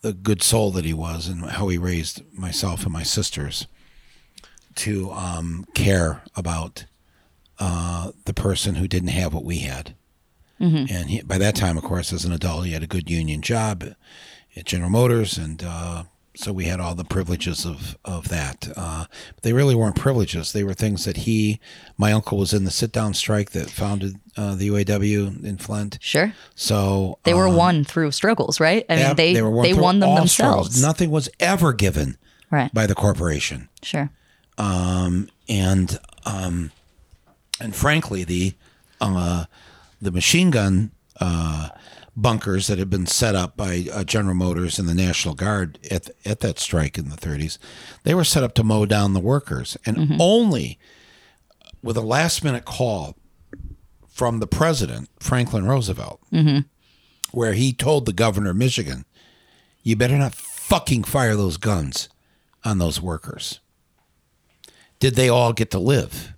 the 0.01 0.13
good 0.13 0.41
soul 0.41 0.71
that 0.71 0.85
he 0.85 0.93
was, 0.93 1.27
and 1.27 1.43
how 1.51 1.67
he 1.67 1.77
raised 1.77 2.23
myself 2.33 2.83
and 2.83 2.93
my 2.93 3.03
sisters 3.03 3.67
to 4.75 5.11
um, 5.11 5.65
care 5.73 6.21
about 6.35 6.85
uh, 7.59 8.11
the 8.25 8.33
person 8.33 8.75
who 8.75 8.87
didn't 8.87 9.09
have 9.09 9.33
what 9.33 9.43
we 9.45 9.59
had. 9.59 9.95
And 10.59 11.09
he, 11.09 11.21
by 11.21 11.37
that 11.39 11.55
time, 11.57 11.77
of 11.77 11.83
course, 11.83 12.13
as 12.13 12.23
an 12.23 12.31
adult, 12.31 12.65
he 12.65 12.71
had 12.71 12.83
a 12.83 12.87
good 12.87 13.09
union 13.09 13.41
job 13.41 13.83
at 14.55 14.63
General 14.63 14.89
Motors, 14.89 15.37
and 15.37 15.61
uh, 15.61 16.03
so 16.37 16.53
we 16.53 16.63
had 16.65 16.79
all 16.79 16.95
the 16.95 17.03
privileges 17.03 17.65
of 17.65 17.97
of 18.05 18.29
that. 18.29 18.69
Uh, 18.77 19.03
but 19.35 19.43
they 19.43 19.51
really 19.51 19.75
weren't 19.75 19.97
privileges; 19.97 20.53
they 20.53 20.63
were 20.63 20.73
things 20.73 21.03
that 21.03 21.17
he, 21.17 21.59
my 21.97 22.13
uncle, 22.13 22.37
was 22.37 22.53
in 22.53 22.63
the 22.63 22.71
sit 22.71 22.93
down 22.93 23.13
strike 23.13 23.51
that 23.51 23.69
founded 23.69 24.15
uh, 24.37 24.55
the 24.55 24.69
UAW 24.69 25.43
in 25.43 25.57
Flint. 25.57 25.97
Sure. 25.99 26.33
So 26.55 27.19
They 27.23 27.33
were 27.33 27.49
um, 27.49 27.57
won 27.57 27.83
through 27.83 28.11
struggles, 28.11 28.61
right? 28.61 28.85
I 28.89 28.95
mean, 28.95 29.15
they 29.17 29.33
they, 29.33 29.41
were 29.41 29.49
won 29.51 29.65
through 29.67 29.83
won 29.83 29.99
them 29.99 30.15
themselves. 30.15 30.33
struggles. 30.33 30.81
Nothing 30.81 31.11
was 31.11 31.27
ever 31.41 31.73
given 31.73 32.15
Right. 32.49 32.73
by 32.73 32.87
the 32.87 32.95
corporation. 32.95 33.67
Sure. 33.81 34.11
Um, 34.57 35.29
and 35.49 35.99
um, 36.25 36.71
and 37.59 37.75
frankly, 37.75 38.23
the 38.23 38.53
uh, 39.01 39.45
the 40.01 40.11
machine 40.11 40.51
gun 40.51 40.91
uh, 41.19 41.69
bunkers 42.15 42.67
that 42.67 42.77
had 42.79 42.89
been 42.89 43.05
set 43.05 43.35
up 43.35 43.57
by 43.57 43.85
uh, 43.91 44.03
General 44.03 44.35
Motors 44.35 44.77
and 44.79 44.87
the 44.87 44.93
National 44.93 45.33
Guard 45.35 45.79
at 45.91 46.09
at 46.25 46.39
that 46.41 46.59
strike 46.59 46.97
in 46.97 47.09
the 47.09 47.17
30s, 47.17 47.57
they 48.03 48.13
were 48.13 48.23
set 48.23 48.43
up 48.43 48.53
to 48.55 48.63
mow 48.63 48.85
down 48.85 49.13
the 49.13 49.19
workers, 49.19 49.77
and 49.85 49.97
only 50.21 50.79
with 51.81 51.97
a 51.97 52.01
last 52.01 52.43
minute 52.43 52.65
call 52.65 53.15
from 54.09 54.39
the 54.39 54.47
president 54.47 55.09
Franklin 55.19 55.65
Roosevelt, 55.65 56.21
where 57.31 57.53
he 57.53 57.73
told 57.73 58.05
the 58.05 58.13
governor 58.13 58.51
of 58.51 58.55
Michigan, 58.57 59.05
"You 59.81 59.95
better 59.95 60.17
not 60.17 60.35
fucking 60.35 61.03
fire 61.03 61.35
those 61.35 61.57
guns 61.57 62.09
on 62.63 62.77
those 62.77 63.01
workers." 63.01 63.59
Did 65.03 65.15
they 65.15 65.27
all 65.27 65.51
get 65.51 65.71
to 65.71 65.79
live? 65.79 66.33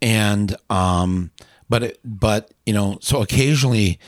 And 0.00 0.56
um, 0.70 1.32
but 1.68 1.82
it, 1.82 1.98
but 2.04 2.54
you 2.64 2.72
know, 2.72 2.98
so 3.00 3.22
occasionally 3.22 3.98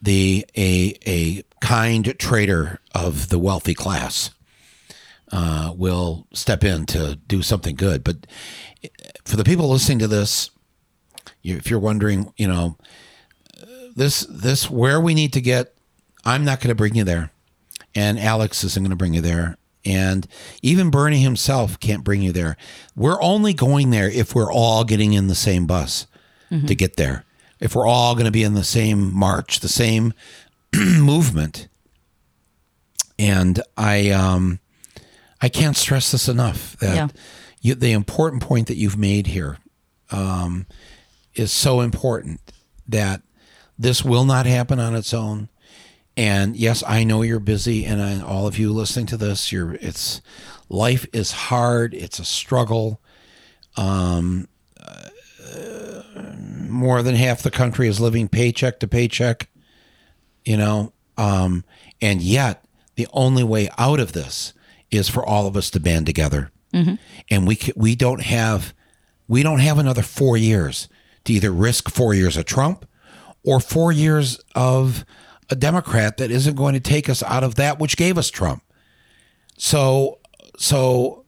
the 0.00 0.46
a 0.56 0.96
a 1.04 1.42
kind 1.60 2.16
traitor 2.20 2.78
of 2.94 3.30
the 3.30 3.38
wealthy 3.40 3.74
class 3.74 4.30
uh, 5.32 5.74
will 5.76 6.28
step 6.32 6.62
in 6.62 6.86
to 6.86 7.16
do 7.26 7.42
something 7.42 7.74
good. 7.74 8.04
But 8.04 8.28
for 9.24 9.34
the 9.34 9.42
people 9.42 9.68
listening 9.68 9.98
to 9.98 10.06
this, 10.06 10.48
if 11.42 11.68
you're 11.68 11.80
wondering, 11.80 12.32
you 12.36 12.46
know, 12.46 12.76
this 13.96 14.20
this 14.30 14.70
where 14.70 15.00
we 15.00 15.14
need 15.14 15.32
to 15.32 15.40
get, 15.40 15.74
I'm 16.24 16.44
not 16.44 16.60
going 16.60 16.68
to 16.68 16.76
bring 16.76 16.94
you 16.94 17.02
there, 17.02 17.32
and 17.92 18.20
Alex 18.20 18.62
isn't 18.62 18.84
going 18.84 18.90
to 18.90 18.96
bring 18.96 19.14
you 19.14 19.20
there, 19.20 19.58
and 19.84 20.26
even 20.62 20.90
Bernie 20.90 21.20
himself 21.22 21.78
can't 21.80 22.04
bring 22.04 22.22
you 22.22 22.32
there. 22.32 22.56
We're 22.94 23.20
only 23.22 23.52
going 23.54 23.90
there 23.90 24.08
if 24.08 24.34
we're 24.34 24.52
all 24.52 24.84
getting 24.84 25.12
in 25.12 25.26
the 25.28 25.34
same 25.34 25.66
bus 25.66 26.06
to 26.66 26.74
get 26.74 26.96
there. 26.96 27.24
If 27.60 27.74
we're 27.74 27.86
all 27.86 28.14
going 28.14 28.26
to 28.26 28.30
be 28.30 28.42
in 28.44 28.52
the 28.54 28.62
same 28.64 29.14
march, 29.14 29.60
the 29.60 29.68
same 29.68 30.12
movement. 30.76 31.68
And 33.18 33.60
I 33.76 34.10
um 34.10 34.58
I 35.40 35.48
can't 35.48 35.76
stress 35.76 36.12
this 36.12 36.28
enough 36.28 36.76
that 36.78 36.94
Yeah. 36.94 37.08
you, 37.60 37.74
the 37.74 37.92
important 37.92 38.42
point 38.42 38.68
that 38.68 38.76
you've 38.76 38.96
made 38.98 39.26
here 39.28 39.58
um, 40.10 40.66
is 41.34 41.50
so 41.52 41.80
important 41.80 42.40
that 42.86 43.22
this 43.78 44.04
will 44.04 44.24
not 44.24 44.46
happen 44.46 44.78
on 44.78 44.94
its 44.94 45.12
own. 45.14 45.48
And 46.16 46.56
yes, 46.56 46.82
I 46.86 47.04
know 47.04 47.22
you're 47.22 47.40
busy, 47.40 47.84
and 47.86 48.02
I, 48.02 48.20
all 48.20 48.46
of 48.46 48.58
you 48.58 48.72
listening 48.72 49.06
to 49.06 49.16
this, 49.16 49.50
you're 49.50 49.74
it's 49.74 50.20
life 50.68 51.06
is 51.12 51.32
hard. 51.32 51.94
It's 51.94 52.18
a 52.18 52.24
struggle. 52.24 53.00
Um, 53.76 54.48
uh, 54.78 56.02
more 56.68 57.02
than 57.02 57.14
half 57.14 57.42
the 57.42 57.50
country 57.50 57.88
is 57.88 58.00
living 58.00 58.28
paycheck 58.28 58.80
to 58.80 58.88
paycheck. 58.88 59.48
You 60.44 60.56
know, 60.56 60.92
um, 61.16 61.64
and 62.00 62.20
yet 62.20 62.64
the 62.96 63.06
only 63.12 63.44
way 63.44 63.70
out 63.78 64.00
of 64.00 64.12
this 64.12 64.52
is 64.90 65.08
for 65.08 65.24
all 65.24 65.46
of 65.46 65.56
us 65.56 65.70
to 65.70 65.80
band 65.80 66.06
together. 66.06 66.50
And 67.30 67.46
we 67.46 67.56
ca- 67.56 67.72
we 67.76 67.94
don't 67.94 68.22
have 68.22 68.74
we 69.28 69.42
don't 69.42 69.60
have 69.60 69.78
another 69.78 70.02
four 70.02 70.36
years 70.36 70.88
to 71.24 71.32
either 71.32 71.50
risk 71.52 71.90
four 71.90 72.12
years 72.14 72.36
of 72.36 72.44
Trump 72.44 72.86
or 73.44 73.60
four 73.60 73.92
years 73.92 74.40
of 74.54 75.04
a 75.52 75.54
Democrat 75.54 76.16
that 76.16 76.30
isn't 76.30 76.56
going 76.56 76.72
to 76.74 76.80
take 76.80 77.08
us 77.08 77.22
out 77.22 77.44
of 77.44 77.56
that 77.56 77.78
which 77.78 77.96
gave 77.96 78.16
us 78.16 78.30
Trump. 78.30 78.62
So 79.58 80.18
so 80.58 81.24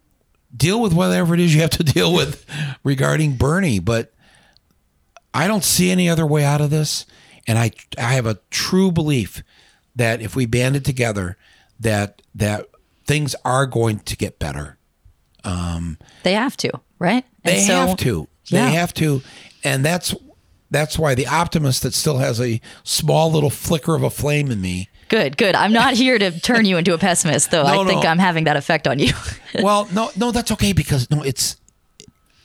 deal 0.56 0.80
with 0.80 0.92
whatever 0.94 1.34
it 1.34 1.40
is 1.40 1.54
you 1.54 1.60
have 1.60 1.70
to 1.70 1.84
deal 1.96 2.12
with 2.12 2.46
regarding 2.82 3.36
Bernie, 3.36 3.78
but 3.78 4.12
I 5.32 5.46
don't 5.46 5.64
see 5.64 5.90
any 5.90 6.08
other 6.08 6.26
way 6.26 6.44
out 6.44 6.60
of 6.60 6.70
this. 6.70 7.06
And 7.46 7.58
I 7.58 7.70
I 7.98 8.14
have 8.14 8.26
a 8.26 8.38
true 8.50 8.90
belief 8.90 9.42
that 9.96 10.20
if 10.22 10.34
we 10.34 10.46
banded 10.46 10.84
together, 10.84 11.36
that 11.80 12.22
that 12.34 12.66
things 13.06 13.34
are 13.44 13.66
going 13.66 13.98
to 14.00 14.16
get 14.16 14.38
better. 14.38 14.78
Um, 15.44 15.98
they 16.22 16.32
have 16.32 16.56
to, 16.58 16.70
right? 16.98 17.24
And 17.44 17.54
They 17.56 17.60
so- 17.66 17.74
have 17.86 17.96
to. 17.98 18.28
They 18.50 18.58
Yeah. 18.58 18.68
have 18.70 18.92
to, 18.94 19.22
and 19.62 19.84
that's 19.84 20.14
that's 20.70 20.98
why 20.98 21.14
the 21.14 21.26
optimist 21.26 21.82
that 21.82 21.94
still 21.94 22.18
has 22.18 22.40
a 22.40 22.60
small 22.82 23.30
little 23.30 23.50
flicker 23.50 23.94
of 23.94 24.02
a 24.02 24.10
flame 24.10 24.50
in 24.50 24.60
me. 24.60 24.88
Good, 25.08 25.36
good. 25.36 25.54
I'm 25.54 25.72
not 25.72 25.94
here 25.94 26.18
to 26.18 26.40
turn 26.40 26.64
you 26.64 26.76
into 26.76 26.94
a 26.94 26.98
pessimist, 26.98 27.50
though. 27.50 27.62
No, 27.64 27.82
I 27.82 27.86
think 27.86 28.02
no. 28.02 28.08
I'm 28.10 28.18
having 28.18 28.44
that 28.44 28.56
effect 28.56 28.86
on 28.88 28.98
you. 28.98 29.12
Well, 29.62 29.86
no, 29.92 30.10
no, 30.16 30.32
that's 30.32 30.50
okay 30.50 30.72
because 30.72 31.08
no, 31.12 31.22
it's. 31.22 31.56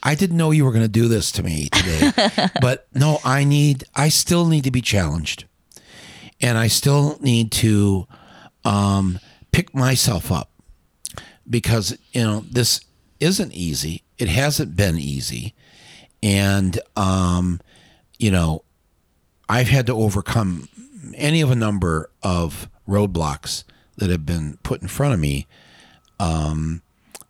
I 0.04 0.14
didn't 0.14 0.38
know 0.38 0.52
you 0.52 0.64
were 0.64 0.72
going 0.72 0.86
to 0.86 0.88
do 0.88 1.08
this 1.08 1.32
to 1.34 1.44
me 1.44 1.70
today, 1.70 2.12
but 2.62 2.88
no, 2.94 3.18
I 3.26 3.44
need. 3.44 3.84
I 3.96 4.10
still 4.10 4.46
need 4.46 4.64
to 4.66 4.72
be 4.72 4.82
challenged, 4.82 5.46
and 6.40 6.56
I 6.56 6.68
still 6.68 7.18
need 7.20 7.52
to 7.54 8.08
um, 8.64 9.20
pick 9.52 9.74
myself 9.74 10.32
up 10.32 10.52
because 11.50 11.98
you 12.12 12.22
know 12.22 12.42
this 12.42 12.82
isn't 13.20 13.54
easy. 13.54 14.04
It 14.20 14.28
hasn't 14.28 14.76
been 14.76 15.00
easy, 15.00 15.56
and 16.22 16.80
um, 16.96 17.60
you 18.20 18.30
know, 18.30 18.64
I've 19.48 19.70
had 19.70 19.88
to 19.88 19.94
overcome 19.94 20.68
any 21.16 21.42
of 21.42 21.50
a 21.50 21.56
number 21.56 22.12
of 22.22 22.70
roadblocks 22.88 23.64
that 23.98 24.10
have 24.10 24.26
been 24.26 24.58
put 24.62 24.82
in 24.82 24.88
front 24.88 25.14
of 25.14 25.20
me. 25.20 25.48
Um, 26.20 26.82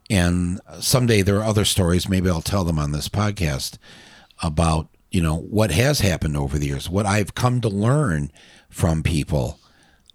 and 0.09 0.59
someday 0.79 1.21
there 1.21 1.37
are 1.37 1.43
other 1.43 1.65
stories. 1.65 2.09
Maybe 2.09 2.29
I'll 2.29 2.41
tell 2.41 2.63
them 2.63 2.79
on 2.79 2.91
this 2.91 3.07
podcast 3.07 3.77
about 4.41 4.87
you 5.11 5.21
know 5.21 5.35
what 5.35 5.71
has 5.71 6.01
happened 6.01 6.37
over 6.37 6.57
the 6.57 6.67
years, 6.67 6.89
what 6.89 7.05
I've 7.05 7.35
come 7.35 7.61
to 7.61 7.69
learn 7.69 8.31
from 8.69 9.03
people, 9.03 9.59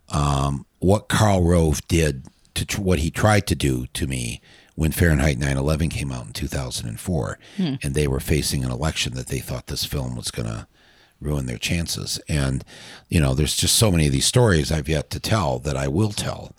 um, 0.09 0.67
what 0.79 1.09
Karl 1.09 1.43
Rove 1.43 1.87
did 1.89 2.27
to 2.55 2.65
tr- 2.65 2.81
what 2.81 3.01
he 3.01 3.11
tried 3.11 3.47
to 3.49 3.55
do 3.55 3.87
to 3.95 4.07
me 4.07 4.41
when 4.75 4.93
Fahrenheit 4.93 5.39
9/11 5.39 5.91
came 5.91 6.11
out 6.11 6.27
in 6.27 6.33
2004, 6.33 7.39
hmm. 7.57 7.75
and 7.83 7.95
they 7.95 8.07
were 8.07 8.21
facing 8.21 8.65
an 8.65 8.71
election 8.71 9.15
that 9.15 9.29
they 9.29 9.39
thought 9.39 9.67
this 9.67 9.85
film 9.85 10.17
was 10.17 10.31
going 10.31 10.49
to 10.49 10.67
ruin 11.21 11.47
their 11.47 11.59
chances. 11.59 12.21
And 12.29 12.65
you 13.09 13.21
know, 13.21 13.35
there's 13.35 13.57
just 13.57 13.77
so 13.77 13.91
many 13.91 14.07
of 14.07 14.13
these 14.13 14.27
stories 14.27 14.73
I've 14.73 14.89
yet 14.89 15.11
to 15.11 15.21
tell 15.21 15.59
that 15.61 15.77
I 15.77 15.89
will 15.89 16.13
tell, 16.13 16.55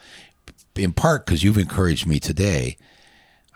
in 0.76 0.94
part 0.94 1.26
because 1.26 1.44
you've 1.44 1.58
encouraged 1.58 2.08
me 2.08 2.20
today. 2.20 2.78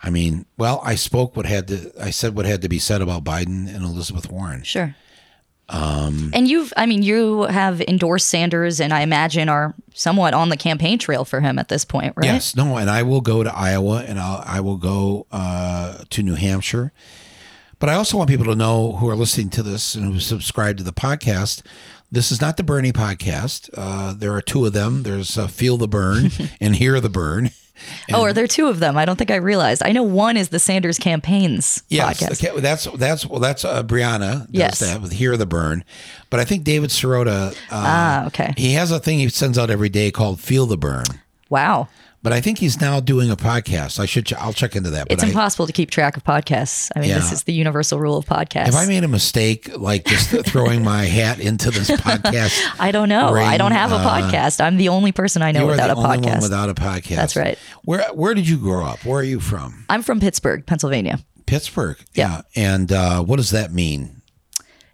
I 0.02 0.08
mean, 0.08 0.46
well, 0.56 0.80
I 0.82 0.94
spoke 0.94 1.36
what 1.36 1.44
had 1.44 1.68
to, 1.68 1.92
I 2.00 2.08
said 2.08 2.34
what 2.34 2.46
had 2.46 2.62
to 2.62 2.70
be 2.70 2.78
said 2.78 3.02
about 3.02 3.22
Biden 3.22 3.68
and 3.68 3.84
Elizabeth 3.84 4.30
Warren. 4.30 4.62
Sure. 4.62 4.96
And 5.72 6.48
you've, 6.48 6.72
I 6.76 6.86
mean, 6.86 7.02
you 7.02 7.42
have 7.42 7.80
endorsed 7.82 8.28
Sanders, 8.28 8.80
and 8.80 8.92
I 8.92 9.02
imagine 9.02 9.48
are 9.48 9.74
somewhat 9.94 10.34
on 10.34 10.48
the 10.48 10.56
campaign 10.56 10.98
trail 10.98 11.24
for 11.24 11.40
him 11.40 11.58
at 11.58 11.68
this 11.68 11.84
point, 11.84 12.14
right? 12.16 12.26
Yes, 12.26 12.56
no, 12.56 12.76
and 12.76 12.90
I 12.90 13.02
will 13.02 13.20
go 13.20 13.42
to 13.42 13.54
Iowa 13.54 14.04
and 14.06 14.18
I'll, 14.18 14.42
I 14.46 14.60
will 14.60 14.76
go 14.76 15.26
uh, 15.30 16.04
to 16.10 16.22
New 16.22 16.34
Hampshire. 16.34 16.92
But 17.78 17.88
I 17.88 17.94
also 17.94 18.18
want 18.18 18.28
people 18.28 18.44
to 18.46 18.54
know 18.54 18.92
who 18.92 19.08
are 19.08 19.16
listening 19.16 19.48
to 19.50 19.62
this 19.62 19.94
and 19.94 20.04
who 20.04 20.20
subscribe 20.20 20.76
to 20.76 20.82
the 20.82 20.92
podcast. 20.92 21.62
This 22.12 22.30
is 22.30 22.40
not 22.40 22.56
the 22.56 22.62
Bernie 22.62 22.92
podcast. 22.92 23.70
Uh, 23.74 24.12
there 24.12 24.34
are 24.34 24.42
two 24.42 24.66
of 24.66 24.72
them. 24.72 25.02
There's 25.02 25.38
uh, 25.38 25.46
Feel 25.46 25.76
the 25.76 25.88
Bern 25.88 26.30
and 26.60 26.76
Hear 26.76 27.00
the 27.00 27.08
Bern. 27.08 27.50
Oh, 28.12 28.22
are 28.22 28.32
there 28.32 28.46
two 28.46 28.68
of 28.68 28.80
them? 28.80 28.96
I 28.96 29.04
don't 29.04 29.16
think 29.16 29.30
I 29.30 29.36
realized. 29.36 29.82
I 29.84 29.92
know 29.92 30.02
one 30.02 30.36
is 30.36 30.48
the 30.50 30.58
Sanders 30.58 30.98
campaigns 30.98 31.82
Yes, 31.88 32.20
podcast. 32.22 32.44
okay, 32.44 32.60
that's 32.60 32.84
that's 32.96 33.26
well, 33.26 33.40
that's 33.40 33.64
uh, 33.64 33.82
Briahna 33.82 34.46
Yes. 34.50 34.78
that 34.80 35.00
with 35.00 35.12
Hear 35.12 35.36
the 35.36 35.46
Bern, 35.46 35.84
but 36.30 36.40
I 36.40 36.44
think 36.44 36.64
David 36.64 36.90
Sirota. 36.90 37.52
Uh, 37.52 37.54
Ah, 37.70 38.26
okay. 38.26 38.54
He 38.56 38.72
has 38.74 38.90
a 38.90 38.98
thing 39.00 39.18
he 39.18 39.28
sends 39.28 39.58
out 39.58 39.70
every 39.70 39.88
day 39.88 40.10
called 40.10 40.40
Feel 40.40 40.66
the 40.66 40.76
Bern, 40.78 41.04
Wow. 41.48 41.88
But 42.22 42.32
I 42.32 42.40
think 42.40 42.58
he's 42.58 42.80
now 42.80 43.00
doing 43.00 43.30
a 43.30 43.36
podcast. 43.36 43.98
I 43.98 44.06
should 44.06 44.26
ch- 44.26 44.34
I'll 44.34 44.52
check 44.52 44.76
into 44.76 44.90
that. 44.90 45.08
But 45.08 45.12
It's 45.14 45.24
I, 45.24 45.28
impossible 45.28 45.66
to 45.66 45.72
keep 45.72 45.90
track 45.90 46.16
of 46.16 46.24
podcasts. 46.24 46.90
I 46.94 47.00
mean, 47.00 47.10
this 47.10 47.32
is 47.32 47.44
the 47.44 47.52
universal 47.52 47.98
rule 47.98 48.16
of 48.16 48.26
podcasts. 48.26 48.66
Have 48.66 48.74
I 48.74 48.86
made 48.86 49.04
a 49.04 49.08
mistake, 49.08 49.76
like 49.76 50.04
just 50.04 50.30
throwing 50.46 50.84
my 50.84 51.04
hat 51.04 51.40
into 51.40 51.70
this 51.70 51.90
podcast? 51.90 52.58
I 52.78 52.90
don't 52.90 53.08
know. 53.08 53.34
I 53.34 53.56
don't 53.56 53.72
have 53.72 53.92
a 53.92 53.96
uh, 53.96 54.20
podcast. 54.20 54.60
I'm 54.60 54.76
the 54.76 54.90
only 54.90 55.12
person 55.12 55.42
I 55.42 55.52
know 55.52 55.66
without 55.66 55.88
the 55.88 56.00
a 56.00 56.04
only 56.04 56.18
podcast. 56.18 56.30
one 56.32 56.42
without 56.42 56.68
a 56.68 56.74
podcast. 56.74 57.16
That's 57.16 57.36
right. 57.36 57.58
Where 57.84 58.02
Where 58.12 58.34
did 58.34 58.48
you 58.48 58.58
grow 58.58 58.84
up? 58.84 59.04
Where 59.04 59.20
are 59.20 59.24
you 59.24 59.40
from? 59.40 59.84
I'm 59.88 60.02
from 60.02 60.20
Pittsburgh, 60.20 60.66
Pennsylvania. 60.66 61.18
Pittsburgh. 61.46 61.98
Yeah. 62.14 62.42
And 62.54 62.92
uh, 62.92 63.22
what 63.24 63.36
does 63.36 63.50
that 63.50 63.72
mean? 63.72 64.16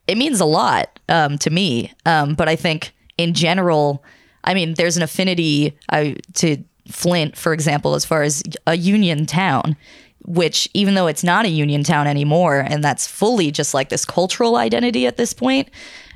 it 0.07 0.17
means 0.17 0.41
a 0.41 0.45
lot 0.45 1.01
um, 1.09 1.37
to 1.39 1.51
me. 1.51 1.93
Um, 2.05 2.35
but 2.35 2.49
I 2.49 2.57
think 2.57 2.95
in 3.19 3.35
general, 3.35 4.05
I 4.45 4.55
mean, 4.55 4.75
there's 4.75 4.97
an 4.97 5.03
affinity 5.03 5.77
I, 5.91 6.17
to 6.35 6.59
Flint, 6.89 7.37
for 7.37 7.53
example, 7.53 7.95
as 7.95 8.05
far 8.05 8.23
as 8.23 8.43
a 8.67 8.77
union 8.77 9.27
town, 9.27 9.77
which 10.25 10.69
even 10.75 10.95
though 10.95 11.07
it's 11.07 11.25
not 11.25 11.45
a 11.45 11.49
union 11.49 11.83
town 11.83 12.07
anymore, 12.07 12.59
and 12.61 12.83
that's 12.83 13.07
fully 13.07 13.51
just 13.51 13.75
like 13.75 13.89
this 13.89 14.05
cultural 14.05 14.57
identity 14.57 15.07
at 15.07 15.17
this 15.17 15.33
point. 15.33 15.69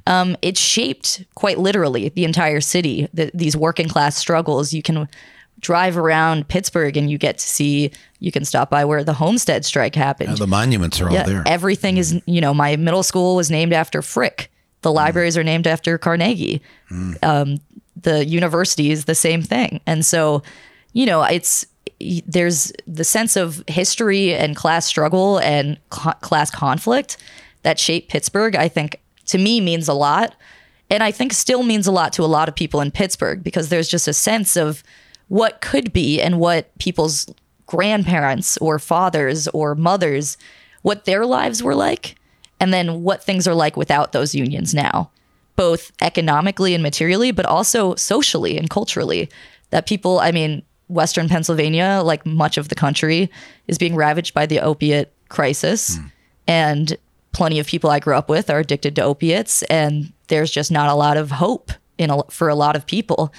Um, 0.06 0.36
it 0.40 0.56
shaped 0.56 1.24
quite 1.34 1.58
literally 1.58 2.08
the 2.08 2.24
entire 2.24 2.60
city. 2.60 3.06
The, 3.12 3.30
these 3.34 3.54
working 3.56 3.86
class 3.86 4.16
struggles. 4.16 4.72
You 4.72 4.82
can 4.82 5.08
drive 5.60 5.98
around 5.98 6.48
Pittsburgh 6.48 6.96
and 6.96 7.10
you 7.10 7.18
get 7.18 7.38
to 7.38 7.46
see. 7.46 7.92
You 8.18 8.32
can 8.32 8.44
stop 8.46 8.70
by 8.70 8.84
where 8.86 9.04
the 9.04 9.12
Homestead 9.12 9.64
strike 9.64 9.94
happened. 9.94 10.38
The 10.38 10.46
monuments 10.46 11.00
are 11.02 11.08
all 11.10 11.14
there. 11.26 11.42
everything 11.46 11.98
is, 11.98 12.20
you 12.26 12.40
know, 12.40 12.54
my 12.54 12.76
middle 12.76 13.02
school 13.02 13.36
was 13.36 13.50
named 13.50 13.74
after 13.74 14.00
Frick. 14.00 14.50
The 14.82 14.90
libraries 14.90 15.36
are 15.36 15.44
named 15.44 15.66
after 15.66 15.98
Carnegie. 15.98 16.62
Um, 17.22 17.58
the 18.02 18.24
university 18.24 18.90
is 18.90 19.04
the 19.04 19.14
same 19.14 19.42
thing. 19.42 19.80
And 19.86 20.04
so, 20.04 20.42
you 20.92 21.06
know, 21.06 21.22
it's, 21.22 21.66
there's 22.26 22.72
the 22.86 23.04
sense 23.04 23.36
of 23.36 23.62
history 23.68 24.34
and 24.34 24.56
class 24.56 24.86
struggle 24.86 25.38
and 25.38 25.78
cl- 25.92 26.14
class 26.14 26.50
conflict 26.50 27.16
that 27.62 27.78
shaped 27.78 28.10
Pittsburgh, 28.10 28.56
I 28.56 28.68
think 28.68 29.00
to 29.26 29.38
me 29.38 29.60
means 29.60 29.88
a 29.88 29.94
lot. 29.94 30.34
And 30.88 31.02
I 31.02 31.12
think 31.12 31.32
still 31.32 31.62
means 31.62 31.86
a 31.86 31.92
lot 31.92 32.12
to 32.14 32.22
a 32.22 32.26
lot 32.26 32.48
of 32.48 32.54
people 32.56 32.80
in 32.80 32.90
Pittsburgh 32.90 33.44
because 33.44 33.68
there's 33.68 33.88
just 33.88 34.08
a 34.08 34.12
sense 34.12 34.56
of 34.56 34.82
what 35.28 35.60
could 35.60 35.92
be 35.92 36.20
and 36.20 36.40
what 36.40 36.76
people's 36.78 37.32
grandparents 37.66 38.56
or 38.58 38.80
fathers 38.80 39.46
or 39.48 39.76
mothers, 39.76 40.36
what 40.82 41.04
their 41.04 41.24
lives 41.24 41.62
were 41.62 41.76
like, 41.76 42.16
and 42.58 42.74
then 42.74 43.04
what 43.04 43.22
things 43.22 43.46
are 43.46 43.54
like 43.54 43.76
without 43.76 44.10
those 44.10 44.34
unions 44.34 44.74
now, 44.74 45.10
both 45.56 45.92
economically 46.00 46.74
and 46.74 46.82
materially, 46.82 47.32
but 47.32 47.46
also 47.46 47.94
socially 47.94 48.56
and 48.58 48.70
culturally. 48.70 49.28
That 49.70 49.86
people, 49.86 50.18
I 50.18 50.32
mean, 50.32 50.62
Western 50.88 51.28
Pennsylvania, 51.28 52.00
like 52.04 52.26
much 52.26 52.58
of 52.58 52.68
the 52.68 52.74
country, 52.74 53.30
is 53.68 53.78
being 53.78 53.94
ravaged 53.94 54.34
by 54.34 54.46
the 54.46 54.60
opiate 54.60 55.12
crisis. 55.28 55.98
And 56.46 56.96
plenty 57.32 57.60
of 57.60 57.66
people 57.66 57.90
I 57.90 58.00
grew 58.00 58.16
up 58.16 58.28
with 58.28 58.50
are 58.50 58.58
addicted 58.58 58.96
to 58.96 59.02
opiates, 59.02 59.62
and 59.64 60.12
there's 60.28 60.50
just 60.50 60.72
not 60.72 60.88
a 60.88 60.94
lot 60.94 61.16
of 61.16 61.30
hope 61.30 61.70
in 61.98 62.10
a, 62.10 62.24
for 62.24 62.48
a 62.48 62.54
lot 62.54 62.74
of 62.74 62.86
people. 62.86 63.32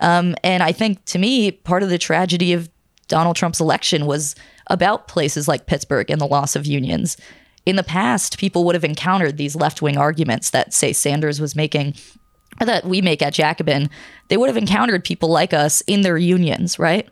Um, 0.00 0.34
and 0.42 0.62
I 0.62 0.72
think 0.72 1.04
to 1.06 1.18
me, 1.18 1.52
part 1.52 1.82
of 1.82 1.88
the 1.88 1.98
tragedy 1.98 2.52
of 2.52 2.68
Donald 3.08 3.36
Trump's 3.36 3.60
election 3.60 4.06
was 4.06 4.34
about 4.66 5.06
places 5.08 5.46
like 5.46 5.66
Pittsburgh 5.66 6.10
and 6.10 6.20
the 6.20 6.26
loss 6.26 6.56
of 6.56 6.66
unions. 6.66 7.16
In 7.66 7.76
the 7.76 7.82
past, 7.82 8.38
people 8.38 8.64
would 8.64 8.74
have 8.74 8.84
encountered 8.84 9.36
these 9.36 9.56
left 9.56 9.82
wing 9.82 9.98
arguments 9.98 10.50
that, 10.50 10.72
say, 10.72 10.92
Sanders 10.92 11.40
was 11.40 11.56
making 11.56 11.94
or 12.60 12.66
that 12.66 12.84
we 12.84 13.00
make 13.00 13.22
at 13.22 13.34
Jacobin. 13.34 13.90
They 14.28 14.36
would 14.36 14.48
have 14.48 14.56
encountered 14.56 15.04
people 15.04 15.28
like 15.28 15.52
us 15.52 15.82
in 15.82 16.02
their 16.02 16.16
unions, 16.16 16.78
right? 16.78 17.08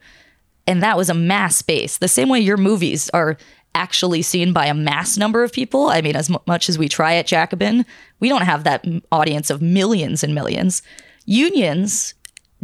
And 0.66 0.82
that 0.82 0.96
was 0.96 1.10
a 1.10 1.14
mass 1.14 1.60
base. 1.60 1.98
The 1.98 2.08
same 2.08 2.28
way 2.28 2.40
your 2.40 2.56
movies 2.56 3.10
are 3.10 3.36
actually 3.74 4.22
seen 4.22 4.52
by 4.52 4.66
a 4.66 4.74
mass 4.74 5.18
number 5.18 5.42
of 5.42 5.52
people. 5.52 5.88
I 5.88 6.00
mean, 6.00 6.16
as 6.16 6.30
mu- 6.30 6.38
much 6.46 6.68
as 6.68 6.78
we 6.78 6.88
try 6.88 7.14
at 7.16 7.26
Jacobin, 7.26 7.84
we 8.20 8.28
don't 8.28 8.42
have 8.42 8.64
that 8.64 8.86
m- 8.86 9.02
audience 9.10 9.50
of 9.50 9.60
millions 9.60 10.22
and 10.22 10.34
millions. 10.34 10.80
Unions 11.26 12.14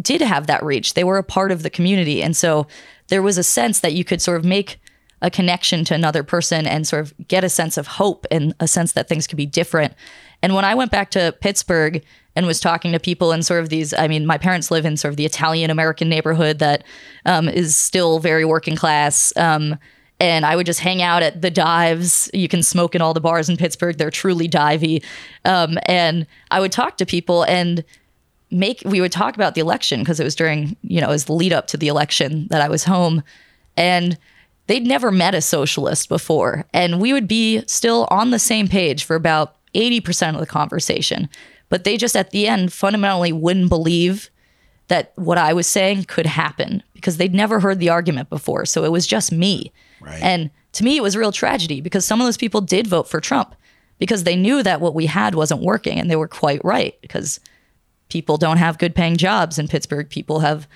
did 0.00 0.20
have 0.20 0.46
that 0.46 0.62
reach. 0.62 0.94
They 0.94 1.04
were 1.04 1.18
a 1.18 1.24
part 1.24 1.50
of 1.52 1.62
the 1.62 1.70
community. 1.70 2.22
And 2.22 2.36
so 2.36 2.66
there 3.08 3.22
was 3.22 3.36
a 3.36 3.42
sense 3.42 3.80
that 3.80 3.92
you 3.92 4.04
could 4.04 4.22
sort 4.22 4.38
of 4.38 4.44
make 4.44 4.80
a 5.22 5.30
connection 5.30 5.84
to 5.84 5.94
another 5.94 6.22
person 6.22 6.66
and 6.66 6.86
sort 6.86 7.02
of 7.02 7.14
get 7.28 7.44
a 7.44 7.48
sense 7.48 7.76
of 7.76 7.86
hope 7.86 8.26
and 8.30 8.55
a 8.60 8.66
sense 8.66 8.92
that 8.92 9.09
things 9.09 9.26
could 9.26 9.36
be 9.36 9.47
different. 9.47 9.94
And 10.42 10.55
when 10.55 10.64
I 10.64 10.74
went 10.74 10.90
back 10.90 11.10
to 11.12 11.34
Pittsburgh 11.40 12.02
and 12.34 12.47
was 12.47 12.60
talking 12.60 12.92
to 12.92 13.01
people 13.01 13.32
in 13.32 13.42
sort 13.42 13.60
of 13.60 13.68
these, 13.68 13.92
I 13.92 14.09
mean, 14.09 14.24
my 14.24 14.38
parents 14.38 14.70
live 14.70 14.86
in 14.86 14.97
sort 14.97 15.12
of 15.12 15.16
the 15.16 15.26
Italian 15.26 15.70
American 15.70 16.09
neighborhood 16.09 16.59
that 16.60 16.84
um, 17.26 17.48
is 17.48 17.76
still 17.76 18.18
very 18.18 18.44
working 18.44 18.76
class. 18.76 19.36
Um, 19.36 19.78
and 20.18 20.44
I 20.44 20.55
would 20.55 20.66
just 20.66 20.80
hang 20.80 21.02
out 21.02 21.22
at 21.22 21.40
the 21.40 21.51
dives. 21.51 22.30
You 22.32 22.48
can 22.48 22.62
smoke 22.62 22.94
in 22.94 23.01
all 23.01 23.14
the 23.14 23.20
bars 23.20 23.48
in 23.48 23.56
Pittsburgh. 23.56 23.97
They're 23.97 24.10
truly 24.10 24.48
divey. 24.48 25.02
Um, 25.44 25.78
and 25.86 26.26
I 26.51 26.60
would 26.60 26.72
talk 26.72 26.98
to 26.98 27.06
people 27.06 27.44
and 27.44 27.84
make 28.51 28.82
we 28.84 29.01
would 29.01 29.12
talk 29.12 29.34
about 29.34 29.55
the 29.55 29.60
election 29.60 30.01
because 30.01 30.18
it 30.18 30.24
was 30.24 30.34
during 30.34 30.76
you 30.82 31.01
know 31.01 31.09
was 31.09 31.26
the 31.26 31.32
lead 31.32 31.52
up 31.52 31.68
to 31.68 31.76
the 31.76 31.86
election 31.86 32.48
that 32.51 32.60
I 32.60 32.68
was 32.68 32.82
home 32.82 33.22
and 33.76 34.18
they'd 34.70 34.86
never 34.86 35.10
met 35.10 35.34
a 35.34 35.40
socialist 35.40 36.09
before 36.09 36.64
and 36.72 37.01
we 37.01 37.12
would 37.12 37.26
be 37.28 37.62
still 37.66 38.06
on 38.10 38.30
the 38.30 38.38
same 38.38 38.68
page 38.68 39.02
for 39.05 39.16
about 39.16 39.56
80% 39.74 40.34
of 40.34 40.40
the 40.40 40.47
conversation 40.47 41.28
but 41.68 41.84
they 41.84 41.97
just 41.97 42.16
at 42.16 42.30
the 42.30 42.47
end 42.48 42.72
fundamentally 42.72 43.32
wouldn't 43.32 43.68
believe 43.68 44.30
that 44.88 45.12
what 45.16 45.38
I 45.38 45.52
was 45.52 45.66
saying 45.66 46.05
could 46.05 46.26
happen 46.26 46.82
because 46.94 47.16
they'd 47.16 47.34
never 47.34 47.60
heard 47.60 47.78
the 47.80 47.88
argument 47.90 48.30
before 48.30 48.64
so 48.64 48.84
it 48.84 48.92
was 48.92 49.06
just 49.06 49.32
me 49.32 49.72
Right. 50.01 50.22
and 50.22 50.51
to 50.72 50.84
me 50.84 50.97
it 50.97 51.02
was 51.02 51.14
a 51.14 51.18
real 51.18 51.32
tragedy 51.32 51.80
because 51.80 52.05
some 52.05 52.20
of 52.20 52.26
those 52.26 52.36
people 52.38 52.60
did 52.60 52.86
vote 52.86 53.09
for 53.09 53.20
Trump 53.20 53.55
because 53.98 54.24
they 54.24 54.36
knew 54.36 54.62
that 54.62 54.80
what 54.80 54.94
we 54.94 55.06
had 55.06 55.34
wasn't 55.34 55.60
working 55.62 55.98
and 55.98 56.10
they 56.10 56.16
were 56.16 56.28
quite 56.28 56.64
right 56.64 56.98
because 57.02 57.38
people 58.09 58.36
don't 58.38 58.56
have 58.56 58.78
good 58.78 58.94
paying 58.94 59.16
jobs 59.16 59.59
in 59.59 59.68
Pittsburgh. 59.68 60.09
People 60.09 60.40
have 60.40 60.66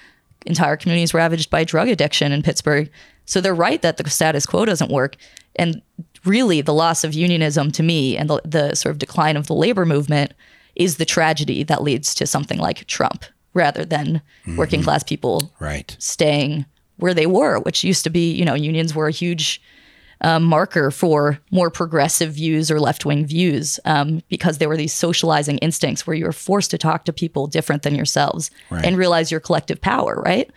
entire 0.47 0.77
communities 0.77 1.15
ravaged 1.15 1.49
by 1.51 1.65
drug 1.65 1.89
addiction 1.89 2.33
in 2.33 2.43
Pittsburgh. 2.43 2.91
So 3.27 3.41
they're 3.41 3.55
right 3.55 3.81
that 3.83 3.97
the 3.97 4.09
status 4.11 4.47
quo 4.47 4.65
doesn't 4.65 4.91
work. 4.91 5.17
And 5.57 5.81
really, 6.25 6.61
the 6.61 6.75
loss 6.75 7.05
of 7.05 7.15
unionism 7.15 7.71
to 7.73 7.83
me 7.83 8.17
and 8.17 8.29
the, 8.29 8.41
the 8.45 8.75
sort 8.75 8.93
of 8.93 8.99
decline 8.99 9.37
of 9.37 9.47
the 9.47 9.55
labor 9.55 9.87
movement 9.87 10.33
is 10.75 10.97
the 10.97 11.05
tragedy 11.05 11.63
that 11.65 11.83
leads 11.83 12.15
to 12.17 12.27
something 12.27 12.59
like 12.59 12.87
Trump. 12.87 13.25
rather 13.55 13.85
than 13.85 14.21
working 14.57 14.83
class 14.83 15.05
people 15.05 15.53
Right. 15.61 15.95
staying 16.01 16.67
where 16.97 17.15
they 17.15 17.27
were, 17.27 17.61
which 17.61 17.85
used 17.85 18.03
to 18.03 18.11
be, 18.11 18.33
you 18.33 18.45
know, 18.45 18.55
unions 18.55 18.95
were 18.97 19.07
a 19.07 19.13
huge 19.13 19.63
uh, 20.23 20.41
marker 20.41 20.91
for 20.91 21.39
more 21.53 21.71
progressive 21.71 22.33
views 22.35 22.69
or 22.71 22.81
left 22.81 23.05
wing 23.05 23.25
views 23.27 23.79
um, 23.85 24.23
because 24.29 24.59
there 24.59 24.69
were 24.69 24.77
these 24.77 24.93
socializing 24.93 25.59
instincts 25.59 26.05
where 26.07 26.17
you 26.17 26.25
were 26.25 26.33
forced 26.33 26.71
to 26.73 26.79
talk 26.79 27.05
to 27.05 27.13
people 27.13 27.47
different 27.47 27.83
than 27.85 27.95
yourselves 27.95 28.51
Right. 28.71 28.85
and 28.85 28.97
realize 28.97 29.31
your 29.31 29.39
collective 29.41 29.81
power, 29.81 30.21
right? 30.25 30.51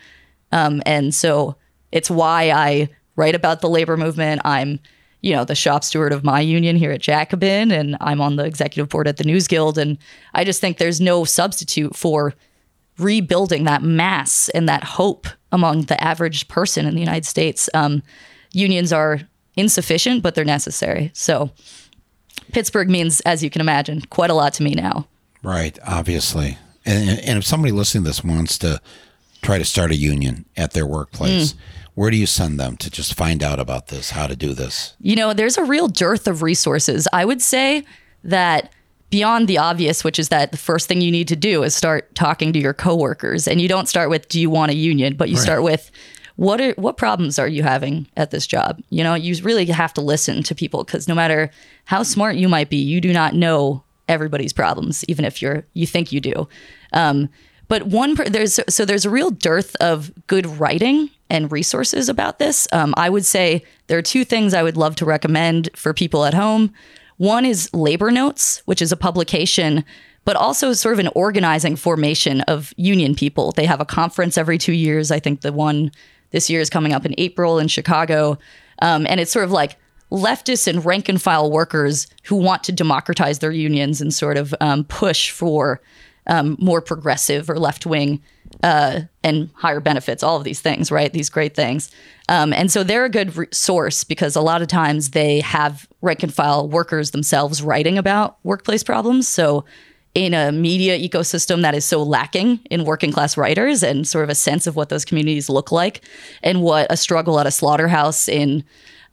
Um, 0.52 0.82
and 0.86 1.14
so 1.14 1.56
it's 1.92 2.10
why 2.10 2.52
I 2.52 2.90
write 3.16 3.36
about 3.36 3.62
the 3.62 3.70
labor 3.70 3.98
movement. 3.98 4.42
I'm, 4.46 4.80
you 5.22 5.34
know, 5.34 5.44
the 5.44 5.56
shop 5.56 5.84
steward 5.84 6.14
of 6.14 6.24
my 6.24 6.40
union 6.40 6.76
here 6.76 6.92
at 6.92 7.02
Jacobin, 7.02 7.72
and 7.72 7.98
I'm 8.00 8.22
on 8.22 8.36
the 8.36 8.46
executive 8.46 8.90
board 8.90 9.08
at 9.08 9.18
the 9.18 9.24
News 9.24 9.48
Guild. 9.48 9.78
And 9.78 9.98
I 10.34 10.44
just 10.44 10.62
think 10.62 10.78
there's 10.78 11.02
no 11.02 11.24
substitute 11.24 11.96
for 11.96 12.34
rebuilding 12.98 13.64
that 13.66 13.84
mass 13.84 14.50
and 14.50 14.68
that 14.68 14.84
hope 14.84 15.28
among 15.52 15.84
the 15.84 16.02
average 16.04 16.48
person 16.48 16.86
in 16.86 16.94
the 16.94 17.00
United 17.00 17.26
States. 17.26 17.70
Um, 17.74 18.04
unions 18.54 18.92
are 18.92 19.22
insufficient, 19.56 20.24
but 20.24 20.36
they're 20.36 20.46
necessary. 20.46 21.12
So 21.14 21.52
Pittsburgh 22.52 22.90
means, 22.90 23.20
as 23.22 23.44
you 23.44 23.50
can 23.50 23.62
imagine, 23.62 24.02
quite 24.10 24.30
a 24.30 24.34
lot 24.34 24.54
to 24.56 24.64
me 24.64 24.72
now. 24.72 25.08
Right, 25.44 25.78
obviously. 25.86 26.58
And, 26.86 27.20
and 27.20 27.38
if 27.38 27.46
somebody 27.46 27.72
listening 27.72 28.04
to 28.04 28.10
this 28.10 28.24
wants 28.24 28.58
to 28.60 28.82
try 29.42 29.58
to 29.58 29.66
start 29.66 29.92
a 29.92 29.96
union 29.96 30.46
at 30.56 30.74
their 30.74 30.86
workplace, 30.86 31.56
where 31.94 32.12
do 32.12 32.18
you 32.18 32.28
send 32.28 32.60
them 32.60 32.78
to 32.78 32.92
just 32.92 33.16
find 33.16 33.42
out 33.42 33.60
about 33.60 33.88
this, 33.88 34.12
how 34.12 34.28
to 34.28 34.36
do 34.36 34.54
this? 34.54 34.96
You 35.00 35.16
know, 35.16 35.34
there's 35.34 35.58
a 35.58 35.64
real 35.64 35.88
dearth 35.88 36.28
of 36.28 36.42
resources. 36.42 37.08
I 37.12 37.26
would 37.26 37.42
say 37.42 37.84
that 38.24 38.72
beyond 39.10 39.48
the 39.48 39.58
obvious, 39.58 40.04
which 40.04 40.20
is 40.20 40.30
that 40.30 40.52
the 40.52 40.58
first 40.58 40.88
thing 40.88 41.02
you 41.02 41.12
need 41.12 41.28
to 41.30 41.36
do 41.36 41.64
is 41.64 41.76
start 41.76 42.14
talking 42.14 42.54
to 42.54 42.60
your 42.60 42.74
coworkers. 42.74 43.48
And 43.48 43.62
you 43.62 43.68
don't 43.68 43.88
start 43.88 44.10
with, 44.10 44.28
do 44.28 44.40
you 44.40 44.50
want 44.50 44.72
a 44.72 44.76
union? 44.76 45.16
But 45.16 45.30
you 45.30 45.38
start 45.38 45.64
with, 45.64 45.90
what 46.36 46.62
are 46.62 46.74
what 46.74 46.98
problems 46.98 47.40
are 47.40 47.48
you 47.48 47.64
having 47.64 48.08
at 48.16 48.30
this 48.32 48.46
job? 48.46 48.80
You 48.90 49.04
know, 49.04 49.16
you 49.16 49.42
really 49.44 49.66
have 49.66 49.94
to 49.96 50.02
listen 50.02 50.44
to 50.44 50.54
people 50.54 50.84
because 50.84 51.08
no 51.08 51.16
matter 51.16 51.50
how 51.86 52.04
smart 52.04 52.36
you 52.36 52.48
might 52.48 52.70
be, 52.70 52.78
you 52.78 53.02
do 53.02 53.12
not 53.12 53.34
know 53.34 53.84
everybody's 54.08 54.54
problems, 54.54 55.04
even 55.08 55.26
if 55.26 55.42
you're 55.42 55.66
you 55.74 55.88
think 55.88 56.12
you 56.12 56.22
do. 56.22 56.48
Um, 56.94 57.30
but 57.68 57.84
one 57.84 58.16
there's 58.16 58.60
so 58.70 58.86
there's 58.86 59.06
a 59.06 59.10
real 59.10 59.32
dearth 59.32 59.76
of 59.78 60.12
good 60.28 60.46
writing 60.46 61.10
and 61.30 61.52
resources 61.52 62.10
about 62.10 62.40
this. 62.40 62.68
Um, 62.72 62.94
I 62.98 63.10
would 63.10 63.26
say 63.26 63.64
there 63.88 63.98
are 63.98 64.04
two 64.04 64.24
things 64.24 64.54
I 64.54 64.64
would 64.64 64.78
love 64.78 64.96
to 64.98 65.06
recommend 65.06 65.70
for 65.76 65.94
people 65.94 66.26
at 66.26 66.34
home. 66.34 66.74
One 67.18 67.46
is 67.46 67.70
Labor 67.74 68.12
Notes, 68.12 68.62
which 68.66 68.82
is 68.82 68.92
a 68.92 68.98
publication, 68.98 69.84
but 70.24 70.36
also 70.36 70.74
sort 70.74 70.94
of 70.94 71.00
an 71.00 71.10
organizing 71.16 71.76
formation 71.76 72.42
of 72.42 72.74
union 72.78 73.16
people. 73.16 73.52
They 73.52 73.66
have 73.66 73.82
a 73.82 73.86
conference 73.86 74.38
every 74.38 74.58
two 74.58 74.74
years. 74.74 75.12
I 75.12 75.20
think 75.20 75.42
the 75.42 75.52
one 75.52 75.92
this 76.32 76.50
year 76.50 76.62
is 76.62 76.70
coming 76.70 76.94
up 76.94 77.06
in 77.06 77.16
April 77.18 77.60
in 77.60 77.68
Chicago. 77.68 78.38
Um, 78.82 79.08
and 79.08 79.20
it's 79.20 79.32
sort 79.32 79.46
of 79.46 79.52
like 79.52 79.78
leftists 80.12 80.68
and 80.68 80.86
rank 80.86 81.10
and 81.10 81.22
file 81.22 81.52
workers 81.52 82.08
who 82.24 82.36
want 82.36 82.64
to 82.66 82.72
democratize 82.72 83.40
their 83.40 83.52
unions 83.52 84.00
and 84.00 84.14
sort 84.14 84.38
of 84.38 84.54
um, 84.62 84.84
push 84.86 85.32
for 85.32 85.82
um, 86.28 86.58
more 86.60 86.82
progressive 86.82 87.50
or 87.50 87.58
left 87.58 87.86
wing 87.86 88.22
uh, 88.64 89.02
and 89.24 89.50
higher 89.56 89.80
benefits, 89.80 90.24
all 90.24 90.38
of 90.38 90.44
these 90.44 90.62
things, 90.62 90.92
right? 90.92 91.12
These 91.12 91.30
great 91.30 91.56
things. 91.56 91.92
Um, 92.30 92.54
and 92.54 92.72
so 92.72 92.84
they're 92.84 93.06
a 93.06 93.10
good 93.10 93.36
re- 93.36 93.48
source 93.52 94.04
because 94.04 94.36
a 94.36 94.42
lot 94.42 94.62
of 94.62 94.68
times 94.68 95.12
they 95.12 95.40
have 95.42 95.88
rank 96.02 96.24
and 96.24 96.34
file 96.34 96.68
workers 96.68 97.12
themselves 97.12 97.62
writing 97.62 97.98
about 97.98 98.38
workplace 98.44 98.84
problems. 98.84 99.28
So 99.28 99.66
in 100.16 100.34
a 100.34 100.52
media 100.52 100.98
ecosystem 100.98 101.62
that 101.62 101.76
is 101.76 101.86
so 101.86 102.02
lacking 102.02 102.60
in 102.72 102.86
working 102.86 103.12
class 103.12 103.38
writers 103.38 103.84
and 103.84 104.08
sort 104.08 104.24
of 104.24 104.30
a 104.30 104.36
sense 104.36 104.66
of 104.66 104.76
what 104.76 104.90
those 104.90 105.06
communities 105.06 105.50
look 105.50 105.72
like 105.72 106.02
and 106.42 106.62
what 106.62 106.88
a 106.90 106.98
struggle 106.98 107.40
at 107.40 107.46
a 107.46 107.52
slaughterhouse 107.52 108.28
in 108.28 108.64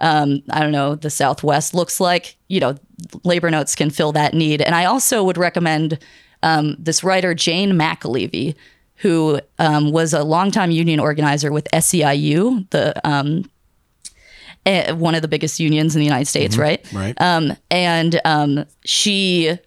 um, 0.00 0.42
I 0.50 0.60
don't 0.60 0.72
know, 0.72 0.96
the 0.96 1.10
Southwest 1.10 1.72
looks 1.72 2.00
like, 2.00 2.36
you 2.48 2.58
know, 2.58 2.74
labor 3.22 3.50
notes 3.50 3.74
can 3.74 3.90
fill 3.90 4.12
that 4.12 4.34
need. 4.34 4.60
And 4.60 4.74
I 4.74 4.86
also 4.86 5.22
would 5.22 5.38
recommend 5.38 5.98
um, 6.44 6.76
this 6.78 7.02
writer, 7.02 7.34
Jane 7.34 7.72
McAlevey, 7.72 8.54
who 8.96 9.40
um, 9.58 9.90
was 9.90 10.12
a 10.12 10.22
longtime 10.22 10.70
union 10.70 11.00
organizer 11.00 11.50
with 11.50 11.66
SEIU, 11.72 12.68
the 12.70 12.94
um, 13.08 13.50
eh, 14.66 14.92
one 14.92 15.14
of 15.14 15.22
the 15.22 15.28
biggest 15.28 15.58
unions 15.58 15.96
in 15.96 16.00
the 16.00 16.04
United 16.04 16.26
States, 16.26 16.56
right? 16.56 16.86
Right. 16.92 17.20
Um, 17.20 17.56
and 17.70 18.20
um, 18.24 18.66
she 18.84 19.58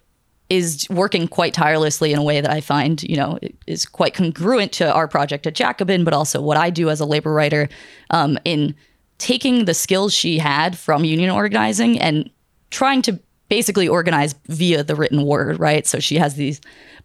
is 0.48 0.86
working 0.88 1.28
quite 1.28 1.52
tirelessly 1.52 2.12
in 2.12 2.18
a 2.18 2.22
way 2.22 2.40
that 2.40 2.50
I 2.50 2.62
find, 2.62 3.02
you 3.02 3.16
know, 3.16 3.38
is 3.66 3.84
quite 3.84 4.14
congruent 4.14 4.72
to 4.72 4.90
our 4.90 5.06
project 5.06 5.46
at 5.46 5.54
Jacobin, 5.54 6.04
but 6.04 6.14
also 6.14 6.40
what 6.40 6.56
I 6.56 6.70
do 6.70 6.88
as 6.88 7.00
a 7.00 7.04
labor 7.04 7.34
writer 7.34 7.68
um, 8.10 8.38
in 8.46 8.74
taking 9.18 9.66
the 9.66 9.74
skills 9.74 10.14
she 10.14 10.38
had 10.38 10.78
from 10.78 11.04
union 11.04 11.28
organizing 11.28 11.98
and 11.98 12.30
trying 12.70 13.02
to 13.02 13.18
basically 13.48 13.88
organized 13.88 14.36
via 14.46 14.82
the 14.82 14.94
written 14.94 15.24
word, 15.24 15.58
right? 15.58 15.86
So 15.86 16.00
she 16.00 16.16
has 16.16 16.34
these 16.34 16.60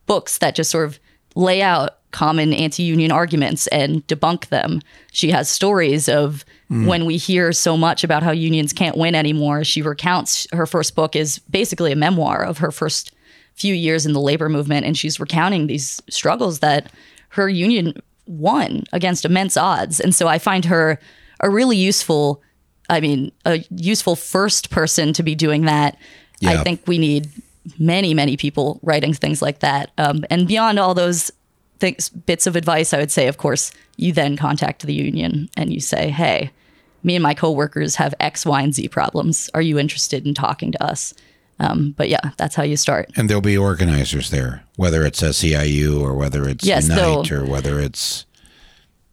books 0.06 0.38
that 0.40 0.56
just 0.56 0.72
sort 0.72 0.86
of 0.86 0.99
lay 1.36 1.61
out 1.61 1.98
common 2.11 2.53
anti-union 2.53 3.11
arguments 3.11 3.68
and 3.68 4.06
debunk 4.07 4.49
them. 4.49 4.82
She 5.11 5.32
has 5.32 5.49
stories 5.49 6.07
of 6.07 6.45
mm. 6.70 6.86
when 6.86 7.06
we 7.06 7.18
hear 7.18 7.52
so 7.52 7.76
much 7.76 8.03
about 8.03 8.24
how 8.24 8.32
unions 8.32 8.72
can't 8.72 8.98
win 8.98 9.15
anymore. 9.15 9.64
She 9.64 9.82
recounts 9.82 10.48
her 10.53 10.68
first 10.68 10.95
book 10.95 11.15
is 11.15 11.40
basically 11.49 11.91
a 11.91 11.95
memoir 11.95 12.44
of 12.44 12.60
her 12.60 12.72
first 12.72 13.14
few 13.56 13.74
years 13.74 14.06
in 14.06 14.14
the 14.14 14.22
labor 14.22 14.49
movement 14.49 14.86
and 14.86 14.98
she's 14.98 15.20
recounting 15.20 15.68
these 15.68 16.02
struggles 16.10 16.60
that 16.60 16.91
her 17.30 17.49
union 17.49 17.94
won 18.28 18.84
against 18.94 19.26
immense 19.26 19.57
odds. 19.57 19.99
And 19.99 20.14
so 20.14 20.28
I 20.28 20.40
find 20.40 20.65
her 20.65 20.99
a 21.40 21.49
really 21.49 21.78
useful 21.78 22.41
I 22.90 22.99
mean, 22.99 23.32
a 23.45 23.64
useful 23.70 24.15
first 24.15 24.70
person 24.70 25.14
to 25.14 25.24
be 25.24 25.36
doing 25.36 25.65
that. 25.65 25.98
I 26.49 26.64
think 26.64 26.88
we 26.88 26.98
need 26.98 27.30
many, 27.80 28.14
many 28.14 28.38
people 28.38 28.80
writing 28.84 29.14
things 29.14 29.41
like 29.41 29.60
that. 29.60 29.91
Um, 29.98 30.26
and 30.30 30.48
beyond 30.48 30.80
all 30.80 30.94
those 30.94 31.32
things, 31.80 32.10
bits 32.10 32.48
of 32.48 32.56
advice, 32.56 32.94
I 32.94 32.98
would 32.98 33.11
say, 33.11 33.28
of 33.28 33.38
course, 33.38 33.72
you 33.98 34.14
then 34.14 34.38
contact 34.38 34.86
the 34.86 34.94
union 34.94 35.49
and 35.56 35.74
you 35.74 35.80
say, 35.80 36.10
hey, 36.10 36.52
me 37.03 37.15
and 37.15 37.24
my 37.24 37.34
coworkers 37.34 37.95
have 37.95 38.14
X, 38.20 38.45
Y, 38.45 38.61
and 38.61 38.74
Z 38.74 38.88
problems. 38.90 39.49
Are 39.53 39.61
you 39.61 39.78
interested 39.78 40.26
in 40.26 40.34
talking 40.34 40.72
to 40.72 40.84
us? 40.84 41.14
Um, 41.60 41.94
but 41.98 42.10
yeah, 42.10 42.32
that's 42.38 42.56
how 42.56 42.64
you 42.64 42.78
start. 42.78 43.11
And 43.15 43.30
there'll 43.30 43.41
be 43.41 43.57
organizers 43.57 44.30
there, 44.32 44.64
whether 44.76 45.06
it's 45.06 45.22
SEIU 45.22 46.02
or 46.02 46.14
whether 46.14 46.48
it's 46.48 46.65
Yes, 46.65 46.88
Unite 46.88 47.32
or 47.32 47.45
whether 47.45 47.80
it's 47.80 48.26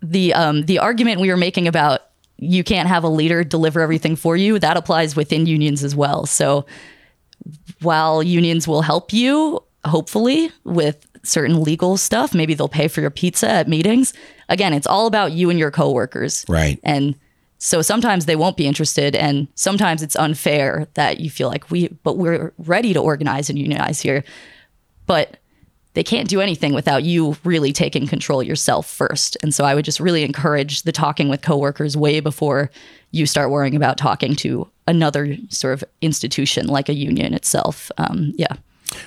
the 0.03 0.33
um, 0.33 0.65
the 0.65 0.79
argument 0.79 1.21
we 1.21 1.29
were 1.29 1.37
making 1.37 1.69
about 1.69 2.01
you 2.39 2.65
can't 2.65 2.89
have 2.89 3.05
a 3.05 3.09
leader 3.09 3.45
deliver 3.45 3.83
everything 3.83 4.17
for 4.17 4.35
you 4.37 4.59
that 4.59 4.77
applies 4.77 5.15
within 5.15 5.45
unions 5.45 5.85
as 5.85 5.95
well. 5.95 6.25
So 6.25 6.65
while 7.81 8.23
unions 8.23 8.69
will 8.69 8.83
help 8.83 9.13
you, 9.13 9.63
hopefully 9.85 10.51
with 10.65 11.07
certain 11.23 11.63
legal 11.63 11.97
stuff, 11.97 12.35
maybe 12.35 12.55
they'll 12.55 12.69
pay 12.69 12.89
for 12.89 13.01
your 13.01 13.11
pizza 13.11 13.49
at 13.49 13.69
meetings. 13.69 14.13
Again, 14.49 14.73
it's 14.73 14.87
all 14.87 15.07
about 15.07 15.33
you 15.33 15.51
and 15.51 15.59
your 15.59 15.71
coworkers, 15.71 16.45
right. 16.49 16.79
and 16.83 17.15
so 17.63 17.83
sometimes 17.83 18.25
they 18.25 18.37
won't 18.37 18.57
be 18.57 18.67
interested, 18.67 19.15
and 19.15 19.47
sometimes 19.55 20.03
it's 20.03 20.17
unfair 20.17 20.89
that 20.95 21.21
you 21.21 21.29
feel 21.29 21.49
like 21.49 21.71
we, 21.71 21.89
but 22.03 22.17
we're 22.17 22.55
ready 22.59 22.95
to 22.95 23.01
organize 23.01 23.51
and 23.51 23.59
unionize 23.59 24.01
here, 24.01 24.25
but 25.07 25.37
they 25.93 26.03
can't 26.03 26.29
do 26.29 26.41
anything 26.41 26.73
without 26.73 27.03
you 27.03 27.37
really 27.45 27.73
taking 27.73 28.07
control 28.07 28.43
yourself 28.43 28.89
first. 28.89 29.37
And 29.43 29.53
so 29.53 29.65
I 29.65 29.75
would 29.75 29.85
just 29.85 30.01
really 30.01 30.23
encourage 30.23 30.83
the 30.83 30.93
talking 30.93 31.29
with 31.29 31.43
coworkers 31.43 31.97
way 31.97 32.21
before 32.21 32.71
you 33.11 33.27
start 33.27 33.51
worrying 33.51 33.77
about 33.77 33.99
talking 33.99 34.37
to 34.37 34.69
another 34.91 35.37
sort 35.49 35.75
of 35.75 35.85
institution 36.01 36.67
like 36.67 36.89
a 36.89 36.95
union 36.95 37.33
itself. 37.35 37.91
Um, 37.97 38.33
yeah. 38.37 38.55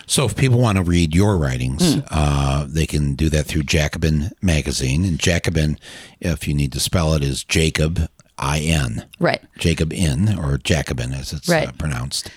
So 0.08 0.24
if 0.26 0.36
people 0.36 0.60
want 0.60 0.78
to 0.78 0.84
read 0.84 1.14
your 1.14 1.38
writings, 1.38 1.96
Hmm. 1.96 2.00
uh, 2.10 2.66
they 2.68 2.86
can 2.86 3.16
do 3.16 3.30
that 3.30 3.46
through 3.46 3.64
Jacobin 3.64 4.32
magazine. 4.42 5.04
And 5.04 5.20
Jacobin, 5.20 5.78
if 6.22 6.48
you 6.48 6.54
need 6.54 6.72
to 6.72 6.80
spell 6.80 7.14
it, 7.16 7.24
is 7.24 7.44
Jacob 7.44 8.08
I 8.38 8.60
N. 8.62 9.06
Right. 9.20 9.42
Jacob 9.60 9.92
in 9.94 10.40
or 10.40 10.58
Jacobin 10.58 11.12
as 11.14 11.34
it's 11.34 11.50
Right. 11.50 11.68
uh, 11.68 11.72
pronounced. 11.74 12.30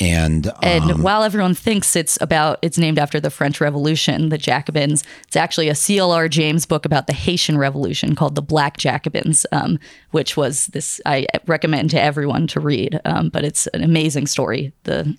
And, 0.00 0.46
uh, 0.46 0.54
And 0.62 1.02
while 1.02 1.22
everyone 1.22 1.54
thinks 1.54 1.94
it's 1.94 2.18
about, 2.22 2.58
it's 2.62 2.78
named 2.78 2.98
after 2.98 3.20
the 3.20 3.30
French 3.30 3.60
Revolution, 3.60 4.30
the 4.30 4.38
Jacobins, 4.38 5.04
it's 5.26 5.36
actually 5.36 5.68
a 5.68 5.74
CLR 5.74 6.28
James 6.30 6.64
book 6.64 6.86
about 6.86 7.06
the 7.06 7.12
Haitian 7.12 7.58
Revolution 7.58 8.14
called 8.14 8.34
The 8.34 8.42
Black 8.42 8.78
Jacobins, 8.78 9.44
um, 9.52 9.78
which 10.10 10.36
was 10.36 10.68
this, 10.68 11.00
I 11.04 11.26
recommend 11.46 11.90
to 11.90 12.00
everyone 12.00 12.46
to 12.48 12.60
read. 12.60 12.98
Um, 13.04 13.28
but 13.28 13.44
it's 13.44 13.66
an 13.68 13.84
amazing 13.84 14.26
story. 14.26 14.72
The, 14.84 15.16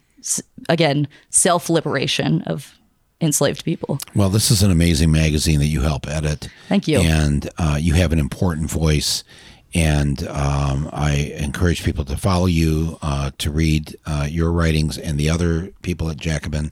again, 0.68 1.08
self 1.30 1.70
liberation 1.70 2.42
of 2.44 2.78
enslaved 3.22 3.64
people. 3.64 4.00
well, 4.16 4.30
this 4.30 4.50
is 4.50 4.64
an 4.64 4.72
amazing 4.72 5.12
magazine 5.12 5.60
that 5.60 5.68
you 5.68 5.82
help 5.82 6.08
edit. 6.08 6.50
Thank 6.68 6.88
you. 6.88 7.00
And 7.00 7.48
uh, 7.60 7.78
you 7.80 7.94
have 7.94 8.12
an 8.12 8.20
important 8.20 8.70
voice. 8.72 9.24
And 9.74 10.28
um, 10.28 10.90
I 10.92 11.34
encourage 11.38 11.84
people 11.84 12.04
to 12.06 12.18
follow 12.18 12.46
you, 12.46 12.98
uh, 13.02 13.32
to 13.38 13.52
read 13.52 13.96
uh, 14.06 14.28
your 14.30 14.52
writings 14.52 14.98
and 14.98 15.18
the 15.18 15.30
other 15.30 15.72
people 15.82 16.10
at 16.10 16.18
Jacobin. 16.18 16.72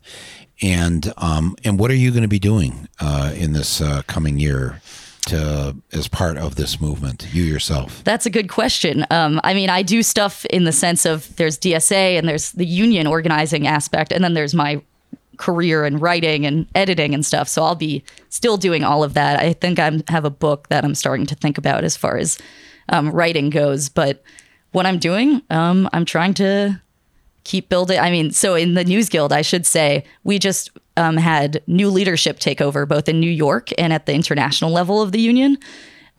And 0.61 1.13
um, 1.17 1.55
and 1.63 1.79
what 1.79 1.89
are 1.89 1.95
you 1.95 2.11
going 2.11 2.23
to 2.23 2.27
be 2.27 2.39
doing 2.39 2.89
uh, 2.99 3.31
in 3.33 3.53
this 3.53 3.79
uh, 3.79 4.01
coming 4.07 4.37
year 4.39 4.81
to 5.27 5.75
as 5.93 6.09
part 6.09 6.37
of 6.37 6.55
this 6.55 6.81
movement? 6.81 7.27
You 7.31 7.43
yourself. 7.43 8.03
That's 8.03 8.25
a 8.25 8.29
good 8.29 8.49
question. 8.49 9.05
Um, 9.09 9.39
I 9.45 9.53
mean, 9.53 9.69
I 9.69 9.83
do 9.83 10.03
stuff 10.03 10.43
in 10.47 10.65
the 10.65 10.73
sense 10.73 11.05
of 11.05 11.33
there's 11.37 11.57
DSA 11.57 12.17
and 12.17 12.27
there's 12.27 12.51
the 12.51 12.65
union 12.65 13.07
organizing 13.07 13.67
aspect, 13.67 14.11
and 14.11 14.21
then 14.21 14.33
there's 14.33 14.53
my 14.53 14.81
career 15.37 15.85
in 15.85 15.97
writing 15.97 16.45
and 16.45 16.67
editing 16.75 17.13
and 17.13 17.25
stuff. 17.25 17.47
So 17.47 17.63
I'll 17.63 17.73
be 17.73 18.03
still 18.27 18.57
doing 18.57 18.83
all 18.83 19.05
of 19.05 19.13
that. 19.13 19.39
I 19.39 19.53
think 19.53 19.79
I 19.79 20.03
have 20.09 20.25
a 20.25 20.29
book 20.29 20.67
that 20.67 20.83
I'm 20.83 20.93
starting 20.93 21.25
to 21.27 21.35
think 21.35 21.57
about 21.57 21.85
as 21.85 21.95
far 21.95 22.17
as 22.17 22.37
um, 22.89 23.11
writing 23.11 23.49
goes. 23.49 23.89
But 23.89 24.21
what 24.71 24.85
I'm 24.85 24.99
doing, 24.99 25.41
um, 25.49 25.89
I'm 25.93 26.05
trying 26.05 26.33
to 26.35 26.81
keep 27.43 27.69
building. 27.69 27.99
I 27.99 28.11
mean, 28.11 28.31
so 28.31 28.55
in 28.55 28.73
the 28.73 28.83
News 28.83 29.09
Guild, 29.09 29.33
I 29.33 29.41
should 29.41 29.65
say, 29.65 30.03
we 30.23 30.37
just 30.37 30.69
um, 30.97 31.17
had 31.17 31.63
new 31.65 31.89
leadership 31.89 32.39
take 32.39 32.61
over 32.61 32.85
both 32.85 33.09
in 33.09 33.19
New 33.19 33.31
York 33.31 33.69
and 33.77 33.93
at 33.93 34.05
the 34.05 34.13
international 34.13 34.71
level 34.71 35.01
of 35.01 35.11
the 35.11 35.21
union. 35.21 35.57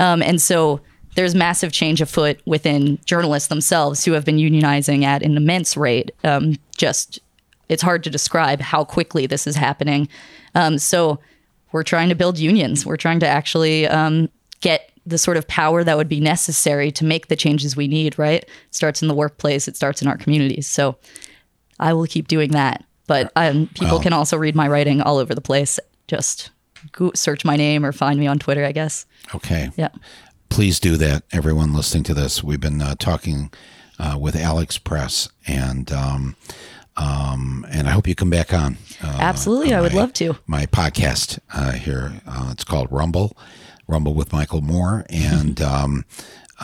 Um, 0.01 0.23
and 0.23 0.41
so 0.41 0.81
there's 1.17 1.35
massive 1.35 1.73
change 1.73 2.01
afoot 2.01 2.41
within 2.47 2.99
journalists 3.05 3.49
themselves 3.49 4.05
who 4.05 4.13
have 4.13 4.25
been 4.25 4.39
unionizing 4.39 5.05
at 5.05 5.23
an 5.23 5.37
immense 5.37 5.77
rate. 5.77 6.11
Um, 6.25 6.57
just, 6.77 7.21
it's 7.69 7.83
hard 7.83 8.03
to 8.05 8.11
describe 8.11 8.61
how 8.61 8.85
quickly 8.85 9.27
this 9.27 9.47
is 9.47 9.57
happening. 9.57 10.09
Um, 10.55 10.79
so 10.79 11.21
we're 11.73 11.85
trying 11.85 12.09
to 12.09 12.15
build 12.15 12.39
unions. 12.39 12.87
We're 12.87 12.97
trying 12.97 13.21
to 13.21 13.29
actually 13.29 13.87
um, 13.87 14.29
get 14.61 14.91
the 15.11 15.19
sort 15.19 15.37
of 15.37 15.47
power 15.47 15.85
that 15.85 15.97
would 15.97 16.09
be 16.09 16.21
necessary 16.21 16.91
to 16.93 17.05
make 17.05 17.29
the 17.29 17.37
changes 17.37 17.77
we 17.77 17.87
need, 17.89 18.19
right? 18.19 18.43
It 18.43 18.51
starts 18.71 19.03
in 19.03 19.09
the 19.09 19.15
workplace, 19.15 19.69
it 19.69 19.77
starts 19.77 20.01
in 20.03 20.09
our 20.09 20.17
communities. 20.17 20.67
So 20.67 20.97
I 21.79 21.93
will 21.93 22.07
keep 22.07 22.29
doing 22.29 22.53
that. 22.53 22.85
But 23.07 23.31
um, 23.37 23.67
people 23.75 23.89
Well- 23.97 24.01
can 24.01 24.13
also 24.13 24.37
read 24.37 24.55
my 24.57 24.69
writing 24.69 25.01
all 25.03 25.19
over 25.19 25.35
the 25.35 25.41
place. 25.41 25.79
Just 26.09 26.51
go- 26.93 27.13
search 27.15 27.45
my 27.45 27.57
name 27.57 27.85
or 27.85 27.93
find 27.93 28.19
me 28.19 28.27
on 28.27 28.39
Twitter, 28.39 28.65
I 28.65 28.73
guess. 28.73 29.05
Okay. 29.35 29.71
Yeah. 29.77 29.89
Please 30.49 30.81
do 30.81 30.97
that, 30.97 31.23
everyone 31.33 31.73
listening 31.75 32.03
to 32.05 32.15
this. 32.15 32.43
We've 32.43 32.61
been 32.61 32.83
uh, 32.83 32.95
talking 32.99 33.53
uh, 34.01 34.17
with 34.19 34.35
Alex 34.35 34.79
Press, 34.79 35.29
and 35.47 35.93
um, 35.93 36.35
um, 36.97 37.65
and 37.71 37.87
I 37.89 37.93
hope 37.93 38.09
you 38.09 38.15
come 38.17 38.31
back 38.31 38.53
on. 38.53 38.77
Uh, 39.03 39.17
Absolutely. 39.21 39.73
on 39.73 39.79
I 39.79 39.83
would 39.83 39.95
love 39.95 40.13
to. 40.15 40.37
My 40.49 40.67
podcast 40.67 41.39
uh, 41.55 41.73
here. 41.73 42.21
Uh, 42.27 42.49
it's 42.51 42.65
called 42.65 42.89
Rumble, 42.91 43.37
Rumble 43.91 44.15
with 44.15 44.33
Michael 44.33 44.61
Moore, 44.63 45.05
and 45.11 45.61
um, 45.75 46.05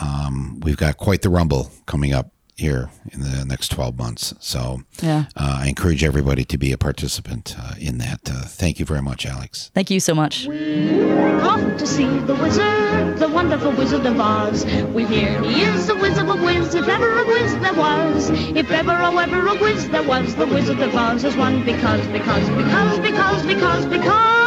um, 0.01 0.59
we've 0.61 0.77
got 0.77 0.97
quite 0.97 1.21
the 1.21 1.29
rumble 1.29 1.71
coming 1.85 2.13
up 2.13 2.31
here 2.55 2.89
in 3.11 3.21
the 3.21 3.45
next 3.45 3.67
12 3.69 3.95
months. 3.99 4.33
So 4.39 4.81
Yeah. 5.03 5.25
uh, 5.35 5.59
I 5.61 5.67
encourage 5.67 6.03
everybody 6.03 6.43
to 6.45 6.57
be 6.57 6.71
a 6.71 6.77
participant 6.77 7.55
uh, 7.59 7.75
in 7.79 7.99
that. 7.99 8.21
Uh, 8.27 8.41
thank 8.45 8.79
you 8.79 8.85
very 8.85 9.01
much, 9.01 9.27
Alex. 9.27 9.69
Thank 9.75 9.91
you 9.91 9.99
so 9.99 10.15
much. 10.15 10.47
We 10.47 11.03
Off 11.41 11.77
to 11.77 11.85
see 11.85 12.07
the 12.07 12.33
wizard, 12.33 13.17
the 13.19 13.27
wonderful 13.29 13.71
wizard 13.73 14.05
of 14.07 14.19
Oz. 14.19 14.65
We 14.91 15.05
hear 15.05 15.39
he 15.43 15.61
is 15.61 15.85
the 15.85 15.95
wizard 15.95 16.27
of 16.27 16.41
Wiz, 16.41 16.73
if 16.73 16.87
ever 16.87 17.19
a 17.19 17.25
whiz 17.27 17.53
there 17.59 17.75
was. 17.75 18.31
If 18.31 18.71
ever, 18.71 18.91
oh, 18.91 19.17
ever 19.19 19.47
a 19.47 19.55
whiz 19.59 19.87
there 19.89 20.01
was, 20.03 20.33
the 20.35 20.47
wizard 20.47 20.79
of 20.79 20.95
Oz 20.95 21.23
is 21.23 21.35
one 21.37 21.63
because, 21.63 22.05
because, 22.07 22.49
because, 22.49 22.99
because, 22.99 23.45
because, 23.45 23.85
because, 23.85 24.46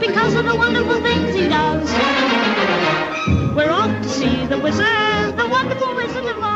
because 0.00 0.34
of 0.34 0.44
the 0.44 0.54
wonderful 0.54 1.00
things 1.00 1.34
he 1.34 1.48
does. 1.48 1.90
We're 3.54 3.70
off 3.70 4.02
to 4.02 4.08
see 4.08 4.46
the 4.46 4.58
wizard, 4.58 5.36
the 5.36 5.48
wonderful 5.48 5.94
wizard 5.94 6.24
of 6.26 6.38
Oz. 6.42 6.49